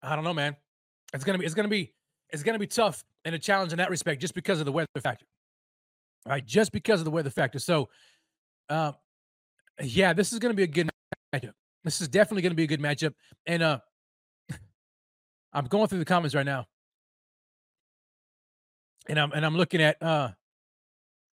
I 0.00 0.14
don't 0.14 0.24
know, 0.24 0.32
man. 0.32 0.54
It's 1.12 1.24
gonna 1.24 1.38
be 1.38 1.44
it's 1.44 1.54
gonna 1.54 1.66
be 1.66 1.93
it's 2.34 2.42
gonna 2.42 2.58
be 2.58 2.66
tough 2.66 3.04
and 3.24 3.34
a 3.34 3.38
challenge 3.38 3.72
in 3.72 3.78
that 3.78 3.90
respect, 3.90 4.20
just 4.20 4.34
because 4.34 4.58
of 4.58 4.66
the 4.66 4.72
weather 4.72 4.88
factor. 5.00 5.24
Right, 6.26 6.44
just 6.44 6.72
because 6.72 7.00
of 7.00 7.04
the 7.04 7.10
weather 7.10 7.30
factor. 7.30 7.58
So, 7.58 7.88
uh, 8.68 8.92
yeah, 9.80 10.12
this 10.12 10.32
is 10.32 10.40
gonna 10.40 10.54
be 10.54 10.64
a 10.64 10.66
good 10.66 10.90
matchup. 11.34 11.52
This 11.84 12.00
is 12.00 12.08
definitely 12.08 12.42
gonna 12.42 12.54
be 12.54 12.64
a 12.64 12.66
good 12.66 12.80
matchup. 12.80 13.14
And 13.46 13.62
uh, 13.62 13.78
I'm 15.52 15.66
going 15.66 15.86
through 15.86 16.00
the 16.00 16.04
comments 16.04 16.34
right 16.34 16.44
now, 16.44 16.66
and 19.08 19.18
I'm 19.18 19.32
and 19.32 19.46
I'm 19.46 19.56
looking 19.56 19.80
at 19.80 20.02
uh, 20.02 20.30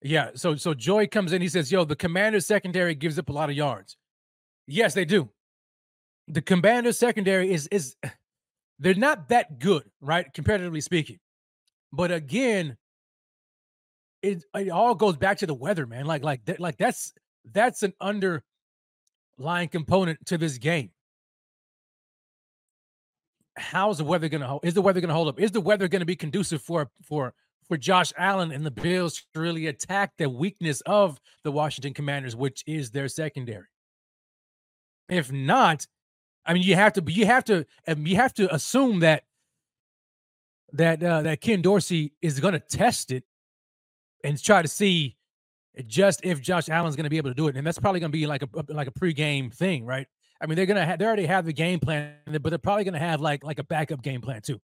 yeah. 0.02 0.32
So 0.36 0.56
so 0.58 0.74
Joy 0.74 1.08
comes 1.08 1.32
in. 1.32 1.42
He 1.42 1.50
says, 1.50 1.72
"Yo, 1.72 1.86
the 1.86 1.96
Commanders 1.96 2.46
secondary 2.46 2.94
gives 2.94 3.18
up 3.18 3.30
a 3.30 3.34
lot 3.34 3.50
of 3.50 3.56
yards." 3.56 3.96
Yes, 4.68 4.94
they 4.94 5.06
do. 5.06 5.30
The 6.28 6.42
Commanders 6.42 6.98
secondary 6.98 7.52
is 7.52 7.68
is 7.68 7.96
they're 8.80 8.96
not 8.96 9.30
that 9.30 9.60
good, 9.60 9.84
right? 10.02 10.32
Comparatively 10.34 10.82
speaking. 10.82 11.20
But 11.92 12.12
again, 12.12 12.78
it 14.22 14.44
it 14.56 14.70
all 14.70 14.96
goes 14.96 15.18
back 15.18 15.40
to 15.40 15.48
the 15.48 15.54
weather, 15.54 15.86
man. 15.86 16.06
Like 16.06 16.24
like 16.24 16.46
that, 16.46 16.60
like 16.60 16.78
that's 16.78 17.14
that's 17.52 17.84
an 17.84 17.94
underlying 18.00 19.70
component 19.70 20.26
to 20.28 20.38
this 20.38 20.58
game 20.58 20.92
how's 23.60 23.98
the 23.98 24.04
weather 24.04 24.30
going 24.30 24.42
to 24.42 24.48
hold? 24.48 24.66
Is 24.66 24.74
the 24.74 24.82
weather 24.82 25.02
going 25.02 25.10
to 25.10 25.14
hold 25.14 25.28
up? 25.28 25.40
Is 25.40 25.52
the 25.52 25.62
weather 25.62 25.88
going 25.88 26.00
to 26.00 26.06
be 26.06 26.16
conducive 26.16 26.62
for 26.62 26.90
for 27.04 27.34
for 27.68 27.78
Josh 27.78 28.12
Allen 28.18 28.52
and 28.52 28.66
the 28.66 28.72
Bills 28.72 29.24
to 29.34 29.40
really 29.40 29.68
attack 29.68 30.14
the 30.18 30.30
weakness 30.30 30.82
of 30.86 31.20
the 31.44 31.52
Washington 31.52 31.94
Commanders, 31.94 32.36
which 32.36 32.64
is 32.66 32.92
their 32.92 33.08
secondary? 33.08 33.68
If 35.08 35.32
not, 35.32 35.86
I 36.50 36.54
mean, 36.54 36.64
you 36.64 36.74
have 36.74 36.94
to 36.94 37.04
you 37.08 37.28
have 37.28 37.46
to 37.46 37.64
um, 37.88 38.08
you 38.08 38.16
have 38.16 38.34
to 38.34 38.54
assume 38.54 39.02
that 39.02 39.24
that 40.74 41.04
uh, 41.04 41.22
that 41.22 41.42
Ken 41.42 41.62
Dorsey 41.62 42.14
is 42.24 42.40
going 42.40 42.54
to 42.54 42.60
test 42.60 43.12
it 43.12 43.24
and 44.24 44.42
try 44.42 44.64
to 44.64 44.68
see 44.68 45.16
just 45.86 46.22
if 46.24 46.42
Josh 46.42 46.68
Allen's 46.68 46.96
going 46.96 47.04
to 47.04 47.10
be 47.12 47.18
able 47.18 47.30
to 47.30 47.36
do 47.36 47.50
it, 47.50 47.56
and 47.56 47.68
that's 47.68 47.78
probably 47.78 48.00
going 48.00 48.12
to 48.12 48.18
be 48.18 48.26
like 48.26 48.42
a 48.42 48.50
like 48.74 48.88
a 48.88 48.92
pregame 48.92 49.54
thing, 49.54 49.86
right? 49.86 50.08
I 50.42 50.48
mean, 50.48 50.56
they're 50.56 50.66
gonna 50.66 50.86
have 50.86 50.98
they 50.98 51.06
already 51.06 51.28
have 51.28 51.46
the 51.46 51.54
game 51.54 51.80
plan, 51.80 52.16
but 52.26 52.50
they're 52.50 52.58
probably 52.58 52.84
gonna 52.84 52.98
have 52.98 53.22
like 53.22 53.44
like 53.44 53.60
a 53.60 53.64
backup 53.64 54.02
game 54.02 54.22
plan 54.22 54.42
too. 54.42 54.60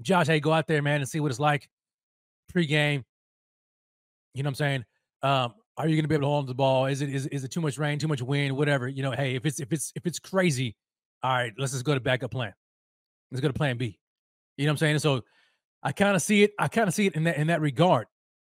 Josh, 0.00 0.28
hey, 0.28 0.40
go 0.40 0.50
out 0.50 0.66
there, 0.66 0.80
man, 0.80 1.00
and 1.00 1.08
see 1.08 1.20
what 1.20 1.30
it's 1.30 1.40
like 1.40 1.68
pre-game. 2.48 3.04
You 4.32 4.42
know 4.42 4.48
what 4.48 4.52
I'm 4.52 4.54
saying? 4.54 4.84
Um, 5.22 5.54
are 5.80 5.88
you 5.88 5.96
gonna 5.96 6.08
be 6.08 6.14
able 6.14 6.22
to 6.22 6.28
hold 6.28 6.38
on 6.38 6.44
to 6.44 6.48
the 6.48 6.54
ball? 6.54 6.86
Is 6.86 7.02
it 7.02 7.08
is, 7.08 7.26
is 7.26 7.44
it 7.44 7.50
too 7.50 7.60
much 7.60 7.78
rain, 7.78 7.98
too 7.98 8.08
much 8.08 8.22
wind, 8.22 8.56
whatever? 8.56 8.88
You 8.88 9.02
know, 9.02 9.12
hey, 9.12 9.34
if 9.34 9.46
it's 9.46 9.60
if 9.60 9.72
it's 9.72 9.92
if 9.94 10.06
it's 10.06 10.18
crazy, 10.18 10.76
all 11.22 11.32
right, 11.32 11.52
let's 11.58 11.72
just 11.72 11.84
go 11.84 11.94
to 11.94 12.00
backup 12.00 12.30
plan. 12.30 12.52
Let's 13.30 13.40
go 13.40 13.48
to 13.48 13.54
plan 13.54 13.76
B. 13.76 13.98
You 14.56 14.66
know 14.66 14.70
what 14.70 14.74
I'm 14.74 14.78
saying? 14.78 14.98
so 14.98 15.22
I 15.82 15.92
kind 15.92 16.14
of 16.14 16.22
see 16.22 16.42
it, 16.42 16.52
I 16.58 16.68
kind 16.68 16.88
of 16.88 16.94
see 16.94 17.06
it 17.06 17.14
in 17.14 17.24
that 17.24 17.36
in 17.36 17.48
that 17.48 17.60
regard. 17.60 18.06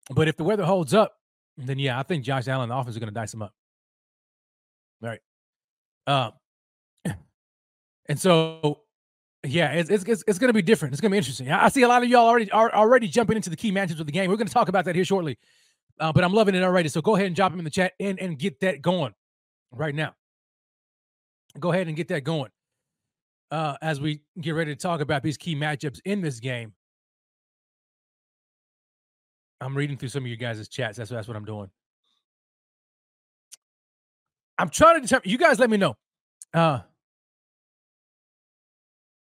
But 0.09 0.27
if 0.27 0.37
the 0.37 0.43
weather 0.43 0.65
holds 0.65 0.93
up, 0.93 1.13
then 1.57 1.79
yeah, 1.79 1.99
I 1.99 2.03
think 2.03 2.23
Josh 2.23 2.47
Allen, 2.47 2.69
the 2.69 2.75
offense 2.75 2.95
is 2.95 2.99
gonna 2.99 3.11
dice 3.11 3.33
him 3.33 3.41
up. 3.41 3.53
All 5.03 5.09
right. 5.09 5.19
Um, 6.07 6.33
and 8.09 8.19
so, 8.19 8.81
yeah, 9.45 9.71
it's 9.71 9.89
it's 9.89 10.23
it's, 10.27 10.39
going 10.39 10.49
to 10.49 10.53
be 10.53 10.61
different. 10.61 10.93
It's 10.93 11.01
going 11.01 11.09
to 11.09 11.13
be 11.13 11.17
interesting. 11.17 11.51
I, 11.51 11.65
I, 11.65 11.69
see 11.69 11.81
a 11.81 11.87
lot 11.87 12.03
of 12.03 12.09
y'all 12.09 12.27
already 12.27 12.51
are 12.51 12.73
already 12.73 13.07
jumping 13.07 13.35
into 13.35 13.49
the 13.49 13.55
key 13.55 13.71
matches 13.71 13.99
of 13.99 14.05
the 14.05 14.11
game. 14.11 14.29
We're 14.29 14.37
going 14.37 14.47
to 14.47 14.53
talk 14.53 14.69
about 14.69 14.85
that 14.85 14.95
here 14.95 15.05
shortly. 15.05 15.37
Uh, 15.99 16.11
but 16.11 16.23
I'm 16.23 16.33
loving 16.33 16.55
it 16.55 16.63
already. 16.63 16.89
So 16.89 17.01
go 17.01 17.15
ahead 17.15 17.27
and 17.27 17.35
drop 17.35 17.51
them 17.51 17.59
in 17.59 17.65
the 17.65 17.71
chat 17.71 17.93
and 17.99 18.19
and 18.19 18.37
get 18.37 18.59
that 18.61 18.81
going 18.81 19.13
right 19.71 19.95
now. 19.95 20.15
Go 21.59 21.71
ahead 21.71 21.87
and 21.87 21.95
get 21.95 22.07
that 22.09 22.23
going. 22.23 22.51
Uh, 23.49 23.75
as 23.81 23.99
we 23.99 24.21
get 24.39 24.51
ready 24.51 24.73
to 24.73 24.79
talk 24.79 25.01
about 25.01 25.23
these 25.23 25.37
key 25.37 25.55
matchups 25.55 25.99
in 26.05 26.21
this 26.21 26.39
game. 26.39 26.73
I'm 29.59 29.75
reading 29.75 29.97
through 29.97 30.09
some 30.09 30.23
of 30.23 30.27
you 30.27 30.37
guys' 30.37 30.67
chats. 30.69 30.97
That's 30.97 31.09
that's 31.09 31.27
what 31.27 31.37
I'm 31.37 31.45
doing. 31.45 31.69
I'm 34.57 34.69
trying 34.69 34.95
to 34.95 35.01
determine. 35.01 35.29
You 35.29 35.37
guys, 35.37 35.59
let 35.59 35.69
me 35.69 35.77
know. 35.77 35.97
Uh, 36.53 36.79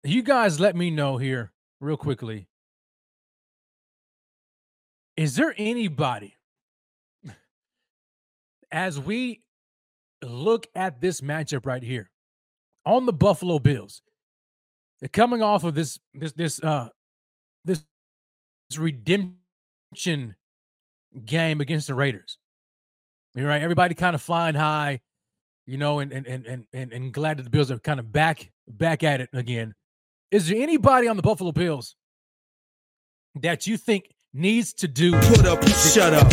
you 0.03 0.23
guys, 0.23 0.59
let 0.59 0.75
me 0.75 0.89
know 0.89 1.17
here 1.17 1.51
real 1.79 1.97
quickly. 1.97 2.47
Is 5.17 5.35
there 5.35 5.53
anybody 5.57 6.35
as 8.71 8.99
we 8.99 9.41
look 10.23 10.67
at 10.75 11.01
this 11.01 11.21
matchup 11.21 11.65
right 11.65 11.83
here 11.83 12.09
on 12.85 13.05
the 13.05 13.13
Buffalo 13.13 13.59
Bills? 13.59 14.01
They're 14.99 15.09
coming 15.09 15.41
off 15.41 15.63
of 15.63 15.73
this 15.73 15.99
this 16.13 16.33
this 16.33 16.61
uh 16.63 16.89
this 17.65 17.83
redemption 18.77 20.35
game 21.25 21.59
against 21.59 21.87
the 21.87 21.95
Raiders. 21.95 22.37
You're 23.35 23.47
right. 23.47 23.61
Everybody 23.61 23.95
kind 23.95 24.15
of 24.15 24.21
flying 24.21 24.55
high 24.55 25.01
you 25.65 25.77
know, 25.77 25.99
and 25.99 26.11
and 26.11 26.27
and 26.27 26.65
and 26.73 26.91
and 26.91 27.13
glad 27.13 27.37
that 27.37 27.43
the 27.43 27.49
Bills 27.49 27.71
are 27.71 27.79
kind 27.79 27.99
of 27.99 28.11
back 28.11 28.51
back 28.67 29.03
at 29.03 29.21
it 29.21 29.29
again. 29.33 29.73
Is 30.31 30.47
there 30.47 30.61
anybody 30.61 31.07
on 31.07 31.15
the 31.15 31.21
Buffalo 31.21 31.51
Bills 31.51 31.95
that 33.35 33.67
you 33.67 33.77
think 33.77 34.13
needs 34.33 34.73
to 34.73 34.87
do 34.87 35.11
put 35.13 35.45
up 35.45 35.65
shut 35.67 36.13
up? 36.13 36.31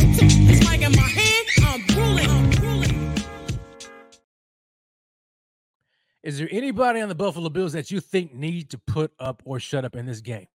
Is 6.23 6.39
there 6.39 6.49
anybody 6.51 7.01
on 7.01 7.09
the 7.09 7.15
Buffalo 7.15 7.49
Bills 7.49 7.73
that 7.73 7.91
you 7.91 8.01
think 8.01 8.35
need 8.35 8.71
to 8.71 8.79
put 8.79 9.13
up 9.19 9.43
or 9.45 9.59
shut 9.59 9.85
up 9.85 9.97
in 9.97 10.05
this 10.05 10.21
game? 10.21 10.47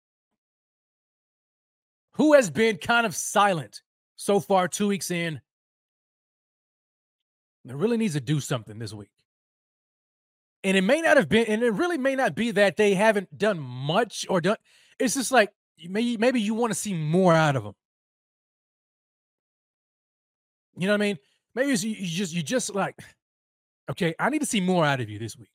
Who 2.16 2.34
has 2.34 2.50
been 2.50 2.76
kind 2.76 3.06
of 3.06 3.16
silent 3.16 3.82
so 4.16 4.38
far, 4.38 4.68
two 4.68 4.88
weeks 4.88 5.10
in, 5.10 5.40
That 7.64 7.76
really 7.76 7.96
needs 7.96 8.14
to 8.14 8.20
do 8.20 8.40
something 8.40 8.78
this 8.78 8.92
week. 8.92 9.10
And 10.64 10.76
it 10.76 10.82
may 10.82 11.00
not 11.00 11.16
have 11.16 11.28
been, 11.28 11.46
and 11.46 11.62
it 11.62 11.72
really 11.72 11.98
may 11.98 12.16
not 12.16 12.34
be 12.34 12.50
that 12.52 12.76
they 12.76 12.94
haven't 12.94 13.36
done 13.36 13.58
much 13.58 14.26
or 14.28 14.40
done. 14.40 14.56
It's 14.98 15.14
just 15.14 15.32
like 15.32 15.50
maybe 15.88 16.16
maybe 16.16 16.40
you 16.40 16.54
want 16.54 16.72
to 16.72 16.78
see 16.78 16.94
more 16.94 17.34
out 17.34 17.56
of 17.56 17.64
them. 17.64 17.74
You 20.76 20.86
know 20.86 20.94
what 20.94 21.02
I 21.02 21.04
mean? 21.04 21.18
Maybe 21.54 21.70
you 21.70 22.06
just 22.06 22.32
you 22.32 22.42
just 22.42 22.74
like, 22.74 22.98
okay, 23.90 24.14
I 24.18 24.30
need 24.30 24.40
to 24.40 24.46
see 24.46 24.60
more 24.60 24.84
out 24.84 25.00
of 25.00 25.10
you 25.10 25.18
this 25.18 25.36
week. 25.36 25.50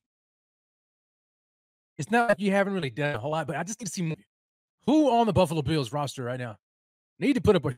It's 1.96 2.10
not 2.10 2.28
like 2.28 2.40
you 2.40 2.52
haven't 2.52 2.74
really 2.74 2.90
done 2.90 3.16
a 3.16 3.18
whole 3.18 3.32
lot, 3.32 3.46
but 3.46 3.56
I 3.56 3.64
just 3.64 3.80
need 3.80 3.86
to 3.86 3.92
see 3.92 4.02
more. 4.02 4.16
Who 4.86 5.10
on 5.10 5.26
the 5.26 5.32
Buffalo 5.32 5.62
Bills 5.62 5.92
roster 5.92 6.22
right 6.22 6.38
now 6.38 6.56
need 7.18 7.34
to 7.34 7.40
put 7.40 7.56
up 7.56 7.64
a 7.66 7.76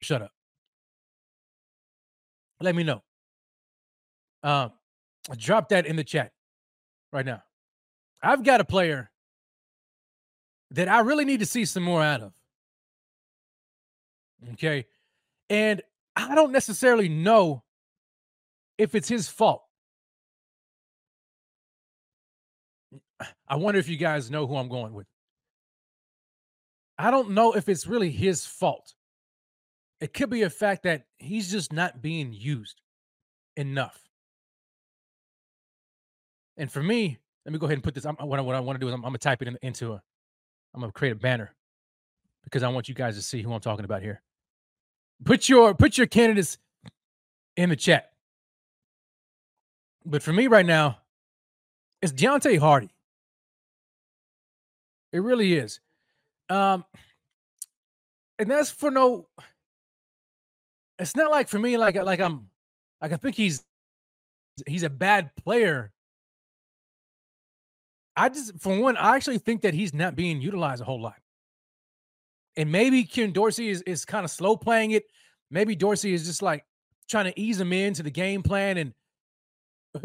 shut 0.00 0.22
up? 0.22 0.32
Let 2.60 2.74
me 2.74 2.82
know. 2.82 3.02
Um, 4.42 4.72
drop 5.36 5.68
that 5.68 5.86
in 5.86 5.94
the 5.96 6.04
chat 6.04 6.32
right 7.12 7.24
now. 7.24 7.42
I've 8.20 8.42
got 8.42 8.60
a 8.60 8.64
player 8.64 9.10
that 10.72 10.88
I 10.88 11.00
really 11.00 11.24
need 11.24 11.40
to 11.40 11.46
see 11.46 11.64
some 11.64 11.84
more 11.84 12.02
out 12.02 12.20
of. 12.20 12.32
Okay. 14.54 14.86
And 15.48 15.82
I 16.18 16.34
don't 16.34 16.50
necessarily 16.50 17.08
know 17.08 17.62
if 18.76 18.94
it's 18.96 19.08
his 19.08 19.28
fault. 19.28 19.62
I 23.48 23.56
wonder 23.56 23.78
if 23.78 23.88
you 23.88 23.96
guys 23.96 24.30
know 24.30 24.46
who 24.46 24.56
I'm 24.56 24.68
going 24.68 24.94
with. 24.94 25.06
I 26.98 27.12
don't 27.12 27.30
know 27.30 27.52
if 27.52 27.68
it's 27.68 27.86
really 27.86 28.10
his 28.10 28.44
fault. 28.44 28.94
It 30.00 30.12
could 30.12 30.28
be 30.28 30.42
a 30.42 30.50
fact 30.50 30.82
that 30.82 31.04
he's 31.18 31.50
just 31.50 31.72
not 31.72 32.02
being 32.02 32.32
used 32.32 32.80
enough. 33.56 34.00
And 36.56 36.70
for 36.70 36.82
me, 36.82 37.18
let 37.44 37.52
me 37.52 37.58
go 37.58 37.66
ahead 37.66 37.76
and 37.76 37.84
put 37.84 37.94
this. 37.94 38.04
I'm, 38.04 38.16
what 38.16 38.40
I, 38.40 38.42
what 38.42 38.56
I 38.56 38.60
want 38.60 38.76
to 38.76 38.80
do 38.80 38.88
is 38.88 38.94
I'm, 38.94 39.04
I'm 39.04 39.10
gonna 39.10 39.18
type 39.18 39.40
it 39.42 39.48
in, 39.48 39.56
into 39.62 39.92
a. 39.92 40.02
I'm 40.74 40.80
gonna 40.80 40.92
create 40.92 41.12
a 41.12 41.16
banner 41.16 41.54
because 42.44 42.64
I 42.64 42.68
want 42.68 42.88
you 42.88 42.94
guys 42.94 43.16
to 43.16 43.22
see 43.22 43.40
who 43.42 43.52
I'm 43.52 43.60
talking 43.60 43.84
about 43.84 44.02
here. 44.02 44.20
Put 45.24 45.48
your 45.48 45.74
put 45.74 45.98
your 45.98 46.06
candidates 46.06 46.58
in 47.56 47.70
the 47.70 47.76
chat. 47.76 48.12
But 50.04 50.22
for 50.22 50.32
me 50.32 50.46
right 50.46 50.64
now, 50.64 50.98
it's 52.00 52.12
Deonte 52.12 52.58
Harty. 52.58 52.90
It 55.12 55.20
really 55.20 55.54
is. 55.54 55.80
Um, 56.48 56.84
and 58.38 58.50
that's 58.50 58.70
for 58.70 58.90
no. 58.90 59.28
It's 60.98 61.14
not 61.14 61.30
like 61.30 61.48
for 61.48 61.58
me, 61.58 61.76
like 61.76 61.96
like 61.96 62.20
I'm, 62.20 62.48
like 63.02 63.12
I 63.12 63.16
think 63.16 63.36
he's 63.36 63.64
he's 64.66 64.82
a 64.82 64.90
bad 64.90 65.34
player. 65.36 65.92
I 68.16 68.28
just, 68.28 68.58
for 68.58 68.76
one, 68.80 68.96
I 68.96 69.14
actually 69.14 69.38
think 69.38 69.62
that 69.62 69.74
he's 69.74 69.94
not 69.94 70.16
being 70.16 70.40
utilized 70.42 70.82
a 70.82 70.84
whole 70.84 71.00
lot. 71.00 71.20
And 72.58 72.72
maybe 72.72 73.04
Ken 73.04 73.30
Dorsey 73.30 73.68
is, 73.68 73.82
is 73.82 74.04
kind 74.04 74.24
of 74.24 74.32
slow 74.32 74.56
playing 74.56 74.90
it. 74.90 75.04
Maybe 75.48 75.76
Dorsey 75.76 76.12
is 76.12 76.26
just 76.26 76.42
like 76.42 76.64
trying 77.08 77.26
to 77.26 77.40
ease 77.40 77.60
him 77.60 77.72
into 77.72 78.02
the 78.02 78.10
game 78.10 78.42
plan. 78.42 78.76
And, 78.76 78.94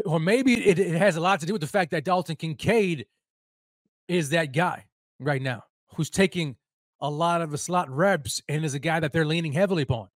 or 0.06 0.20
maybe 0.20 0.54
it, 0.54 0.78
it 0.78 0.94
has 0.94 1.16
a 1.16 1.20
lot 1.20 1.40
to 1.40 1.46
do 1.46 1.52
with 1.52 1.60
the 1.60 1.66
fact 1.66 1.90
that 1.90 2.04
Dalton 2.04 2.36
Kincaid 2.36 3.06
is 4.06 4.30
that 4.30 4.52
guy 4.52 4.84
right 5.18 5.42
now 5.42 5.64
who's 5.96 6.10
taking 6.10 6.54
a 7.00 7.10
lot 7.10 7.42
of 7.42 7.50
the 7.50 7.58
slot 7.58 7.90
reps 7.90 8.40
and 8.48 8.64
is 8.64 8.74
a 8.74 8.78
guy 8.78 9.00
that 9.00 9.12
they're 9.12 9.26
leaning 9.26 9.52
heavily 9.52 9.82
upon. 9.82 10.08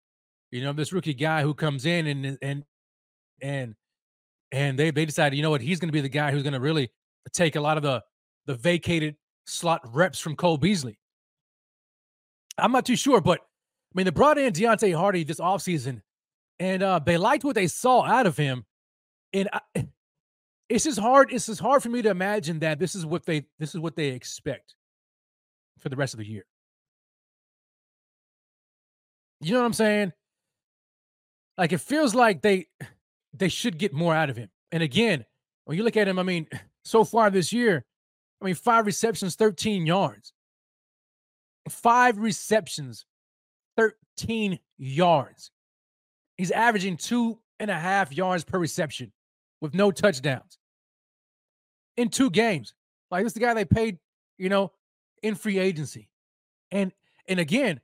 You 0.52 0.62
know, 0.62 0.72
this 0.72 0.92
rookie 0.92 1.14
guy 1.14 1.42
who 1.42 1.54
comes 1.54 1.86
in 1.86 2.06
and 2.06 2.38
and 2.40 2.64
and 3.42 3.74
and 4.52 4.78
they 4.78 4.92
they 4.92 5.04
decided, 5.04 5.36
you 5.36 5.42
know 5.42 5.50
what, 5.50 5.60
he's 5.60 5.80
going 5.80 5.88
to 5.88 5.92
be 5.92 6.00
the 6.00 6.08
guy 6.08 6.30
who's 6.30 6.44
going 6.44 6.54
to 6.54 6.60
really 6.60 6.90
take 7.32 7.56
a 7.56 7.60
lot 7.60 7.76
of 7.76 7.82
the 7.82 8.02
the 8.46 8.54
vacated 8.54 9.16
slot 9.44 9.82
reps 9.92 10.20
from 10.20 10.36
Cole 10.36 10.56
Beasley. 10.56 10.97
I'm 12.58 12.72
not 12.72 12.86
too 12.86 12.96
sure, 12.96 13.20
but 13.20 13.40
I 13.40 13.92
mean, 13.94 14.04
they 14.04 14.10
brought 14.10 14.38
in 14.38 14.52
Deonte 14.52 14.94
Harty 14.94 15.24
this 15.24 15.40
offseason, 15.40 16.02
and 16.58 16.82
uh, 16.82 16.98
they 16.98 17.16
liked 17.16 17.44
what 17.44 17.54
they 17.54 17.66
saw 17.66 18.04
out 18.04 18.26
of 18.26 18.36
him. 18.36 18.64
And 19.32 19.48
I, 19.52 19.60
it's 20.68 20.84
just 20.84 20.98
hard. 20.98 21.32
It's 21.32 21.46
just 21.46 21.60
hard 21.60 21.82
for 21.82 21.88
me 21.88 22.02
to 22.02 22.10
imagine 22.10 22.58
that 22.60 22.78
this 22.78 22.94
is 22.94 23.06
what 23.06 23.24
they 23.24 23.46
this 23.58 23.74
is 23.74 23.80
what 23.80 23.96
they 23.96 24.08
expect 24.08 24.74
for 25.78 25.88
the 25.88 25.96
rest 25.96 26.14
of 26.14 26.18
the 26.18 26.26
year. 26.26 26.44
You 29.40 29.52
know 29.52 29.60
what 29.60 29.66
I'm 29.66 29.72
saying? 29.72 30.12
Like 31.56 31.72
it 31.72 31.80
feels 31.80 32.14
like 32.14 32.42
they 32.42 32.66
they 33.32 33.48
should 33.48 33.78
get 33.78 33.92
more 33.92 34.14
out 34.14 34.30
of 34.30 34.36
him. 34.36 34.50
And 34.72 34.82
again, 34.82 35.24
when 35.64 35.76
you 35.76 35.84
look 35.84 35.96
at 35.96 36.08
him, 36.08 36.18
I 36.18 36.22
mean, 36.22 36.48
so 36.84 37.04
far 37.04 37.30
this 37.30 37.52
year, 37.52 37.84
I 38.40 38.44
mean, 38.44 38.54
five 38.54 38.86
receptions, 38.86 39.34
13 39.36 39.86
yards. 39.86 40.32
Five 41.68 42.18
receptions, 42.18 43.04
13 43.76 44.58
yards. 44.78 45.50
He's 46.36 46.50
averaging 46.50 46.96
two 46.96 47.38
and 47.58 47.70
a 47.70 47.78
half 47.78 48.12
yards 48.12 48.44
per 48.44 48.58
reception 48.58 49.12
with 49.60 49.74
no 49.74 49.90
touchdowns 49.90 50.58
in 51.96 52.08
two 52.08 52.30
games. 52.30 52.74
Like 53.10 53.24
this 53.24 53.30
is 53.30 53.34
the 53.34 53.40
guy 53.40 53.54
they 53.54 53.64
paid, 53.64 53.98
you 54.38 54.48
know, 54.48 54.72
in 55.22 55.34
free 55.34 55.58
agency. 55.58 56.08
And 56.70 56.92
and 57.26 57.40
again, 57.40 57.80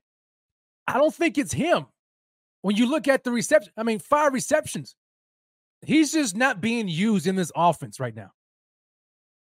I 0.87 0.99
don't 0.99 1.15
think 1.15 1.37
it's 1.37 1.53
him. 1.53 1.87
When 2.63 2.77
you 2.77 2.89
look 2.89 3.09
at 3.09 3.25
the 3.25 3.31
reception, 3.31 3.73
I 3.77 3.83
mean, 3.83 3.99
five 3.99 4.33
receptions. 4.33 4.95
He's 5.85 6.13
just 6.13 6.35
not 6.35 6.61
being 6.61 6.89
used 6.89 7.27
in 7.27 7.37
this 7.37 7.53
offense 7.55 8.01
right 8.01 8.15
now. 8.15 8.31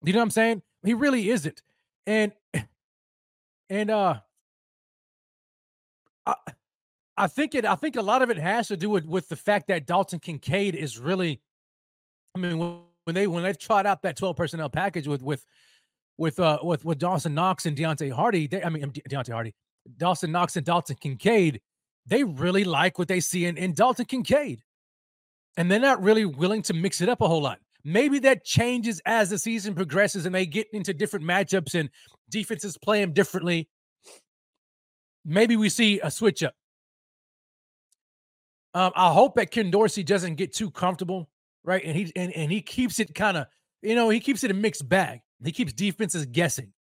You 0.03 0.13
know 0.13 0.19
what 0.19 0.23
I'm 0.23 0.31
saying? 0.31 0.61
He 0.83 0.93
really 0.93 1.29
isn't. 1.29 1.61
And 2.05 2.33
and 3.70 3.89
uh 3.89 4.20
I, 6.26 6.36
I 7.18 7.28
think 7.28 7.55
it 7.55 7.66
I 7.66 7.76
think 7.76 7.95
a 7.95 8.01
lot 8.01 8.22
of 8.22 8.30
it 8.30 8.38
has 8.38 8.68
to 8.70 8.78
do 8.78 8.89
with 8.89 9.05
with 9.05 9.28
the 9.30 9.36
fact 9.36 9.68
that 9.68 9.86
Dalton 9.86 10.20
Kincaid 10.20 10.76
is 10.76 10.99
really 10.99 11.41
I 12.36 12.39
mean 12.39 12.57
when, 13.05 13.16
they 13.16 13.28
when 13.28 13.43
they 13.43 13.53
tried 13.53 13.86
out 13.86 14.01
that 14.01 14.18
12 14.18 14.36
personnel 14.36 14.70
package 14.70 15.07
with 15.07 15.22
with 15.22 15.45
with 16.18 16.39
uh 16.39 16.59
with 16.63 16.84
with 16.86 16.97
Dawson 16.97 17.34
Knox 17.34 17.66
and 17.66 17.78
Deonte 17.78 18.11
Harty, 18.11 18.47
they, 18.47 18.63
I 18.63 18.70
mean 18.70 18.89
De- 18.89 19.01
Deonte 19.01 19.32
Harty, 19.32 19.53
Dawson 19.97 20.32
Knox 20.32 20.55
and 20.55 20.66
Dalton 20.66 20.97
Kincaid, 20.99 21.61
they 22.05 22.24
really 22.24 22.63
like 22.63 22.99
what 22.99 23.07
they 23.07 23.20
see 23.20 23.45
in, 23.45 23.57
in 23.57 23.74
Dalton 23.74 24.05
Kincaid. 24.05 24.61
And 25.57 25.72
they're 25.72 25.80
not 25.80 26.03
really 26.03 26.26
willing 26.26 26.61
to 26.63 26.74
mix 26.74 27.01
it 27.01 27.09
up 27.09 27.22
a 27.22 27.28
whole 27.28 27.41
lot. 27.41 27.59
Maybe 27.84 28.20
that 28.20 28.43
changes 28.43 29.01
as 29.05 29.30
the 29.30 29.38
season 29.38 29.76
progresses 29.76 30.26
and 30.26 30.34
they 30.34 30.45
get 30.45 30.68
into 30.74 30.93
different 30.93 31.26
matchups 31.26 31.80
and 31.80 31.89
defenses 32.30 32.78
play 32.78 33.01
him 33.01 33.13
differently. 33.13 33.69
Maybe 35.23 35.55
we 35.55 35.69
see 35.69 35.99
a 36.01 36.11
switch 36.11 36.43
up. 36.43 36.53
Um, 38.73 38.91
I 38.95 39.11
hope 39.11 39.36
that 39.36 39.51
Ken 39.51 39.71
Dorsey 39.71 40.03
doesn't 40.03 40.36
get 40.36 40.53
too 40.53 40.69
comfortable, 40.69 41.30
right? 41.63 41.84
And 41.84 41.95
he 41.95 42.11
and, 42.15 42.32
and 42.34 42.51
he 42.51 42.61
keeps 42.61 42.99
it 42.99 43.15
kind 43.15 43.38
of, 43.38 43.47
you 43.82 43.95
know, 43.95 44.09
he 44.09 44.19
keeps 44.19 44.43
it 44.43 44.51
a 44.51 44.53
mixed 44.53 44.88
bag. 44.88 45.21
He 45.43 45.51
keeps 45.51 45.71
defenses 45.73 46.26
guessing. 46.26 46.73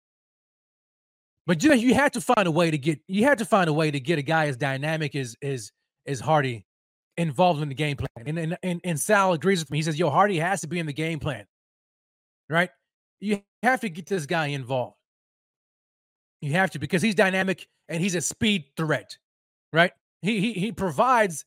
But 1.46 1.62
you 1.62 1.68
know, 1.68 1.74
you 1.74 1.94
have 1.94 2.12
to 2.12 2.20
find 2.20 2.46
a 2.46 2.50
way 2.50 2.70
to 2.70 2.78
get 2.78 3.00
you 3.08 3.24
have 3.24 3.38
to 3.38 3.44
find 3.44 3.68
a 3.68 3.72
way 3.72 3.90
to 3.90 4.00
get 4.00 4.18
a 4.18 4.22
guy 4.22 4.46
as 4.46 4.56
dynamic 4.56 5.14
as 5.14 5.36
as 5.42 5.70
as 6.06 6.18
Harty 6.20 6.64
involved 7.16 7.60
in 7.62 7.68
the 7.68 7.74
game 7.74 7.96
plan. 7.96 8.08
And 8.26 8.38
and 8.38 8.58
and, 8.62 8.80
and 8.84 8.98
Sal 8.98 9.32
agrees 9.32 9.60
with 9.60 9.70
me. 9.70 9.78
He 9.78 9.82
says, 9.82 9.98
"Yo, 9.98 10.08
Harty 10.08 10.38
has 10.38 10.60
to 10.62 10.66
be 10.66 10.78
in 10.78 10.86
the 10.86 10.92
game 10.92 11.18
plan." 11.18 11.44
Right? 12.48 12.70
You 13.20 13.42
have 13.62 13.80
to 13.80 13.88
get 13.88 14.06
this 14.06 14.26
guy 14.26 14.46
involved. 14.46 14.96
You 16.42 16.52
have 16.52 16.70
to 16.72 16.78
because 16.78 17.00
he's 17.00 17.14
dynamic 17.14 17.66
and 17.88 18.02
he's 18.02 18.14
a 18.14 18.20
speed 18.20 18.64
threat. 18.76 19.16
Right? 19.72 19.92
He 20.20 20.40
he 20.40 20.52
he 20.52 20.72
provides 20.72 21.46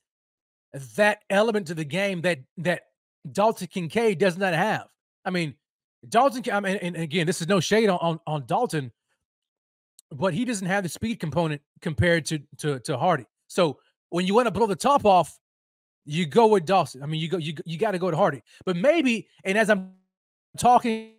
that 0.96 1.24
element 1.30 1.68
to 1.68 1.74
the 1.74 1.86
game 1.86 2.22
that 2.22 2.40
that 2.58 2.84
Dalton 3.32 3.68
Kincaid 3.68 4.18
does 4.18 4.38
not 4.38 4.54
have. 4.54 4.88
I 5.24 5.30
mean, 5.30 5.56
Dalton. 6.08 6.44
I 6.52 6.60
mean, 6.60 6.78
and 6.78 6.96
again, 6.96 7.28
this 7.28 7.42
is 7.42 7.48
no 7.48 7.60
shade 7.60 7.90
on, 7.90 8.00
on, 8.02 8.20
on 8.26 8.46
Dalton, 8.46 8.92
but 10.12 10.34
he 10.34 10.46
doesn't 10.46 10.68
have 10.68 10.84
the 10.84 10.90
speed 10.90 11.20
component 11.20 11.62
compared 11.82 12.26
to 12.26 12.40
to 12.58 12.80
to 12.80 12.98
Harty. 12.98 13.26
So 13.48 13.80
when 14.10 14.26
you 14.26 14.34
want 14.34 14.48
to 14.48 14.52
blow 14.52 14.68
the 14.68 14.76
top 14.76 15.06
off, 15.06 15.38
you 16.06 16.26
go 16.26 16.48
with 16.48 16.66
Dawson. 16.66 17.04
I 17.04 17.06
mean, 17.06 17.20
you 17.20 17.28
go 17.28 17.38
you 17.38 17.54
you 17.66 17.78
got 17.78 17.92
to 17.92 18.00
go 18.00 18.12
to 18.12 18.18
Harty. 18.18 18.44
But 18.66 18.78
maybe, 18.78 19.28
and 19.44 19.58
as 19.58 19.70
I'm 19.70 19.94
talking, 20.58 21.12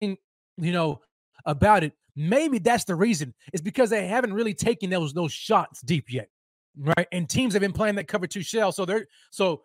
you 0.00 0.16
know, 0.56 1.00
about 1.44 1.84
it, 1.84 1.92
maybe 2.16 2.58
that's 2.58 2.84
the 2.84 2.94
reason. 2.94 3.34
Is 3.52 3.60
because 3.60 3.90
they 3.90 4.06
haven't 4.06 4.32
really 4.32 4.54
taken 4.54 4.90
those 4.90 5.12
those 5.12 5.32
shots 5.32 5.80
deep 5.82 6.12
yet, 6.12 6.28
right? 6.76 7.06
And 7.12 7.28
teams 7.28 7.54
have 7.54 7.60
been 7.60 7.72
playing 7.72 7.96
that 7.96 8.08
cover 8.08 8.26
two 8.26 8.42
shell, 8.42 8.72
so 8.72 8.84
they're 8.84 9.06
so 9.30 9.62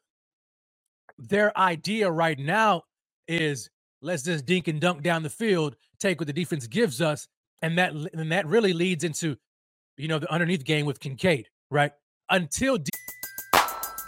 their 1.17 1.57
idea 1.57 2.09
right 2.09 2.37
now 2.37 2.83
is 3.27 3.69
let's 4.01 4.23
just 4.23 4.45
dink 4.45 4.67
and 4.67 4.79
dunk 4.79 5.03
down 5.03 5.23
the 5.23 5.29
field, 5.29 5.75
take 5.99 6.19
what 6.19 6.27
the 6.27 6.33
defense 6.33 6.67
gives 6.67 7.01
us, 7.01 7.27
and 7.61 7.77
that 7.77 7.93
and 7.93 8.31
that 8.31 8.45
really 8.47 8.73
leads 8.73 9.03
into 9.03 9.35
you 9.97 10.07
know 10.07 10.19
the 10.19 10.31
underneath 10.31 10.63
game 10.63 10.85
with 10.85 10.99
Kincaid, 10.99 11.47
right? 11.69 11.91
Until 12.29 12.77
de- 12.77 12.91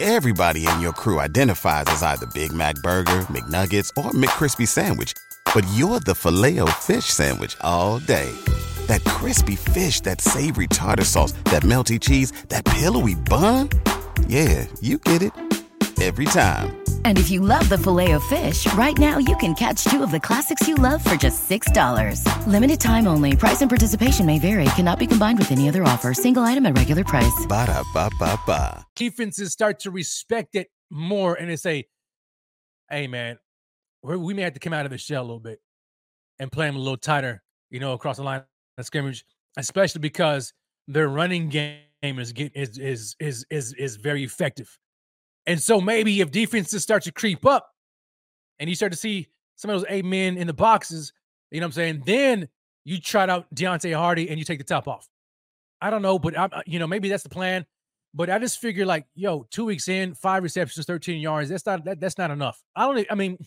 Everybody 0.02 0.66
in 0.66 0.80
your 0.80 0.94
crew 0.94 1.20
identifies 1.20 1.84
as 1.88 2.02
either 2.02 2.26
Big 2.32 2.52
Mac 2.52 2.74
Burger, 2.76 3.20
McNuggets, 3.24 3.90
or 3.98 4.10
McCrispy 4.12 4.66
Sandwich. 4.66 5.12
But 5.52 5.66
you're 5.74 6.00
the 6.00 6.14
filet 6.14 6.60
o 6.60 6.66
fish 6.66 7.06
Sandwich 7.06 7.56
all 7.60 7.98
day. 7.98 8.30
That 8.86 9.02
crispy 9.04 9.56
fish, 9.56 10.00
that 10.02 10.20
savory 10.20 10.68
tartar 10.68 11.04
sauce, 11.04 11.32
that 11.50 11.62
melty 11.62 12.00
cheese, 12.00 12.30
that 12.48 12.64
pillowy 12.64 13.16
bun. 13.16 13.68
Yeah, 14.28 14.66
you 14.80 14.98
get 14.98 15.22
it. 15.22 15.32
Every 16.00 16.24
time. 16.26 16.82
And 17.04 17.18
if 17.18 17.30
you 17.30 17.40
love 17.40 17.68
the 17.68 17.76
filet 17.76 18.12
of 18.12 18.22
fish, 18.24 18.72
right 18.74 18.96
now 18.96 19.18
you 19.18 19.36
can 19.36 19.54
catch 19.54 19.84
two 19.84 20.02
of 20.02 20.10
the 20.10 20.20
classics 20.20 20.66
you 20.66 20.76
love 20.76 21.04
for 21.04 21.14
just 21.14 21.48
$6. 21.48 22.24
Limited 22.46 22.80
time 22.80 23.06
only. 23.06 23.36
Price 23.36 23.60
and 23.60 23.68
participation 23.68 24.24
may 24.24 24.38
vary. 24.38 24.64
Cannot 24.76 24.98
be 24.98 25.06
combined 25.06 25.38
with 25.38 25.52
any 25.52 25.68
other 25.68 25.82
offer. 25.82 26.14
Single 26.14 26.44
item 26.44 26.64
at 26.64 26.76
regular 26.78 27.04
price. 27.04 27.46
Ba 27.48 27.66
da 27.66 27.82
ba 27.92 28.08
ba 28.18 28.38
ba. 28.46 28.86
defenses 28.96 29.52
start 29.52 29.80
to 29.80 29.90
respect 29.90 30.54
it 30.54 30.68
more 30.90 31.34
and 31.34 31.50
they 31.50 31.56
say, 31.56 31.84
"Hey, 32.90 33.06
man, 33.06 33.38
we're, 33.38 33.49
we 34.02 34.34
may 34.34 34.42
have 34.42 34.54
to 34.54 34.60
come 34.60 34.72
out 34.72 34.86
of 34.86 34.90
the 34.90 34.98
shell 34.98 35.22
a 35.22 35.24
little 35.24 35.40
bit 35.40 35.60
and 36.38 36.50
play 36.50 36.66
them 36.66 36.76
a 36.76 36.78
little 36.78 36.96
tighter, 36.96 37.42
you 37.70 37.80
know, 37.80 37.92
across 37.92 38.16
the 38.16 38.22
line 38.22 38.42
of 38.78 38.86
scrimmage, 38.86 39.24
especially 39.56 40.00
because 40.00 40.52
their 40.88 41.08
running 41.08 41.48
game 41.48 41.78
is 42.02 42.32
get 42.32 42.52
is 42.54 42.78
is 42.78 43.14
is 43.20 43.46
is 43.50 43.74
is 43.74 43.96
very 43.96 44.24
effective. 44.24 44.76
And 45.46 45.60
so 45.60 45.80
maybe 45.80 46.20
if 46.20 46.30
defenses 46.30 46.82
start 46.82 47.02
to 47.04 47.12
creep 47.12 47.44
up 47.46 47.70
and 48.58 48.68
you 48.68 48.76
start 48.76 48.92
to 48.92 48.98
see 48.98 49.28
some 49.56 49.70
of 49.70 49.80
those 49.80 49.86
eight 49.88 50.04
men 50.04 50.36
in 50.36 50.46
the 50.46 50.54
boxes, 50.54 51.12
you 51.50 51.60
know 51.60 51.66
what 51.66 51.68
I'm 51.68 51.72
saying? 51.72 52.02
Then 52.06 52.48
you 52.84 53.00
trot 53.00 53.28
out 53.28 53.52
Deonte 53.54 53.94
Harty 53.94 54.28
and 54.28 54.38
you 54.38 54.44
take 54.44 54.58
the 54.58 54.64
top 54.64 54.88
off. 54.88 55.08
I 55.80 55.90
don't 55.90 56.02
know, 56.02 56.18
but 56.18 56.36
I, 56.38 56.44
uh, 56.44 56.62
you 56.66 56.78
know, 56.78 56.86
maybe 56.86 57.08
that's 57.08 57.22
the 57.22 57.28
plan. 57.28 57.64
But 58.12 58.28
I 58.28 58.38
just 58.38 58.60
figure 58.60 58.84
like, 58.84 59.06
yo, 59.14 59.46
two 59.50 59.64
weeks 59.64 59.88
in, 59.88 60.14
five 60.14 60.42
receptions, 60.42 60.84
13 60.84 61.20
yards. 61.20 61.48
That's 61.48 61.64
not 61.64 61.84
that, 61.84 62.00
that's 62.00 62.18
not 62.18 62.30
enough. 62.30 62.60
I 62.74 62.86
don't 62.86 63.06
I 63.10 63.14
mean, 63.14 63.38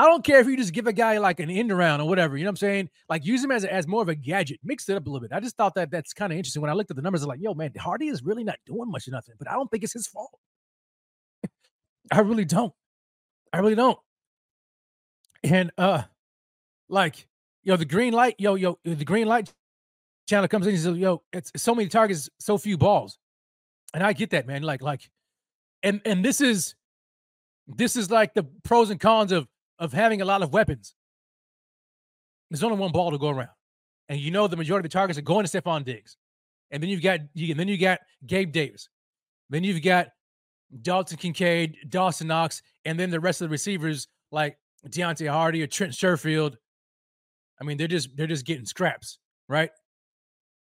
I 0.00 0.04
don't 0.04 0.24
care 0.24 0.40
if 0.40 0.46
you 0.46 0.56
just 0.56 0.72
give 0.72 0.86
a 0.86 0.94
guy 0.94 1.18
like 1.18 1.40
an 1.40 1.50
end 1.50 1.70
around 1.70 2.00
or 2.00 2.08
whatever. 2.08 2.34
You 2.38 2.44
know 2.44 2.48
what 2.48 2.52
I'm 2.52 2.56
saying? 2.68 2.88
Like 3.10 3.26
use 3.26 3.44
him 3.44 3.50
as 3.50 3.66
as 3.66 3.86
more 3.86 4.00
of 4.00 4.08
a 4.08 4.14
gadget. 4.14 4.58
Mix 4.64 4.88
it 4.88 4.96
up 4.96 5.06
a 5.06 5.10
little 5.10 5.20
bit. 5.20 5.30
I 5.36 5.40
just 5.40 5.58
thought 5.58 5.74
that 5.74 5.90
that's 5.90 6.14
kind 6.14 6.32
of 6.32 6.38
interesting. 6.38 6.62
When 6.62 6.70
I 6.70 6.72
looked 6.72 6.90
at 6.90 6.96
the 6.96 7.02
numbers, 7.02 7.22
I'm 7.22 7.28
like, 7.28 7.42
yo, 7.42 7.52
man, 7.52 7.70
Harty 7.78 8.08
is 8.08 8.22
really 8.22 8.42
not 8.42 8.56
doing 8.64 8.90
much 8.90 9.06
of 9.08 9.12
nothing. 9.12 9.34
But 9.38 9.50
I 9.50 9.52
don't 9.52 9.70
think 9.70 9.84
it's 9.84 9.92
his 9.92 10.06
fault. 10.06 10.30
I 12.12 12.20
really 12.20 12.46
don't. 12.46 12.72
I 13.52 13.58
really 13.58 13.74
don't. 13.74 13.98
And 15.44 15.70
uh, 15.76 16.04
like, 16.88 17.26
yo, 17.62 17.76
the 17.76 17.84
green 17.84 18.14
light, 18.14 18.36
yo, 18.38 18.54
yo, 18.54 18.78
the 18.84 19.04
green 19.04 19.26
light 19.26 19.52
channel 20.26 20.48
comes 20.48 20.66
in 20.66 20.72
and 20.72 20.82
says, 20.82 20.96
yo, 20.96 21.22
it's 21.30 21.52
so 21.56 21.74
many 21.74 21.90
targets, 21.90 22.30
so 22.38 22.56
few 22.56 22.78
balls. 22.78 23.18
And 23.92 24.02
I 24.02 24.14
get 24.14 24.30
that, 24.30 24.46
man. 24.46 24.62
Like, 24.62 24.80
like, 24.80 25.10
and 25.82 26.00
and 26.06 26.24
this 26.24 26.40
is 26.40 26.74
this 27.68 27.96
is 27.96 28.10
like 28.10 28.32
the 28.32 28.44
pros 28.62 28.88
and 28.88 28.98
cons 28.98 29.30
of 29.30 29.46
of 29.80 29.92
having 29.92 30.20
a 30.20 30.24
lot 30.24 30.42
of 30.42 30.52
weapons. 30.52 30.94
There's 32.50 32.62
only 32.62 32.76
one 32.76 32.92
ball 32.92 33.10
to 33.10 33.18
go 33.18 33.30
around. 33.30 33.48
And 34.08 34.20
you 34.20 34.30
know 34.30 34.46
the 34.46 34.56
majority 34.56 34.86
of 34.86 34.90
the 34.90 34.94
targets 34.94 35.18
are 35.18 35.22
going 35.22 35.46
to 35.46 35.62
Stefon 35.62 35.84
Diggs. 35.84 36.16
And 36.70 36.82
then 36.82 36.90
you've 36.90 37.02
got 37.02 37.20
you, 37.34 37.50
and 37.50 37.58
then 37.58 37.68
you 37.68 37.78
got 37.78 38.00
Gabe 38.26 38.52
Davis. 38.52 38.88
Then 39.48 39.64
you've 39.64 39.82
got 39.82 40.08
Dalton 40.82 41.16
Kincaid, 41.16 41.76
Dawson 41.88 42.28
Knox, 42.28 42.62
and 42.84 42.98
then 42.98 43.10
the 43.10 43.18
rest 43.18 43.40
of 43.40 43.48
the 43.48 43.52
receivers 43.52 44.06
like 44.30 44.56
Deonte 44.88 45.28
Harty 45.28 45.62
or 45.62 45.66
Trent 45.66 45.92
Sherfield. 45.92 46.56
I 47.60 47.64
mean, 47.64 47.76
they're 47.76 47.88
just 47.88 48.16
they're 48.16 48.26
just 48.26 48.46
getting 48.46 48.66
scraps, 48.66 49.18
right? 49.48 49.70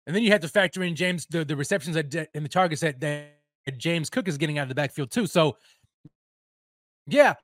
And 0.08 0.16
then 0.16 0.24
you 0.24 0.32
have 0.32 0.42
to 0.42 0.48
factor 0.48 0.82
in 0.84 0.96
James 0.96 1.28
the, 1.30 1.46
the 1.46 1.56
receptions 1.56 1.96
that 1.96 2.30
and 2.34 2.44
the 2.44 2.50
targets 2.50 2.82
that, 2.82 3.00
that 3.02 3.38
James 3.78 4.10
Cook 4.10 4.28
is 4.28 4.38
getting 4.38 4.58
out 4.58 4.64
of 4.64 4.70
the 4.70 4.76
backfield 4.76 5.12
too. 5.12 5.28
So 5.28 5.58
yeah, 7.08 7.36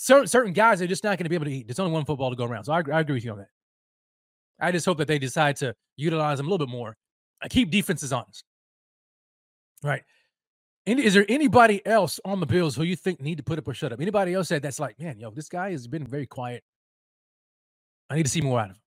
certain 0.00 0.26
certain 0.26 0.54
guys 0.54 0.80
are 0.80 0.86
just 0.86 1.04
not 1.04 1.18
going 1.18 1.24
to 1.24 1.28
be 1.28 1.34
able 1.34 1.44
to 1.44 1.52
eat. 1.52 1.66
There's 1.66 1.78
only 1.78 1.92
one 1.92 2.06
football 2.06 2.30
to 2.30 2.36
go 2.36 2.44
around. 2.44 2.64
So 2.64 2.72
I, 2.72 2.82
I 2.92 3.00
agree 3.00 3.16
with 3.16 3.24
you 3.24 3.32
on 3.32 3.38
that. 3.38 3.48
I 4.58 4.72
just 4.72 4.86
hope 4.86 4.98
that 4.98 5.08
they 5.08 5.18
decide 5.18 5.56
to 5.56 5.74
utilize 5.96 6.38
them 6.38 6.46
a 6.46 6.50
little 6.50 6.66
bit 6.66 6.72
more. 6.72 6.96
I 7.42 7.48
keep 7.48 7.70
defenses 7.70 8.12
honest. 8.12 8.44
Right. 9.82 10.02
And 10.86 10.98
is 10.98 11.14
there 11.14 11.26
anybody 11.28 11.84
else 11.86 12.18
on 12.24 12.40
the 12.40 12.46
Bills 12.46 12.76
who 12.76 12.82
you 12.82 12.96
think 12.96 13.20
need 13.20 13.36
to 13.36 13.42
put 13.42 13.58
up 13.58 13.68
or 13.68 13.74
shut 13.74 13.92
up? 13.92 14.00
Anybody 14.00 14.32
else 14.32 14.48
said 14.48 14.62
that's 14.62 14.80
like, 14.80 14.98
man, 14.98 15.18
yo, 15.18 15.30
this 15.30 15.48
guy 15.48 15.70
has 15.70 15.86
been 15.86 16.06
very 16.06 16.26
quiet. 16.26 16.62
I 18.08 18.16
need 18.16 18.24
to 18.24 18.30
see 18.30 18.40
more 18.40 18.58
out 18.58 18.70
of 18.70 18.76
him. 18.76 18.82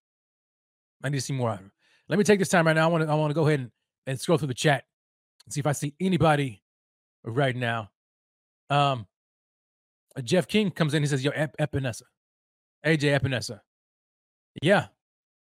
I 1.04 1.10
need 1.10 1.18
to 1.18 1.22
see 1.22 1.34
more 1.34 1.50
out 1.50 1.60
of 1.60 1.66
him. 1.66 1.72
Let 2.10 2.18
me 2.18 2.26
take 2.26 2.40
this 2.40 2.50
time 2.50 2.66
right 2.66 2.74
now. 2.74 2.90
I 2.90 2.92
want 2.92 3.04
to 3.04 3.12
I 3.12 3.16
want 3.16 3.30
to 3.30 3.36
go 3.36 3.48
ahead 3.48 3.60
and, 3.60 3.72
and 4.08 4.20
scroll 4.20 4.38
through 4.38 4.50
the 4.50 4.54
chat 4.54 4.84
and 5.46 5.54
see 5.54 5.60
if 5.60 5.68
I 5.68 5.72
see 5.72 5.94
anybody 6.00 6.62
right 7.24 7.56
now. 7.56 7.90
Um, 8.70 9.08
Jeff 10.22 10.48
King 10.48 10.72
comes 10.72 10.94
in. 10.94 11.02
He 11.02 11.08
says, 11.08 11.24
"Yo, 11.24 11.32
Ep- 11.32 11.58
Epenesa, 11.58 12.04
AJ 12.86 13.20
Epenesa, 13.20 13.60
yeah, 14.62 14.88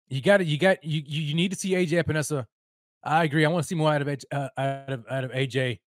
you 0.08 0.22
got 0.22 0.40
it. 0.40 0.46
You 0.46 0.58
got 0.58 0.82
you, 0.82 1.02
you 1.04 1.34
need 1.34 1.52
to 1.52 1.58
see 1.58 1.70
AJ 1.72 2.04
Epenesa. 2.04 2.46
I 3.04 3.24
agree. 3.24 3.44
I 3.44 3.48
want 3.48 3.64
to 3.64 3.68
see 3.68 3.74
more 3.74 3.92
out 3.92 4.02
of 4.02 4.08
uh, 4.08 4.48
out 4.56 4.92
of 4.92 5.04
out 5.10 5.24
of 5.24 5.32
AJ. 5.32 5.80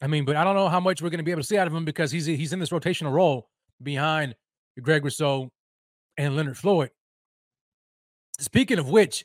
I 0.00 0.06
mean, 0.06 0.24
but 0.24 0.36
I 0.36 0.44
don't 0.44 0.54
know 0.54 0.68
how 0.68 0.80
much 0.80 1.02
we're 1.02 1.10
going 1.10 1.18
to 1.18 1.24
be 1.24 1.30
able 1.30 1.42
to 1.42 1.46
see 1.46 1.58
out 1.58 1.66
of 1.66 1.74
him 1.74 1.84
because 1.84 2.10
he's 2.10 2.26
he's 2.26 2.52
in 2.52 2.58
this 2.58 2.70
rotational 2.70 3.12
role 3.12 3.48
behind 3.82 4.34
Greg 4.80 5.04
Rousseau 5.04 5.50
and 6.16 6.36
Leonard 6.36 6.58
Floyd. 6.58 6.90
Speaking 8.38 8.78
of 8.78 8.88
which, 8.88 9.24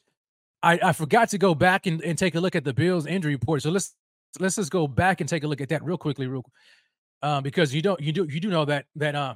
I, 0.64 0.80
I 0.82 0.94
forgot 0.94 1.30
to 1.30 1.38
go 1.38 1.54
back 1.54 1.86
and, 1.86 2.02
and 2.02 2.18
take 2.18 2.36
a 2.36 2.40
look 2.40 2.56
at 2.56 2.64
the 2.64 2.74
Bills 2.74 3.06
injury 3.06 3.34
report. 3.34 3.62
So 3.62 3.70
let's 3.70 3.96
let's 4.40 4.56
just 4.56 4.72
go 4.72 4.88
back 4.88 5.22
and 5.22 5.30
take 5.30 5.44
a 5.44 5.48
look 5.48 5.62
at 5.62 5.70
that 5.70 5.84
real 5.84 5.98
quickly, 5.98 6.28
real 6.28 6.46
uh, 7.24 7.42
because 7.42 7.74
you 7.74 7.82
don't 7.82 8.00
you 8.02 8.12
do 8.12 8.28
you 8.30 8.40
do 8.40 8.50
know 8.50 8.66
that 8.66 8.86
that 8.98 9.16
uh 9.16 9.36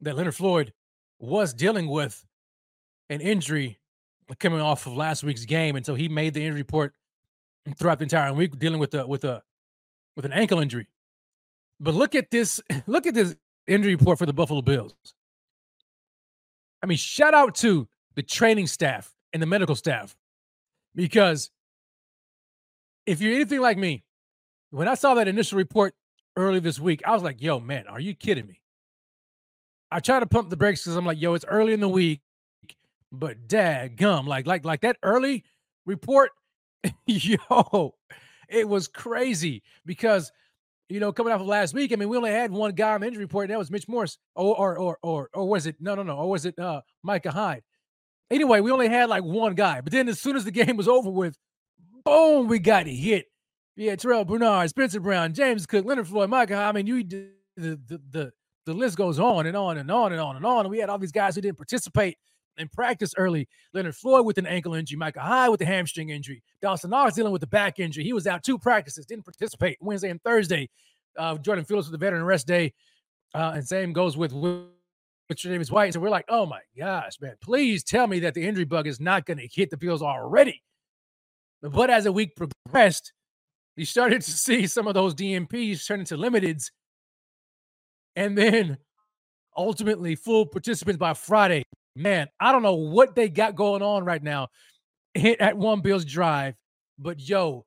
that 0.00 0.16
Leonard 0.16 0.34
Floyd 0.34 0.72
was 1.18 1.54
dealing 1.54 1.88
with 1.88 2.26
an 3.08 3.20
injury 3.20 3.78
coming 4.38 4.60
off 4.60 4.86
of 4.86 4.94
last 4.94 5.22
week's 5.22 5.44
game, 5.46 5.76
and 5.76 5.86
so 5.86 5.94
he 5.94 6.08
made 6.08 6.34
the 6.34 6.44
injury 6.44 6.60
report 6.60 6.92
throughout 7.76 7.98
the 7.98 8.04
entire 8.04 8.32
week 8.34 8.58
dealing 8.58 8.80
with 8.80 8.92
a 8.94 9.06
with 9.06 9.24
a 9.24 9.42
with 10.16 10.24
an 10.24 10.32
ankle 10.32 10.58
injury. 10.58 10.88
But 11.80 11.94
look 11.94 12.16
at 12.16 12.30
this 12.30 12.60
look 12.86 13.06
at 13.06 13.14
this 13.14 13.36
injury 13.68 13.94
report 13.94 14.18
for 14.18 14.26
the 14.26 14.32
Buffalo 14.32 14.60
Bills. 14.60 14.94
I 16.82 16.86
mean, 16.86 16.98
shout 16.98 17.32
out 17.32 17.54
to 17.56 17.88
the 18.16 18.22
training 18.22 18.66
staff 18.66 19.14
and 19.32 19.40
the 19.40 19.46
medical 19.46 19.76
staff 19.76 20.16
because 20.94 21.50
if 23.06 23.20
you're 23.20 23.34
anything 23.34 23.60
like 23.60 23.78
me, 23.78 24.02
when 24.70 24.88
I 24.88 24.94
saw 24.94 25.14
that 25.14 25.28
initial 25.28 25.58
report 25.58 25.94
early 26.38 26.60
this 26.60 26.78
week, 26.78 27.02
I 27.04 27.12
was 27.12 27.22
like, 27.22 27.42
yo, 27.42 27.60
man, 27.60 27.86
are 27.88 28.00
you 28.00 28.14
kidding 28.14 28.46
me? 28.46 28.60
I 29.90 30.00
try 30.00 30.20
to 30.20 30.26
pump 30.26 30.50
the 30.50 30.56
brakes 30.56 30.82
because 30.82 30.96
I'm 30.96 31.04
like, 31.04 31.20
yo, 31.20 31.34
it's 31.34 31.44
early 31.46 31.72
in 31.72 31.80
the 31.80 31.88
week, 31.88 32.20
but 33.10 33.48
dad 33.48 33.96
gum, 33.96 34.26
like, 34.26 34.46
like, 34.46 34.64
like 34.64 34.82
that 34.82 34.96
early 35.02 35.44
report, 35.84 36.30
yo, 37.06 37.94
it 38.48 38.68
was 38.68 38.86
crazy 38.88 39.62
because 39.84 40.32
you 40.88 41.00
know, 41.00 41.12
coming 41.12 41.32
off 41.32 41.40
of 41.40 41.46
last 41.46 41.74
week, 41.74 41.92
I 41.92 41.96
mean, 41.96 42.08
we 42.08 42.16
only 42.16 42.30
had 42.30 42.50
one 42.50 42.72
guy 42.72 42.94
on 42.94 43.02
the 43.02 43.06
injury 43.06 43.24
report, 43.24 43.44
and 43.44 43.50
that 43.50 43.58
was 43.58 43.70
Mitch 43.70 43.86
Morse. 43.88 44.16
Or 44.34 44.56
or 44.56 44.78
or 44.78 44.98
or, 45.02 45.30
or 45.34 45.46
was 45.46 45.66
it 45.66 45.76
no 45.80 45.94
no 45.94 46.02
no, 46.02 46.16
or 46.16 46.30
was 46.30 46.46
it 46.46 46.58
uh 46.58 46.80
Micah 47.02 47.30
Hyde? 47.30 47.62
Anyway, 48.30 48.60
we 48.60 48.70
only 48.70 48.88
had 48.88 49.08
like 49.08 49.22
one 49.22 49.54
guy. 49.54 49.80
But 49.80 49.92
then 49.92 50.08
as 50.08 50.20
soon 50.20 50.36
as 50.36 50.44
the 50.44 50.50
game 50.64 50.76
was 50.76 50.88
over 50.88 51.10
with, 51.10 51.36
boom, 52.04 52.48
we 52.48 52.58
got 52.58 52.86
hit. 52.86 53.26
Yeah, 53.78 53.94
Terrell 53.94 54.24
Bernard, 54.24 54.68
Spencer 54.70 54.98
Brown, 54.98 55.32
James 55.32 55.64
Cook, 55.64 55.86
Leonard 55.86 56.08
Floyd, 56.08 56.28
Micah. 56.28 56.56
I 56.56 56.72
mean, 56.72 56.88
you 56.88 57.04
the, 57.04 57.30
the 57.56 58.00
the 58.10 58.32
the 58.66 58.74
list 58.74 58.96
goes 58.96 59.20
on 59.20 59.46
and 59.46 59.56
on 59.56 59.78
and 59.78 59.88
on 59.88 60.10
and 60.10 60.20
on 60.20 60.34
and 60.34 60.44
on. 60.44 60.66
And 60.66 60.70
we 60.70 60.80
had 60.80 60.90
all 60.90 60.98
these 60.98 61.12
guys 61.12 61.36
who 61.36 61.40
didn't 61.40 61.58
participate 61.58 62.18
in 62.56 62.68
practice 62.70 63.14
early. 63.16 63.46
Leonard 63.72 63.94
Floyd 63.94 64.26
with 64.26 64.36
an 64.36 64.46
ankle 64.46 64.74
injury, 64.74 64.96
Micah 64.96 65.20
Hyde 65.20 65.50
with 65.50 65.60
a 65.60 65.64
hamstring 65.64 66.10
injury, 66.10 66.42
Dawson 66.60 66.90
Knox 66.90 67.14
dealing 67.14 67.30
with 67.30 67.40
the 67.40 67.46
back 67.46 67.78
injury. 67.78 68.02
He 68.02 68.12
was 68.12 68.26
out 68.26 68.42
two 68.42 68.58
practices, 68.58 69.06
didn't 69.06 69.24
participate 69.24 69.78
Wednesday 69.80 70.10
and 70.10 70.20
Thursday. 70.24 70.68
Uh, 71.16 71.38
Jordan 71.38 71.64
Phillips 71.64 71.86
with 71.86 72.00
the 72.00 72.04
veteran 72.04 72.24
rest 72.24 72.48
day. 72.48 72.74
Uh, 73.32 73.52
and 73.54 73.64
same 73.66 73.92
goes 73.92 74.16
with 74.16 74.32
Richard 75.30 75.50
Davis 75.50 75.70
White. 75.70 75.94
So 75.94 76.00
we're 76.00 76.10
like, 76.10 76.26
oh 76.28 76.46
my 76.46 76.62
gosh, 76.76 77.20
man, 77.20 77.36
please 77.40 77.84
tell 77.84 78.08
me 78.08 78.18
that 78.20 78.34
the 78.34 78.44
injury 78.44 78.64
bug 78.64 78.88
is 78.88 78.98
not 78.98 79.24
going 79.24 79.38
to 79.38 79.46
hit 79.46 79.70
the 79.70 79.76
Bills 79.76 80.02
already. 80.02 80.64
But 81.62 81.90
as 81.90 82.04
the 82.04 82.12
week 82.12 82.34
progressed, 82.34 83.12
you 83.78 83.86
started 83.86 84.22
to 84.22 84.30
see 84.30 84.66
some 84.66 84.86
of 84.86 84.94
those 84.94 85.14
DMPs 85.14 85.86
turn 85.86 86.00
into 86.00 86.16
limiteds. 86.16 86.70
And 88.16 88.36
then 88.36 88.78
ultimately 89.56 90.14
full 90.14 90.46
participants 90.46 90.98
by 90.98 91.14
Friday. 91.14 91.64
Man, 91.94 92.28
I 92.40 92.52
don't 92.52 92.62
know 92.62 92.74
what 92.74 93.14
they 93.14 93.28
got 93.28 93.56
going 93.56 93.82
on 93.82 94.04
right 94.04 94.22
now 94.22 94.48
at 95.16 95.56
One 95.56 95.80
Bills 95.80 96.04
Drive, 96.04 96.54
but 96.98 97.20
yo, 97.20 97.64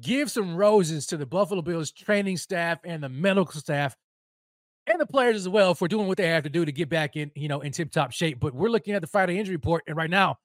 give 0.00 0.30
some 0.30 0.56
roses 0.56 1.06
to 1.08 1.16
the 1.16 1.26
Buffalo 1.26 1.60
Bills 1.60 1.92
training 1.92 2.38
staff 2.38 2.78
and 2.84 3.02
the 3.02 3.08
medical 3.08 3.60
staff 3.60 3.94
and 4.86 5.00
the 5.00 5.06
players 5.06 5.36
as 5.36 5.48
well 5.48 5.74
for 5.74 5.88
doing 5.88 6.06
what 6.06 6.16
they 6.16 6.28
have 6.28 6.44
to 6.44 6.50
do 6.50 6.64
to 6.64 6.72
get 6.72 6.88
back 6.88 7.16
in, 7.16 7.30
you 7.34 7.48
know, 7.48 7.60
in 7.60 7.72
tip-top 7.72 8.12
shape. 8.12 8.40
But 8.40 8.54
we're 8.54 8.68
looking 8.68 8.94
at 8.94 9.02
the 9.02 9.06
Friday 9.06 9.38
injury 9.38 9.56
report, 9.56 9.82
and 9.86 9.96
right 9.96 10.10
now, 10.10 10.36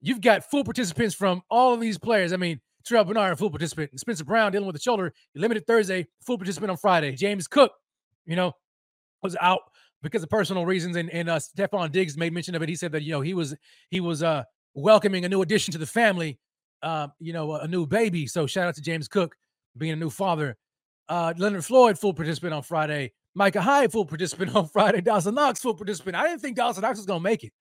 you've 0.00 0.20
got 0.20 0.50
full 0.50 0.64
participants 0.64 1.14
from 1.14 1.42
all 1.48 1.74
of 1.74 1.80
these 1.80 1.98
players. 1.98 2.32
I 2.32 2.36
mean, 2.36 2.60
Terrell 2.84 3.04
Bernard, 3.04 3.38
full 3.38 3.50
participant. 3.50 3.98
Spencer 3.98 4.24
Brown 4.24 4.52
dealing 4.52 4.66
with 4.66 4.76
the 4.76 4.82
shoulder, 4.82 5.12
limited 5.34 5.66
Thursday, 5.66 6.06
full 6.24 6.38
participant 6.38 6.70
on 6.70 6.76
Friday. 6.76 7.14
James 7.14 7.46
Cook, 7.46 7.72
you 8.26 8.36
know, 8.36 8.52
was 9.22 9.36
out 9.40 9.60
because 10.02 10.22
of 10.22 10.30
personal 10.30 10.66
reasons. 10.66 10.96
And 10.96 11.10
and 11.10 11.28
uh 11.28 11.38
Stefon 11.38 11.90
Diggs 11.92 12.16
made 12.16 12.32
mention 12.32 12.54
of 12.54 12.62
it. 12.62 12.68
He 12.68 12.76
said 12.76 12.92
that, 12.92 13.02
you 13.02 13.12
know, 13.12 13.20
he 13.20 13.34
was 13.34 13.54
he 13.90 14.00
was 14.00 14.22
uh 14.22 14.44
welcoming 14.74 15.24
a 15.24 15.28
new 15.28 15.42
addition 15.42 15.72
to 15.72 15.78
the 15.78 15.86
family, 15.86 16.38
uh, 16.82 17.08
you 17.20 17.32
know, 17.32 17.54
a 17.54 17.68
new 17.68 17.86
baby. 17.86 18.26
So 18.26 18.46
shout 18.46 18.66
out 18.68 18.74
to 18.76 18.82
James 18.82 19.08
Cook 19.08 19.36
being 19.76 19.92
a 19.92 19.96
new 19.96 20.10
father. 20.10 20.56
Uh 21.08 21.34
Leonard 21.36 21.64
Floyd, 21.64 21.98
full 21.98 22.14
participant 22.14 22.54
on 22.54 22.62
Friday. 22.62 23.12
Micah 23.34 23.62
Hyde, 23.62 23.92
full 23.92 24.04
participant 24.04 24.54
on 24.56 24.68
Friday. 24.68 25.00
Dawson 25.00 25.34
Knox, 25.34 25.60
full 25.60 25.74
participant. 25.74 26.16
I 26.16 26.26
didn't 26.26 26.40
think 26.40 26.56
Dawson 26.56 26.82
Knox 26.82 26.98
was 26.98 27.06
going 27.06 27.20
to 27.20 27.24
make 27.24 27.44
it. 27.44 27.52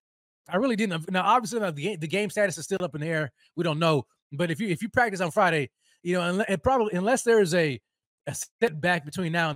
I 0.50 0.58
really 0.58 0.76
didn't. 0.76 1.10
Now, 1.10 1.24
obviously, 1.24 1.60
the 1.60 1.96
the 1.98 2.08
game 2.08 2.30
status 2.30 2.58
is 2.58 2.66
still 2.66 2.80
up 2.82 2.96
in 2.96 3.02
the 3.02 3.08
air. 3.08 3.32
We 3.56 3.64
don't 3.64 3.80
know. 3.80 4.06
But 4.32 4.52
if 4.52 4.60
you 4.60 4.70
if 4.70 4.82
you 4.82 4.90
practice 4.90 5.22
on 5.22 5.32
Friday, 5.32 5.70
you 6.04 6.16
know, 6.16 6.22
and, 6.22 6.46
and 6.48 6.64
probably 6.64 6.94
unless 6.94 7.24
there 7.24 7.42
is 7.42 7.54
a 7.54 7.80
a 8.28 8.36
setback 8.62 9.06
between 9.06 9.32
now 9.32 9.52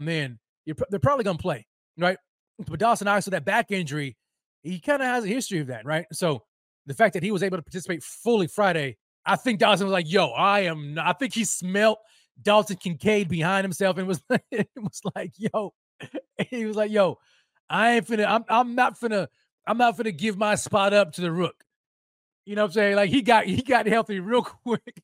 and 0.00 0.08
then, 0.08 0.38
you're, 0.64 0.76
they're 0.90 0.98
probably 0.98 1.24
going 1.24 1.36
to 1.36 1.42
play, 1.42 1.66
right? 1.98 2.18
But 2.66 2.80
Dawson 2.80 3.04
Knox 3.04 3.26
with 3.26 3.32
that 3.32 3.44
back 3.44 3.70
injury, 3.70 4.16
he 4.62 4.80
kind 4.80 5.02
of 5.02 5.08
has 5.08 5.24
a 5.24 5.28
history 5.28 5.60
of 5.60 5.68
that, 5.68 5.84
right? 5.84 6.06
So 6.12 6.42
the 6.86 6.94
fact 6.94 7.14
that 7.14 7.22
he 7.22 7.30
was 7.30 7.42
able 7.42 7.58
to 7.58 7.62
participate 7.62 8.02
fully 8.02 8.46
Friday, 8.46 8.96
I 9.24 9.36
think 9.36 9.58
Dawson 9.58 9.86
was 9.86 9.92
like, 9.92 10.10
"Yo, 10.10 10.28
I 10.28 10.60
am." 10.60 10.94
Not, 10.94 11.06
I 11.06 11.12
think 11.12 11.34
he 11.34 11.44
smelt 11.44 11.98
Dalton 12.40 12.76
Kincaid 12.76 13.28
behind 13.28 13.64
himself 13.64 13.98
and 13.98 14.06
was 14.06 14.22
it 14.50 14.68
was 14.76 15.00
like, 15.14 15.32
"Yo," 15.36 15.74
he 16.50 16.64
was 16.64 16.76
like, 16.76 16.90
"Yo, 16.90 17.18
I 17.68 17.92
ain't 17.96 18.06
finna. 18.06 18.26
I'm 18.26 18.44
I'm 18.48 18.74
not 18.74 18.98
finna. 18.98 19.28
I'm 19.66 19.78
not 19.78 19.96
finna 19.96 20.16
give 20.16 20.36
my 20.36 20.54
spot 20.54 20.92
up 20.92 21.12
to 21.12 21.20
the 21.20 21.32
rook." 21.32 21.65
You 22.46 22.54
know 22.54 22.62
what 22.62 22.68
I'm 22.68 22.72
saying? 22.72 22.96
Like 22.96 23.10
he 23.10 23.22
got 23.22 23.44
he 23.44 23.60
got 23.60 23.86
healthy 23.86 24.20
real 24.20 24.42
quick. 24.64 25.02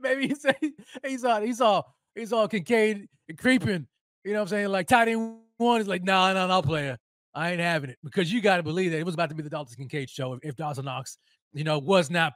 Maybe 0.00 0.28
he 0.28 0.34
said 0.34 0.56
he's 1.06 1.24
all 1.24 1.40
he's 1.42 1.60
all 1.60 1.94
he's 2.14 2.32
all 2.32 2.48
Kincaid 2.48 3.06
creeping. 3.38 3.86
You 4.24 4.32
know 4.32 4.40
what 4.40 4.42
I'm 4.44 4.48
saying? 4.48 4.68
Like 4.68 4.88
tight 4.88 5.08
end 5.08 5.36
one 5.58 5.80
is 5.80 5.88
like, 5.88 6.02
no, 6.02 6.12
nah, 6.12 6.32
no, 6.32 6.46
nah, 6.46 6.56
no, 6.56 6.62
player. 6.62 6.98
I 7.34 7.50
ain't 7.50 7.60
having 7.60 7.90
it 7.90 7.98
because 8.02 8.32
you 8.32 8.40
got 8.40 8.56
to 8.56 8.62
believe 8.62 8.90
that 8.92 8.98
it 8.98 9.04
was 9.04 9.14
about 9.14 9.28
to 9.28 9.34
be 9.34 9.42
the 9.42 9.50
Dalton 9.50 9.76
Kincaid 9.76 10.08
show 10.08 10.32
if, 10.32 10.40
if 10.42 10.56
Dawson 10.56 10.86
Knox, 10.86 11.18
you 11.52 11.62
know, 11.62 11.78
was 11.78 12.10
not 12.10 12.32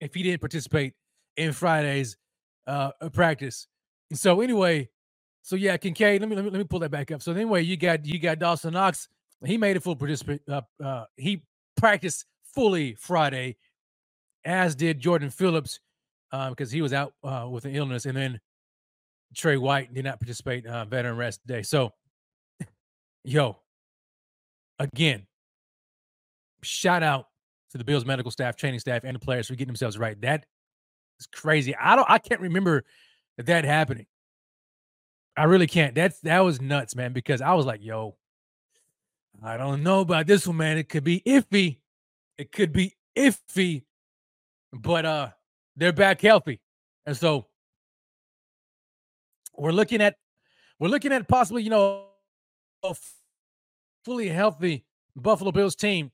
if 0.00 0.12
he 0.14 0.22
didn't 0.22 0.40
participate 0.40 0.94
in 1.36 1.52
Friday's 1.52 2.16
uh 2.66 2.90
practice. 3.12 3.68
And 4.10 4.18
so 4.18 4.40
anyway, 4.40 4.88
so 5.42 5.54
yeah, 5.54 5.76
Kincaid. 5.76 6.20
Let 6.20 6.28
me, 6.28 6.34
let 6.34 6.44
me 6.44 6.50
let 6.50 6.58
me 6.58 6.64
pull 6.64 6.80
that 6.80 6.90
back 6.90 7.12
up. 7.12 7.22
So 7.22 7.32
anyway, 7.32 7.62
you 7.62 7.76
got 7.76 8.04
you 8.04 8.18
got 8.18 8.40
Dawson 8.40 8.72
Knox. 8.72 9.08
He 9.44 9.56
made 9.56 9.76
a 9.76 9.80
full 9.80 9.94
participant. 9.94 10.42
Uh, 10.50 10.62
uh, 10.82 11.04
he 11.16 11.44
practiced 11.76 12.26
fully 12.56 12.94
Friday, 12.94 13.56
as 14.44 14.74
did 14.74 14.98
Jordan 14.98 15.30
Phillips, 15.30 15.78
because 16.32 16.70
uh, 16.70 16.74
he 16.74 16.82
was 16.82 16.92
out 16.92 17.12
uh, 17.22 17.46
with 17.48 17.66
an 17.66 17.76
illness, 17.76 18.06
and 18.06 18.16
then 18.16 18.40
Trey 19.34 19.58
White 19.58 19.94
did 19.94 20.04
not 20.04 20.18
participate 20.18 20.66
uh, 20.66 20.84
veteran 20.86 21.16
rest 21.16 21.46
day. 21.46 21.62
So, 21.62 21.92
yo, 23.22 23.58
again, 24.78 25.26
shout 26.62 27.02
out 27.02 27.28
to 27.70 27.78
the 27.78 27.84
Bills 27.84 28.04
medical 28.04 28.30
staff, 28.30 28.56
training 28.56 28.80
staff, 28.80 29.04
and 29.04 29.14
the 29.14 29.20
players 29.20 29.46
for 29.48 29.54
getting 29.54 29.68
themselves 29.68 29.98
right. 29.98 30.20
That 30.22 30.46
is 31.20 31.26
crazy. 31.26 31.76
I 31.76 31.94
don't. 31.94 32.08
I 32.10 32.18
can't 32.18 32.40
remember 32.40 32.84
that 33.38 33.64
happening. 33.64 34.06
I 35.36 35.44
really 35.44 35.66
can't. 35.66 35.94
That's 35.94 36.18
that 36.20 36.40
was 36.40 36.60
nuts, 36.60 36.96
man. 36.96 37.12
Because 37.12 37.42
I 37.42 37.52
was 37.52 37.66
like, 37.66 37.84
yo, 37.84 38.16
I 39.42 39.58
don't 39.58 39.82
know 39.82 40.00
about 40.00 40.26
this 40.26 40.46
one, 40.46 40.56
man. 40.56 40.78
It 40.78 40.88
could 40.88 41.04
be 41.04 41.20
iffy. 41.26 41.78
It 42.38 42.52
could 42.52 42.72
be 42.72 42.94
iffy, 43.16 43.84
but 44.72 45.06
uh, 45.06 45.30
they're 45.74 45.92
back 45.92 46.20
healthy, 46.20 46.60
and 47.06 47.16
so 47.16 47.46
we're 49.56 49.72
looking 49.72 50.02
at 50.02 50.16
we're 50.78 50.88
looking 50.88 51.12
at 51.12 51.26
possibly 51.28 51.62
you 51.62 51.70
know 51.70 52.08
a 52.82 52.94
fully 54.04 54.28
healthy 54.28 54.84
Buffalo 55.16 55.50
Bills 55.50 55.74
team, 55.76 56.12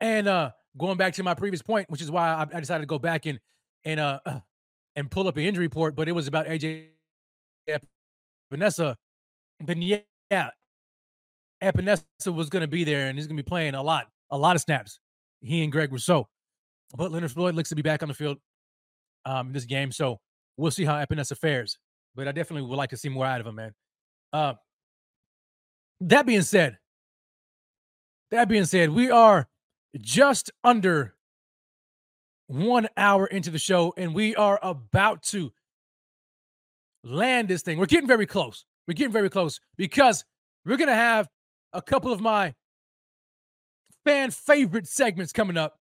and 0.00 0.28
uh, 0.28 0.50
going 0.76 0.98
back 0.98 1.14
to 1.14 1.22
my 1.22 1.34
previous 1.34 1.62
point, 1.62 1.88
which 1.88 2.02
is 2.02 2.10
why 2.10 2.28
I, 2.28 2.56
I 2.56 2.60
decided 2.60 2.82
to 2.82 2.86
go 2.86 2.98
back 2.98 3.24
and 3.24 3.40
and 3.84 3.98
uh 3.98 4.20
and 4.96 5.10
pull 5.10 5.26
up 5.26 5.36
an 5.38 5.44
injury 5.44 5.66
report, 5.66 5.96
but 5.96 6.08
it 6.08 6.12
was 6.12 6.26
about 6.26 6.46
AJ 6.46 6.88
Epenesa. 8.52 8.96
Then 9.58 9.80
yeah, 9.80 10.50
Epenesa 11.62 12.04
was 12.26 12.50
going 12.50 12.62
to 12.62 12.68
be 12.68 12.84
there, 12.84 13.08
and 13.08 13.16
he's 13.16 13.26
going 13.26 13.36
to 13.36 13.42
be 13.42 13.48
playing 13.48 13.74
a 13.74 13.82
lot, 13.82 14.08
a 14.30 14.36
lot 14.36 14.54
of 14.56 14.62
snaps 14.62 15.00
he 15.40 15.62
and 15.62 15.72
Greg 15.72 15.92
Rousseau. 15.92 16.28
But 16.96 17.12
Leonard 17.12 17.32
Floyd 17.32 17.54
looks 17.54 17.68
to 17.70 17.74
be 17.74 17.82
back 17.82 18.02
on 18.02 18.08
the 18.08 18.14
field 18.14 18.38
um, 19.24 19.48
in 19.48 19.52
this 19.52 19.64
game. 19.64 19.92
So 19.92 20.18
we'll 20.56 20.70
see 20.70 20.84
how 20.84 20.94
Epenesa 20.94 21.36
fares. 21.36 21.78
But 22.14 22.26
I 22.28 22.32
definitely 22.32 22.68
would 22.68 22.76
like 22.76 22.90
to 22.90 22.96
see 22.96 23.08
more 23.08 23.26
out 23.26 23.40
of 23.40 23.46
him, 23.46 23.54
man. 23.54 23.72
Uh, 24.32 24.54
that 26.00 26.26
being 26.26 26.42
said, 26.42 26.78
that 28.30 28.48
being 28.48 28.64
said, 28.64 28.90
we 28.90 29.10
are 29.10 29.48
just 30.00 30.50
under 30.64 31.14
one 32.46 32.88
hour 32.96 33.26
into 33.26 33.50
the 33.50 33.58
show, 33.58 33.94
and 33.96 34.14
we 34.14 34.34
are 34.34 34.58
about 34.62 35.22
to 35.22 35.52
land 37.04 37.48
this 37.48 37.62
thing. 37.62 37.78
We're 37.78 37.86
getting 37.86 38.08
very 38.08 38.26
close. 38.26 38.64
We're 38.88 38.94
getting 38.94 39.12
very 39.12 39.30
close 39.30 39.60
because 39.76 40.24
we're 40.64 40.76
going 40.76 40.88
to 40.88 40.94
have 40.94 41.28
a 41.72 41.80
couple 41.80 42.12
of 42.12 42.20
my 42.20 42.54
fan 44.10 44.30
favorite 44.32 44.88
segments 44.88 45.32
coming 45.32 45.56
up 45.56 45.78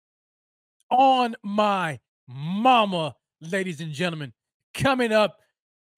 on 0.91 1.37
my 1.45 2.01
mama, 2.27 3.15
ladies 3.41 3.81
and 3.81 3.93
gentlemen, 3.93 4.33
coming 4.75 5.13
up 5.13 5.39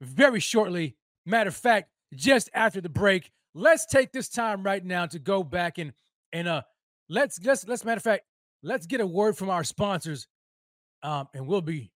very 0.03 0.39
shortly. 0.39 0.95
Matter 1.25 1.49
of 1.49 1.57
fact, 1.57 1.89
just 2.15 2.51
after 2.53 2.83
the 2.83 2.91
break, 2.91 3.31
let's 3.55 3.87
take 3.87 4.13
this 4.13 4.29
time 4.29 4.63
right 4.63 4.85
now 4.85 5.07
to 5.07 5.19
go 5.19 5.43
back 5.43 5.79
and 5.79 5.93
and 6.35 6.47
uh 6.47 6.61
let's 7.09 7.43
let's 7.43 7.67
let's 7.67 7.83
matter 7.83 7.97
of 7.97 8.03
fact, 8.03 8.25
let's 8.63 8.87
get 8.87 9.01
a 9.01 9.07
word 9.07 9.35
from 9.35 9.49
our 9.49 9.65
sponsors. 9.65 10.29
Um, 11.03 11.29
and 11.33 11.47
we'll 11.47 11.63
be 11.63 11.93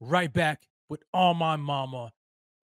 right 0.00 0.32
back 0.32 0.62
with 0.88 1.02
all 1.12 1.34
my 1.34 1.56
mama, 1.56 2.12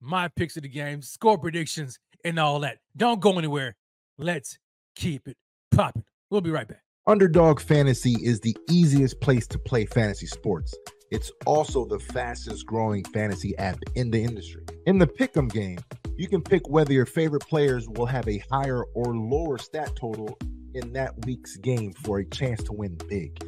my 0.00 0.28
picks 0.28 0.56
of 0.56 0.62
the 0.62 0.68
game, 0.68 1.02
score 1.02 1.38
predictions, 1.38 1.98
and 2.24 2.38
all 2.38 2.60
that. 2.60 2.78
Don't 2.96 3.20
go 3.20 3.36
anywhere. 3.36 3.74
Let's 4.16 4.60
keep 4.94 5.26
it 5.26 5.36
popping. 5.72 6.04
We'll 6.30 6.42
be 6.42 6.50
right 6.50 6.68
back. 6.68 6.84
Underdog 7.06 7.60
Fantasy 7.60 8.14
is 8.22 8.40
the 8.40 8.54
easiest 8.68 9.20
place 9.22 9.46
to 9.46 9.58
play 9.58 9.86
fantasy 9.86 10.26
sports. 10.26 10.74
It's 11.10 11.32
also 11.46 11.86
the 11.86 11.98
fastest 11.98 12.66
growing 12.66 13.04
fantasy 13.04 13.56
app 13.56 13.78
in 13.94 14.10
the 14.10 14.22
industry. 14.22 14.64
In 14.86 14.98
the 14.98 15.06
pick'em 15.06 15.50
game, 15.50 15.78
you 16.18 16.28
can 16.28 16.42
pick 16.42 16.68
whether 16.68 16.92
your 16.92 17.06
favorite 17.06 17.46
players 17.46 17.88
will 17.88 18.04
have 18.04 18.28
a 18.28 18.44
higher 18.50 18.84
or 18.94 19.16
lower 19.16 19.56
stat 19.56 19.96
total 19.96 20.38
in 20.74 20.92
that 20.92 21.24
week's 21.24 21.56
game 21.56 21.94
for 21.94 22.18
a 22.18 22.24
chance 22.26 22.62
to 22.64 22.72
win 22.74 22.98
big. 23.08 23.42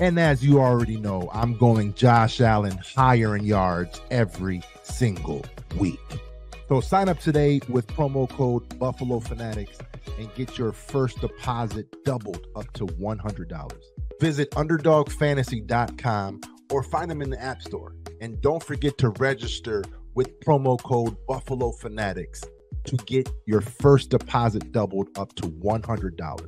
And 0.00 0.18
as 0.18 0.44
you 0.44 0.60
already 0.60 0.96
know, 0.96 1.28
I'm 1.34 1.56
going 1.58 1.94
Josh 1.94 2.40
Allen 2.40 2.78
higher 2.78 3.36
in 3.36 3.44
yards 3.44 4.00
every 4.12 4.62
single 4.84 5.44
week. 5.76 5.98
So 6.72 6.80
sign 6.80 7.10
up 7.10 7.18
today 7.18 7.60
with 7.68 7.86
promo 7.86 8.26
code 8.26 8.78
Buffalo 8.78 9.20
Fanatics 9.20 9.76
and 10.18 10.34
get 10.34 10.56
your 10.56 10.72
first 10.72 11.20
deposit 11.20 11.86
doubled 12.02 12.46
up 12.56 12.72
to 12.72 12.86
$100. 12.86 13.72
Visit 14.22 14.50
underdogfantasy.com 14.52 16.40
or 16.70 16.82
find 16.82 17.10
them 17.10 17.20
in 17.20 17.28
the 17.28 17.38
App 17.38 17.60
Store. 17.60 17.94
And 18.22 18.40
don't 18.40 18.62
forget 18.62 18.96
to 18.96 19.10
register 19.10 19.84
with 20.14 20.40
promo 20.40 20.82
code 20.82 21.14
Buffalo 21.28 21.72
Fanatics 21.72 22.42
to 22.84 22.96
get 23.04 23.28
your 23.44 23.60
first 23.60 24.08
deposit 24.08 24.72
doubled 24.72 25.08
up 25.18 25.34
to 25.34 25.42
$100. 25.42 26.42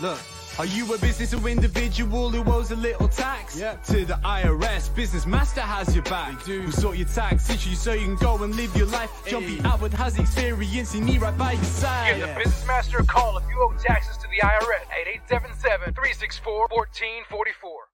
Look. 0.00 0.18
Are 0.58 0.66
you 0.66 0.92
a 0.92 0.98
business 0.98 1.32
or 1.32 1.48
individual 1.48 2.28
who 2.30 2.50
owes 2.50 2.70
a 2.70 2.76
little 2.76 3.08
tax? 3.08 3.58
Yeah. 3.58 3.76
To 3.86 4.04
the 4.04 4.14
IRS, 4.14 4.94
Business 4.94 5.24
Master 5.24 5.60
has 5.60 5.94
your 5.94 6.04
back. 6.04 6.44
They 6.44 6.52
do. 6.52 6.66
We 6.66 6.72
sort 6.72 6.96
your 6.98 7.08
tax 7.08 7.48
issues 7.48 7.80
so 7.80 7.92
you 7.92 8.04
can 8.04 8.16
go 8.16 8.42
and 8.42 8.54
live 8.54 8.76
your 8.76 8.88
life. 8.88 9.10
Hey. 9.24 9.30
Jumpy 9.30 9.60
Albert 9.60 9.92
has 9.94 10.18
experience 10.18 10.94
and 10.94 11.08
he 11.08 11.18
right 11.18 11.36
by 11.38 11.52
your 11.52 11.64
side. 11.64 12.18
Give 12.18 12.28
the 12.28 12.34
Business 12.34 12.66
Master 12.66 12.98
a 12.98 13.04
call 13.04 13.38
if 13.38 13.44
you 13.48 13.56
owe 13.62 13.72
taxes 13.78 14.16
to 14.18 14.24
the 14.28 14.40
IRS 14.46 14.84
at 14.90 15.06
877-364-1444. 15.94 17.90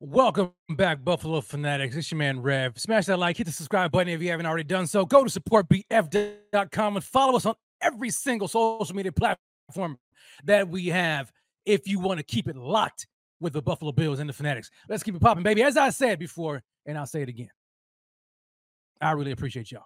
Welcome 0.00 0.52
back, 0.70 1.04
Buffalo 1.04 1.40
Fanatics. 1.40 1.96
It's 1.96 2.10
your 2.12 2.18
man 2.18 2.40
Rev. 2.40 2.78
Smash 2.78 3.06
that 3.06 3.18
like, 3.18 3.36
hit 3.36 3.46
the 3.46 3.52
subscribe 3.52 3.90
button 3.90 4.12
if 4.12 4.22
you 4.22 4.30
haven't 4.30 4.46
already 4.46 4.62
done 4.64 4.86
so. 4.86 5.04
Go 5.04 5.24
to 5.24 5.40
supportbf.com 5.40 6.96
and 6.96 7.04
follow 7.04 7.36
us 7.36 7.44
on 7.44 7.54
every 7.82 8.10
single 8.10 8.48
social 8.48 8.94
media 8.94 9.12
platform 9.12 9.47
that 10.44 10.68
we 10.68 10.86
have 10.86 11.32
if 11.66 11.86
you 11.86 11.98
want 11.98 12.18
to 12.18 12.24
keep 12.24 12.48
it 12.48 12.56
locked 12.56 13.06
with 13.40 13.52
the 13.52 13.62
Buffalo 13.62 13.92
Bills 13.92 14.18
and 14.18 14.28
the 14.28 14.32
Fanatics. 14.32 14.70
Let's 14.88 15.02
keep 15.02 15.14
it 15.14 15.20
popping, 15.20 15.42
baby. 15.42 15.62
As 15.62 15.76
I 15.76 15.90
said 15.90 16.18
before, 16.18 16.62
and 16.86 16.98
I'll 16.98 17.06
say 17.06 17.22
it 17.22 17.28
again. 17.28 17.50
I 19.00 19.12
really 19.12 19.30
appreciate 19.30 19.70
y'all. 19.70 19.84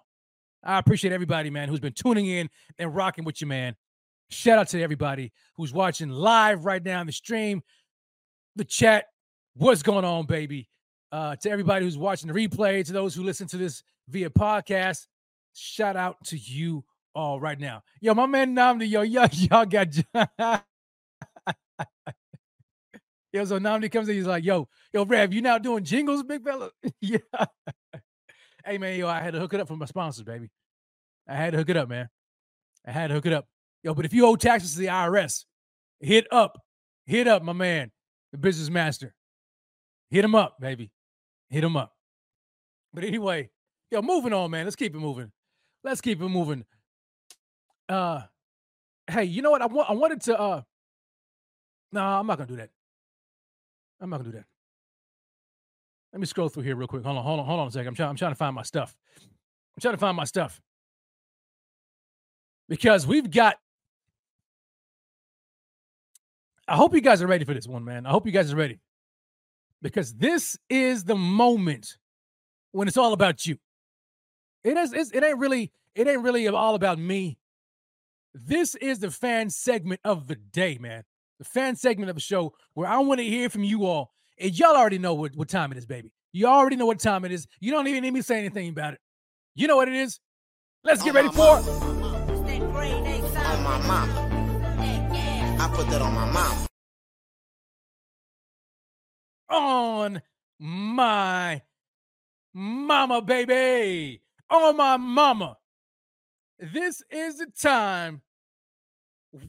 I 0.63 0.79
appreciate 0.79 1.11
everybody, 1.11 1.49
man, 1.49 1.69
who's 1.69 1.79
been 1.79 1.93
tuning 1.93 2.25
in 2.25 2.49
and 2.79 2.95
rocking 2.95 3.25
with 3.25 3.41
you, 3.41 3.47
man. 3.47 3.75
Shout 4.29 4.57
out 4.57 4.69
to 4.69 4.81
everybody 4.81 5.31
who's 5.55 5.73
watching 5.73 6.09
live 6.09 6.65
right 6.65 6.83
now 6.83 7.01
in 7.01 7.07
the 7.07 7.13
stream, 7.13 7.61
the 8.55 8.63
chat. 8.63 9.05
What's 9.55 9.83
going 9.83 10.05
on, 10.05 10.25
baby? 10.25 10.69
Uh, 11.11 11.35
to 11.35 11.51
everybody 11.51 11.85
who's 11.85 11.97
watching 11.97 12.31
the 12.31 12.33
replay, 12.33 12.83
to 12.85 12.93
those 12.93 13.13
who 13.13 13.23
listen 13.23 13.45
to 13.49 13.57
this 13.57 13.83
via 14.07 14.29
podcast, 14.31 15.05
shout 15.53 15.95
out 15.95 16.17
to 16.25 16.37
you 16.37 16.83
all 17.15 17.39
right 17.39 17.59
now. 17.59 17.83
Yo, 18.01 18.13
my 18.13 18.25
man 18.25 18.55
Namdi, 18.55 18.89
yo, 18.89 19.01
yo, 19.01 19.25
y'all 19.31 19.65
got 19.65 19.87
Yo, 23.33 23.43
so 23.45 23.59
Namdi 23.59 23.91
comes 23.91 24.07
in, 24.09 24.15
he's 24.15 24.27
like, 24.27 24.43
yo, 24.43 24.67
yo, 24.93 25.05
Rev, 25.05 25.33
you 25.33 25.41
now 25.41 25.57
doing 25.57 25.83
jingles, 25.83 26.21
big 26.21 26.43
fella? 26.43 26.69
yeah. 27.01 27.17
hey 28.63 28.77
man, 28.77 28.99
yo, 28.99 29.07
I 29.07 29.21
had 29.21 29.33
to 29.33 29.39
hook 29.39 29.55
it 29.55 29.59
up 29.59 29.67
for 29.67 29.75
my 29.75 29.85
sponsors, 29.85 30.23
baby. 30.23 30.51
I 31.27 31.35
had 31.35 31.51
to 31.51 31.57
hook 31.57 31.69
it 31.69 31.77
up, 31.77 31.89
man. 31.89 32.09
I 32.85 32.91
had 32.91 33.07
to 33.07 33.15
hook 33.15 33.25
it 33.25 33.33
up. 33.33 33.47
Yo, 33.81 33.95
but 33.95 34.05
if 34.05 34.13
you 34.13 34.27
owe 34.27 34.35
taxes 34.35 34.73
to 34.73 34.79
the 34.79 34.87
IRS, 34.87 35.45
hit 35.99 36.27
up, 36.31 36.61
hit 37.05 37.27
up, 37.27 37.41
my 37.41 37.53
man, 37.53 37.91
the 38.31 38.37
business 38.37 38.69
master. 38.69 39.15
Hit 40.11 40.23
him 40.23 40.35
up, 40.35 40.57
baby. 40.59 40.91
Hit 41.49 41.63
him 41.63 41.75
up. 41.75 41.91
But 42.93 43.03
anyway, 43.03 43.49
yo, 43.89 44.03
moving 44.03 44.31
on, 44.31 44.51
man. 44.51 44.65
Let's 44.65 44.75
keep 44.75 44.93
it 44.93 44.99
moving. 44.99 45.31
Let's 45.83 46.01
keep 46.01 46.21
it 46.21 46.29
moving. 46.29 46.65
Uh, 47.89 48.21
hey, 49.09 49.25
you 49.25 49.41
know 49.41 49.51
what? 49.51 49.61
I 49.61 49.65
want. 49.67 49.89
I 49.89 49.93
wanted 49.93 50.21
to. 50.21 50.39
Uh, 50.39 50.61
no, 51.91 52.01
I'm 52.01 52.27
not 52.27 52.37
gonna 52.37 52.47
do 52.47 52.55
that. 52.57 52.69
I'm 54.01 54.09
not 54.09 54.17
gonna 54.17 54.31
do 54.31 54.37
that. 54.37 54.45
Let 56.11 56.19
me 56.19 56.25
scroll 56.25 56.49
through 56.49 56.63
here 56.63 56.75
real 56.75 56.87
quick. 56.87 57.03
Hold 57.03 57.17
on, 57.17 57.23
hold 57.23 57.39
on, 57.39 57.45
hold 57.45 57.59
on 57.59 57.67
a 57.67 57.71
second. 57.71 57.87
I'm 57.89 57.95
trying. 57.95 58.09
I'm 58.09 58.15
trying 58.15 58.31
to 58.31 58.35
find 58.35 58.55
my 58.55 58.63
stuff. 58.63 58.95
I'm 59.17 59.81
trying 59.81 59.95
to 59.95 59.99
find 59.99 60.15
my 60.15 60.25
stuff 60.25 60.61
because 62.69 63.07
we've 63.07 63.29
got. 63.29 63.57
I 66.67 66.75
hope 66.75 66.93
you 66.93 67.01
guys 67.01 67.21
are 67.21 67.27
ready 67.27 67.45
for 67.45 67.53
this 67.53 67.67
one, 67.67 67.83
man. 67.83 68.05
I 68.05 68.11
hope 68.11 68.25
you 68.25 68.31
guys 68.31 68.53
are 68.53 68.55
ready 68.55 68.79
because 69.81 70.13
this 70.13 70.57
is 70.69 71.03
the 71.03 71.15
moment 71.15 71.97
when 72.71 72.87
it's 72.87 72.97
all 72.97 73.13
about 73.13 73.45
you. 73.45 73.57
It 74.63 74.77
is. 74.77 75.11
It 75.11 75.23
ain't 75.23 75.39
really. 75.39 75.71
It 75.95 76.07
ain't 76.07 76.21
really 76.21 76.47
all 76.47 76.75
about 76.75 76.97
me. 76.97 77.37
This 78.33 78.75
is 78.75 78.99
the 78.99 79.11
fan 79.11 79.49
segment 79.49 80.01
of 80.03 80.27
the 80.27 80.35
day, 80.35 80.77
man. 80.79 81.03
The 81.39 81.45
fan 81.45 81.75
segment 81.75 82.09
of 82.09 82.15
the 82.15 82.21
show 82.21 82.53
where 82.73 82.87
I 82.87 82.97
want 82.99 83.19
to 83.19 83.25
hear 83.25 83.49
from 83.49 83.63
you 83.63 83.85
all. 83.85 84.11
And 84.39 84.57
y'all 84.57 84.75
already 84.75 84.97
know 84.97 85.13
what, 85.13 85.35
what 85.35 85.49
time 85.49 85.71
it 85.71 85.77
is, 85.77 85.85
baby. 85.85 86.11
You 86.31 86.47
already 86.47 86.75
know 86.75 86.87
what 86.87 86.99
time 86.99 87.25
it 87.25 87.31
is. 87.31 87.47
You 87.59 87.71
don't 87.71 87.87
even 87.87 88.01
need 88.01 88.11
me 88.11 88.21
to 88.21 88.25
say 88.25 88.39
anything 88.39 88.69
about 88.69 88.93
it. 88.93 88.99
You 89.55 89.67
know 89.67 89.75
what 89.75 89.87
it 89.87 89.93
is. 89.93 90.19
Let's 90.83 91.03
get 91.03 91.13
ready 91.13 91.29
for. 91.29 91.43
On 91.43 91.63
my 93.63 93.77
mama. 93.87 94.29
I 95.59 95.69
put 95.73 95.87
that 95.89 96.01
on 96.01 96.13
my 96.13 96.25
mama. 96.31 96.67
On 99.49 100.21
my 100.59 101.61
mama, 102.53 103.21
baby. 103.21 104.23
On 104.49 104.75
my 104.75 104.97
mama. 104.97 105.57
This 106.71 107.03
is 107.11 107.39
the 107.39 107.47
time 107.59 108.21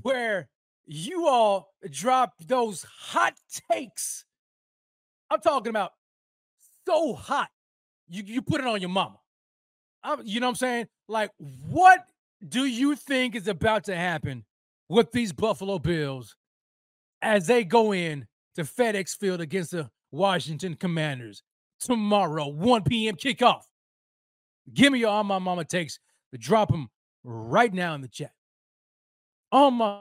where 0.02 0.48
you 0.84 1.28
all 1.28 1.68
drop 1.88 2.34
those 2.44 2.84
hot 2.84 3.34
takes. 3.70 4.24
I'm 5.30 5.40
talking 5.40 5.70
about 5.70 5.92
so 6.84 7.14
hot. 7.14 7.50
You 8.08 8.24
you 8.26 8.42
put 8.42 8.60
it 8.60 8.66
on 8.66 8.80
your 8.80 8.90
mama. 8.90 9.20
I'm, 10.02 10.22
you 10.24 10.40
know 10.40 10.46
what 10.46 10.50
I'm 10.50 10.56
saying? 10.56 10.88
Like, 11.06 11.30
what 11.38 12.00
do 12.46 12.64
you 12.64 12.96
think 12.96 13.36
is 13.36 13.46
about 13.46 13.84
to 13.84 13.94
happen 13.94 14.44
with 14.88 15.12
these 15.12 15.32
Buffalo 15.32 15.78
Bills 15.78 16.34
as 17.22 17.46
they 17.46 17.62
go 17.62 17.92
in 17.92 18.26
to 18.56 18.62
FedEx 18.62 19.16
Field 19.16 19.40
against 19.40 19.70
the 19.70 19.88
Washington 20.10 20.74
Commanders 20.74 21.44
tomorrow, 21.78 22.48
1 22.48 22.82
p.m. 22.82 23.14
kickoff? 23.14 23.62
Give 24.72 24.92
me 24.92 24.98
your 24.98 25.10
on 25.10 25.26
my 25.26 25.38
mama 25.38 25.64
takes. 25.64 26.00
Drop 26.36 26.70
them 26.72 26.90
right 27.24 27.72
now 27.72 27.94
in 27.94 28.00
the 28.00 28.08
chat. 28.08 28.32
On 29.50 29.74
my 29.74 30.00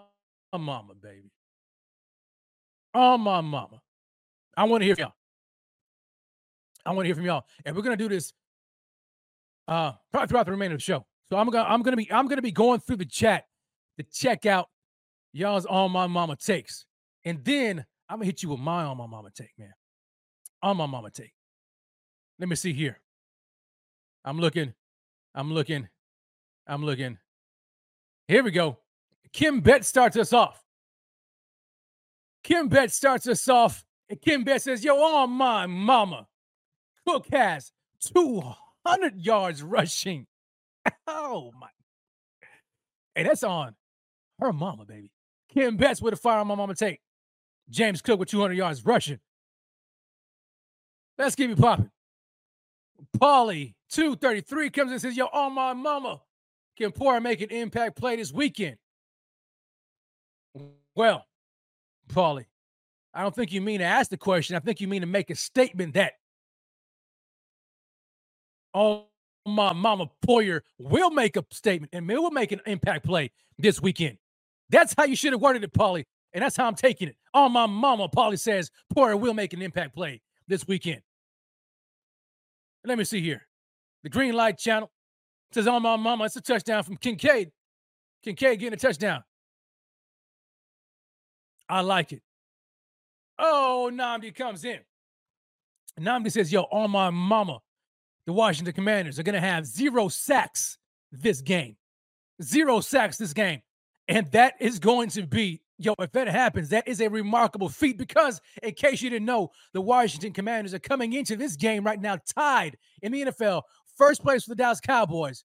mama, 0.58 0.94
baby. 0.94 1.32
On 2.94 3.22
my 3.22 3.42
mama. 3.42 3.82
I 4.56 4.66
want 4.66 4.82
to 4.82 4.86
hear 4.86 4.96
from 4.96 5.04
y'all. 5.04 5.14
I 6.86 6.92
want 6.92 7.06
to 7.06 7.08
hear 7.08 7.16
from 7.16 7.26
y'all. 7.26 7.46
And 7.66 7.76
we're 7.76 7.82
gonna 7.82 7.98
do 7.98 8.10
this 8.10 8.34
uh 9.68 9.94
probably 10.12 10.28
throughout 10.28 10.46
the 10.46 10.52
remainder 10.52 10.76
of 10.76 10.80
the 10.80 10.84
show. 10.84 11.06
So 11.32 11.38
I'm 11.38 11.50
gonna 11.50 11.68
I'm 11.68 11.82
gonna 11.82 11.98
be 11.98 12.12
I'm 12.12 12.28
gonna 12.28 12.42
be 12.42 12.52
going 12.52 12.82
through 12.82 12.98
the 12.98 13.06
chat 13.06 13.46
to 13.98 14.06
check 14.12 14.46
out 14.46 14.68
y'all's 15.32 15.66
on 15.66 15.92
my 15.92 16.08
mama 16.08 16.36
takes. 16.36 16.86
And 17.26 17.44
then 17.44 17.86
I'm 18.10 18.18
gonna 18.18 18.26
hit 18.26 18.44
you 18.44 18.50
with 18.50 18.60
my 18.60 18.84
on 18.84 18.98
my 18.98 19.08
mama 19.08 19.30
take, 19.34 19.52
man. 19.58 19.74
On 20.62 20.78
my 20.78 20.86
mama 20.86 21.10
take. 21.10 21.34
Let 22.40 22.50
me 22.50 22.56
see 22.56 22.74
here. 22.74 23.00
I'm 24.26 24.40
looking, 24.40 24.74
I'm 25.36 25.54
looking, 25.54 25.88
I'm 26.68 26.84
looking. 26.84 27.18
Here 28.28 28.44
we 28.44 28.52
go. 28.52 28.78
Kim 29.32 29.62
Bet 29.62 29.86
starts 29.86 30.18
us 30.18 30.34
off. 30.34 30.64
Kim 32.44 32.68
Bet 32.68 32.92
starts 32.92 33.28
us 33.28 33.48
off. 33.48 33.86
And 34.10 34.22
Kim 34.22 34.44
Bet 34.44 34.62
says, 34.62 34.84
Yo, 34.84 34.96
on 34.96 35.32
my 35.32 35.66
mama. 35.66 36.28
Cook 37.08 37.28
has 37.32 37.72
200 38.14 39.20
yards 39.20 39.64
rushing. 39.64 40.28
Oh, 41.08 41.52
my. 41.60 41.68
Hey, 43.16 43.24
that's 43.24 43.44
on 43.44 43.76
her 44.40 44.52
mama, 44.52 44.86
baby. 44.86 45.12
Kim 45.54 45.78
Betts 45.78 46.02
with 46.02 46.14
a 46.14 46.18
fire 46.18 46.40
on 46.40 46.48
my 46.48 46.56
mama 46.56 46.76
take. 46.76 47.00
James 47.70 48.02
Cook 48.02 48.20
with 48.20 48.30
200 48.30 48.54
yards 48.54 48.84
rushing. 48.86 49.20
Let's 51.18 51.36
keep 51.36 51.52
it 51.52 51.60
popping. 51.60 51.90
Paulie, 53.18 53.76
233, 53.92 54.70
comes 54.72 54.92
and 54.92 55.02
says, 55.02 55.16
Yo, 55.16 55.26
on 55.28 55.54
my 55.54 55.74
mama. 55.74 56.22
Can 56.78 56.92
Poyer 56.92 57.22
make 57.22 57.42
an 57.42 57.50
impact 57.50 57.96
play 57.98 58.16
this 58.16 58.32
weekend? 58.32 58.78
Well, 60.96 61.26
Paulie, 62.08 62.46
I 63.14 63.22
don't 63.22 63.36
think 63.36 63.52
you 63.52 63.62
mean 63.62 63.80
to 63.80 63.86
ask 63.86 64.10
the 64.10 64.18
question. 64.18 64.56
I 64.56 64.60
think 64.60 64.82
you 64.82 64.88
mean 64.88 65.02
to 65.02 65.08
make 65.08 65.30
a 65.30 65.36
statement 65.36 65.94
that 65.94 66.14
oh 68.74 69.06
my 69.46 69.74
mama 69.74 70.10
Poyer 70.26 70.62
will 70.80 71.12
make 71.12 71.36
a 71.38 71.46
statement 71.52 71.94
and 71.94 72.08
will 72.08 72.32
make 72.32 72.52
an 72.52 72.62
impact 72.66 73.06
play 73.06 73.32
this 73.58 73.82
weekend. 73.82 74.18
That's 74.70 74.94
how 74.98 75.04
you 75.06 75.16
should 75.16 75.34
have 75.34 75.42
worded 75.42 75.64
it, 75.64 75.74
Paulie. 75.74 76.06
And 76.34 76.42
that's 76.42 76.56
how 76.56 76.66
I'm 76.66 76.76
taking 76.76 77.10
it. 77.10 77.16
On 77.34 77.52
my 77.52 77.68
mama, 77.68 78.10
Paulie 78.10 78.40
says 78.40 78.72
Poyer 78.96 79.20
will 79.20 79.36
make 79.36 79.54
an 79.54 79.62
impact 79.62 79.94
play 79.94 80.22
this 80.48 80.68
weekend. 80.68 81.02
Let 82.84 82.98
me 82.98 83.04
see 83.04 83.22
here. 83.22 83.46
The 84.04 84.10
Green 84.10 84.34
Light 84.34 84.58
Channel 84.58 84.92
says, 85.54 85.68
On 85.68 85.82
my 85.82 85.96
mama, 85.96 86.26
it's 86.26 86.36
a 86.36 86.42
touchdown 86.42 86.84
from 86.84 86.98
Kincaid. 86.98 87.52
Kincaid 88.24 88.60
getting 88.60 88.74
a 88.74 88.78
touchdown. 88.78 89.24
I 91.70 91.82
like 91.82 92.12
it. 92.12 92.22
Oh, 93.40 93.90
Namdi 93.94 94.34
comes 94.34 94.64
in. 94.64 94.80
Namdi 96.00 96.32
says, 96.32 96.52
Yo, 96.52 96.64
on 96.64 96.92
my 96.92 97.10
mama, 97.10 97.60
the 98.26 98.34
Washington 98.34 98.74
Commanders 98.74 99.20
are 99.20 99.24
going 99.24 99.34
to 99.34 99.42
have 99.42 99.66
zero 99.66 100.08
sacks 100.08 100.78
this 101.12 101.42
game. 101.42 101.76
Zero 102.42 102.80
sacks 102.80 103.18
this 103.18 103.34
game. 103.34 103.62
And 104.08 104.30
that 104.32 104.56
is 104.60 104.80
going 104.80 105.10
to 105.10 105.26
be, 105.26 105.62
yo, 105.78 105.94
if 106.00 106.12
that 106.12 106.28
happens, 106.28 106.70
that 106.70 106.88
is 106.88 107.00
a 107.00 107.10
remarkable 107.10 107.70
feat 107.70 107.98
because, 107.98 108.42
in 108.62 108.74
case 108.74 109.02
you 109.02 109.10
didn't 109.10 109.26
know, 109.26 109.52
the 109.74 109.82
Washington 109.82 110.34
Commanders 110.34 110.74
are 110.74 110.80
coming 110.80 111.14
into 111.14 111.36
this 111.36 111.56
game 111.56 111.86
right 111.86 112.02
now 112.02 112.18
tied 112.36 112.78
in 113.02 113.12
the 113.12 113.24
NFL, 113.24 113.62
first 113.98 114.22
place 114.22 114.44
for 114.44 114.50
the 114.50 114.56
Dallas 114.56 114.80
Cowboys 114.80 115.44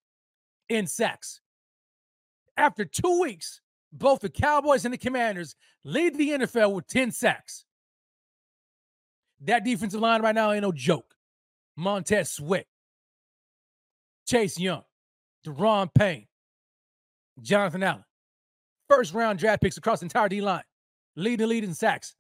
in 0.69 0.87
sacks. 0.87 1.41
After 2.57 2.85
two 2.85 3.21
weeks, 3.21 3.61
both 3.93 4.21
the 4.21 4.29
Cowboys 4.29 4.85
and 4.85 4.93
the 4.93 4.99
Commanders 4.99 5.55
lead 5.85 6.17
the 6.17 6.31
NFL 6.31 6.75
with 6.75 6.87
10 6.89 7.11
sacks. 7.11 7.65
That 9.43 9.65
defensive 9.65 10.01
line 10.01 10.23
right 10.23 10.35
now 10.35 10.53
ain't 10.53 10.63
no 10.63 10.73
joke. 10.73 11.15
Montez 11.77 12.33
Sweat, 12.33 12.67
Chase 14.27 14.59
Young, 14.59 14.83
Daron 15.47 15.89
Payne, 15.95 16.27
Jonathan 17.41 17.85
Allen. 17.85 18.05
First 18.89 19.15
round 19.15 19.39
draft 19.39 19.63
picks 19.63 19.77
across 19.77 20.01
the 20.01 20.07
entire 20.07 20.29
D 20.29 20.41
line. 20.41 20.65
Lead 21.15 21.39
the 21.41 21.47
lead 21.47 21.63
in 21.63 21.75
sacks. 21.75 22.17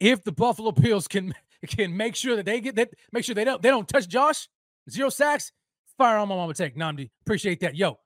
If 0.00 0.22
the 0.22 0.32
Buffalo 0.32 0.72
Bills 0.72 1.08
can 1.08 1.34
can 1.66 1.96
make 1.96 2.14
sure 2.14 2.36
that 2.36 2.44
they 2.44 2.60
get 2.60 2.74
that, 2.76 2.90
make 3.12 3.24
sure 3.24 3.34
they 3.34 3.44
don't 3.44 3.62
they 3.62 3.70
don't 3.70 3.88
touch 3.88 4.06
Josh, 4.06 4.48
zero 4.90 5.08
sacks, 5.08 5.52
fire 5.96 6.16
on 6.16 6.28
my 6.28 6.36
mama 6.36 6.54
take. 6.54 6.76
Namdi, 6.76 7.10
appreciate 7.24 7.60
that. 7.60 7.76
Yo, 7.76 7.98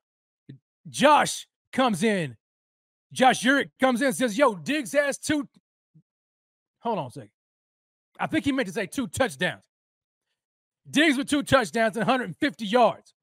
Josh 0.89 1.47
comes 1.71 2.03
in. 2.03 2.35
Josh 3.11 3.43
Urich 3.43 3.69
comes 3.79 4.01
in 4.01 4.07
and 4.07 4.15
says, 4.15 4.37
Yo, 4.37 4.55
Diggs 4.55 4.91
has 4.93 5.17
two. 5.17 5.47
Hold 6.79 6.99
on 6.99 7.07
a 7.07 7.11
second. 7.11 7.29
I 8.19 8.27
think 8.27 8.45
he 8.45 8.51
meant 8.51 8.67
to 8.67 8.73
say 8.73 8.85
two 8.85 9.07
touchdowns. 9.07 9.63
Diggs 10.89 11.17
with 11.17 11.29
two 11.29 11.43
touchdowns 11.43 11.97
and 11.97 12.05
150 12.05 12.65
yards. 12.65 13.13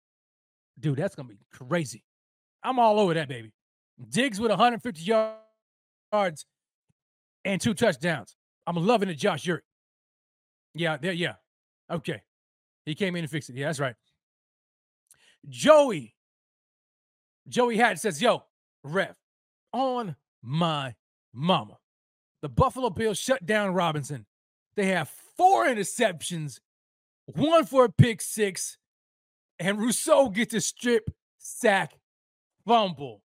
Dude, 0.78 0.96
that's 0.96 1.14
going 1.14 1.28
to 1.28 1.34
be 1.34 1.40
crazy. 1.52 2.02
I'm 2.62 2.78
all 2.78 2.98
over 2.98 3.14
that, 3.14 3.28
baby. 3.28 3.52
Diggs 4.08 4.40
with 4.40 4.50
150 4.50 5.00
yards 5.02 6.46
and 7.44 7.60
two 7.60 7.74
touchdowns. 7.74 8.36
I'm 8.66 8.76
loving 8.76 9.08
it, 9.08 9.14
Josh 9.14 9.44
Urich. 9.44 9.60
Yeah, 10.74 10.96
there, 10.96 11.12
yeah. 11.12 11.34
Okay. 11.90 12.22
He 12.84 12.94
came 12.94 13.16
in 13.16 13.24
and 13.24 13.30
fixed 13.30 13.50
it. 13.50 13.56
Yeah, 13.56 13.66
that's 13.66 13.80
right. 13.80 13.94
Joey. 15.48 16.14
Joey 17.48 17.76
Hat 17.76 17.98
says, 17.98 18.22
Yo, 18.22 18.44
ref, 18.84 19.16
on 19.72 20.16
my 20.42 20.94
mama. 21.32 21.78
The 22.42 22.48
Buffalo 22.48 22.90
Bills 22.90 23.18
shut 23.18 23.46
down 23.46 23.74
Robinson. 23.74 24.26
They 24.74 24.86
have 24.86 25.10
four 25.36 25.66
interceptions 25.66 26.58
one 27.26 27.64
for 27.64 27.84
a 27.84 27.90
pick 27.90 28.20
six, 28.20 28.78
and 29.58 29.78
Rousseau 29.78 30.28
gets 30.28 30.54
a 30.54 30.60
strip 30.60 31.10
sack 31.38 31.92
fumble. 32.66 33.22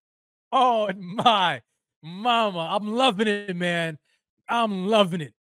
Oh 0.52 0.90
my 0.94 1.62
mama. 2.04 2.70
I'm 2.72 2.96
loving 2.96 3.28
it, 3.28 3.56
man. 3.56 3.98
I'm 4.48 4.88
loving 4.88 5.22
it. 5.22 5.34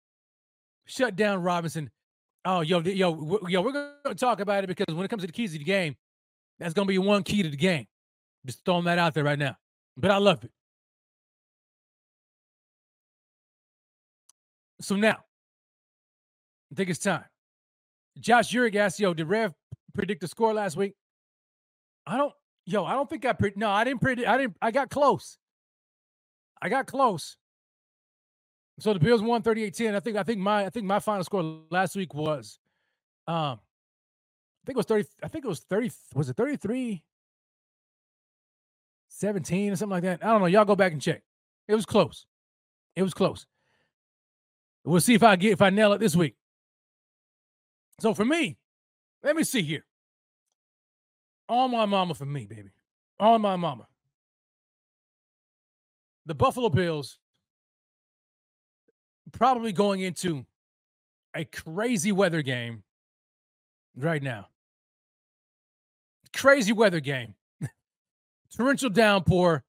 Shut 0.87 1.17
down 1.17 1.43
Robinson. 1.43 1.91
Oh, 2.49 2.61
yo, 2.61 2.79
yo, 2.79 3.41
yo, 3.49 3.61
we're 3.61 3.73
gonna 3.73 4.15
talk 4.15 4.39
about 4.39 4.63
it 4.63 4.69
because 4.69 4.95
when 4.95 5.05
it 5.05 5.09
comes 5.09 5.25
to 5.25 5.27
the 5.27 5.33
keys 5.33 5.53
of 5.55 5.59
the 5.59 5.65
game, 5.65 5.97
that's 6.61 6.75
gonna 6.75 6.87
be 6.87 6.97
one 6.97 7.25
key 7.25 7.43
to 7.43 7.49
the 7.49 7.57
game. 7.57 7.87
Just 8.47 8.65
throwing 8.65 8.85
that 8.85 9.01
out 9.01 9.15
there 9.15 9.25
right 9.25 9.39
now. 9.39 9.57
But 9.97 10.13
I 10.13 10.19
love 10.19 10.45
it. 10.45 10.53
So 14.81 14.95
now, 14.95 15.17
I 16.71 16.75
think 16.77 16.89
it's 16.89 17.01
time. 17.01 17.25
Josh 18.21 18.53
Urick 18.53 18.77
asked, 18.77 19.01
yo, 19.01 19.13
did 19.13 19.27
Rev 19.27 19.53
predict 19.93 20.21
the 20.21 20.29
score 20.29 20.55
last 20.55 20.77
week? 20.77 20.95
I 22.07 22.17
don't, 22.17 22.33
yo, 22.65 22.85
I 22.85 22.93
don't 22.93 23.11
think 23.11 23.25
I, 23.25 23.33
pre- 23.33 23.55
no, 23.57 23.71
I 23.71 23.83
didn't 23.83 24.01
predict, 24.01 24.29
I 24.29 24.39
didn't, 24.39 24.57
I 24.63 24.71
got 24.71 24.89
close. 24.89 25.37
I 26.63 26.69
got 26.69 26.87
close. 26.87 27.37
So 28.79 28.93
the 28.93 29.01
Bills 29.01 29.23
won 29.23 29.43
38-10. 29.43 29.95
I 29.95 30.01
think, 30.01 30.17
I 30.17 30.23
think 30.23 30.39
my, 30.39 30.67
I 30.67 30.71
think 30.71 30.87
my 30.87 30.99
final 30.99 31.25
score 31.25 31.61
last 31.71 31.97
week 31.97 32.13
was, 32.13 32.59
um, 33.27 33.59
I 33.59 34.67
think 34.67 34.77
it 34.77 34.77
was 34.77 34.87
30, 34.87 35.09
I 35.23 35.29
think 35.29 35.45
it 35.45 35.49
was 35.49 35.61
30, 35.61 35.91
was 36.15 36.29
it 36.29 36.37
33? 36.37 37.03
17 39.09 39.73
or 39.73 39.77
something 39.77 39.91
like 39.91 40.03
that. 40.03 40.23
I 40.23 40.29
don't 40.29 40.41
know. 40.41 40.47
Y'all 40.47 40.67
go 40.67 40.77
back 40.77 40.93
and 40.93 41.01
check. 41.01 41.23
It 41.69 41.75
was 41.75 41.87
close. 41.87 42.27
It 42.95 43.03
was 43.03 43.15
close. 43.15 43.47
We'll 44.85 45.01
see 45.01 45.15
if 45.15 45.23
I 45.23 45.37
get 45.37 45.53
if 45.53 45.63
I 45.63 45.71
nail 45.71 45.93
it 45.95 45.99
this 45.99 46.15
week. 46.15 46.35
So 48.01 48.13
for 48.13 48.25
me, 48.25 48.59
let 49.23 49.35
me 49.35 49.43
see 49.43 49.63
here. 49.63 49.85
On 51.49 51.71
my 51.71 51.87
mama 51.87 52.15
for 52.15 52.27
me, 52.27 52.47
baby. 52.47 52.71
On 53.19 53.41
my 53.41 53.57
mama. 53.57 53.87
The 56.27 56.35
Buffalo 56.35 56.69
Bills 56.69 57.19
probably 59.33 59.73
going 59.73 60.01
into 60.01 60.45
a 61.35 61.45
crazy 61.45 62.13
weather 62.13 62.43
game 62.43 62.83
right 63.97 64.23
now. 64.23 64.49
Crazy 66.35 66.73
weather 66.73 67.01
game. 67.01 67.35
Torrential 68.57 68.91
downpour 68.91 69.65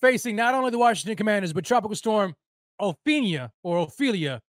facing 0.00 0.36
not 0.36 0.54
only 0.54 0.70
the 0.70 0.78
Washington 0.78 1.16
Commanders, 1.16 1.52
but 1.52 1.64
Tropical 1.64 1.96
Storm 1.96 2.34
Ophelia 2.78 3.52
or 3.62 3.78
Ophelia. 3.78 4.40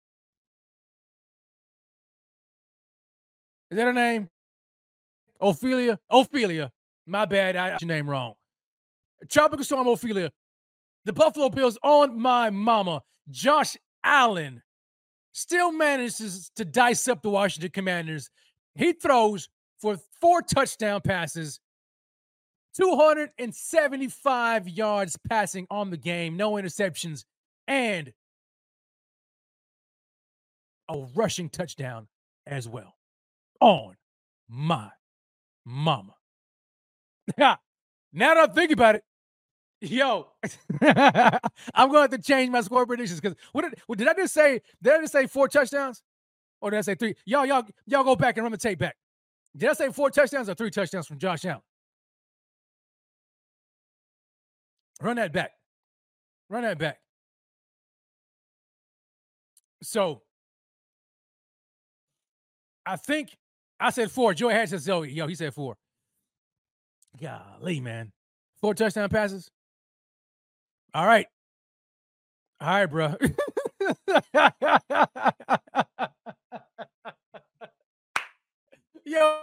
Is 3.70 3.76
that 3.76 3.84
her 3.84 3.92
name? 3.92 4.28
Ophelia? 5.40 5.98
Ophelia. 6.10 6.72
My 7.06 7.24
bad. 7.24 7.56
I 7.56 7.70
got 7.70 7.82
your 7.82 7.88
name 7.88 8.08
wrong. 8.08 8.34
Tropical 9.28 9.64
Storm 9.64 9.86
Ophelia. 9.88 10.30
The 11.04 11.12
Buffalo 11.12 11.48
Bills 11.48 11.78
on 11.82 12.18
my 12.18 12.50
mama. 12.50 13.02
Josh 13.30 13.76
Allen 14.04 14.62
still 15.32 15.72
manages 15.72 16.50
to 16.56 16.64
dice 16.64 17.08
up 17.08 17.22
the 17.22 17.30
Washington 17.30 17.70
Commanders. 17.70 18.30
He 18.74 18.92
throws 18.92 19.48
for 19.80 19.98
four 20.20 20.42
touchdown 20.42 21.00
passes, 21.02 21.60
275 22.76 24.68
yards 24.68 25.18
passing 25.28 25.66
on 25.70 25.90
the 25.90 25.96
game, 25.96 26.36
no 26.36 26.52
interceptions, 26.52 27.24
and 27.66 28.12
a 30.88 30.98
rushing 31.14 31.48
touchdown 31.48 32.06
as 32.46 32.68
well. 32.68 32.94
On 33.60 33.96
my 34.48 34.90
mama. 35.64 36.14
now 37.38 37.58
that 38.12 38.36
I 38.36 38.46
think 38.46 38.70
about 38.70 38.94
it, 38.96 39.04
yo, 39.80 40.28
I'm 41.74 41.90
going 41.90 42.08
to, 42.08 42.16
to 42.16 42.22
change 42.22 42.50
my 42.50 42.60
score 42.60 42.86
predictions 42.86 43.20
because 43.20 43.36
what 43.52 43.62
did, 43.62 43.78
what 43.86 43.98
did 43.98 44.08
I 44.08 44.14
just 44.14 44.34
say? 44.34 44.60
Did 44.82 44.94
I 44.94 45.00
just 45.00 45.12
say 45.12 45.26
four 45.26 45.48
touchdowns? 45.48 46.02
Or 46.60 46.70
did 46.70 46.78
I 46.78 46.80
say 46.80 46.94
three? 46.94 47.14
Y'all, 47.24 47.44
y'all, 47.46 47.64
y'all 47.86 48.04
go 48.04 48.16
back 48.16 48.36
and 48.36 48.44
run 48.44 48.52
the 48.52 48.58
tape 48.58 48.78
back. 48.78 48.96
Did 49.56 49.70
I 49.70 49.72
say 49.74 49.90
four 49.90 50.10
touchdowns 50.10 50.48
or 50.48 50.54
three 50.54 50.70
touchdowns 50.70 51.06
from 51.06 51.18
Josh 51.18 51.44
Allen? 51.44 51.62
Run 55.00 55.16
that 55.16 55.32
back. 55.32 55.52
Run 56.48 56.62
that 56.62 56.78
back. 56.78 56.98
So 59.82 60.22
I 62.84 62.96
think 62.96 63.36
I 63.78 63.90
said 63.90 64.10
four. 64.10 64.32
Joey 64.32 64.54
had 64.54 64.68
said 64.68 64.80
Zoe. 64.80 65.10
Yo, 65.10 65.26
he 65.26 65.34
said 65.34 65.52
four. 65.52 65.76
Golly, 67.20 67.80
man. 67.80 68.12
Four 68.60 68.74
touchdown 68.74 69.08
passes. 69.08 69.50
All 70.96 71.06
right. 71.06 71.26
All 72.58 72.68
right, 72.68 72.86
bro. 72.86 73.16
yo, 79.04 79.40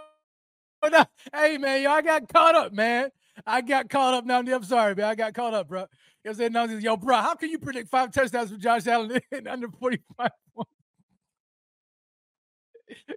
hey 1.32 1.56
man, 1.58 1.82
yo, 1.82 1.92
I 1.92 2.02
got 2.02 2.28
caught 2.28 2.56
up, 2.56 2.72
man. 2.72 3.10
I 3.46 3.60
got 3.60 3.88
caught 3.88 4.14
up 4.14 4.24
now. 4.26 4.40
I'm 4.40 4.64
sorry, 4.64 4.96
man. 4.96 5.04
I 5.04 5.14
got 5.14 5.32
caught 5.34 5.54
up, 5.54 5.68
bro. 5.68 5.82
You 6.24 6.32
know 6.50 6.62
I'm 6.62 6.68
saying? 6.70 6.80
Yo, 6.80 6.96
bro, 6.96 7.18
how 7.18 7.36
can 7.36 7.50
you 7.50 7.60
predict 7.60 7.88
five 7.88 8.10
touchdowns 8.10 8.50
from 8.50 8.58
Josh 8.58 8.88
Allen 8.88 9.20
in 9.30 9.46
under 9.46 9.68
45 9.68 10.30
points? 10.56 10.70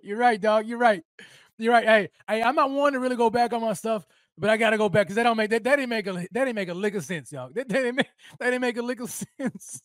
You're 0.03 0.19
right, 0.19 0.39
dog. 0.39 0.67
You're 0.67 0.77
right. 0.77 1.01
You're 1.57 1.73
right. 1.73 1.87
Hey, 1.87 2.09
hey, 2.29 2.43
I'm 2.43 2.53
not 2.53 2.69
one 2.69 2.93
to 2.93 2.99
really 2.99 3.15
go 3.15 3.31
back 3.31 3.51
on 3.51 3.61
my 3.61 3.73
stuff, 3.73 4.05
but 4.37 4.49
I 4.49 4.57
gotta 4.57 4.77
go 4.77 4.89
back 4.89 5.07
because 5.07 5.15
that 5.15 5.23
don't 5.23 5.37
make 5.37 5.49
that, 5.49 5.63
that 5.63 5.75
didn't 5.77 5.89
make 5.89 6.07
a 6.07 6.13
that 6.13 6.29
didn't 6.31 6.55
make 6.55 6.69
a 6.69 6.73
lick 6.73 6.95
of 6.95 7.03
sense, 7.03 7.31
y'all. 7.31 7.49
That, 7.53 7.67
didn't 7.67 7.95
make 7.95 8.09
that 8.39 8.45
didn't 8.45 8.61
make 8.61 8.77
a 8.77 8.81
lick 8.81 8.99
of 8.99 9.09
sense. 9.39 9.81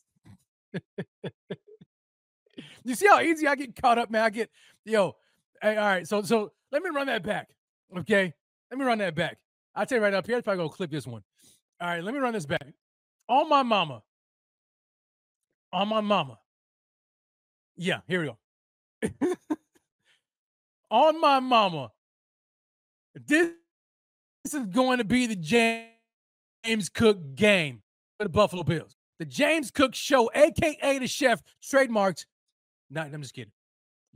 you 2.85 2.95
see 2.95 3.07
how 3.07 3.21
easy 3.21 3.47
I 3.47 3.55
get 3.55 3.75
caught 3.81 3.99
up, 3.99 4.11
man. 4.11 4.23
I 4.23 4.31
get 4.31 4.51
yo. 4.85 5.17
Hey, 5.61 5.77
all 5.77 5.87
right. 5.87 6.07
So 6.07 6.23
so 6.23 6.53
let 6.71 6.83
me 6.83 6.91
run 6.91 7.07
that 7.07 7.23
back. 7.23 7.49
Okay. 7.99 8.33
Let 8.71 8.79
me 8.79 8.87
run 8.87 8.99
that 8.99 9.15
back. 9.15 9.39
I'll 9.75 9.87
tell 9.87 9.99
you 9.99 10.05
right 10.05 10.15
up 10.15 10.27
here. 10.27 10.37
I'll 10.37 10.43
probably 10.43 10.65
go 10.65 10.69
clip 10.71 10.91
this 10.91 11.07
one. 11.07 11.23
All 11.81 11.89
right, 11.89 12.03
let 12.03 12.15
me 12.15 12.21
run 12.21 12.33
this 12.33 12.47
back. 12.47 12.67
On 13.29 13.49
my 13.49 13.63
mama. 13.63 14.03
On 15.73 15.89
my 15.89 16.01
mama. 16.01 16.39
Yeah, 17.77 18.01
here 18.07 18.21
we 18.21 18.27
go. 19.11 19.37
on 20.91 21.21
my 21.21 21.41
mama. 21.41 21.91
This, 23.27 23.51
this 24.45 24.55
is 24.55 24.67
going 24.67 24.99
to 24.99 25.05
be 25.05 25.27
the 25.27 25.37
James 25.37 26.89
Cook 26.89 27.35
game 27.35 27.83
for 28.19 28.25
the 28.25 28.31
Buffalo 28.31 28.63
Bills. 28.63 28.97
The 29.19 29.25
James 29.25 29.71
Cook 29.71 29.95
Show, 29.95 30.31
aka 30.35 30.99
the 30.99 31.07
chef, 31.07 31.43
trademarked. 31.63 32.27
Not, 32.91 33.13
I'm 33.13 33.23
just 33.23 33.35
kidding. 33.35 33.53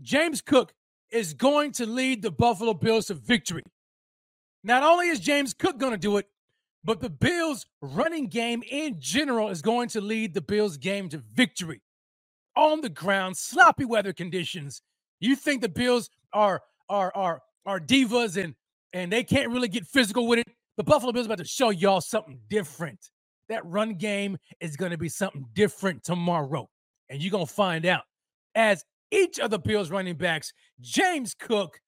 James 0.02 0.40
Cook 0.40 0.74
is 1.10 1.32
going 1.32 1.72
to 1.72 1.86
lead 1.86 2.22
the 2.22 2.30
Buffalo 2.30 2.74
Bills 2.74 3.06
to 3.06 3.14
victory. 3.14 3.62
Not 4.64 4.82
only 4.82 5.08
is 5.08 5.20
James 5.20 5.54
Cook 5.54 5.78
going 5.78 5.92
to 5.92 5.98
do 5.98 6.16
it, 6.16 6.26
but 6.82 7.00
the 7.00 7.10
Bills' 7.10 7.66
running 7.80 8.26
game 8.26 8.62
in 8.68 8.96
general 8.98 9.48
is 9.48 9.62
going 9.62 9.88
to 9.90 10.00
lead 10.00 10.34
the 10.34 10.40
Bills' 10.40 10.76
game 10.76 11.08
to 11.10 11.18
victory. 11.18 11.82
On 12.56 12.80
the 12.80 12.88
ground, 12.88 13.36
sloppy 13.36 13.84
weather 13.84 14.12
conditions. 14.12 14.82
You 15.20 15.36
think 15.36 15.62
the 15.62 15.68
Bills 15.68 16.10
are 16.32 16.62
are 16.88 17.12
are 17.14 17.42
are 17.64 17.80
divas 17.80 18.42
and 18.42 18.54
and 18.92 19.12
they 19.12 19.24
can't 19.24 19.50
really 19.50 19.68
get 19.68 19.86
physical 19.86 20.26
with 20.26 20.40
it. 20.40 20.48
The 20.76 20.84
Buffalo 20.84 21.12
Bills 21.12 21.26
about 21.26 21.38
to 21.38 21.44
show 21.44 21.70
y'all 21.70 22.00
something 22.00 22.38
different. 22.48 22.98
That 23.48 23.64
run 23.64 23.94
game 23.94 24.36
is 24.60 24.76
going 24.76 24.90
to 24.90 24.98
be 24.98 25.08
something 25.08 25.46
different 25.54 26.04
tomorrow, 26.04 26.68
and 27.08 27.22
you're 27.22 27.30
gonna 27.30 27.46
find 27.46 27.86
out 27.86 28.02
as 28.54 28.84
each 29.10 29.38
of 29.38 29.50
the 29.50 29.58
Bills 29.58 29.90
running 29.90 30.16
backs, 30.16 30.52
James 30.80 31.34
Cook, 31.34 31.78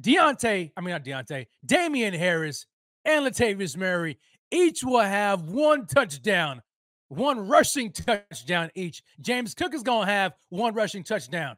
Deontay, 0.00 0.72
I 0.76 0.80
mean 0.80 0.90
not 0.90 1.04
Deontay, 1.04 1.46
Damien 1.64 2.14
Harris, 2.14 2.66
and 3.04 3.26
Latavius 3.26 3.76
Murray 3.76 4.18
each 4.50 4.82
will 4.82 5.00
have 5.00 5.42
one 5.42 5.86
touchdown, 5.86 6.62
one 7.08 7.46
rushing 7.46 7.92
touchdown 7.92 8.70
each. 8.74 9.02
James 9.20 9.54
Cook 9.54 9.74
is 9.74 9.82
gonna 9.82 10.06
have 10.06 10.32
one 10.48 10.74
rushing 10.74 11.04
touchdown 11.04 11.56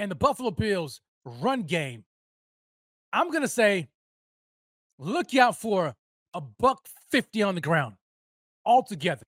and 0.00 0.10
the 0.10 0.14
Buffalo 0.16 0.50
Bills 0.50 1.02
run 1.24 1.62
game, 1.62 2.04
I'm 3.12 3.30
going 3.30 3.42
to 3.42 3.48
say 3.48 3.88
look 4.98 5.34
out 5.34 5.56
for 5.56 5.94
a 6.34 6.40
buck 6.40 6.86
50 7.10 7.42
on 7.42 7.54
the 7.54 7.60
ground 7.60 7.96
altogether. 8.64 9.26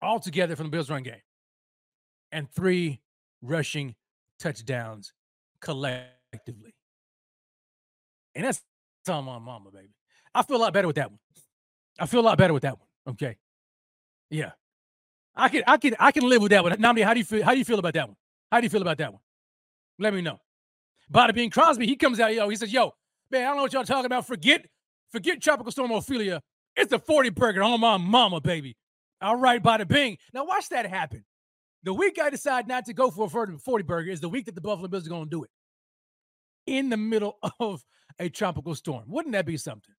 Altogether 0.00 0.56
from 0.56 0.66
the 0.66 0.70
Bills 0.70 0.90
run 0.90 1.02
game. 1.02 1.22
And 2.30 2.50
three 2.50 3.00
rushing 3.42 3.94
touchdowns 4.38 5.12
collectively. 5.60 6.74
And 8.34 8.44
that's 8.44 8.62
on 9.08 9.24
my 9.24 9.38
mama, 9.38 9.70
baby. 9.70 9.88
I 10.34 10.42
feel 10.42 10.56
a 10.56 10.58
lot 10.58 10.72
better 10.72 10.86
with 10.86 10.96
that 10.96 11.10
one. 11.10 11.18
I 11.98 12.06
feel 12.06 12.20
a 12.20 12.22
lot 12.22 12.38
better 12.38 12.52
with 12.52 12.62
that 12.62 12.78
one. 12.78 12.86
Okay. 13.08 13.36
Yeah. 14.30 14.52
I 15.34 15.48
can 15.48 15.62
I 15.66 15.76
can 15.78 15.96
I 15.98 16.12
can 16.12 16.28
live 16.28 16.42
with 16.42 16.50
that 16.50 16.62
one. 16.62 16.72
Namdi, 16.72 17.02
how 17.02 17.14
do 17.14 17.20
you 17.20 17.24
feel? 17.24 17.44
How 17.44 17.52
do 17.52 17.58
you 17.58 17.64
feel 17.64 17.78
about 17.78 17.94
that 17.94 18.08
one? 18.08 18.16
How 18.50 18.60
do 18.60 18.64
you 18.64 18.70
feel 18.70 18.82
about 18.82 18.98
that 18.98 19.12
one? 19.12 19.22
Let 19.98 20.14
me 20.14 20.20
know. 20.20 20.40
Bada 21.12 21.34
Bing 21.34 21.50
Crosby, 21.50 21.86
he 21.86 21.96
comes 21.96 22.20
out, 22.20 22.34
yo, 22.34 22.48
he 22.48 22.56
says, 22.56 22.72
yo, 22.72 22.92
man, 23.30 23.42
I 23.44 23.46
don't 23.48 23.56
know 23.58 23.62
what 23.64 23.72
y'all 23.74 23.84
talking 23.84 24.06
about. 24.06 24.26
Forget, 24.26 24.66
forget 25.12 25.42
Tropical 25.42 25.72
Storm 25.72 25.90
Ophelia. 25.92 26.42
It's 26.76 26.90
the 26.90 26.98
40 27.00 27.30
burger 27.30 27.62
on 27.62 27.80
my 27.80 27.96
mama, 27.98 28.40
baby. 28.40 28.76
All 29.22 29.36
right, 29.36 29.62
Bada 29.62 29.88
Bing. 29.88 30.18
Now 30.34 30.44
watch 30.46 30.68
that 30.70 30.86
happen. 30.86 31.24
The 31.84 31.94
week 31.94 32.18
I 32.22 32.30
decide 32.30 32.68
not 32.68 32.86
to 32.86 32.94
go 32.94 33.10
for 33.10 33.26
a 33.26 33.58
40 33.58 33.84
burger 33.84 34.10
is 34.10 34.20
the 34.20 34.28
week 34.28 34.46
that 34.46 34.54
the 34.56 34.60
Buffalo 34.62 34.88
Bills 34.88 35.06
are 35.06 35.10
going 35.10 35.24
to 35.26 35.30
do 35.30 35.44
it. 35.44 35.50
in 36.66 36.90
the 36.90 36.98
middle 36.98 37.38
of 37.60 37.84
a 38.20 38.30
tropical 38.30 38.76
storm. 38.76 39.04
Wouldn't 39.08 39.34
that 39.34 39.46
be 39.46 39.58
something? 39.58 39.96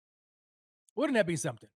Wouldn't 0.95 1.15
that 1.15 1.27
be 1.27 1.37
something? 1.37 1.69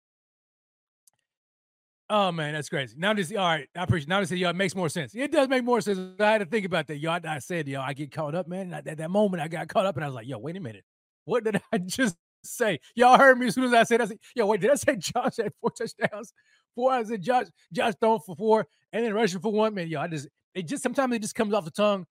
Oh 2.14 2.30
man, 2.30 2.52
that's 2.52 2.68
crazy. 2.68 2.94
Now 2.98 3.14
this, 3.14 3.32
all 3.32 3.38
right, 3.38 3.66
I 3.74 3.84
appreciate. 3.84 4.10
Now 4.10 4.20
this, 4.20 4.30
yo, 4.30 4.50
it 4.50 4.54
makes 4.54 4.76
more 4.76 4.90
sense. 4.90 5.14
It 5.14 5.32
does 5.32 5.48
make 5.48 5.64
more 5.64 5.80
sense. 5.80 5.98
I 6.20 6.32
had 6.32 6.38
to 6.38 6.44
think 6.44 6.66
about 6.66 6.86
that. 6.88 6.98
Yo, 6.98 7.10
I, 7.10 7.38
said, 7.38 7.66
yo, 7.66 7.80
I 7.80 7.94
get 7.94 8.12
caught 8.12 8.34
up, 8.34 8.46
man. 8.46 8.74
At 8.74 8.98
that 8.98 9.10
moment, 9.10 9.42
I 9.42 9.48
got 9.48 9.66
caught 9.68 9.86
up, 9.86 9.96
and 9.96 10.04
I 10.04 10.08
was 10.08 10.14
like, 10.14 10.28
yo, 10.28 10.36
wait 10.36 10.54
a 10.58 10.60
minute, 10.60 10.84
what 11.24 11.42
did 11.42 11.62
I 11.72 11.78
just 11.86 12.18
say? 12.44 12.80
Y'all 12.94 13.16
heard 13.16 13.38
me 13.38 13.46
as 13.46 13.54
soon 13.54 13.64
as 13.64 13.72
I 13.72 13.84
said, 13.84 14.02
I 14.02 14.04
said, 14.04 14.18
yo, 14.36 14.44
wait, 14.44 14.60
did 14.60 14.70
I 14.70 14.74
say 14.74 14.96
Josh 14.96 15.38
had 15.38 15.54
four 15.58 15.70
touchdowns? 15.70 16.34
Four. 16.74 16.92
I 16.92 17.02
said 17.02 17.22
Josh, 17.22 17.46
Josh 17.72 17.94
throwing 17.98 18.20
for 18.20 18.36
four, 18.36 18.66
and 18.92 19.06
then 19.06 19.14
rushing 19.14 19.40
for 19.40 19.50
one. 19.50 19.72
Man, 19.72 19.88
yo, 19.88 19.98
I 19.98 20.06
just, 20.06 20.28
it 20.54 20.68
just 20.68 20.82
sometimes 20.82 21.14
it 21.16 21.22
just 21.22 21.34
comes 21.34 21.54
off 21.54 21.64
the 21.64 21.70
tongue 21.70 22.04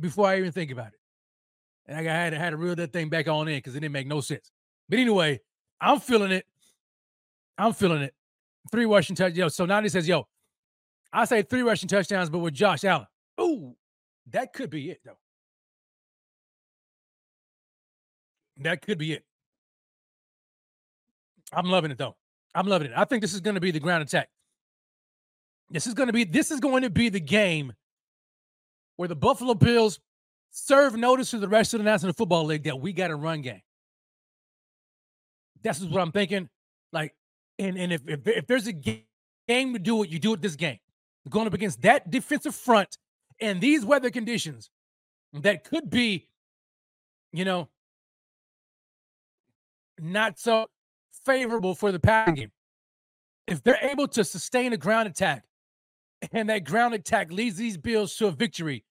before 0.00 0.26
I 0.26 0.38
even 0.38 0.50
think 0.50 0.72
about 0.72 0.88
it. 0.88 0.98
And 1.86 1.96
I 1.96 2.02
had 2.02 2.30
to 2.30 2.38
had 2.38 2.50
to 2.50 2.56
reel 2.56 2.74
that 2.74 2.92
thing 2.92 3.10
back 3.10 3.28
on 3.28 3.46
in 3.46 3.58
because 3.58 3.76
it 3.76 3.80
didn't 3.80 3.92
make 3.92 4.08
no 4.08 4.20
sense. 4.20 4.50
But 4.88 4.98
anyway, 4.98 5.38
I'm 5.80 6.00
feeling 6.00 6.32
it. 6.32 6.46
I'm 7.56 7.72
feeling 7.72 8.02
it 8.02 8.12
three 8.70 8.86
rushing 8.86 9.16
touchdowns. 9.16 9.38
Yo, 9.38 9.48
so 9.48 9.66
now 9.66 9.82
he 9.82 9.88
says, 9.88 10.06
yo, 10.06 10.26
I 11.12 11.24
say 11.24 11.42
three 11.42 11.62
rushing 11.62 11.88
touchdowns, 11.88 12.30
but 12.30 12.38
with 12.38 12.54
Josh 12.54 12.84
Allen. 12.84 13.06
Ooh, 13.40 13.74
that 14.30 14.52
could 14.52 14.70
be 14.70 14.90
it, 14.90 15.00
though. 15.04 15.18
That 18.58 18.82
could 18.82 18.98
be 18.98 19.12
it. 19.12 19.24
I'm 21.52 21.66
loving 21.66 21.90
it 21.90 21.98
though. 21.98 22.16
I'm 22.54 22.66
loving 22.66 22.88
it. 22.88 22.94
I 22.96 23.04
think 23.04 23.22
this 23.22 23.34
is 23.34 23.40
going 23.40 23.54
to 23.54 23.60
be 23.60 23.70
the 23.70 23.80
ground 23.80 24.02
attack. 24.02 24.28
This 25.70 25.86
is 25.86 25.94
going 25.94 26.06
to 26.06 26.12
be 26.12 26.24
this 26.24 26.50
is 26.50 26.60
going 26.60 26.82
to 26.82 26.90
be 26.90 27.08
the 27.08 27.20
game 27.20 27.72
where 28.96 29.08
the 29.08 29.16
Buffalo 29.16 29.54
Bills 29.54 30.00
serve 30.50 30.96
notice 30.96 31.30
to 31.30 31.38
the 31.38 31.48
rest 31.48 31.74
of 31.74 31.80
the 31.80 31.84
National 31.84 32.12
Football 32.12 32.46
League 32.46 32.64
that 32.64 32.80
we 32.80 32.92
got 32.92 33.10
a 33.10 33.16
run 33.16 33.42
game. 33.42 33.60
That's 35.62 35.80
what 35.80 36.00
I'm 36.00 36.12
thinking. 36.12 36.48
Like 36.92 37.14
and 37.58 37.76
and 37.78 37.92
if 37.92 38.02
if, 38.06 38.26
if 38.26 38.46
there's 38.46 38.66
a 38.66 38.72
game 38.72 39.04
to 39.48 39.78
do 39.78 40.02
it, 40.02 40.10
you 40.10 40.18
do 40.18 40.34
it 40.34 40.42
this 40.42 40.56
game. 40.56 40.78
Going 41.28 41.46
up 41.46 41.54
against 41.54 41.82
that 41.82 42.10
defensive 42.10 42.54
front 42.54 42.96
and 43.40 43.60
these 43.60 43.84
weather 43.84 44.10
conditions 44.10 44.70
that 45.32 45.64
could 45.64 45.90
be, 45.90 46.28
you 47.32 47.44
know, 47.44 47.68
not 49.98 50.38
so 50.38 50.66
favorable 51.24 51.74
for 51.74 51.90
the 51.90 51.98
passing 51.98 52.34
game. 52.34 52.52
If 53.46 53.62
they're 53.62 53.78
able 53.82 54.08
to 54.08 54.24
sustain 54.24 54.72
a 54.72 54.76
ground 54.76 55.08
attack 55.08 55.44
and 56.32 56.48
that 56.48 56.64
ground 56.64 56.94
attack 56.94 57.32
leads 57.32 57.56
these 57.56 57.76
Bills 57.76 58.14
to 58.16 58.26
a 58.26 58.30
victory, 58.30 58.84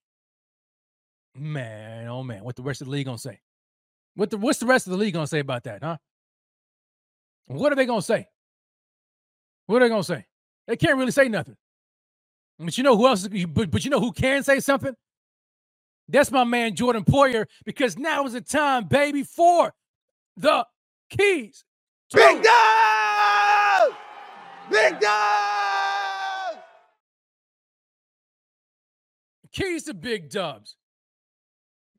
man, 1.34 2.08
oh 2.08 2.22
man, 2.22 2.44
what 2.44 2.56
the 2.56 2.62
rest 2.62 2.80
of 2.80 2.86
the 2.86 2.92
league 2.92 3.06
gonna 3.06 3.18
say? 3.18 3.40
What 4.14 4.30
the 4.30 4.38
what's 4.38 4.58
the 4.58 4.66
rest 4.66 4.86
of 4.86 4.92
the 4.92 4.98
league 4.98 5.14
gonna 5.14 5.26
say 5.26 5.40
about 5.40 5.64
that, 5.64 5.82
huh? 5.82 5.96
What 7.46 7.72
are 7.72 7.76
they 7.76 7.86
gonna 7.86 8.02
say? 8.02 8.28
What 9.66 9.76
are 9.76 9.86
they 9.86 9.88
gonna 9.88 10.04
say? 10.04 10.24
They 10.66 10.76
can't 10.76 10.96
really 10.96 11.10
say 11.12 11.28
nothing. 11.28 11.56
But 12.58 12.76
you 12.78 12.84
know 12.84 12.96
who 12.96 13.06
else? 13.06 13.28
But, 13.28 13.70
but 13.70 13.84
you 13.84 13.90
know 13.90 14.00
who 14.00 14.12
can 14.12 14.42
say 14.42 14.60
something? 14.60 14.94
That's 16.08 16.30
my 16.30 16.44
man 16.44 16.74
Jordan 16.74 17.04
Poyer. 17.04 17.46
Because 17.64 17.98
now 17.98 18.24
is 18.24 18.32
the 18.32 18.40
time, 18.40 18.86
baby, 18.86 19.22
for 19.22 19.72
the 20.36 20.66
keys. 21.10 21.64
Big 22.12 22.42
dog! 22.42 23.92
Big 24.70 25.00
dog! 25.00 26.56
Keys 29.52 29.84
to 29.84 29.94
big 29.94 30.30
dubs. 30.30 30.76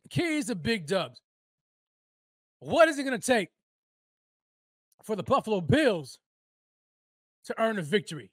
Keys 0.09 0.47
to 0.47 0.55
big 0.55 0.87
dubs. 0.87 1.21
What 2.59 2.87
is 2.87 2.97
it 2.97 3.03
going 3.03 3.19
to 3.19 3.25
take 3.25 3.49
for 5.03 5.15
the 5.15 5.23
Buffalo 5.23 5.61
Bills 5.61 6.19
to 7.47 7.61
earn 7.61 7.79
a 7.79 7.81
victory. 7.81 8.31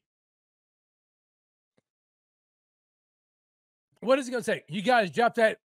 What 4.00 4.18
is 4.18 4.28
it 4.28 4.32
going 4.32 4.42
to 4.42 4.52
take? 4.52 4.64
You 4.68 4.82
guys 4.82 5.10
drop 5.10 5.36
that 5.36 5.58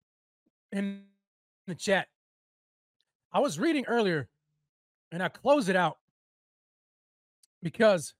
in 0.72 1.02
the 1.68 1.76
chat. 1.76 2.08
I 3.34 3.40
was 3.40 3.60
reading 3.60 3.86
earlier 3.88 4.30
and 5.12 5.22
I 5.22 5.28
closed 5.28 5.68
it 5.68 5.76
out 5.76 5.98
because 7.62 8.14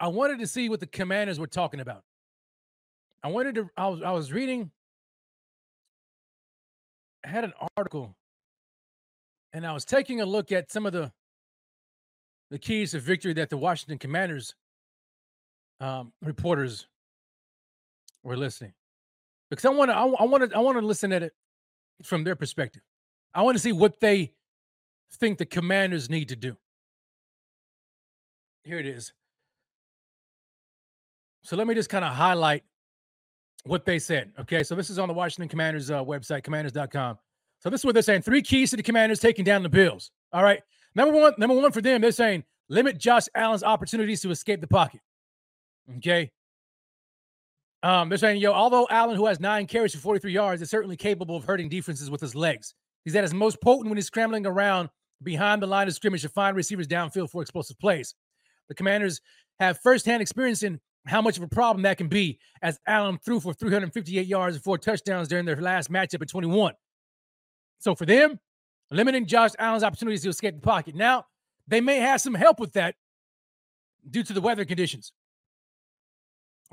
I 0.00 0.08
wanted 0.08 0.38
to 0.38 0.46
see 0.46 0.68
what 0.68 0.80
the 0.80 0.86
commanders 0.86 1.38
were 1.38 1.46
talking 1.46 1.80
about. 1.80 2.04
I 3.22 3.28
wanted 3.28 3.56
to, 3.56 3.68
I 3.76 3.88
was, 3.88 4.02
I 4.02 4.12
was 4.12 4.32
reading, 4.32 4.70
I 7.24 7.28
had 7.28 7.44
an 7.44 7.52
article 7.76 8.16
and 9.52 9.66
I 9.66 9.72
was 9.72 9.84
taking 9.84 10.20
a 10.20 10.26
look 10.26 10.52
at 10.52 10.70
some 10.70 10.86
of 10.86 10.92
the 10.92 11.12
the 12.50 12.58
keys 12.58 12.92
to 12.92 13.00
victory 13.00 13.32
that 13.32 13.50
the 13.50 13.56
Washington 13.56 13.98
Commanders 13.98 14.54
um, 15.80 16.12
reporters 16.22 16.86
were 18.22 18.36
listening 18.36 18.72
because 19.50 19.64
I 19.64 19.70
want 19.70 19.90
to. 19.90 19.94
I 19.94 20.24
want 20.24 20.50
to. 20.50 20.56
I 20.56 20.60
want 20.60 20.78
to 20.78 20.86
listen 20.86 21.12
at 21.12 21.22
it 21.22 21.32
from 22.02 22.24
their 22.24 22.36
perspective. 22.36 22.82
I 23.34 23.42
want 23.42 23.56
to 23.56 23.60
see 23.60 23.72
what 23.72 24.00
they 24.00 24.32
think 25.12 25.38
the 25.38 25.46
commanders 25.46 26.10
need 26.10 26.28
to 26.30 26.36
do. 26.36 26.56
Here 28.64 28.78
it 28.78 28.86
is. 28.86 29.12
So 31.42 31.56
let 31.56 31.66
me 31.66 31.74
just 31.74 31.88
kind 31.88 32.04
of 32.04 32.12
highlight 32.12 32.64
what 33.64 33.84
they 33.84 33.98
said. 33.98 34.32
Okay, 34.40 34.64
so 34.64 34.74
this 34.74 34.90
is 34.90 34.98
on 34.98 35.06
the 35.08 35.14
Washington 35.14 35.48
Commanders 35.48 35.90
uh, 35.90 36.02
website, 36.02 36.42
commanders.com. 36.42 37.18
So 37.60 37.70
this 37.70 37.80
is 37.80 37.84
what 37.84 37.94
they're 37.94 38.02
saying: 38.02 38.22
three 38.22 38.42
keys 38.42 38.70
to 38.70 38.76
the 38.76 38.82
Commanders 38.82 39.20
taking 39.20 39.44
down 39.44 39.62
the 39.62 39.68
Bills. 39.68 40.10
All 40.32 40.42
right, 40.42 40.60
number 40.94 41.14
one, 41.14 41.34
number 41.38 41.54
one 41.54 41.70
for 41.70 41.80
them, 41.80 42.00
they're 42.00 42.10
saying 42.10 42.44
limit 42.68 42.98
Josh 42.98 43.26
Allen's 43.34 43.62
opportunities 43.62 44.20
to 44.22 44.30
escape 44.30 44.60
the 44.60 44.66
pocket. 44.66 45.00
Okay. 45.98 46.30
Um, 47.82 48.08
they're 48.08 48.18
saying, 48.18 48.40
yo, 48.40 48.52
although 48.52 48.86
Allen, 48.90 49.16
who 49.16 49.26
has 49.26 49.38
nine 49.38 49.66
carries 49.66 49.94
for 49.94 50.00
43 50.00 50.32
yards, 50.32 50.62
is 50.62 50.70
certainly 50.70 50.96
capable 50.96 51.36
of 51.36 51.44
hurting 51.44 51.68
defenses 51.68 52.10
with 52.10 52.20
his 52.20 52.34
legs. 52.34 52.74
He's 53.04 53.14
at 53.14 53.22
his 53.22 53.34
most 53.34 53.60
potent 53.60 53.88
when 53.88 53.96
he's 53.96 54.06
scrambling 54.06 54.46
around 54.46 54.88
behind 55.22 55.62
the 55.62 55.66
line 55.66 55.86
of 55.86 55.94
scrimmage 55.94 56.22
to 56.22 56.28
find 56.28 56.56
receivers 56.56 56.88
downfield 56.88 57.30
for 57.30 57.42
explosive 57.42 57.78
plays. 57.78 58.14
The 58.68 58.74
commanders 58.74 59.20
have 59.60 59.78
firsthand 59.82 60.22
experience 60.22 60.62
in 60.62 60.80
how 61.06 61.22
much 61.22 61.36
of 61.36 61.44
a 61.44 61.48
problem 61.48 61.82
that 61.82 61.98
can 61.98 62.08
be, 62.08 62.38
as 62.62 62.78
Allen 62.86 63.18
threw 63.24 63.38
for 63.38 63.54
358 63.54 64.26
yards 64.26 64.56
and 64.56 64.64
four 64.64 64.76
touchdowns 64.76 65.28
during 65.28 65.44
their 65.44 65.60
last 65.60 65.90
matchup 65.90 66.20
at 66.20 66.28
21. 66.28 66.74
So 67.78 67.94
for 67.94 68.06
them, 68.06 68.40
limiting 68.90 69.26
Josh 69.26 69.52
Allen's 69.58 69.84
opportunities 69.84 70.22
to 70.22 70.28
escape 70.28 70.56
the 70.56 70.60
pocket. 70.60 70.94
Now, 70.94 71.26
they 71.68 71.80
may 71.80 71.98
have 71.98 72.20
some 72.20 72.34
help 72.34 72.58
with 72.58 72.72
that 72.72 72.96
due 74.08 74.24
to 74.24 74.32
the 74.32 74.40
weather 74.40 74.64
conditions. 74.64 75.12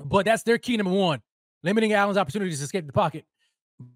But 0.02 0.24
that's 0.24 0.42
their 0.42 0.58
key 0.58 0.76
number 0.76 0.92
one, 0.92 1.20
limiting 1.62 1.92
Allen's 1.92 2.18
opportunities 2.18 2.58
to 2.58 2.64
escape 2.64 2.86
the 2.86 2.92
pocket. 2.92 3.24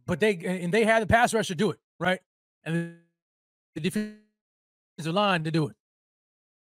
But 0.06 0.20
they 0.20 0.36
and 0.36 0.72
they 0.72 0.84
had 0.84 1.02
the 1.02 1.06
pass 1.06 1.32
rush 1.32 1.48
to 1.48 1.54
do 1.54 1.70
it, 1.70 1.78
right? 1.98 2.20
And 2.64 2.96
the 3.74 3.80
defensive 3.80 4.18
line 5.06 5.44
to 5.44 5.50
do 5.50 5.68
it. 5.68 5.76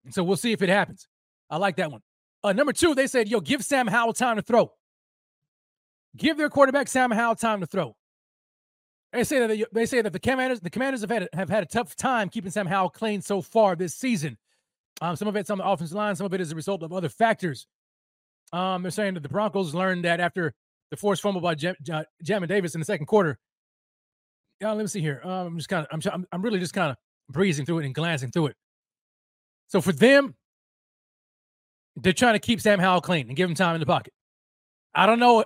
And 0.04 0.14
so 0.14 0.22
we'll 0.22 0.36
see 0.36 0.52
if 0.52 0.62
it 0.62 0.68
happens. 0.68 1.08
I 1.50 1.56
like 1.56 1.76
that 1.76 1.90
one. 1.90 2.02
Uh, 2.44 2.52
number 2.52 2.72
two, 2.72 2.94
they 2.94 3.06
said, 3.06 3.28
yo, 3.28 3.40
give 3.40 3.64
Sam 3.64 3.86
Howell 3.86 4.12
time 4.12 4.36
to 4.36 4.42
throw. 4.42 4.72
Give 6.16 6.36
their 6.36 6.48
quarterback 6.48 6.88
Sam 6.88 7.10
Howell 7.10 7.36
time 7.36 7.60
to 7.60 7.66
throw. 7.66 7.96
They 9.12 9.24
say 9.24 9.38
that 9.40 9.48
they, 9.48 9.64
they 9.72 9.86
say 9.86 10.02
that 10.02 10.12
the 10.12 10.18
commanders 10.18 10.60
the 10.60 10.70
commanders 10.70 11.00
have 11.00 11.10
had 11.10 11.28
have 11.32 11.48
had 11.48 11.62
a 11.62 11.66
tough 11.66 11.96
time 11.96 12.28
keeping 12.28 12.50
Sam 12.50 12.66
Howell 12.66 12.90
clean 12.90 13.22
so 13.22 13.40
far 13.40 13.74
this 13.74 13.94
season. 13.94 14.36
Um, 15.00 15.16
some 15.16 15.28
of 15.28 15.36
it's 15.36 15.50
on 15.50 15.58
the 15.58 15.66
offensive 15.66 15.96
line, 15.96 16.16
some 16.16 16.26
of 16.26 16.34
it 16.34 16.40
is 16.40 16.52
a 16.52 16.54
result 16.54 16.82
of 16.82 16.92
other 16.92 17.08
factors. 17.08 17.66
Um, 18.52 18.82
they're 18.82 18.90
saying 18.90 19.14
that 19.14 19.22
the 19.22 19.28
Broncos 19.28 19.74
learned 19.74 20.04
that 20.04 20.20
after 20.20 20.54
the 20.90 20.96
forced 20.96 21.22
fumble 21.22 21.40
by 21.40 21.54
Jam- 21.54 21.76
Jamin 22.24 22.48
Davis 22.48 22.74
in 22.74 22.80
the 22.80 22.84
second 22.84 23.06
quarter. 23.06 23.38
Yeah, 24.60 24.72
let 24.72 24.78
me 24.78 24.86
see 24.86 25.00
here. 25.00 25.20
Um, 25.24 25.48
I'm 25.48 25.56
just 25.56 25.68
kind 25.68 25.86
of, 25.90 26.06
I'm, 26.12 26.26
I'm 26.32 26.42
really 26.42 26.60
just 26.60 26.72
kind 26.72 26.90
of 26.90 26.96
breezing 27.28 27.66
through 27.66 27.80
it 27.80 27.86
and 27.86 27.94
glancing 27.94 28.30
through 28.30 28.46
it. 28.46 28.56
So 29.68 29.80
for 29.80 29.92
them, 29.92 30.34
they're 31.96 32.12
trying 32.12 32.34
to 32.34 32.38
keep 32.38 32.60
Sam 32.60 32.78
Howell 32.78 33.00
clean 33.00 33.28
and 33.28 33.36
give 33.36 33.48
him 33.48 33.56
time 33.56 33.74
in 33.74 33.80
the 33.80 33.86
pocket. 33.86 34.12
I 34.94 35.06
don't 35.06 35.18
know 35.18 35.44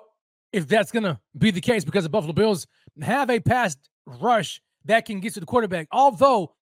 if 0.53 0.69
that's 0.69 0.93
going 0.93 1.05
to 1.05 1.19
be 1.37 1.51
the 1.51 1.61
case 1.61 1.85
because 1.85 2.05
the 2.05 2.11
Buffalo 2.11 2.33
Bills 2.33 2.67
have 3.01 3.31
a 3.31 3.41
pass 3.41 3.77
rush 4.07 4.61
that 4.85 5.07
can 5.07 5.21
get 5.21 5.35
to 5.35 5.41
the 5.41 5.47
quarterback. 5.47 5.89
Although, 5.93 6.53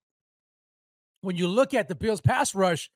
when 1.23 1.37
you 1.37 1.49
look 1.49 1.75
at 1.75 1.89
the 1.89 1.95
Bills' 1.95 2.21
pass 2.21 2.55
rush, 2.55 2.91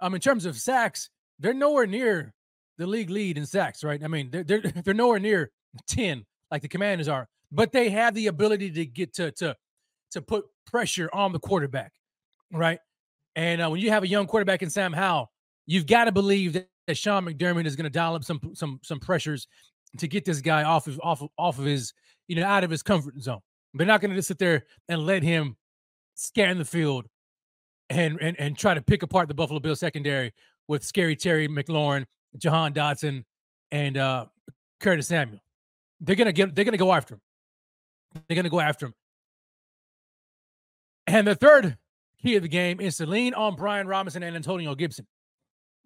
um, 0.00 0.14
in 0.14 0.20
terms 0.20 0.46
of 0.46 0.56
sacks, 0.56 1.10
they're 1.38 1.54
nowhere 1.54 1.86
near 1.86 2.34
the 2.78 2.86
league 2.86 3.10
lead 3.10 3.36
in 3.36 3.44
sacks, 3.44 3.84
right? 3.84 4.02
I 4.02 4.08
mean, 4.08 4.30
they're 4.30 4.44
they're, 4.44 4.60
they're 4.84 4.94
nowhere 4.94 5.18
near 5.18 5.50
10 5.88 6.24
like 6.50 6.62
the 6.62 6.68
commanders 6.68 7.08
are, 7.08 7.28
but 7.52 7.72
they 7.72 7.90
have 7.90 8.14
the 8.14 8.28
ability 8.28 8.70
to 8.70 8.86
get 8.86 9.12
to 9.14 9.30
to 9.32 9.56
to 10.12 10.22
put 10.22 10.46
pressure 10.66 11.10
on 11.12 11.32
the 11.32 11.38
quarterback, 11.38 11.92
right? 12.52 12.78
And 13.36 13.62
uh, 13.62 13.68
when 13.68 13.80
you 13.80 13.90
have 13.90 14.02
a 14.02 14.08
young 14.08 14.26
quarterback 14.26 14.62
in 14.62 14.70
Sam 14.70 14.92
Howell, 14.92 15.30
you've 15.66 15.86
got 15.86 16.04
to 16.04 16.12
believe 16.12 16.54
that, 16.54 16.68
that 16.86 16.96
Sean 16.96 17.24
McDermott 17.26 17.66
is 17.66 17.76
going 17.76 17.84
to 17.84 17.90
dial 17.90 18.14
up 18.14 18.24
some 18.24 18.40
some 18.54 18.80
some 18.82 19.00
pressures 19.00 19.46
to 19.98 20.08
get 20.08 20.24
this 20.24 20.40
guy 20.40 20.64
off 20.64 20.86
of 20.86 21.00
off 21.02 21.22
of, 21.22 21.28
off 21.38 21.58
of 21.58 21.64
his 21.64 21.92
you 22.26 22.36
know 22.36 22.46
out 22.46 22.64
of 22.64 22.70
his 22.70 22.82
comfort 22.82 23.20
zone. 23.20 23.40
They're 23.74 23.86
not 23.86 24.00
going 24.00 24.10
to 24.10 24.16
just 24.16 24.28
sit 24.28 24.38
there 24.38 24.64
and 24.88 25.04
let 25.04 25.22
him 25.22 25.56
scan 26.14 26.58
the 26.58 26.64
field 26.64 27.06
and 27.90 28.18
and 28.20 28.38
and 28.38 28.56
try 28.56 28.74
to 28.74 28.82
pick 28.82 29.02
apart 29.02 29.28
the 29.28 29.34
Buffalo 29.34 29.60
Bills 29.60 29.80
secondary 29.80 30.32
with 30.68 30.84
Scary 30.84 31.16
Terry 31.16 31.48
McLaurin, 31.48 32.04
Jahan 32.38 32.72
Dotson, 32.72 33.24
and 33.70 33.96
uh, 33.96 34.26
Curtis 34.80 35.08
Samuel. 35.08 35.40
They're 36.00 36.16
gonna 36.16 36.32
get. 36.32 36.54
They're 36.54 36.64
gonna 36.64 36.76
go 36.76 36.92
after 36.92 37.14
him. 37.14 37.20
They're 38.28 38.36
gonna 38.36 38.48
go 38.48 38.60
after 38.60 38.86
him. 38.86 38.94
And 41.06 41.26
the 41.26 41.34
third 41.34 41.76
key 42.22 42.36
of 42.36 42.42
the 42.42 42.48
game 42.48 42.80
is 42.80 42.96
to 42.98 43.06
lean 43.06 43.34
on 43.34 43.56
Brian 43.56 43.86
Robinson 43.86 44.22
and 44.22 44.36
Antonio 44.36 44.74
Gibson. 44.74 45.06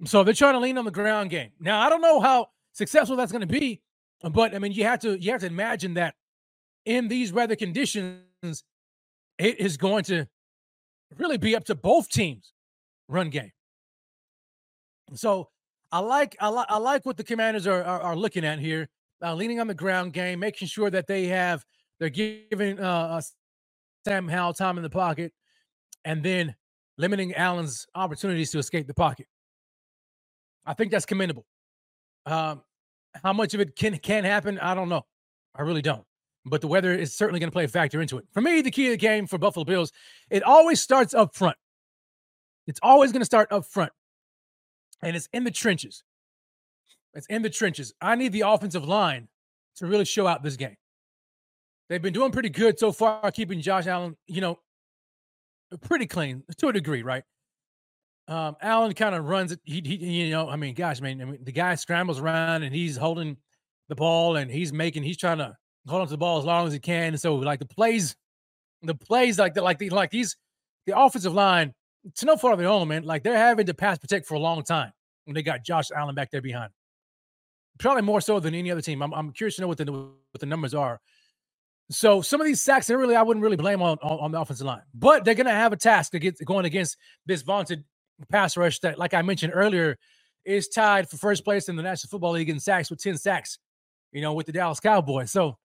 So 0.04 0.24
they're 0.24 0.34
trying 0.34 0.54
to 0.54 0.58
lean 0.58 0.78
on 0.78 0.84
the 0.84 0.90
ground 0.90 1.30
game. 1.30 1.50
Now 1.60 1.80
I 1.80 1.88
don't 1.88 2.00
know 2.00 2.20
how 2.20 2.48
successful 2.72 3.16
that's 3.16 3.30
going 3.30 3.46
to 3.46 3.46
be, 3.46 3.80
but 4.22 4.54
I 4.54 4.58
mean 4.58 4.72
you 4.72 4.84
have 4.84 5.00
to 5.00 5.16
you 5.16 5.30
have 5.30 5.40
to 5.42 5.46
imagine 5.46 5.94
that 5.94 6.14
in 6.84 7.08
these 7.08 7.32
weather 7.32 7.54
conditions, 7.54 8.64
it 9.38 9.60
is 9.60 9.76
going 9.76 10.04
to 10.04 10.26
really 11.16 11.38
be 11.38 11.54
up 11.54 11.64
to 11.66 11.74
both 11.74 12.08
teams 12.08 12.52
run 13.08 13.30
game. 13.30 13.52
So 15.14 15.48
I 15.92 15.98
like 15.98 16.36
I 16.40 16.48
like 16.48 16.66
I 16.70 16.78
like 16.78 17.04
what 17.04 17.16
the 17.18 17.24
Commanders 17.24 17.66
are 17.66 17.84
are, 17.84 18.00
are 18.00 18.16
looking 18.16 18.44
at 18.44 18.58
here, 18.58 18.88
uh, 19.22 19.34
leaning 19.34 19.60
on 19.60 19.66
the 19.66 19.74
ground 19.74 20.14
game, 20.14 20.40
making 20.40 20.66
sure 20.68 20.90
that 20.90 21.06
they 21.06 21.26
have 21.26 21.64
they're 22.00 22.08
giving 22.08 22.80
uh, 22.80 23.20
Sam 24.04 24.26
Howell 24.26 24.54
time 24.54 24.78
in 24.78 24.82
the 24.82 24.90
pocket, 24.90 25.32
and 26.04 26.22
then 26.22 26.54
limiting 26.98 27.34
Allen's 27.34 27.86
opportunities 27.94 28.50
to 28.52 28.58
escape 28.58 28.86
the 28.86 28.94
pocket. 28.94 29.26
I 30.64 30.74
think 30.74 30.90
that's 30.90 31.06
commendable. 31.06 31.44
Um, 32.26 32.62
how 33.22 33.32
much 33.32 33.52
of 33.54 33.60
it 33.60 33.76
can 33.76 33.98
can 33.98 34.24
happen? 34.24 34.58
I 34.58 34.74
don't 34.74 34.88
know. 34.88 35.02
I 35.54 35.62
really 35.62 35.82
don't. 35.82 36.04
But 36.44 36.60
the 36.60 36.68
weather 36.68 36.92
is 36.92 37.14
certainly 37.14 37.38
going 37.38 37.50
to 37.50 37.54
play 37.54 37.64
a 37.64 37.68
factor 37.68 38.00
into 38.00 38.18
it. 38.18 38.24
For 38.32 38.40
me, 38.40 38.62
the 38.62 38.70
key 38.70 38.86
of 38.86 38.92
the 38.92 38.96
game 38.96 39.26
for 39.26 39.38
Buffalo 39.38 39.64
Bills, 39.64 39.92
it 40.30 40.42
always 40.42 40.80
starts 40.80 41.14
up 41.14 41.36
front. 41.36 41.56
It's 42.66 42.80
always 42.82 43.12
going 43.12 43.20
to 43.20 43.26
start 43.26 43.52
up 43.52 43.64
front, 43.66 43.92
and 45.02 45.16
it's 45.16 45.28
in 45.32 45.44
the 45.44 45.50
trenches. 45.50 46.02
It's 47.14 47.26
in 47.26 47.42
the 47.42 47.50
trenches. 47.50 47.92
I 48.00 48.14
need 48.14 48.32
the 48.32 48.42
offensive 48.42 48.86
line 48.86 49.28
to 49.76 49.86
really 49.86 50.04
show 50.04 50.26
out 50.26 50.42
this 50.42 50.56
game. 50.56 50.76
They've 51.88 52.00
been 52.00 52.14
doing 52.14 52.32
pretty 52.32 52.48
good 52.48 52.78
so 52.78 52.92
far, 52.92 53.30
keeping 53.32 53.60
Josh 53.60 53.86
Allen, 53.86 54.16
you 54.26 54.40
know, 54.40 54.58
pretty 55.82 56.06
clean 56.06 56.42
to 56.56 56.68
a 56.68 56.72
degree, 56.72 57.02
right? 57.02 57.24
Um, 58.28 58.56
Allen 58.62 58.94
kind 58.94 59.14
of 59.14 59.26
runs 59.26 59.52
it. 59.52 59.60
He, 59.64 59.82
he, 59.84 59.96
you 59.96 60.30
know, 60.30 60.48
I 60.48 60.56
mean, 60.56 60.74
gosh, 60.74 61.00
man, 61.00 61.20
I 61.20 61.24
mean, 61.24 61.40
the 61.42 61.52
guy 61.52 61.74
scrambles 61.74 62.20
around 62.20 62.62
and 62.62 62.74
he's 62.74 62.96
holding 62.96 63.36
the 63.88 63.94
ball 63.94 64.36
and 64.36 64.50
he's 64.50 64.72
making, 64.72 65.02
he's 65.02 65.18
trying 65.18 65.38
to 65.38 65.54
hold 65.86 66.00
on 66.00 66.06
to 66.06 66.12
the 66.12 66.18
ball 66.18 66.38
as 66.38 66.44
long 66.44 66.66
as 66.66 66.72
he 66.72 66.78
can. 66.78 67.08
And 67.08 67.20
so, 67.20 67.34
like 67.34 67.58
the 67.58 67.66
plays, 67.66 68.16
the 68.82 68.94
plays 68.94 69.38
like 69.38 69.54
the, 69.54 69.62
like 69.62 69.78
the, 69.78 69.90
like 69.90 70.10
these, 70.10 70.36
the 70.86 70.98
offensive 70.98 71.34
line, 71.34 71.74
to 72.16 72.26
no 72.26 72.36
fault 72.36 72.54
of 72.54 72.58
their 72.58 72.68
own, 72.68 72.88
man. 72.88 73.04
Like 73.04 73.22
they're 73.22 73.36
having 73.36 73.66
to 73.66 73.74
pass 73.74 73.98
protect 73.98 74.26
for 74.26 74.34
a 74.34 74.38
long 74.38 74.62
time 74.62 74.92
when 75.24 75.34
they 75.34 75.42
got 75.42 75.64
Josh 75.64 75.90
Allen 75.94 76.14
back 76.14 76.30
there 76.30 76.42
behind. 76.42 76.70
Probably 77.78 78.02
more 78.02 78.20
so 78.20 78.40
than 78.40 78.54
any 78.54 78.70
other 78.70 78.82
team. 78.82 79.02
I'm, 79.02 79.12
I'm 79.12 79.32
curious 79.32 79.56
to 79.56 79.62
know 79.62 79.68
what 79.68 79.78
the 79.78 79.90
what 79.90 80.40
the 80.40 80.46
numbers 80.46 80.74
are. 80.74 81.00
So 81.90 82.22
some 82.22 82.40
of 82.40 82.46
these 82.46 82.62
sacks, 82.62 82.86
they 82.86 82.96
really, 82.96 83.16
I 83.16 83.22
wouldn't 83.22 83.42
really 83.42 83.56
blame 83.56 83.82
on, 83.82 83.98
on, 84.02 84.18
on 84.18 84.32
the 84.32 84.40
offensive 84.40 84.66
line, 84.66 84.82
but 84.94 85.24
they're 85.24 85.34
going 85.34 85.46
to 85.46 85.52
have 85.52 85.72
a 85.72 85.76
task 85.76 86.12
to 86.12 86.18
get 86.18 86.42
going 86.44 86.64
against 86.64 86.96
this 87.26 87.42
vaunted 87.42 87.84
pass 88.30 88.56
rush 88.56 88.78
that, 88.80 88.98
like 88.98 89.14
I 89.14 89.22
mentioned 89.22 89.52
earlier, 89.54 89.98
is 90.44 90.68
tied 90.68 91.08
for 91.08 91.16
first 91.18 91.44
place 91.44 91.68
in 91.68 91.76
the 91.76 91.82
National 91.82 92.08
Football 92.08 92.32
League 92.32 92.48
in 92.48 92.58
sacks 92.60 92.90
with 92.90 93.02
10 93.02 93.18
sacks, 93.18 93.58
you 94.10 94.22
know, 94.22 94.32
with 94.32 94.46
the 94.46 94.52
Dallas 94.52 94.80
Cowboys. 94.80 95.30
So 95.30 95.58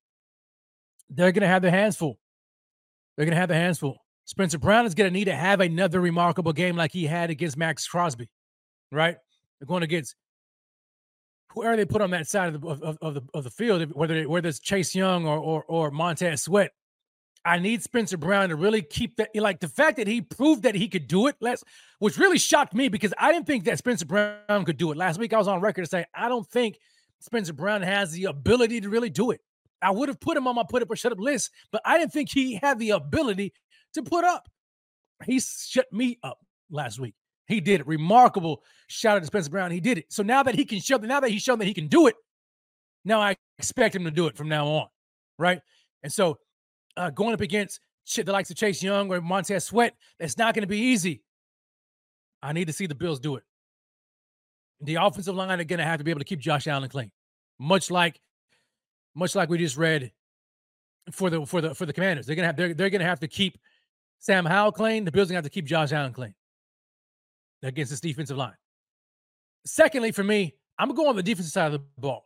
they're 1.10 1.32
going 1.32 1.42
to 1.42 1.48
have 1.48 1.62
their 1.62 1.72
hands 1.72 1.96
full. 1.96 2.20
They're 3.16 3.26
going 3.26 3.36
to 3.36 3.40
have 3.40 3.50
their 3.50 3.60
hands 3.60 3.80
full. 3.80 3.98
Spencer 4.28 4.60
Brown 4.60 4.86
is 4.86 4.94
going 4.94 5.10
to 5.10 5.14
need 5.14 5.26
to 5.26 5.36
have 5.36 5.62
another 5.62 6.02
remarkable 6.02 6.52
game 6.52 6.76
like 6.76 6.92
he 6.92 7.06
had 7.06 7.30
against 7.30 7.56
Maxx 7.56 7.88
Crosby, 7.88 8.30
right? 8.92 9.16
They're 9.58 9.66
going 9.66 9.84
against 9.84 10.16
whoever 11.54 11.78
they 11.78 11.86
put 11.86 12.02
on 12.02 12.12
that 12.12 12.28
side 12.28 12.54
of 12.54 12.62
the 12.62 12.68
of, 12.68 12.98
of 13.02 13.14
the 13.14 13.22
of 13.34 13.46
the 13.46 13.50
field, 13.50 13.90
whether 13.94 14.24
whether 14.24 14.50
it's 14.50 14.60
Chase 14.60 14.94
Young 14.94 15.26
or 15.26 15.38
or, 15.38 15.64
or 15.70 15.92
Montez 15.92 16.44
Sweat. 16.44 16.72
I 17.46 17.60
need 17.60 17.82
Spencer 17.82 18.18
Brown 18.18 18.50
to 18.50 18.58
really 18.58 18.82
keep 18.82 19.16
that. 19.16 19.30
Like 19.34 19.62
the 19.62 19.70
fact 19.70 19.96
that 19.96 20.08
he 20.08 20.20
proved 20.20 20.64
that 20.64 20.76
he 20.76 20.90
could 20.90 21.08
do 21.08 21.28
it, 21.28 21.38
last, 21.40 21.64
which 22.00 22.18
really 22.18 22.38
shocked 22.38 22.74
me 22.74 22.90
because 22.90 23.14
I 23.18 23.32
didn't 23.32 23.48
think 23.48 23.64
that 23.64 23.78
Spencer 23.78 24.06
Brown 24.06 24.66
could 24.66 24.78
do 24.78 24.92
it. 24.92 24.98
Last 24.98 25.20
week 25.20 25.32
I 25.32 25.38
was 25.38 25.48
on 25.48 25.62
record 25.62 25.86
to 25.86 25.90
say 25.90 26.04
I 26.14 26.28
don't 26.28 26.46
think 26.46 26.78
Spencer 27.22 27.54
Brown 27.54 27.82
has 27.82 28.12
the 28.12 28.26
ability 28.26 28.82
to 28.82 28.90
really 28.90 29.10
do 29.10 29.32
it. 29.32 29.40
I 29.82 29.92
would 29.92 30.10
have 30.10 30.20
put 30.20 30.36
him 30.36 30.48
on 30.48 30.56
my 30.56 30.66
put 30.68 30.82
up 30.82 30.92
or 30.92 30.98
shut 30.98 31.14
up 31.14 31.20
list, 31.20 31.52
but 31.72 31.82
I 31.86 31.98
didn't 31.98 32.12
think 32.12 32.30
he 32.30 32.56
had 32.56 32.78
the 32.78 32.90
ability 32.90 33.54
to 33.98 34.04
put 34.04 34.24
up. 34.24 34.48
He 35.26 35.40
shut 35.40 35.92
me 35.92 36.20
up 36.24 36.40
last 36.70 37.00
week. 37.00 37.16
He 37.48 37.62
did 37.62 37.82
it. 37.82 37.88
Remarkable 37.88 38.64
shout 38.88 39.18
out 39.18 39.22
to 39.22 39.26
Spencer 39.26 39.50
Brown. 39.50 39.72
He 39.72 39.80
did 39.80 39.98
it. 39.98 40.06
So 40.10 40.24
now 40.24 40.44
that 40.44 40.56
he 40.56 40.66
can 40.66 40.80
show, 40.80 40.98
now 40.98 41.20
that 41.20 41.30
he's 41.30 41.42
shown 41.42 41.60
that 41.60 41.66
he 41.66 41.74
can 41.74 41.88
do 41.88 42.08
it, 42.08 42.16
now 43.06 43.22
I 43.22 43.36
expect 43.58 43.96
him 43.96 44.04
to 44.04 44.12
do 44.12 44.28
it 44.28 44.36
from 44.36 44.50
now 44.50 44.68
on, 44.68 44.88
right? 45.40 45.62
And 46.04 46.12
so 46.12 46.40
uh, 46.98 47.10
going 47.10 47.34
up 47.34 47.42
against 47.42 47.80
shit 48.06 48.26
the 48.26 48.32
likes 48.32 48.50
of 48.50 48.58
Chase 48.58 48.84
Young 48.84 49.12
or 49.12 49.22
Montez 49.22 49.66
Sweat, 49.66 49.96
that's 50.20 50.38
not 50.38 50.54
going 50.54 50.64
to 50.64 50.68
be 50.68 50.80
easy. 50.80 51.24
I 52.44 52.54
need 52.54 52.66
to 52.66 52.74
see 52.74 52.86
the 52.86 52.96
Bills 52.96 53.20
do 53.20 53.36
it. 53.36 53.44
The 54.82 54.96
offensive 54.96 55.36
line 55.36 55.60
are 55.60 55.64
going 55.64 55.80
to 55.80 55.86
have 55.86 56.00
to 56.00 56.04
be 56.04 56.12
able 56.12 56.20
to 56.20 56.26
keep 56.26 56.40
Josh 56.40 56.68
Allen 56.68 56.90
clean, 56.90 57.12
much 57.60 57.90
like, 57.90 58.22
much 59.16 59.36
like 59.36 59.50
we 59.50 59.58
just 59.58 59.78
read 59.78 60.12
for 61.12 61.30
the 61.30 61.46
for 61.46 61.62
the 61.62 61.74
for 61.74 61.86
the 61.86 61.94
Commanders. 61.94 62.26
They're 62.26 62.36
gonna 62.36 62.48
have 62.48 62.58
they're, 62.58 62.74
they're 62.74 62.90
gonna 62.90 63.06
have 63.06 63.20
to 63.22 63.28
keep 63.28 63.58
Sam 64.20 64.46
Howell 64.46 64.72
clean. 64.72 65.06
The 65.06 65.12
Bills 65.12 65.30
are 65.30 65.34
gonna 65.34 65.38
have 65.38 65.44
to 65.46 65.50
keep 65.50 65.66
Josh 65.66 65.92
Allen 65.92 66.14
clean 66.14 66.34
against 67.64 67.92
this 67.92 68.00
defensive 68.00 68.38
line. 68.38 68.56
Secondly, 69.66 70.12
for 70.12 70.24
me, 70.24 70.56
I'm 70.80 70.94
going 70.94 71.10
on 71.10 71.16
the 71.16 71.24
defensive 71.24 71.52
side 71.52 71.74
of 71.74 71.74
the 71.74 71.86
ball. 71.98 72.26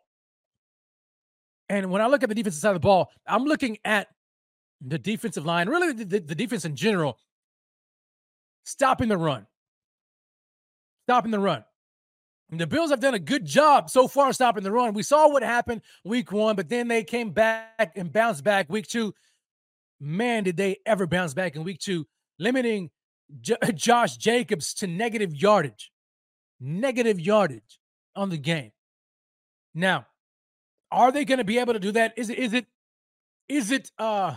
And 1.70 1.90
when 1.90 2.02
I 2.02 2.08
look 2.08 2.24
at 2.24 2.30
the 2.30 2.36
defensive 2.36 2.62
side 2.62 2.70
of 2.70 2.76
the 2.76 2.80
ball, 2.82 3.10
I'm 3.26 3.46
looking 3.46 3.78
at 3.86 4.08
the 4.82 5.00
defensive 5.00 5.46
line, 5.46 5.70
really 5.70 5.94
the, 5.94 6.20
the 6.20 6.36
defense 6.36 6.66
in 6.66 6.76
general, 6.76 7.18
stopping 8.64 9.10
the 9.10 9.18
run. 9.18 9.48
Stopping 11.06 11.32
the 11.32 11.40
run. 11.40 11.64
And 12.52 12.60
the 12.60 12.68
Bills 12.68 12.90
have 12.90 13.00
done 13.00 13.14
a 13.14 13.20
good 13.20 13.46
job 13.46 13.90
so 13.90 14.08
far 14.08 14.34
stopping 14.34 14.64
the 14.64 14.72
run. 14.72 14.94
We 14.94 15.04
saw 15.04 15.30
what 15.30 15.44
happened 15.44 15.82
week 16.04 16.32
one, 16.32 16.58
but 16.58 16.68
then 16.68 16.90
they 16.90 17.04
came 17.04 17.32
back 17.32 17.94
and 17.96 18.12
bounced 18.12 18.44
back 18.44 18.70
week 18.70 18.88
two. 18.88 19.14
Man, 20.04 20.44
did 20.44 20.58
they 20.58 20.78
ever 20.86 21.06
bounce 21.06 21.36
back 21.36 21.56
in 21.56 21.64
week 21.64 21.80
two, 21.80 22.08
limiting 22.40 22.90
J- 23.40 23.56
Josh 23.76 24.18
Jacobs 24.18 24.74
to 24.76 24.88
negative 24.88 25.36
yardage, 25.36 25.92
negative 26.60 27.20
yardage 27.20 27.80
on 28.16 28.30
the 28.30 28.38
game. 28.38 28.72
Now, 29.74 30.08
are 30.92 31.12
they 31.12 31.24
going 31.24 31.38
to 31.38 31.46
be 31.46 31.60
able 31.60 31.74
to 31.74 31.80
do 31.80 31.92
that? 31.94 32.14
Is 32.18 32.30
it, 32.30 32.40
is 32.40 32.54
it, 32.54 32.66
is 33.48 33.72
it, 33.72 33.92
uh, 33.98 34.36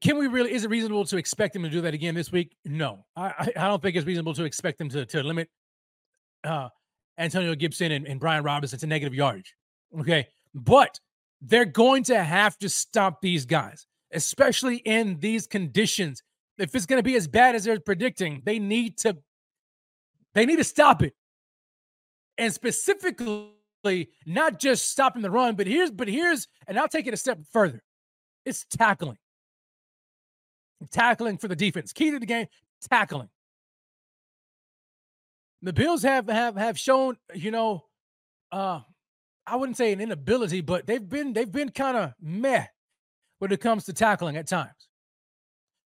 can 0.00 0.18
we 0.18 0.26
really, 0.26 0.52
is 0.52 0.64
it 0.64 0.70
reasonable 0.70 1.04
to 1.04 1.16
expect 1.16 1.52
them 1.52 1.62
to 1.62 1.70
do 1.70 1.82
that 1.82 1.94
again 1.94 2.14
this 2.14 2.32
week? 2.32 2.56
No, 2.64 3.04
I, 3.14 3.52
I 3.56 3.68
don't 3.68 3.80
think 3.80 3.94
it's 3.94 4.06
reasonable 4.06 4.34
to 4.34 4.44
expect 4.44 4.78
them 4.78 4.88
to, 4.88 5.06
to 5.06 5.22
limit 5.22 5.48
uh, 6.44 6.70
Antonio 7.18 7.54
Gibson 7.54 7.92
and, 7.92 8.06
and 8.06 8.18
Brian 8.18 8.42
Robinson 8.42 8.78
to 8.78 8.86
negative 8.86 9.14
yardage. 9.14 9.54
Okay. 10.00 10.26
But 10.54 10.98
they're 11.40 11.64
going 11.64 12.04
to 12.04 12.22
have 12.22 12.58
to 12.58 12.68
stop 12.68 13.20
these 13.20 13.46
guys, 13.46 13.86
especially 14.12 14.76
in 14.76 15.18
these 15.20 15.46
conditions 15.46 16.22
if 16.58 16.74
it's 16.74 16.86
going 16.86 16.98
to 16.98 17.04
be 17.04 17.16
as 17.16 17.28
bad 17.28 17.54
as 17.54 17.64
they're 17.64 17.80
predicting, 17.80 18.42
they 18.44 18.58
need 18.58 18.98
to 18.98 19.16
they 20.34 20.46
need 20.46 20.56
to 20.56 20.64
stop 20.64 21.02
it. 21.02 21.14
And 22.38 22.52
specifically, 22.52 24.10
not 24.26 24.58
just 24.58 24.90
stopping 24.90 25.22
the 25.22 25.30
run, 25.30 25.56
but 25.56 25.66
here's 25.66 25.90
but 25.90 26.08
here's 26.08 26.48
and 26.66 26.78
I'll 26.78 26.88
take 26.88 27.06
it 27.06 27.14
a 27.14 27.18
step 27.18 27.38
further. 27.52 27.82
It's 28.44 28.64
tackling. 28.64 29.18
Tackling 30.90 31.38
for 31.38 31.48
the 31.48 31.56
defense. 31.56 31.92
Key 31.92 32.10
to 32.10 32.18
the 32.18 32.26
game, 32.26 32.46
tackling. 32.88 33.30
The 35.62 35.72
Bills 35.72 36.02
have 36.02 36.28
have 36.28 36.56
have 36.56 36.78
shown, 36.78 37.16
you 37.34 37.50
know, 37.50 37.84
uh 38.52 38.80
I 39.46 39.56
wouldn't 39.56 39.76
say 39.76 39.92
an 39.92 40.00
inability, 40.00 40.60
but 40.60 40.86
they've 40.86 41.08
been 41.08 41.32
they've 41.32 41.50
been 41.50 41.70
kind 41.70 41.96
of 41.96 42.12
meh 42.20 42.66
when 43.38 43.52
it 43.52 43.60
comes 43.60 43.84
to 43.84 43.92
tackling 43.92 44.36
at 44.36 44.48
times. 44.48 44.88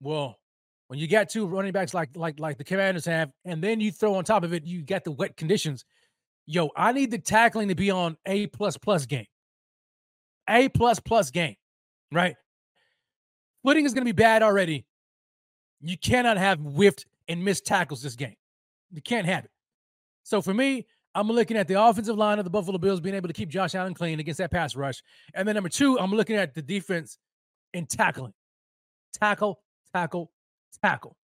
Well, 0.01 0.39
when 0.89 0.99
you 0.99 1.09
got 1.09 1.29
two 1.29 1.47
running 1.47 1.73
backs 1.73 1.95
like 1.95 2.11
like 2.17 2.39
like 2.39 2.59
the 2.59 2.65
Commanders 2.65 3.05
have, 3.07 3.31
and 3.45 3.63
then 3.63 3.81
you 3.81 3.91
throw 3.91 4.15
on 4.15 4.25
top 4.25 4.45
of 4.45 4.53
it, 4.53 4.65
you 4.65 4.83
got 4.83 5.05
the 5.05 5.13
wet 5.13 5.37
conditions. 5.37 5.85
Yo, 6.47 6.71
I 6.77 6.93
need 6.93 7.11
the 7.11 7.19
tackling 7.19 7.69
to 7.69 7.75
be 7.75 7.91
on 7.91 8.17
a 8.27 8.47
plus 8.49 8.77
plus 8.77 9.07
game, 9.07 9.27
a 10.49 10.69
plus 10.71 10.99
plus 10.99 11.31
game, 11.31 11.57
right? 12.13 12.35
Footing 13.65 13.85
is 13.85 13.93
going 13.93 14.07
to 14.07 14.13
be 14.13 14.17
bad 14.17 14.43
already. 14.43 14.87
You 15.81 15.99
cannot 15.99 16.39
have 16.39 16.59
whiffed 16.59 17.05
and 17.29 17.45
missed 17.45 17.67
tackles 17.67 18.03
this 18.03 18.17
game. 18.17 18.37
You 18.91 19.03
can't 19.03 19.27
have 19.27 19.45
it. 19.45 19.51
So 20.23 20.41
for 20.41 20.55
me, 20.55 20.87
I'm 21.19 21.29
looking 21.29 21.57
at 21.57 21.69
the 21.69 21.83
offensive 21.83 22.17
line 22.17 22.39
of 22.39 22.45
the 22.45 22.51
Buffalo 22.51 22.79
Bills 22.79 23.01
being 23.01 23.15
able 23.15 23.29
to 23.29 23.35
keep 23.35 23.49
Josh 23.49 23.75
Allen 23.75 23.95
clean 23.95 24.21
against 24.21 24.39
that 24.39 24.51
pass 24.51 24.77
rush. 24.77 25.03
And 25.35 25.47
then 25.47 25.55
number 25.55 25.69
two, 25.69 25.99
I'm 25.99 26.13
looking 26.13 26.37
at 26.37 26.55
the 26.55 26.63
defense 26.63 27.19
in 27.75 27.87
tackling. 27.87 28.33
Tackle 29.13 29.59
tackle, 29.93 30.31
tackle. 30.83 31.17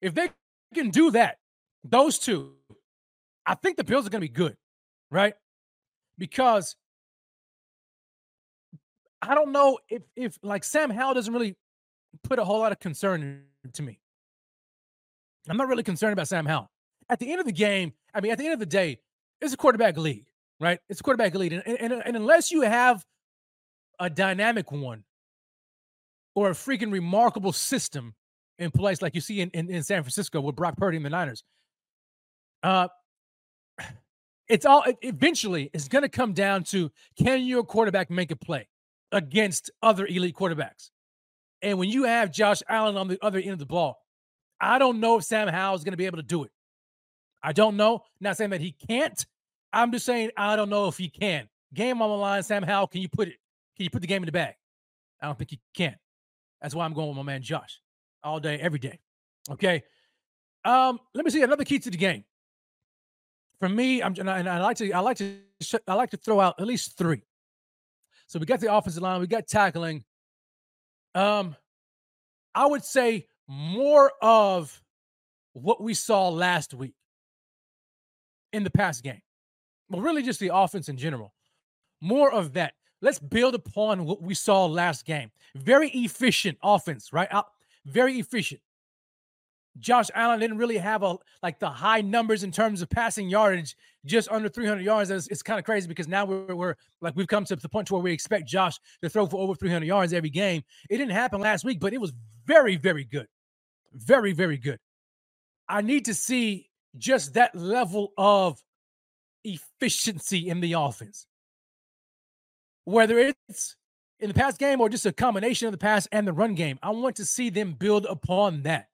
If 0.00 0.14
they 0.14 0.30
can 0.74 0.90
do 0.90 1.10
that, 1.12 1.38
those 1.84 2.18
two, 2.18 2.54
I 3.44 3.54
think 3.54 3.76
the 3.76 3.84
Bills 3.84 4.06
are 4.06 4.10
going 4.10 4.20
to 4.20 4.28
be 4.28 4.32
good, 4.32 4.56
right? 5.10 5.34
Because 6.18 6.76
I 9.22 9.34
don't 9.34 9.52
know 9.52 9.78
if 9.88 10.02
if 10.14 10.38
like 10.42 10.64
Sam 10.64 10.90
Howell 10.90 11.14
doesn't 11.14 11.32
really 11.32 11.56
put 12.22 12.38
a 12.38 12.44
whole 12.44 12.58
lot 12.58 12.72
of 12.72 12.78
concern 12.78 13.44
to 13.72 13.82
me. 13.82 14.00
I'm 15.48 15.56
not 15.56 15.68
really 15.68 15.82
concerned 15.82 16.12
about 16.12 16.28
Sam 16.28 16.46
Howell. 16.46 16.70
At 17.08 17.20
the 17.20 17.30
end 17.30 17.40
of 17.40 17.46
the 17.46 17.52
game, 17.52 17.92
I 18.16 18.22
mean, 18.22 18.32
at 18.32 18.38
the 18.38 18.44
end 18.44 18.54
of 18.54 18.60
the 18.60 18.66
day, 18.66 18.98
it's 19.42 19.52
a 19.52 19.58
quarterback 19.58 19.98
league, 19.98 20.24
right? 20.58 20.80
It's 20.88 21.00
a 21.00 21.02
quarterback 21.02 21.34
league, 21.34 21.52
and, 21.52 21.62
and, 21.66 21.92
and 21.92 22.16
unless 22.16 22.50
you 22.50 22.62
have 22.62 23.04
a 24.00 24.08
dynamic 24.08 24.72
one 24.72 25.04
or 26.34 26.48
a 26.48 26.54
freaking 26.54 26.90
remarkable 26.90 27.52
system 27.52 28.14
in 28.58 28.70
place, 28.70 29.02
like 29.02 29.14
you 29.14 29.20
see 29.20 29.42
in, 29.42 29.50
in, 29.50 29.70
in 29.70 29.82
San 29.82 30.02
Francisco 30.02 30.40
with 30.40 30.56
Brock 30.56 30.78
Purdy 30.78 30.96
and 30.96 31.04
the 31.04 31.10
Niners, 31.10 31.44
uh, 32.62 32.88
it's 34.48 34.64
all 34.64 34.82
eventually 35.02 35.70
it's 35.74 35.88
going 35.88 36.02
to 36.02 36.08
come 36.08 36.32
down 36.32 36.64
to 36.64 36.90
can 37.18 37.42
your 37.42 37.64
quarterback 37.64 38.10
make 38.10 38.30
a 38.30 38.36
play 38.36 38.66
against 39.12 39.70
other 39.82 40.06
elite 40.06 40.34
quarterbacks? 40.34 40.90
And 41.60 41.78
when 41.78 41.90
you 41.90 42.04
have 42.04 42.32
Josh 42.32 42.62
Allen 42.66 42.96
on 42.96 43.08
the 43.08 43.18
other 43.22 43.38
end 43.38 43.50
of 43.50 43.58
the 43.58 43.66
ball, 43.66 43.98
I 44.58 44.78
don't 44.78 45.00
know 45.00 45.18
if 45.18 45.24
Sam 45.24 45.48
Howell 45.48 45.74
is 45.74 45.84
going 45.84 45.92
to 45.92 45.98
be 45.98 46.06
able 46.06 46.18
to 46.18 46.22
do 46.22 46.44
it. 46.44 46.50
I 47.42 47.52
don't 47.52 47.76
know. 47.76 48.02
Not 48.20 48.36
saying 48.36 48.50
that 48.50 48.60
he 48.60 48.72
can't. 48.72 49.24
I'm 49.72 49.92
just 49.92 50.06
saying 50.06 50.30
I 50.36 50.56
don't 50.56 50.70
know 50.70 50.88
if 50.88 50.96
he 50.96 51.08
can. 51.08 51.48
Game 51.74 52.00
on 52.00 52.08
the 52.10 52.16
line, 52.16 52.42
Sam 52.42 52.62
Howell. 52.62 52.88
Can 52.88 53.02
you 53.02 53.08
put 53.08 53.28
it? 53.28 53.34
Can 53.76 53.84
you 53.84 53.90
put 53.90 54.00
the 54.00 54.08
game 54.08 54.22
in 54.22 54.26
the 54.26 54.32
bag? 54.32 54.54
I 55.20 55.26
don't 55.26 55.36
think 55.36 55.50
he 55.50 55.60
can. 55.74 55.96
That's 56.62 56.74
why 56.74 56.84
I'm 56.84 56.94
going 56.94 57.08
with 57.08 57.16
my 57.16 57.22
man 57.22 57.42
Josh 57.42 57.80
all 58.22 58.40
day, 58.40 58.58
every 58.58 58.78
day. 58.78 58.98
Okay. 59.50 59.82
Um, 60.64 60.98
let 61.14 61.24
me 61.24 61.30
see 61.30 61.42
another 61.42 61.64
key 61.64 61.78
to 61.78 61.90
the 61.90 61.96
game. 61.96 62.24
For 63.60 63.68
me, 63.68 64.02
I'm 64.02 64.14
and 64.18 64.28
I, 64.28 64.38
and 64.38 64.48
I 64.48 64.60
like 64.60 64.76
to 64.78 64.92
I 64.92 65.00
like 65.00 65.16
to 65.18 65.36
I 65.86 65.94
like 65.94 66.10
to 66.10 66.16
throw 66.16 66.40
out 66.40 66.56
at 66.58 66.66
least 66.66 66.98
three. 66.98 67.22
So 68.26 68.38
we 68.38 68.46
got 68.46 68.60
the 68.60 68.74
offensive 68.74 69.02
line, 69.02 69.20
we 69.20 69.26
got 69.26 69.46
tackling. 69.46 70.04
Um, 71.14 71.54
I 72.54 72.66
would 72.66 72.84
say 72.84 73.28
more 73.48 74.12
of 74.20 74.82
what 75.52 75.80
we 75.80 75.94
saw 75.94 76.28
last 76.28 76.74
week 76.74 76.94
in 78.52 78.64
the 78.64 78.70
past 78.70 79.02
game. 79.02 79.20
Well, 79.88 80.02
really 80.02 80.22
just 80.22 80.40
the 80.40 80.50
offense 80.54 80.88
in 80.88 80.96
general. 80.96 81.32
More 82.00 82.32
of 82.32 82.52
that. 82.54 82.74
Let's 83.02 83.18
build 83.18 83.54
upon 83.54 84.04
what 84.04 84.22
we 84.22 84.34
saw 84.34 84.66
last 84.66 85.04
game. 85.04 85.30
Very 85.54 85.90
efficient 85.90 86.58
offense, 86.62 87.12
right? 87.12 87.28
Out, 87.30 87.46
Very 87.84 88.18
efficient. 88.18 88.60
Josh 89.78 90.08
Allen 90.14 90.40
didn't 90.40 90.58
really 90.58 90.78
have 90.78 91.02
a 91.02 91.16
like 91.42 91.58
the 91.58 91.68
high 91.68 92.00
numbers 92.00 92.42
in 92.42 92.50
terms 92.50 92.80
of 92.80 92.88
passing 92.88 93.28
yardage, 93.28 93.76
just 94.04 94.30
under 94.30 94.48
300 94.48 94.82
yards. 94.82 95.10
It's, 95.10 95.28
it's 95.28 95.42
kind 95.42 95.58
of 95.58 95.64
crazy 95.64 95.86
because 95.86 96.08
now 96.08 96.24
we're, 96.24 96.54
we're 96.54 96.74
like 97.00 97.14
we've 97.14 97.26
come 97.26 97.44
to 97.44 97.56
the 97.56 97.68
point 97.68 97.86
to 97.88 97.94
where 97.94 98.02
we 98.02 98.12
expect 98.12 98.48
Josh 98.48 98.78
to 99.02 99.08
throw 99.08 99.26
for 99.26 99.38
over 99.38 99.54
300 99.54 99.84
yards 99.84 100.12
every 100.12 100.30
game. 100.30 100.62
It 100.88 100.96
didn't 100.96 101.12
happen 101.12 101.40
last 101.40 101.64
week, 101.64 101.78
but 101.80 101.92
it 101.92 102.00
was 102.00 102.12
very, 102.46 102.76
very 102.76 103.04
good, 103.04 103.26
very, 103.92 104.32
very 104.32 104.56
good. 104.56 104.78
I 105.68 105.82
need 105.82 106.04
to 106.06 106.14
see 106.14 106.70
just 106.98 107.34
that 107.34 107.54
level 107.54 108.12
of 108.16 108.62
efficiency 109.44 110.48
in 110.48 110.60
the 110.60 110.74
offense, 110.74 111.26
whether 112.84 113.18
it's 113.18 113.76
in 114.20 114.28
the 114.28 114.34
past 114.34 114.58
game 114.58 114.80
or 114.80 114.88
just 114.88 115.06
a 115.06 115.12
combination 115.12 115.66
of 115.66 115.72
the 115.72 115.78
pass 115.78 116.06
and 116.12 116.26
the 116.26 116.32
run 116.32 116.54
game. 116.54 116.78
I 116.82 116.90
want 116.90 117.16
to 117.16 117.24
see 117.24 117.50
them 117.50 117.74
build 117.74 118.06
upon 118.06 118.62
that. 118.62 118.88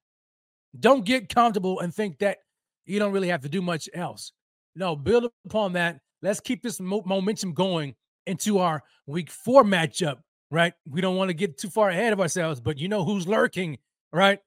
Don't 0.78 1.04
get 1.04 1.32
comfortable 1.32 1.80
and 1.80 1.94
think 1.94 2.18
that 2.18 2.38
you 2.86 2.98
don't 2.98 3.12
really 3.12 3.28
have 3.28 3.42
to 3.42 3.48
do 3.48 3.62
much 3.62 3.88
else. 3.94 4.32
No, 4.74 4.96
build 4.96 5.30
upon 5.44 5.74
that. 5.74 6.00
Let's 6.22 6.40
keep 6.40 6.62
this 6.62 6.80
mo- 6.80 7.02
momentum 7.04 7.52
going 7.52 7.94
into 8.26 8.58
our 8.58 8.82
week 9.06 9.30
four 9.30 9.64
matchup, 9.64 10.18
right? 10.50 10.72
We 10.88 11.00
don't 11.00 11.16
want 11.16 11.28
to 11.28 11.34
get 11.34 11.58
too 11.58 11.68
far 11.68 11.90
ahead 11.90 12.12
of 12.12 12.20
ourselves, 12.20 12.60
but 12.60 12.78
you 12.78 12.88
know 12.88 13.04
who's 13.04 13.26
lurking, 13.26 13.78
right? 14.12 14.40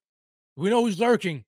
We 0.56 0.70
know 0.70 0.84
who's 0.84 1.00
lurking, 1.00 1.44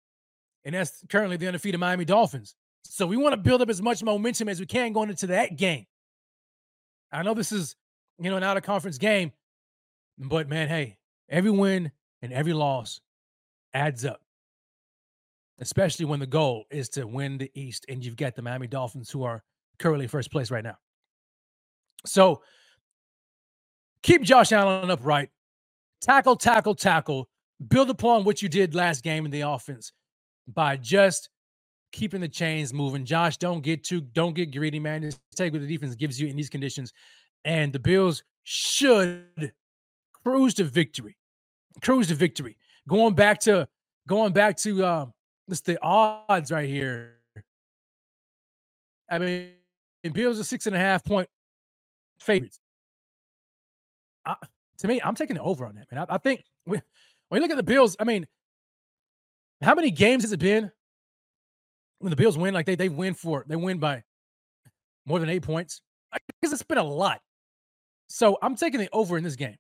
and 0.68 0.76
that's 0.76 1.04
currently 1.10 1.38
the 1.38 1.48
undefeated 1.48 1.80
Miami 1.80 2.06
Dolphins. 2.06 2.54
So 2.84 3.08
we 3.08 3.18
want 3.18 3.34
to 3.34 3.38
build 3.38 3.64
up 3.64 3.70
as 3.70 3.82
much 3.82 4.04
momentum 4.04 4.48
as 4.48 4.60
we 4.60 4.68
can 4.68 4.94
going 4.94 5.10
into 5.10 5.28
that 5.28 5.56
game. 5.58 5.88
I 7.12 7.24
know 7.24 7.34
this 7.34 7.52
is, 7.52 7.76
you 8.20 8.30
know, 8.30 8.38
an 8.38 8.44
out 8.44 8.58
of 8.58 8.64
conference 8.64 9.00
game, 9.00 9.32
but 10.20 10.48
man, 10.48 10.68
hey, 10.68 10.98
every 11.30 11.52
win 11.52 11.92
and 12.22 12.32
every 12.32 12.54
loss 12.54 13.02
adds 13.74 14.06
up 14.06 14.22
especially 15.60 16.06
when 16.06 16.20
the 16.20 16.28
goal 16.28 16.66
is 16.70 16.90
to 16.90 17.06
win 17.06 17.38
the 17.38 17.52
East 17.56 17.86
and 17.90 18.04
you've 18.04 18.16
got 18.16 18.36
the 18.36 18.42
Miami 18.42 18.68
Dolphins 18.68 19.10
who 19.10 19.24
are 19.24 19.44
currently 19.80 20.08
first 20.08 20.32
place 20.32 20.52
right 20.52 20.64
now. 20.64 20.78
So 22.06 22.42
keep 24.04 24.22
Josh 24.22 24.52
Allen 24.52 24.92
upright, 24.92 25.30
tackle, 26.02 26.36
tackle, 26.36 26.76
tackle, 26.76 27.30
build 27.68 27.90
upon 27.90 28.24
what 28.24 28.42
you 28.42 28.50
did 28.50 28.76
last 28.76 29.04
game 29.04 29.26
in 29.26 29.32
the 29.32 29.42
offense 29.42 29.94
by 30.48 30.78
just 30.78 31.30
keeping 31.92 32.22
the 32.22 32.28
chains 32.28 32.74
moving. 32.74 33.06
Josh, 33.06 33.38
don't 33.38 33.62
get 33.62 33.84
too, 33.84 34.02
don't 34.02 34.36
get 34.36 34.52
greedy, 34.52 34.80
man. 34.80 35.02
Just 35.04 35.20
take 35.36 35.54
what 35.54 35.62
the 35.62 35.68
defense 35.68 35.96
gives 35.96 36.20
you 36.20 36.28
in 36.28 36.36
these 36.36 36.50
conditions. 36.50 36.94
And 37.46 37.72
the 37.72 37.80
Bills 37.80 38.24
should 38.44 39.52
cruise 40.24 40.54
to 40.56 40.64
victory. 40.64 41.18
Cruise 41.82 42.08
to 42.08 42.16
victory. 42.16 42.58
Going 42.88 43.14
back 43.14 43.40
to 43.42 43.68
going 44.08 44.34
back 44.34 44.58
to 44.58 44.86
um, 44.86 45.14
it's 45.48 45.62
the 45.62 45.82
odds 45.82 46.52
right 46.52 46.68
here. 46.68 47.16
I 49.10 49.20
mean, 49.20 49.52
Bills 50.14 50.40
are 50.40 50.44
six 50.44 50.68
and 50.68 50.76
a 50.76 50.80
half 50.80 51.04
point 51.04 51.30
favorites. 52.20 52.60
I, 54.26 54.36
to 54.80 54.88
me, 54.88 55.02
I'm 55.04 55.16
taking 55.16 55.36
the 55.36 55.42
over 55.42 55.66
on 55.66 55.76
that, 55.76 55.92
man. 55.92 56.06
I, 56.10 56.16
I 56.16 56.18
think 56.18 56.44
when, 56.66 56.82
when 57.30 57.42
you 57.42 57.48
look 57.48 57.52
at 57.52 57.58
the 57.58 57.64
Bills, 57.64 57.96
I 58.00 58.04
mean, 58.04 58.28
how 59.62 59.76
many 59.76 59.92
games 59.92 60.24
has 60.24 60.32
it 60.32 60.40
been 60.40 60.72
when 62.00 62.12
the 62.12 62.16
Bills 62.16 62.38
win? 62.38 62.54
Like 62.54 62.66
they 62.66 62.76
they 62.76 62.90
win 62.90 63.14
for 63.14 63.46
they 63.48 63.56
win 63.56 63.80
by 63.80 64.04
more 65.06 65.20
than 65.20 65.30
eight 65.30 65.44
points 65.44 65.82
because 66.42 66.54
it's 66.54 66.64
been 66.64 66.78
a 66.80 66.84
lot. 66.84 67.22
So 68.08 68.38
I'm 68.42 68.56
taking 68.56 68.80
the 68.80 68.90
over 68.94 69.18
in 69.18 69.24
this 69.24 69.36
game. 69.36 69.58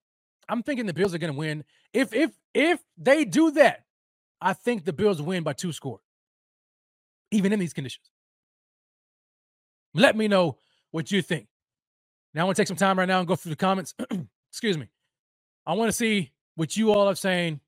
I'm 0.49 0.63
thinking 0.63 0.85
the 0.85 0.93
Bills 0.93 1.13
are 1.13 1.17
going 1.17 1.33
to 1.33 1.37
win. 1.39 1.63
If 1.93 2.13
if 2.13 2.31
if 2.53 2.81
they 2.97 3.25
do 3.25 3.51
that, 3.51 3.83
I 4.41 4.53
think 4.53 4.85
the 4.85 4.93
Bills 4.93 5.21
win 5.21 5.43
by 5.43 5.53
two 5.53 5.73
score, 5.73 5.99
even 7.31 7.53
in 7.53 7.59
these 7.59 7.73
conditions. 7.73 8.09
Let 9.93 10.15
me 10.17 10.27
know 10.27 10.57
what 10.91 11.11
you 11.11 11.21
think. 11.21 11.47
Now 12.33 12.43
I 12.43 12.45
want 12.45 12.57
to 12.57 12.61
take 12.61 12.67
some 12.67 12.77
time 12.77 12.99
right 12.99 13.07
now 13.07 13.19
and 13.19 13.27
go 13.27 13.35
through 13.35 13.51
the 13.51 13.55
comments. 13.57 13.95
Excuse 14.51 14.77
me. 14.77 14.89
I 15.65 15.73
want 15.73 15.89
to 15.89 15.93
see 15.97 16.31
what 16.55 16.77
you 16.77 16.91
all 16.93 17.07
are 17.09 17.15
saying 17.15 17.61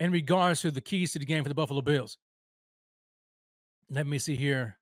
in 0.00 0.10
regards 0.10 0.62
to 0.62 0.70
the 0.70 0.80
keys 0.80 1.12
to 1.12 1.18
the 1.18 1.26
game 1.26 1.44
for 1.44 1.48
the 1.50 1.54
Buffalo 1.54 1.82
Bills. 1.82 2.18
Let 3.90 4.06
me 4.06 4.18
see 4.18 4.34
here. 4.34 4.78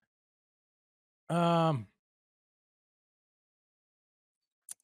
Um, 1.28 1.86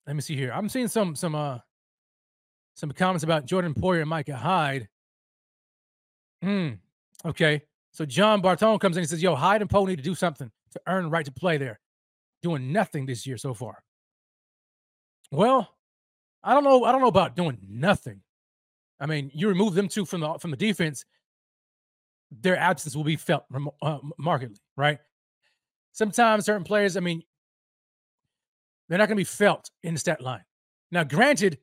let 0.07 0.17
me 0.17 0.23
see 0.23 0.37
here. 0.37 0.53
I'm 0.53 0.69
seeing 0.69 0.89
some 0.89 1.15
some 1.17 1.35
uh 1.35 1.59
some 2.75 2.91
comments 2.91 3.23
about 3.23 3.47
Jordan 3.47 3.73
Poyer 3.73 4.01
and 4.01 4.11
Micah 4.11 4.37
Hyde. 4.37 4.89
Hmm. 6.43 6.71
Okay. 7.25 7.63
So 7.93 8.05
John 8.05 8.43
Bartone 8.43 8.81
comes 8.81 8.97
in 8.97 9.03
and 9.03 9.09
says, 9.09 9.23
Yo, 9.23 9.37
Hyde 9.37 9.61
and 9.61 9.71
Poe 9.71 9.87
need 9.87 9.97
to 9.97 10.03
do 10.03 10.17
something 10.17 10.51
to 10.73 10.81
earn 10.89 11.05
the 11.05 11.11
right 11.11 11.25
to 11.25 11.33
play 11.33 11.57
there. 11.57 11.79
Doing 12.43 12.73
nothing 12.73 13.07
this 13.07 13.27
year 13.27 13.39
so 13.39 13.55
far. 13.55 13.83
Well, 15.31 15.71
I 16.43 16.53
don't 16.53 16.65
know. 16.65 16.85
I 16.85 16.93
don't 16.93 17.01
know 17.01 17.07
about 17.09 17.37
doing 17.37 17.59
nothing. 17.67 18.21
I 19.01 19.07
mean, 19.07 19.31
you 19.35 19.49
remove 19.49 19.75
them 19.75 19.89
two 19.89 20.05
from 20.05 20.21
the 20.21 20.39
from 20.39 20.51
the 20.51 20.57
defense, 20.57 21.05
their 22.31 22.57
absence 22.57 22.97
will 22.97 23.05
be 23.05 23.17
felt 23.17 23.45
uh, 23.83 23.99
markedly, 24.19 24.61
right? 24.77 24.99
Sometimes 25.93 26.47
certain 26.47 26.65
players, 26.65 26.97
I 26.97 27.01
mean, 27.01 27.23
they're 28.89 28.99
not 28.99 29.09
going 29.09 29.17
to 29.17 29.21
be 29.21 29.25
felt 29.25 29.71
in 29.83 29.95
the 29.95 30.01
stat 30.01 30.21
line. 30.21 30.45
Now, 30.91 31.05
granted, 31.05 31.59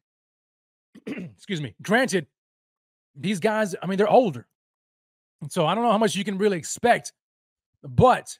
excuse 1.06 1.62
me, 1.62 1.76
granted, 1.82 2.28
these 3.16 3.40
guys, 3.40 3.76
I 3.82 3.88
mean, 3.88 3.98
they're 3.98 4.10
older. 4.10 4.48
So 5.50 5.66
I 5.66 5.76
don't 5.76 5.84
know 5.84 5.92
how 5.92 5.98
much 5.98 6.16
you 6.16 6.24
can 6.24 6.38
really 6.38 6.58
expect, 6.58 7.14
but 7.84 8.38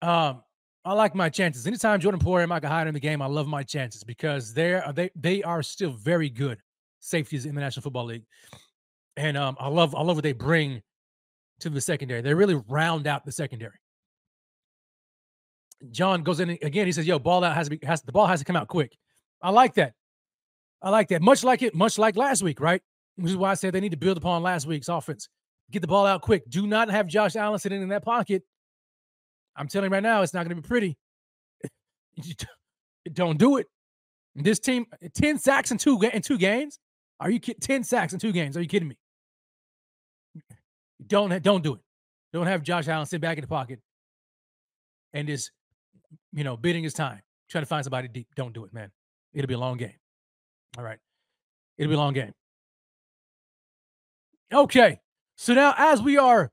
um, 0.00 0.42
I 0.84 0.92
like 0.92 1.14
my 1.14 1.28
chances. 1.28 1.66
Anytime 1.66 2.00
Jordan 2.00 2.20
Poyer 2.20 2.40
and 2.40 2.48
Micah 2.48 2.68
Hyde 2.68 2.86
in 2.86 2.94
the 2.94 3.00
game, 3.00 3.20
I 3.20 3.26
love 3.26 3.46
my 3.46 3.62
chances 3.62 4.04
because 4.04 4.54
they're 4.54 4.84
they 4.94 5.10
they 5.16 5.42
are 5.42 5.62
still 5.62 5.92
very 5.92 6.30
good 6.30 6.62
safeties 7.00 7.46
in 7.46 7.54
the 7.54 7.60
National 7.60 7.82
Football 7.82 8.06
League, 8.06 8.24
and 9.16 9.36
um, 9.36 9.56
I 9.58 9.68
love 9.68 9.94
I 9.94 10.02
love 10.02 10.16
what 10.16 10.22
they 10.22 10.32
bring 10.32 10.82
to 11.60 11.70
the 11.70 11.80
secondary. 11.80 12.22
They 12.22 12.34
really 12.34 12.60
round 12.68 13.06
out 13.06 13.24
the 13.24 13.32
secondary. 13.32 13.78
John 15.90 16.22
goes 16.22 16.40
in 16.40 16.50
again. 16.50 16.86
He 16.86 16.92
says, 16.92 17.06
"Yo, 17.06 17.18
ball 17.18 17.42
out 17.44 17.54
has 17.54 17.68
to 17.68 17.76
be 17.76 17.86
has 17.86 18.02
the 18.02 18.12
ball 18.12 18.26
has 18.26 18.40
to 18.40 18.44
come 18.44 18.56
out 18.56 18.68
quick." 18.68 18.96
I 19.42 19.50
like 19.50 19.74
that. 19.74 19.94
I 20.82 20.90
like 20.90 21.08
that. 21.08 21.22
Much 21.22 21.44
like 21.44 21.62
it, 21.62 21.74
much 21.74 21.98
like 21.98 22.16
last 22.16 22.42
week, 22.42 22.60
right? 22.60 22.82
which 23.20 23.30
is 23.30 23.36
why 23.36 23.50
I 23.50 23.54
said 23.54 23.72
they 23.72 23.80
need 23.80 23.90
to 23.90 23.96
build 23.96 24.16
upon 24.16 24.42
last 24.42 24.66
week's 24.66 24.88
offense. 24.88 25.28
Get 25.70 25.82
the 25.82 25.88
ball 25.88 26.06
out 26.06 26.22
quick. 26.22 26.48
Do 26.48 26.66
not 26.66 26.90
have 26.90 27.06
Josh 27.06 27.36
Allen 27.36 27.58
sitting 27.58 27.82
in 27.82 27.88
that 27.90 28.04
pocket. 28.04 28.42
I'm 29.56 29.68
telling 29.68 29.90
you 29.90 29.94
right 29.94 30.02
now, 30.02 30.22
it's 30.22 30.34
not 30.34 30.46
going 30.46 30.56
to 30.56 30.62
be 30.62 30.66
pretty. 30.66 30.96
Don't 33.12 33.38
do 33.38 33.58
it. 33.58 33.66
This 34.34 34.58
team, 34.58 34.86
10 35.14 35.38
sacks 35.38 35.70
in 35.70 35.78
two 35.78 36.00
in 36.00 36.22
two 36.22 36.38
games. 36.38 36.78
Are 37.20 37.30
you 37.30 37.38
kidding? 37.38 37.60
10 37.60 37.84
sacks 37.84 38.12
in 38.12 38.18
two 38.18 38.32
games. 38.32 38.56
Are 38.56 38.62
you 38.62 38.68
kidding 38.68 38.88
me? 38.88 38.96
Don't 41.06 41.42
don't 41.42 41.62
do 41.62 41.74
it. 41.74 41.80
Don't 42.32 42.46
have 42.46 42.62
Josh 42.62 42.88
Allen 42.88 43.06
sit 43.06 43.20
back 43.20 43.36
in 43.36 43.42
the 43.42 43.48
pocket 43.48 43.80
and 45.12 45.28
just, 45.28 45.50
you 46.32 46.44
know, 46.44 46.56
bidding 46.56 46.84
his 46.84 46.94
time, 46.94 47.20
trying 47.48 47.62
to 47.62 47.66
find 47.66 47.84
somebody 47.84 48.08
deep. 48.08 48.28
Don't 48.36 48.54
do 48.54 48.64
it, 48.64 48.72
man. 48.72 48.90
It'll 49.34 49.48
be 49.48 49.54
a 49.54 49.58
long 49.58 49.76
game. 49.76 49.94
All 50.78 50.84
right. 50.84 50.98
It'll 51.76 51.90
be 51.90 51.94
a 51.94 51.98
long 51.98 52.12
game. 52.12 52.32
Okay. 54.52 55.00
So 55.36 55.54
now, 55.54 55.74
as 55.76 56.02
we 56.02 56.18
are 56.18 56.52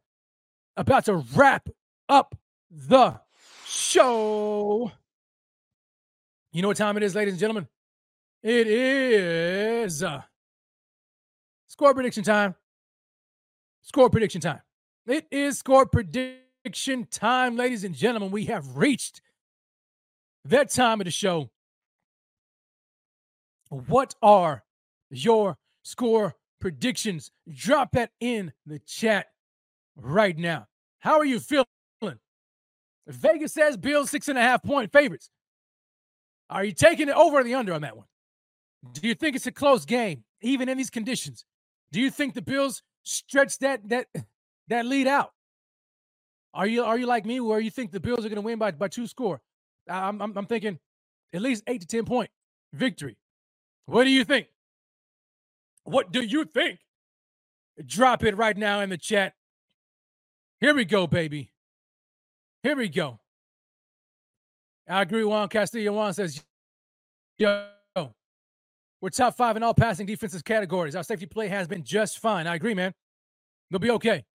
about 0.76 1.06
to 1.06 1.16
wrap 1.36 1.70
up 2.10 2.36
the 2.72 3.20
show, 3.66 4.92
you 6.52 6.62
know 6.62 6.70
what 6.70 6.78
time 6.78 6.98
it 6.98 7.04
is, 7.04 7.14
ladies 7.14 7.34
and 7.34 7.40
gentlemen? 7.40 7.68
It 8.42 8.68
is 8.68 10.04
uh, 10.04 10.22
score 11.78 11.94
prediction 11.94 12.24
time. 12.24 12.56
Score 13.84 14.10
prediction 14.10 14.42
time. 14.42 14.62
It 15.06 15.28
is 15.30 15.60
score 15.60 15.86
prediction 15.86 17.06
time, 17.12 17.56
ladies 17.56 17.84
and 17.84 17.94
gentlemen. 17.94 18.32
We 18.32 18.46
have 18.46 18.76
reached 18.76 19.22
that 20.46 20.72
time 20.72 21.00
of 21.00 21.06
the 21.06 21.12
show. 21.12 21.52
What 23.70 24.16
are 24.24 24.64
your 25.12 25.56
score 25.84 26.34
predictions? 26.60 27.30
Drop 27.48 27.92
that 27.92 28.10
in 28.20 28.54
the 28.66 28.80
chat 28.80 29.28
right 29.96 30.36
now. 30.36 30.66
How 30.98 31.20
are 31.20 31.26
you 31.26 31.40
feeling? 31.40 31.66
Vegas 33.06 33.54
says 33.54 33.78
Bills 33.78 34.10
six 34.10 34.30
and 34.30 34.38
a 34.40 34.42
half 34.42 34.64
point 34.64 34.92
favorites. 34.92 35.30
Are 36.50 36.66
you 36.66 36.72
taking 36.72 37.08
it 37.08 37.16
over 37.16 37.38
or 37.38 37.44
the 37.44 37.54
under 37.54 37.74
on 37.74 37.82
that 37.82 37.96
one? 37.96 38.08
Do 38.94 39.08
you 39.08 39.14
think 39.14 39.36
it's 39.36 39.46
a 39.46 39.52
close 39.52 39.86
game, 39.86 40.24
even 40.42 40.70
in 40.70 40.78
these 40.78 40.90
conditions? 40.90 41.46
Do 41.92 42.02
you 42.02 42.12
think 42.12 42.34
the 42.34 42.42
Bills 42.42 42.84
stretch 43.04 43.60
that 43.60 43.88
that 43.90 44.08
that 44.68 44.86
lead 44.86 45.08
out? 45.08 45.32
Are 46.54 46.68
you 46.68 46.84
are 46.84 46.98
you 46.98 47.06
like 47.06 47.26
me, 47.26 47.40
where 47.40 47.60
you 47.60 47.72
think 47.72 47.92
the 47.92 48.00
Bills 48.00 48.26
are 48.26 48.30
going 48.30 48.36
to 48.36 48.42
win 48.42 48.60
by 48.60 48.72
by 48.72 48.88
two 48.88 49.08
score? 49.08 49.42
I'm, 49.90 50.22
I'm 50.22 50.38
I'm 50.38 50.46
thinking 50.46 50.80
at 51.34 51.42
least 51.42 51.64
eight 51.68 51.82
to 51.82 51.88
ten 51.88 52.06
point 52.06 52.30
victory. 52.74 53.18
What 53.86 54.04
do 54.04 54.10
you 54.10 54.24
think? 54.24 54.48
What 55.84 56.12
do 56.12 56.22
you 56.22 56.44
think? 56.46 56.80
Drop 57.86 58.24
it 58.24 58.36
right 58.36 58.58
now 58.58 58.82
in 58.82 58.90
the 58.90 58.98
chat. 58.98 59.34
Here 60.60 60.74
we 60.74 60.84
go, 60.84 61.08
baby. 61.08 61.52
Here 62.64 62.76
we 62.76 62.90
go. 62.90 63.20
I 64.90 65.04
agree. 65.04 65.24
Juan 65.24 65.48
Castillo 65.48 65.94
Juan 65.94 66.14
says, 66.14 66.44
Yo, 67.38 67.68
we're 69.02 69.10
top 69.10 69.38
five 69.38 69.56
in 69.58 69.64
all 69.64 69.74
passing 69.74 70.06
defenses 70.06 70.42
categories. 70.42 70.96
Our 70.96 71.04
safety 71.04 71.26
play 71.26 71.48
has 71.48 71.68
been 71.68 71.84
just 71.84 72.20
fine. 72.20 72.48
I 72.48 72.56
agree, 72.56 72.74
man. 72.74 72.94
We'll 73.70 73.80
be 73.80 73.92
okay. 73.92 74.26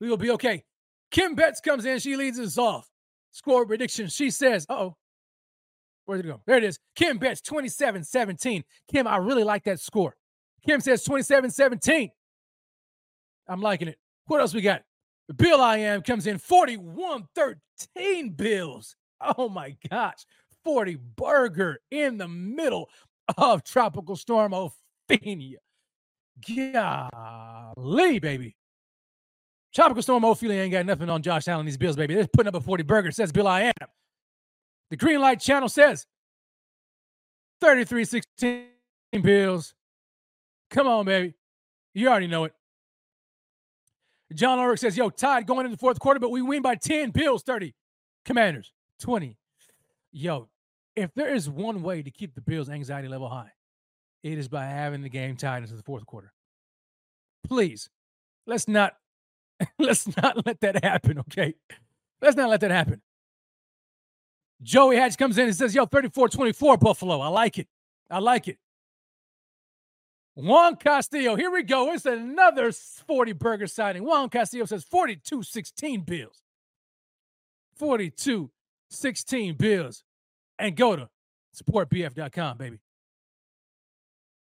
We 0.00 0.08
will 0.08 0.16
be 0.16 0.30
okay. 0.30 0.64
Kim 1.10 1.34
Betts 1.34 1.60
comes 1.60 1.84
in. 1.84 1.98
She 1.98 2.16
leads 2.16 2.38
us 2.38 2.58
off. 2.58 2.88
Score 3.32 3.66
prediction. 3.66 4.08
She 4.08 4.30
says, 4.30 4.66
oh, 4.68 4.96
where 6.04 6.16
did 6.16 6.26
it 6.26 6.30
go? 6.30 6.40
There 6.46 6.58
it 6.58 6.64
is. 6.64 6.78
Kim 6.94 7.18
Betts, 7.18 7.40
27 7.40 8.04
17. 8.04 8.64
Kim, 8.90 9.06
I 9.06 9.16
really 9.16 9.44
like 9.44 9.64
that 9.64 9.80
score. 9.80 10.14
Kim 10.66 10.80
says 10.80 11.02
27 11.04 11.50
17. 11.50 12.10
I'm 13.48 13.60
liking 13.60 13.88
it. 13.88 13.98
What 14.26 14.40
else 14.40 14.54
we 14.54 14.60
got? 14.60 14.82
Bill 15.36 15.60
I 15.60 15.78
am 15.78 16.02
comes 16.02 16.26
in 16.26 16.38
41 16.38 17.26
13 17.34 18.30
Bills. 18.30 18.96
Oh 19.36 19.48
my 19.48 19.76
gosh. 19.88 20.26
40 20.64 20.96
burger 21.16 21.78
in 21.90 22.18
the 22.18 22.26
middle 22.26 22.88
of 23.36 23.64
Tropical 23.64 24.16
Storm 24.16 24.52
Ophelia. 24.52 25.58
Golly, 26.46 28.18
baby. 28.18 28.56
Tropical 29.74 30.02
Storm 30.02 30.24
Ophelia 30.24 30.62
ain't 30.62 30.72
got 30.72 30.86
nothing 30.86 31.08
on 31.08 31.22
Josh 31.22 31.48
Allen 31.48 31.64
these 31.64 31.76
Bills, 31.78 31.96
baby. 31.96 32.14
They're 32.14 32.26
putting 32.26 32.48
up 32.48 32.54
a 32.54 32.60
40 32.60 32.82
burger, 32.82 33.10
says 33.10 33.32
Bill 33.32 33.48
I 33.48 33.62
am. 33.62 33.88
The 34.90 34.96
Green 34.96 35.20
Light 35.20 35.40
Channel 35.40 35.68
says 35.68 36.06
33 37.60 38.04
16 38.04 38.66
Bills. 39.22 39.74
Come 40.70 40.86
on, 40.86 41.06
baby. 41.06 41.34
You 41.94 42.08
already 42.08 42.26
know 42.26 42.44
it. 42.44 42.54
John 44.34 44.58
Ulrich 44.58 44.80
says, 44.80 44.96
yo, 44.96 45.10
tied 45.10 45.46
going 45.46 45.66
into 45.66 45.76
the 45.76 45.80
fourth 45.80 45.98
quarter, 45.98 46.18
but 46.18 46.30
we 46.30 46.42
win 46.42 46.62
by 46.62 46.74
10. 46.74 47.10
Bills 47.10 47.42
30. 47.42 47.74
Commanders 48.24 48.72
20. 49.00 49.36
Yo, 50.12 50.48
if 50.96 51.12
there 51.14 51.34
is 51.34 51.48
one 51.48 51.82
way 51.82 52.02
to 52.02 52.10
keep 52.10 52.34
the 52.34 52.40
Bills' 52.40 52.68
anxiety 52.68 53.08
level 53.08 53.28
high, 53.28 53.52
it 54.22 54.38
is 54.38 54.48
by 54.48 54.64
having 54.64 55.02
the 55.02 55.08
game 55.08 55.36
tied 55.36 55.62
into 55.62 55.74
the 55.74 55.82
fourth 55.82 56.06
quarter. 56.06 56.32
Please, 57.46 57.88
let's 58.46 58.68
not 58.68 58.94
let's 59.78 60.06
not 60.16 60.44
let 60.46 60.60
that 60.60 60.82
happen, 60.84 61.18
okay? 61.20 61.54
Let's 62.20 62.36
not 62.36 62.50
let 62.50 62.60
that 62.60 62.70
happen. 62.70 63.00
Joey 64.62 64.96
Hatch 64.96 65.16
comes 65.16 65.38
in 65.38 65.46
and 65.48 65.56
says, 65.56 65.74
yo, 65.74 65.86
34-24 65.86 66.78
Buffalo. 66.78 67.20
I 67.20 67.28
like 67.28 67.58
it. 67.58 67.66
I 68.08 68.20
like 68.20 68.46
it. 68.46 68.58
Juan 70.34 70.76
Castillo, 70.76 71.34
here 71.34 71.50
we 71.50 71.62
go. 71.62 71.92
It's 71.92 72.06
another 72.06 72.72
40 72.72 73.32
burger 73.32 73.66
sighting. 73.66 74.04
Juan 74.04 74.28
Castillo 74.30 74.64
says 74.64 74.84
42 74.84 75.42
16 75.42 76.00
bills. 76.02 76.42
42 77.76 78.50
16 78.88 79.54
bills. 79.56 80.04
And 80.58 80.76
go 80.76 80.96
to 80.96 81.08
supportbf.com, 81.56 82.58
baby. 82.58 82.78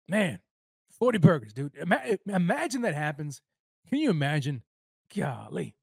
Man, 0.09 0.41
40 0.99 1.19
burgers, 1.19 1.53
dude. 1.53 1.75
Ima- 1.77 2.19
imagine 2.27 2.83
that 2.83 2.95
happens. 2.95 3.41
Can 3.89 3.99
you 3.99 4.11
imagine? 4.11 4.63
Golly. 5.17 5.75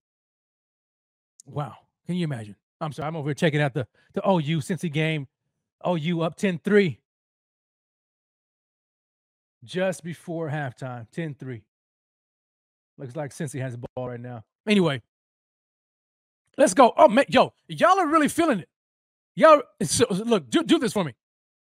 Wow. 1.46 1.76
Can 2.06 2.16
you 2.16 2.24
imagine? 2.24 2.56
I'm 2.82 2.92
sorry. 2.92 3.08
I'm 3.08 3.16
over 3.16 3.30
here 3.30 3.36
checking 3.36 3.62
out 3.62 3.74
the, 3.74 3.88
the 4.14 4.28
OU 4.28 4.60
Cincy 4.60 4.92
game. 4.92 5.28
OU 5.88 6.22
up 6.22 6.36
10 6.36 6.60
3 6.60 7.00
just 9.64 10.04
before 10.04 10.50
halftime, 10.50 11.10
10 11.12 11.36
3. 11.36 11.64
Looks 12.98 13.16
like 13.16 13.32
Cincy 13.32 13.62
has 13.62 13.74
the 13.74 13.86
ball 13.96 14.10
right 14.10 14.20
now. 14.20 14.44
Anyway, 14.68 15.02
let's 16.58 16.74
go. 16.74 16.94
Oh, 16.98 17.08
man, 17.08 17.26
yo, 17.30 17.54
y'all 17.68 18.00
are 18.00 18.08
really 18.08 18.28
feeling 18.28 18.60
it. 18.60 18.70
Y'all, 19.40 19.62
so, 19.84 20.06
look, 20.10 20.50
do, 20.50 20.64
do 20.64 20.78
this 20.80 20.92
for 20.92 21.06
me. 21.06 21.14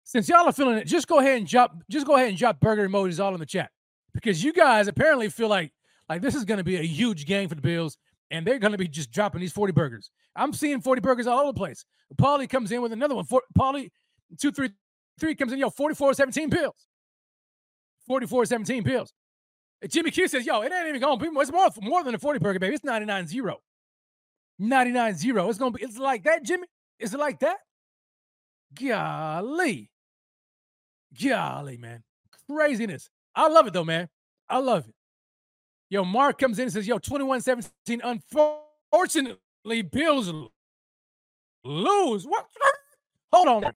Since 0.03 0.29
y'all 0.29 0.47
are 0.47 0.51
feeling 0.51 0.77
it, 0.77 0.85
just 0.85 1.07
go 1.07 1.17
ahead 1.17 1.39
and 1.39 1.47
drop, 1.47 1.75
just 1.89 2.05
go 2.05 2.15
ahead 2.15 2.29
and 2.29 2.37
drop 2.37 2.59
burger 2.59 2.87
emojis 2.87 3.19
all 3.19 3.33
in 3.33 3.39
the 3.39 3.47
chat 3.47 3.71
because 4.13 4.43
you 4.43 4.53
guys 4.53 4.87
apparently 4.87 5.27
feel 5.27 5.47
like 5.47 5.71
like 6.07 6.21
this 6.21 6.35
is 6.35 6.45
to 6.45 6.63
be 6.63 6.75
a 6.75 6.83
huge 6.83 7.25
game 7.25 7.49
for 7.49 7.55
the 7.55 7.63
Bills, 7.63 7.97
and 8.29 8.45
they're 8.45 8.59
to 8.59 8.77
be 8.77 8.87
just 8.87 9.11
dropping 9.11 9.41
these 9.41 9.51
40 9.51 9.73
burgers. 9.73 10.11
I'm 10.35 10.53
seeing 10.53 10.81
40 10.81 11.01
burgers 11.01 11.25
all 11.25 11.39
over 11.39 11.51
the 11.51 11.57
place. 11.57 11.83
Paulie 12.15 12.47
comes 12.47 12.71
in 12.71 12.83
with 12.83 12.93
another 12.93 13.15
one. 13.15 13.25
For, 13.25 13.41
Paulie, 13.57 13.89
two, 14.39 14.51
three, 14.51 14.69
three 15.19 15.33
comes 15.33 15.51
in, 15.51 15.57
yo, 15.57 15.71
44 15.71 16.13
17 16.13 16.49
Bills. 16.49 16.85
44 18.05 18.45
17 18.45 18.83
pills. 18.83 19.13
Jimmy 19.89 20.11
Q 20.11 20.27
says, 20.27 20.45
yo, 20.45 20.61
it 20.61 20.71
ain't 20.71 20.89
even 20.89 21.01
going 21.01 21.17
to 21.17 21.31
be, 21.31 21.39
it's 21.39 21.51
more, 21.51 21.69
more 21.81 22.03
than 22.03 22.13
a 22.13 22.19
40 22.19 22.37
burger, 22.37 22.59
baby. 22.59 22.75
It's 22.75 22.83
99 22.83 23.25
0. 23.25 23.57
99 24.59 25.15
0. 25.15 25.49
It's 25.49 25.57
going 25.57 25.73
to 25.73 25.79
be, 25.79 25.83
it's 25.83 25.97
like 25.97 26.23
that, 26.25 26.43
Jimmy? 26.43 26.67
Is 26.99 27.13
it 27.13 27.19
like 27.19 27.39
that? 27.39 27.57
Golly. 28.79 29.89
Golly, 31.21 31.77
man. 31.77 32.03
Craziness. 32.49 33.09
I 33.35 33.47
love 33.47 33.67
it, 33.67 33.73
though, 33.73 33.83
man. 33.83 34.09
I 34.49 34.59
love 34.59 34.87
it. 34.87 34.95
Yo, 35.89 36.03
Mark 36.03 36.39
comes 36.39 36.59
in 36.59 36.63
and 36.63 36.73
says, 36.73 36.87
yo, 36.87 36.97
21 36.97 37.41
17. 37.41 38.01
Unfortunately, 38.03 39.81
Bills 39.83 40.31
lose. 41.63 42.25
What? 42.25 42.47
Hold 43.31 43.47
on. 43.47 43.73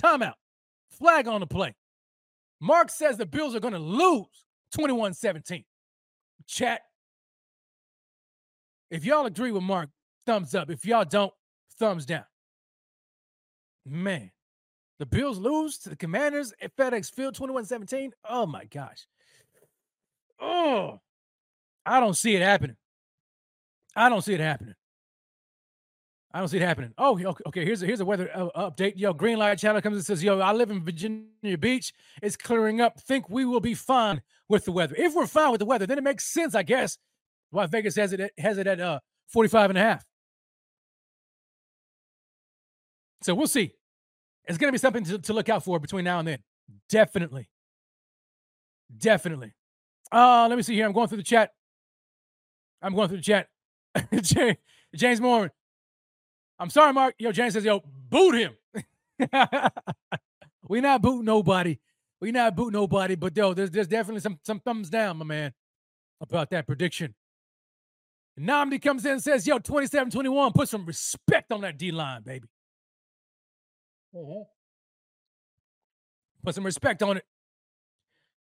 Timeout. 0.00 0.34
Flag 0.90 1.28
on 1.28 1.40
the 1.40 1.46
play. 1.46 1.74
Mark 2.60 2.90
says 2.90 3.16
the 3.16 3.26
Bills 3.26 3.54
are 3.54 3.60
going 3.60 3.74
to 3.74 3.78
lose 3.78 4.26
21 4.74 5.14
17. 5.14 5.64
Chat. 6.46 6.80
If 8.90 9.04
y'all 9.04 9.26
agree 9.26 9.50
with 9.50 9.62
Mark, 9.62 9.90
thumbs 10.26 10.54
up. 10.54 10.70
If 10.70 10.84
y'all 10.84 11.04
don't, 11.04 11.32
thumbs 11.78 12.06
down. 12.06 12.24
Man, 13.84 14.30
the 14.98 15.06
Bills 15.06 15.38
lose 15.38 15.78
to 15.78 15.90
the 15.90 15.96
Commanders 15.96 16.52
at 16.60 16.74
FedEx 16.76 17.12
Field 17.12 17.34
21 17.34 17.64
17. 17.64 18.12
Oh 18.28 18.46
my 18.46 18.64
gosh. 18.64 19.06
Oh, 20.40 21.00
I 21.84 22.00
don't 22.00 22.16
see 22.16 22.34
it 22.34 22.42
happening. 22.42 22.76
I 23.94 24.08
don't 24.08 24.22
see 24.22 24.34
it 24.34 24.40
happening. 24.40 24.74
I 26.32 26.40
don't 26.40 26.48
see 26.48 26.58
it 26.58 26.62
happening. 26.62 26.92
Oh, 26.98 27.14
okay. 27.14 27.42
okay, 27.46 27.64
Here's 27.64 27.82
a, 27.82 27.86
here's 27.86 28.00
a 28.00 28.04
weather 28.04 28.30
uh, 28.34 28.70
update. 28.70 28.94
Yo, 28.96 29.14
Green 29.14 29.38
Light 29.38 29.58
Channel 29.58 29.80
comes 29.80 29.96
and 29.96 30.04
says, 30.04 30.22
"Yo, 30.22 30.38
I 30.40 30.52
live 30.52 30.70
in 30.70 30.84
Virginia 30.84 31.56
Beach. 31.58 31.94
It's 32.20 32.36
clearing 32.36 32.82
up. 32.82 33.00
Think 33.00 33.30
we 33.30 33.46
will 33.46 33.60
be 33.60 33.72
fine 33.72 34.20
with 34.48 34.66
the 34.66 34.72
weather. 34.72 34.94
If 34.98 35.14
we're 35.14 35.26
fine 35.26 35.50
with 35.50 35.60
the 35.60 35.64
weather, 35.64 35.86
then 35.86 35.96
it 35.96 36.04
makes 36.04 36.24
sense, 36.24 36.54
I 36.54 36.62
guess, 36.62 36.98
why 37.50 37.64
Vegas 37.66 37.96
has 37.96 38.12
it 38.12 38.32
has 38.36 38.58
it 38.58 38.66
at 38.66 38.80
uh 38.80 39.00
45 39.28 39.70
and 39.70 39.78
a 39.78 39.82
half. 39.82 40.04
So 43.22 43.34
we'll 43.34 43.46
see. 43.46 43.72
It's 44.46 44.58
going 44.58 44.68
to 44.68 44.72
be 44.72 44.78
something 44.78 45.04
to, 45.04 45.18
to 45.18 45.32
look 45.32 45.48
out 45.48 45.64
for 45.64 45.78
between 45.80 46.04
now 46.04 46.18
and 46.18 46.28
then. 46.28 46.38
Definitely. 46.88 47.48
Definitely. 48.96 49.52
Uh, 50.12 50.46
let 50.48 50.56
me 50.56 50.62
see 50.62 50.74
here. 50.74 50.86
I'm 50.86 50.92
going 50.92 51.08
through 51.08 51.18
the 51.18 51.24
chat. 51.24 51.50
I'm 52.80 52.94
going 52.94 53.08
through 53.08 53.22
the 53.22 53.22
chat. 53.22 54.58
James 54.94 55.20
Moore. 55.20 55.52
I'm 56.58 56.70
sorry, 56.70 56.92
Mark. 56.92 57.14
Yo, 57.18 57.32
James 57.32 57.54
says, 57.54 57.64
yo, 57.64 57.82
boot 58.08 58.34
him. 58.34 58.52
we 60.68 60.80
not 60.80 61.02
boot 61.02 61.24
nobody. 61.24 61.78
We 62.20 62.32
not 62.32 62.56
boot 62.56 62.72
nobody, 62.72 63.14
but 63.14 63.36
yo, 63.36 63.52
there's 63.52 63.70
there's 63.70 63.88
definitely 63.88 64.20
some 64.20 64.38
some 64.42 64.60
thumbs 64.60 64.88
down, 64.88 65.18
my 65.18 65.24
man, 65.24 65.52
about 66.20 66.48
that 66.50 66.66
prediction. 66.66 67.14
Namdi 68.38 68.80
comes 68.80 69.04
in 69.04 69.12
and 69.12 69.22
says, 69.22 69.46
yo, 69.46 69.58
27-21, 69.58 70.54
put 70.54 70.68
some 70.68 70.84
respect 70.84 71.52
on 71.52 71.62
that 71.62 71.78
D-line, 71.78 72.22
baby. 72.22 72.46
Uh-huh. 74.14 74.44
Put 76.44 76.54
some 76.54 76.64
respect 76.64 77.02
on 77.02 77.16
it. 77.16 77.24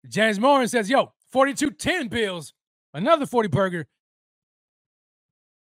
James 0.09 0.39
Morin 0.39 0.69
says, 0.69 0.89
yo, 0.89 1.13
42-10 1.35 2.11
Bills. 2.11 2.53
Another 2.95 3.27
40 3.27 3.49
burger. 3.49 3.87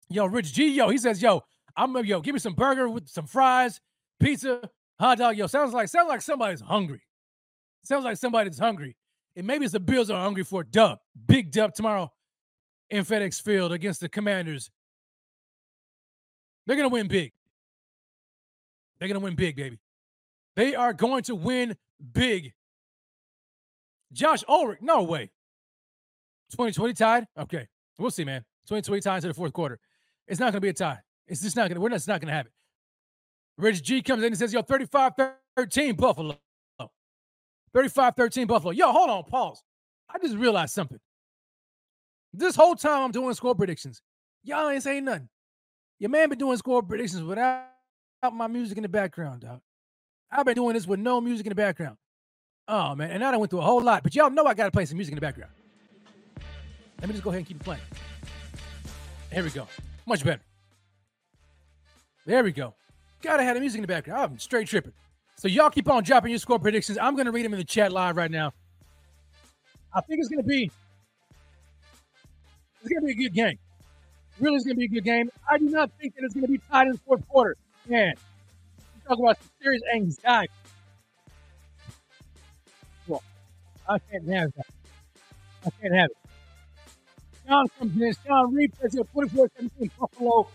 Yo, 0.08 0.26
Rich 0.26 0.52
G, 0.52 0.68
yo, 0.70 0.88
he 0.88 0.98
says, 0.98 1.22
yo, 1.22 1.42
I'm 1.76 1.96
yo, 2.04 2.20
give 2.20 2.34
me 2.34 2.40
some 2.40 2.54
burger 2.54 2.88
with 2.88 3.08
some 3.08 3.26
fries, 3.26 3.80
pizza, 4.18 4.68
hot 4.98 5.18
dog. 5.18 5.36
Yo, 5.36 5.46
sounds 5.46 5.72
like 5.72 5.88
sounds 5.88 6.08
like 6.08 6.20
somebody's 6.20 6.60
hungry. 6.60 7.02
Sounds 7.84 8.04
like 8.04 8.16
somebody's 8.16 8.58
hungry. 8.58 8.96
And 9.36 9.46
maybe 9.46 9.64
it's 9.64 9.72
the 9.72 9.80
Bills 9.80 10.10
are 10.10 10.20
hungry 10.20 10.42
for 10.42 10.62
a 10.62 10.64
dub. 10.64 10.98
Big 11.26 11.50
dub 11.52 11.74
tomorrow 11.74 12.12
in 12.90 13.04
FedEx 13.04 13.40
Field 13.40 13.72
against 13.72 14.00
the 14.00 14.08
Commanders. 14.08 14.70
They're 16.66 16.76
gonna 16.76 16.88
win 16.88 17.08
big. 17.08 17.32
They're 19.00 19.08
gonna 19.08 19.20
win 19.20 19.34
big, 19.34 19.56
baby. 19.56 19.78
They 20.56 20.74
are 20.74 20.92
going 20.92 21.22
to 21.24 21.34
win 21.34 21.76
big. 22.12 22.52
Josh 24.12 24.44
Ulrich, 24.48 24.80
no 24.82 25.02
way. 25.02 25.30
2020 26.50 26.94
tied? 26.94 27.26
Okay. 27.38 27.66
We'll 27.98 28.10
see, 28.10 28.24
man. 28.24 28.40
2020 28.66 29.00
tied 29.00 29.22
to 29.22 29.28
the 29.28 29.34
fourth 29.34 29.52
quarter. 29.52 29.78
It's 30.26 30.40
not 30.40 30.46
going 30.46 30.54
to 30.54 30.60
be 30.60 30.68
a 30.68 30.72
tie. 30.72 30.98
It's 31.26 31.40
just 31.40 31.56
not 31.56 31.68
going 31.68 31.76
to, 31.76 31.80
we're 31.80 31.88
not, 31.90 31.96
it's 31.96 32.08
not 32.08 32.20
going 32.20 32.28
to 32.28 32.34
happen. 32.34 32.50
Rich 33.56 33.82
G 33.82 34.02
comes 34.02 34.22
in 34.22 34.28
and 34.28 34.38
says, 34.38 34.52
yo, 34.52 34.62
35 34.62 35.12
13 35.56 35.94
Buffalo. 35.94 36.36
35 37.72 38.16
13 38.16 38.46
Buffalo. 38.46 38.72
Yo, 38.72 38.90
hold 38.90 39.10
on, 39.10 39.24
pause. 39.24 39.62
I 40.12 40.18
just 40.18 40.34
realized 40.34 40.74
something. 40.74 40.98
This 42.32 42.56
whole 42.56 42.74
time 42.74 43.04
I'm 43.04 43.10
doing 43.12 43.34
score 43.34 43.54
predictions, 43.54 44.02
y'all 44.42 44.68
ain't 44.68 44.82
saying 44.82 45.04
nothing. 45.04 45.28
Your 45.98 46.10
man 46.10 46.30
been 46.30 46.38
doing 46.38 46.56
score 46.56 46.82
predictions 46.82 47.22
without 47.22 47.66
my 48.28 48.46
music 48.46 48.76
in 48.76 48.82
the 48.82 48.88
background, 48.88 49.40
dog. 49.40 49.60
I've 50.30 50.44
been 50.44 50.54
doing 50.54 50.74
this 50.74 50.86
with 50.86 51.00
no 51.00 51.20
music 51.20 51.46
in 51.46 51.50
the 51.50 51.54
background. 51.54 51.96
Oh 52.68 52.94
man, 52.94 53.10
and 53.10 53.24
I 53.24 53.36
went 53.36 53.50
through 53.50 53.60
a 53.60 53.64
whole 53.64 53.80
lot, 53.80 54.02
but 54.02 54.14
y'all 54.14 54.30
know 54.30 54.44
I 54.44 54.54
gotta 54.54 54.70
play 54.70 54.84
some 54.84 54.98
music 54.98 55.12
in 55.12 55.16
the 55.16 55.20
background. 55.20 55.52
Let 57.00 57.08
me 57.08 57.14
just 57.14 57.24
go 57.24 57.30
ahead 57.30 57.38
and 57.38 57.46
keep 57.46 57.58
playing. 57.60 57.80
Here 59.32 59.42
we 59.42 59.50
go. 59.50 59.66
Much 60.06 60.22
better. 60.22 60.42
There 62.26 62.44
we 62.44 62.52
go. 62.52 62.74
Gotta 63.22 63.42
have 63.42 63.54
the 63.54 63.60
music 63.60 63.78
in 63.78 63.82
the 63.82 63.88
background. 63.88 64.32
I'm 64.32 64.38
straight 64.38 64.68
tripping. 64.68 64.92
So 65.36 65.48
y'all 65.48 65.70
keep 65.70 65.88
on 65.88 66.04
dropping 66.04 66.30
your 66.30 66.38
score 66.38 66.58
predictions. 66.58 66.98
I'm 67.00 67.16
gonna 67.16 67.32
read 67.32 67.46
them 67.46 67.54
in 67.54 67.58
the 67.58 67.64
chat 67.64 67.90
live 67.90 68.16
right 68.16 68.30
now. 68.30 68.52
I 69.94 70.02
think 70.02 70.20
it's 70.20 70.28
gonna 70.28 70.42
be 70.42 70.70
it's 72.82 72.92
gonna 72.92 73.06
be 73.06 73.12
a 73.12 73.14
good 73.14 73.34
game. 73.34 73.58
Really, 74.38 74.56
it's 74.56 74.64
gonna 74.64 74.76
be 74.76 74.84
a 74.84 74.88
good 74.88 75.04
game. 75.04 75.30
I 75.50 75.58
do 75.58 75.70
not 75.70 75.90
think 75.98 76.14
that 76.16 76.24
it's 76.24 76.34
gonna 76.34 76.48
be 76.48 76.60
tied 76.70 76.86
in 76.86 76.92
the 76.92 76.98
fourth 76.98 77.26
quarter. 77.26 77.56
Man, 77.88 78.14
you 78.78 79.08
talk 79.08 79.18
about 79.18 79.38
serious 79.60 79.82
anxiety. 79.94 80.52
Well, 83.06 83.22
I 83.88 83.98
can't 83.98 84.28
have 84.28 84.52
that. 84.54 84.66
I 85.66 85.70
can't 85.80 85.94
have 85.94 86.10
it. 86.10 86.16
John 87.48 87.66
comes 87.78 88.00
in. 88.00 88.14
John 88.26 88.54
Reed 88.54 88.72
says 88.80 88.96
24 89.12 89.50
17 89.56 89.90
Buffalo 89.98 90.46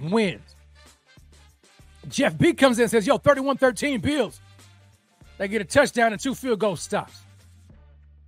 wins. 0.00 0.56
Jeff 2.08 2.36
B 2.36 2.52
comes 2.52 2.78
in 2.78 2.82
and 2.82 2.90
says, 2.90 3.06
Yo, 3.06 3.16
31 3.16 3.56
13 3.56 4.00
Bills. 4.00 4.40
They 5.38 5.48
get 5.48 5.62
a 5.62 5.64
touchdown 5.64 6.12
and 6.12 6.20
two 6.20 6.34
field 6.34 6.58
goal 6.58 6.76
stops. 6.76 7.20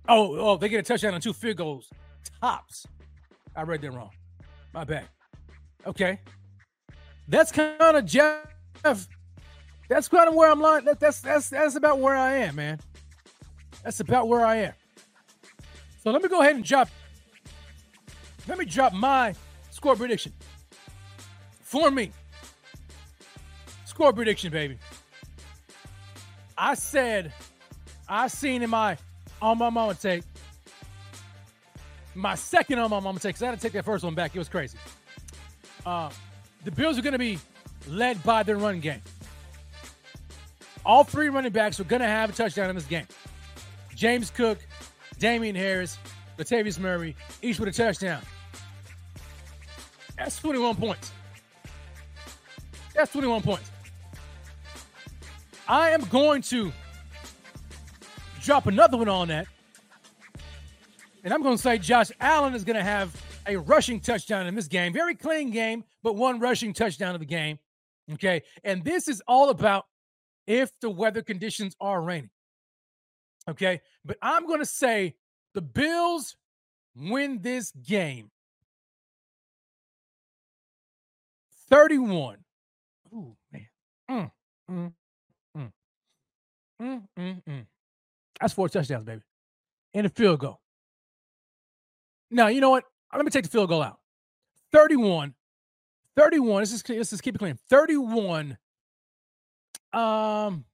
Oh, 0.07 0.35
oh, 0.37 0.57
they 0.57 0.69
get 0.69 0.79
a 0.79 0.83
touchdown 0.83 1.13
and 1.13 1.21
two 1.21 1.33
field 1.33 1.57
goals 1.57 1.89
tops. 2.41 2.87
I 3.55 3.61
read 3.61 3.81
that 3.81 3.91
wrong. 3.91 4.11
My 4.73 4.83
bad. 4.83 5.07
Okay. 5.85 6.19
That's 7.27 7.51
kind 7.51 7.75
of 7.79 8.05
Jeff. 8.05 8.45
That's 9.87 10.07
kind 10.07 10.27
of 10.27 10.35
where 10.35 10.51
I'm 10.51 10.59
lying. 10.59 10.85
That, 10.85 10.99
that's 10.99 11.21
that's 11.21 11.49
that's 11.49 11.75
about 11.75 11.99
where 11.99 12.15
I 12.15 12.33
am, 12.37 12.55
man. 12.55 12.79
That's 13.83 13.99
about 13.99 14.27
where 14.27 14.45
I 14.45 14.57
am. 14.57 14.73
So 16.03 16.11
let 16.11 16.21
me 16.21 16.29
go 16.29 16.41
ahead 16.41 16.55
and 16.55 16.63
drop. 16.63 16.89
Let 18.47 18.57
me 18.57 18.65
drop 18.65 18.93
my 18.93 19.33
score 19.71 19.95
prediction 19.95 20.33
for 21.61 21.89
me. 21.89 22.11
Score 23.85 24.13
prediction, 24.13 24.51
baby. 24.51 24.77
I 26.57 26.75
said, 26.75 27.33
I 28.07 28.27
seen 28.27 28.61
in 28.61 28.69
my 28.69 28.97
on 29.41 29.57
my 29.57 29.69
mama 29.69 29.95
take 29.95 30.23
my 32.13 32.35
second 32.35 32.79
on 32.79 32.89
my 32.89 32.99
mama 32.99 33.19
take 33.19 33.29
because 33.35 33.43
I 33.43 33.47
had 33.47 33.55
to 33.55 33.61
take 33.61 33.73
that 33.73 33.85
first 33.85 34.03
one 34.03 34.15
back. 34.15 34.35
It 34.35 34.39
was 34.39 34.49
crazy. 34.49 34.77
Uh, 35.85 36.09
the 36.65 36.71
Bills 36.71 36.97
are 36.97 37.01
going 37.01 37.13
to 37.13 37.19
be 37.19 37.39
led 37.87 38.21
by 38.23 38.43
their 38.43 38.57
run 38.57 38.79
game. 38.79 39.01
All 40.85 41.03
three 41.03 41.29
running 41.29 41.51
backs 41.51 41.79
are 41.79 41.83
going 41.83 42.01
to 42.01 42.07
have 42.07 42.31
a 42.31 42.33
touchdown 42.33 42.69
in 42.69 42.75
this 42.75 42.85
game. 42.85 43.05
James 43.95 44.29
Cook, 44.29 44.59
Damien 45.19 45.55
Harris, 45.55 45.97
Latavius 46.37 46.79
Murray, 46.79 47.15
each 47.41 47.59
with 47.59 47.69
a 47.69 47.71
touchdown. 47.71 48.21
That's 50.17 50.39
21 50.39 50.75
points. 50.75 51.11
That's 52.93 53.11
21 53.11 53.41
points. 53.41 53.71
I 55.67 55.91
am 55.91 56.01
going 56.05 56.41
to 56.43 56.71
drop 58.41 58.67
another 58.67 58.97
one 58.97 59.09
on 59.09 59.27
that. 59.29 59.47
And 61.23 61.33
I'm 61.33 61.41
going 61.41 61.57
to 61.57 61.61
say 61.61 61.77
Josh 61.77 62.11
Allen 62.19 62.53
is 62.53 62.63
going 62.63 62.75
to 62.75 62.83
have 62.83 63.19
a 63.47 63.57
rushing 63.57 63.99
touchdown 63.99 64.47
in 64.47 64.55
this 64.55 64.67
game. 64.67 64.93
Very 64.93 65.15
clean 65.15 65.51
game, 65.51 65.83
but 66.03 66.15
one 66.15 66.39
rushing 66.39 66.73
touchdown 66.73 67.13
of 67.13 67.19
the 67.19 67.25
game. 67.25 67.59
Okay. 68.13 68.43
And 68.63 68.83
this 68.83 69.07
is 69.07 69.21
all 69.27 69.49
about 69.49 69.85
if 70.47 70.71
the 70.79 70.89
weather 70.89 71.21
conditions 71.21 71.75
are 71.79 72.01
raining. 72.01 72.29
Okay. 73.49 73.81
But 74.03 74.17
I'm 74.21 74.45
going 74.45 74.59
to 74.59 74.65
say 74.65 75.15
the 75.53 75.61
Bills 75.61 76.35
win 76.95 77.39
this 77.41 77.71
game 77.71 78.29
31. 81.69 82.37
Ooh, 83.13 83.35
man. 83.51 83.67
Mm, 84.09 84.31
mm, 84.69 84.93
mm. 85.57 85.71
Mm, 86.81 87.01
mm, 87.17 87.43
mm. 87.43 87.65
That's 88.39 88.53
four 88.53 88.69
touchdowns, 88.69 89.05
baby. 89.05 89.21
And 89.93 90.05
a 90.05 90.09
field 90.09 90.39
goal. 90.39 90.59
Now, 92.29 92.47
you 92.47 92.59
know 92.59 92.69
what? 92.69 92.83
Let 93.15 93.25
me 93.25 93.31
take 93.31 93.43
the 93.43 93.49
field 93.49 93.69
goal 93.69 93.81
out. 93.81 93.99
31. 94.71 95.33
31. 96.15 96.55
Let's 96.57 96.71
just, 96.71 96.89
let's 96.89 97.21
keep 97.21 97.35
it 97.35 97.39
clean. 97.39 97.57
31. 97.69 98.57
Um, 99.93 100.65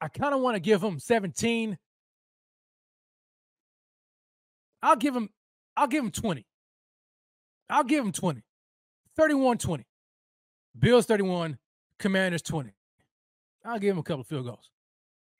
I 0.00 0.08
kind 0.08 0.34
of 0.34 0.40
want 0.40 0.56
to 0.56 0.60
give 0.60 0.82
him 0.82 0.98
17. 0.98 1.78
I'll 4.82 4.96
give 4.96 5.14
him, 5.14 5.28
I'll 5.76 5.86
give 5.86 6.04
him 6.04 6.10
20. 6.10 6.44
I'll 7.70 7.84
give 7.84 8.04
him 8.04 8.12
20. 8.12 8.42
31 9.16 9.58
20. 9.58 9.86
Bills 10.78 11.06
31, 11.06 11.58
Commanders 11.98 12.42
20. 12.42 12.72
I'll 13.64 13.78
give 13.78 13.90
him 13.94 13.98
a 13.98 14.02
couple 14.02 14.24
field 14.24 14.46
goals. 14.46 14.70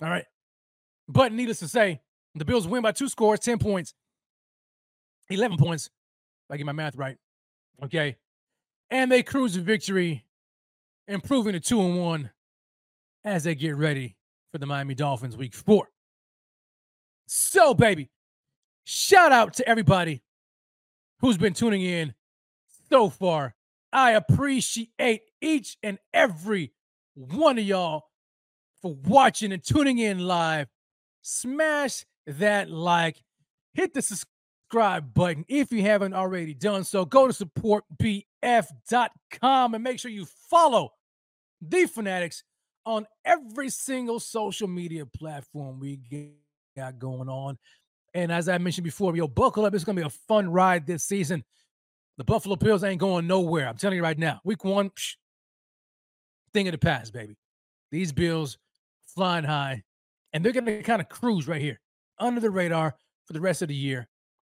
All 0.00 0.10
right. 0.10 0.26
But 1.08 1.32
needless 1.32 1.58
to 1.60 1.68
say, 1.68 2.00
the 2.34 2.44
Bills 2.44 2.66
win 2.66 2.82
by 2.82 2.92
two 2.92 3.09
scores, 3.09 3.40
10 3.40 3.59
points, 3.59 3.94
11 5.30 5.59
points, 5.59 5.86
if 5.86 6.54
I 6.54 6.56
get 6.56 6.66
my 6.66 6.72
math 6.72 6.96
right. 6.96 7.16
Okay. 7.84 8.16
And 8.90 9.10
they 9.10 9.22
cruise 9.22 9.54
to 9.54 9.60
victory, 9.60 10.24
improving 11.09 11.52
to 11.52 11.60
two 11.60 11.80
and 11.80 11.98
one 11.98 12.30
as 13.24 13.44
they 13.44 13.54
get 13.54 13.76
ready 13.76 14.16
for 14.50 14.59
the 14.59 14.66
Miami 14.66 14.94
Dolphins 14.94 15.36
week 15.36 15.54
four. 15.54 15.88
So, 17.26 17.72
baby, 17.72 18.10
shout 18.84 19.32
out 19.32 19.54
to 19.54 19.68
everybody 19.68 20.22
who's 21.20 21.38
been 21.38 21.54
tuning 21.54 21.82
in 21.82 22.14
so 22.90 23.09
far. 23.09 23.54
I 23.92 24.12
appreciate 24.12 25.22
each 25.40 25.76
and 25.82 25.98
every 26.12 26.72
one 27.14 27.59
of 27.59 27.64
y'all 27.64 28.04
for 28.80 28.94
watching 29.06 29.52
and 29.52 29.62
tuning 29.62 29.98
in 29.98 30.18
live. 30.18 30.68
Smash 31.22 32.04
that 32.27 32.70
like, 32.70 33.23
hit 33.74 33.94
the 33.94 34.03
subscribe 34.03 35.15
button 35.15 35.44
if 35.49 35.73
you 35.73 35.82
haven't 35.82 36.15
already 36.15 36.55
done 36.55 36.85
so. 36.85 37.05
Go 37.05 37.31
to 37.31 37.47
supportbf.com 37.47 39.74
and 39.74 39.85
make 39.85 39.99
sure 39.99 40.11
you 40.11 40.27
follow 40.51 40.90
the 41.61 41.86
Fanatics 41.86 42.44
on 42.85 43.07
every 43.24 43.70
single 43.70 44.19
social 44.19 44.69
media 44.69 45.07
platform 45.07 45.78
we 45.78 46.01
got 46.77 46.99
going 46.99 47.28
on. 47.28 47.57
And 48.15 48.32
as 48.32 48.49
I 48.49 48.59
mentioned 48.59 48.85
before, 48.85 49.16
yo, 49.16 49.28
buckle 49.28 49.65
up. 49.65 49.74
It's 49.74 49.85
going 49.85 49.97
to 49.97 50.03
be 50.03 50.07
a 50.07 50.11
fun 50.11 50.51
ride 50.51 50.86
this 50.86 51.05
season. 51.05 51.44
The 52.19 52.24
Buffalo 52.24 52.57
Bills 52.57 52.85
ain't 52.85 53.01
going 53.01 53.27
nowhere. 53.27 53.69
I'm 53.69 53.77
telling 53.77 53.97
you 53.97 54.03
right 54.03 54.19
now. 54.19 54.40
Week 54.44 54.65
one, 54.65 54.90
psh, 54.90 55.15
thing 56.53 56.69
of 56.69 56.73
the 56.73 56.78
past, 56.78 57.12
baby. 57.12 57.36
These 57.90 58.12
Bills 58.12 58.59
flying 59.15 59.44
high, 59.44 59.82
and 60.32 60.44
they're 60.44 60.53
going 60.53 60.66
to 60.66 60.82
kind 60.82 61.01
of 61.01 61.09
cruise 61.09 61.49
right 61.49 61.61
here 61.61 61.81
under 62.23 62.40
the 62.40 62.51
radar 62.51 62.94
for 63.27 63.32
the 63.32 63.40
rest 63.40 63.62
of 63.62 63.69
the 63.69 63.74
year, 63.74 64.09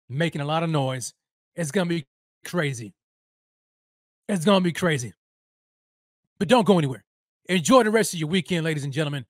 making 0.10 0.42
a 0.42 0.46
lot 0.46 0.64
of 0.64 0.70
noise. 0.70 1.14
It's 1.56 1.72
going 1.72 1.88
to 1.88 1.96
be 1.96 2.06
crazy. 2.46 2.94
It's 4.28 4.46
going 4.46 4.62
to 4.62 4.64
be 4.64 4.72
crazy. 4.72 5.14
But 6.40 6.48
don't 6.48 6.66
go 6.66 6.78
anywhere. 6.78 7.04
Enjoy 7.50 7.84
the 7.84 7.92
rest 7.92 8.14
of 8.14 8.20
your 8.20 8.30
weekend, 8.30 8.66
ladies 8.66 8.84
and 8.84 8.94
gentlemen. 8.94 9.26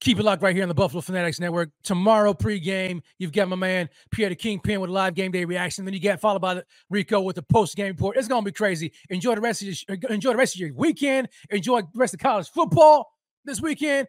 Keep 0.00 0.18
it 0.18 0.22
locked 0.22 0.42
right 0.42 0.54
here 0.54 0.62
on 0.64 0.68
the 0.68 0.74
Buffalo 0.74 1.02
Fanatics 1.02 1.38
Network. 1.40 1.70
Tomorrow, 1.84 2.32
pregame, 2.32 3.02
you've 3.18 3.32
got 3.32 3.48
my 3.48 3.56
man 3.56 3.88
Pierre 4.10 4.30
the 4.30 4.34
Kingpin 4.34 4.80
with 4.80 4.88
a 4.88 4.92
live 4.92 5.14
game 5.14 5.30
day 5.30 5.44
reaction. 5.44 5.84
Then 5.84 5.92
you 5.92 6.00
get 6.00 6.20
followed 6.20 6.40
by 6.40 6.62
Rico 6.88 7.20
with 7.20 7.36
the 7.36 7.42
post 7.42 7.76
game 7.76 7.88
report. 7.88 8.16
It's 8.16 8.26
gonna 8.26 8.42
be 8.42 8.52
crazy. 8.52 8.92
Enjoy 9.10 9.34
the 9.34 9.42
rest 9.42 9.60
of 9.60 9.68
your 9.68 9.76
uh, 9.90 10.08
enjoy 10.08 10.30
the 10.30 10.38
rest 10.38 10.54
of 10.54 10.60
your 10.60 10.72
weekend. 10.74 11.28
Enjoy 11.50 11.82
the 11.82 11.88
rest 11.94 12.14
of 12.14 12.20
college 12.20 12.48
football 12.48 13.12
this 13.44 13.60
weekend. 13.60 14.08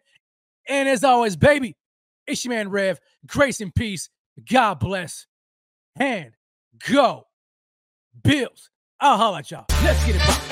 And 0.66 0.88
as 0.88 1.04
always, 1.04 1.36
baby, 1.36 1.76
it's 2.26 2.44
your 2.44 2.54
man 2.54 2.70
Rev. 2.70 3.00
Grace 3.26 3.60
and 3.60 3.74
peace. 3.74 4.08
God 4.50 4.80
bless. 4.80 5.26
Hand 5.96 6.32
go. 6.90 7.26
Bills. 8.22 8.70
I'll 9.00 9.16
holla 9.16 9.38
at 9.38 9.50
y'all. 9.50 9.66
Let's 9.82 10.04
get 10.06 10.16
it. 10.16 10.51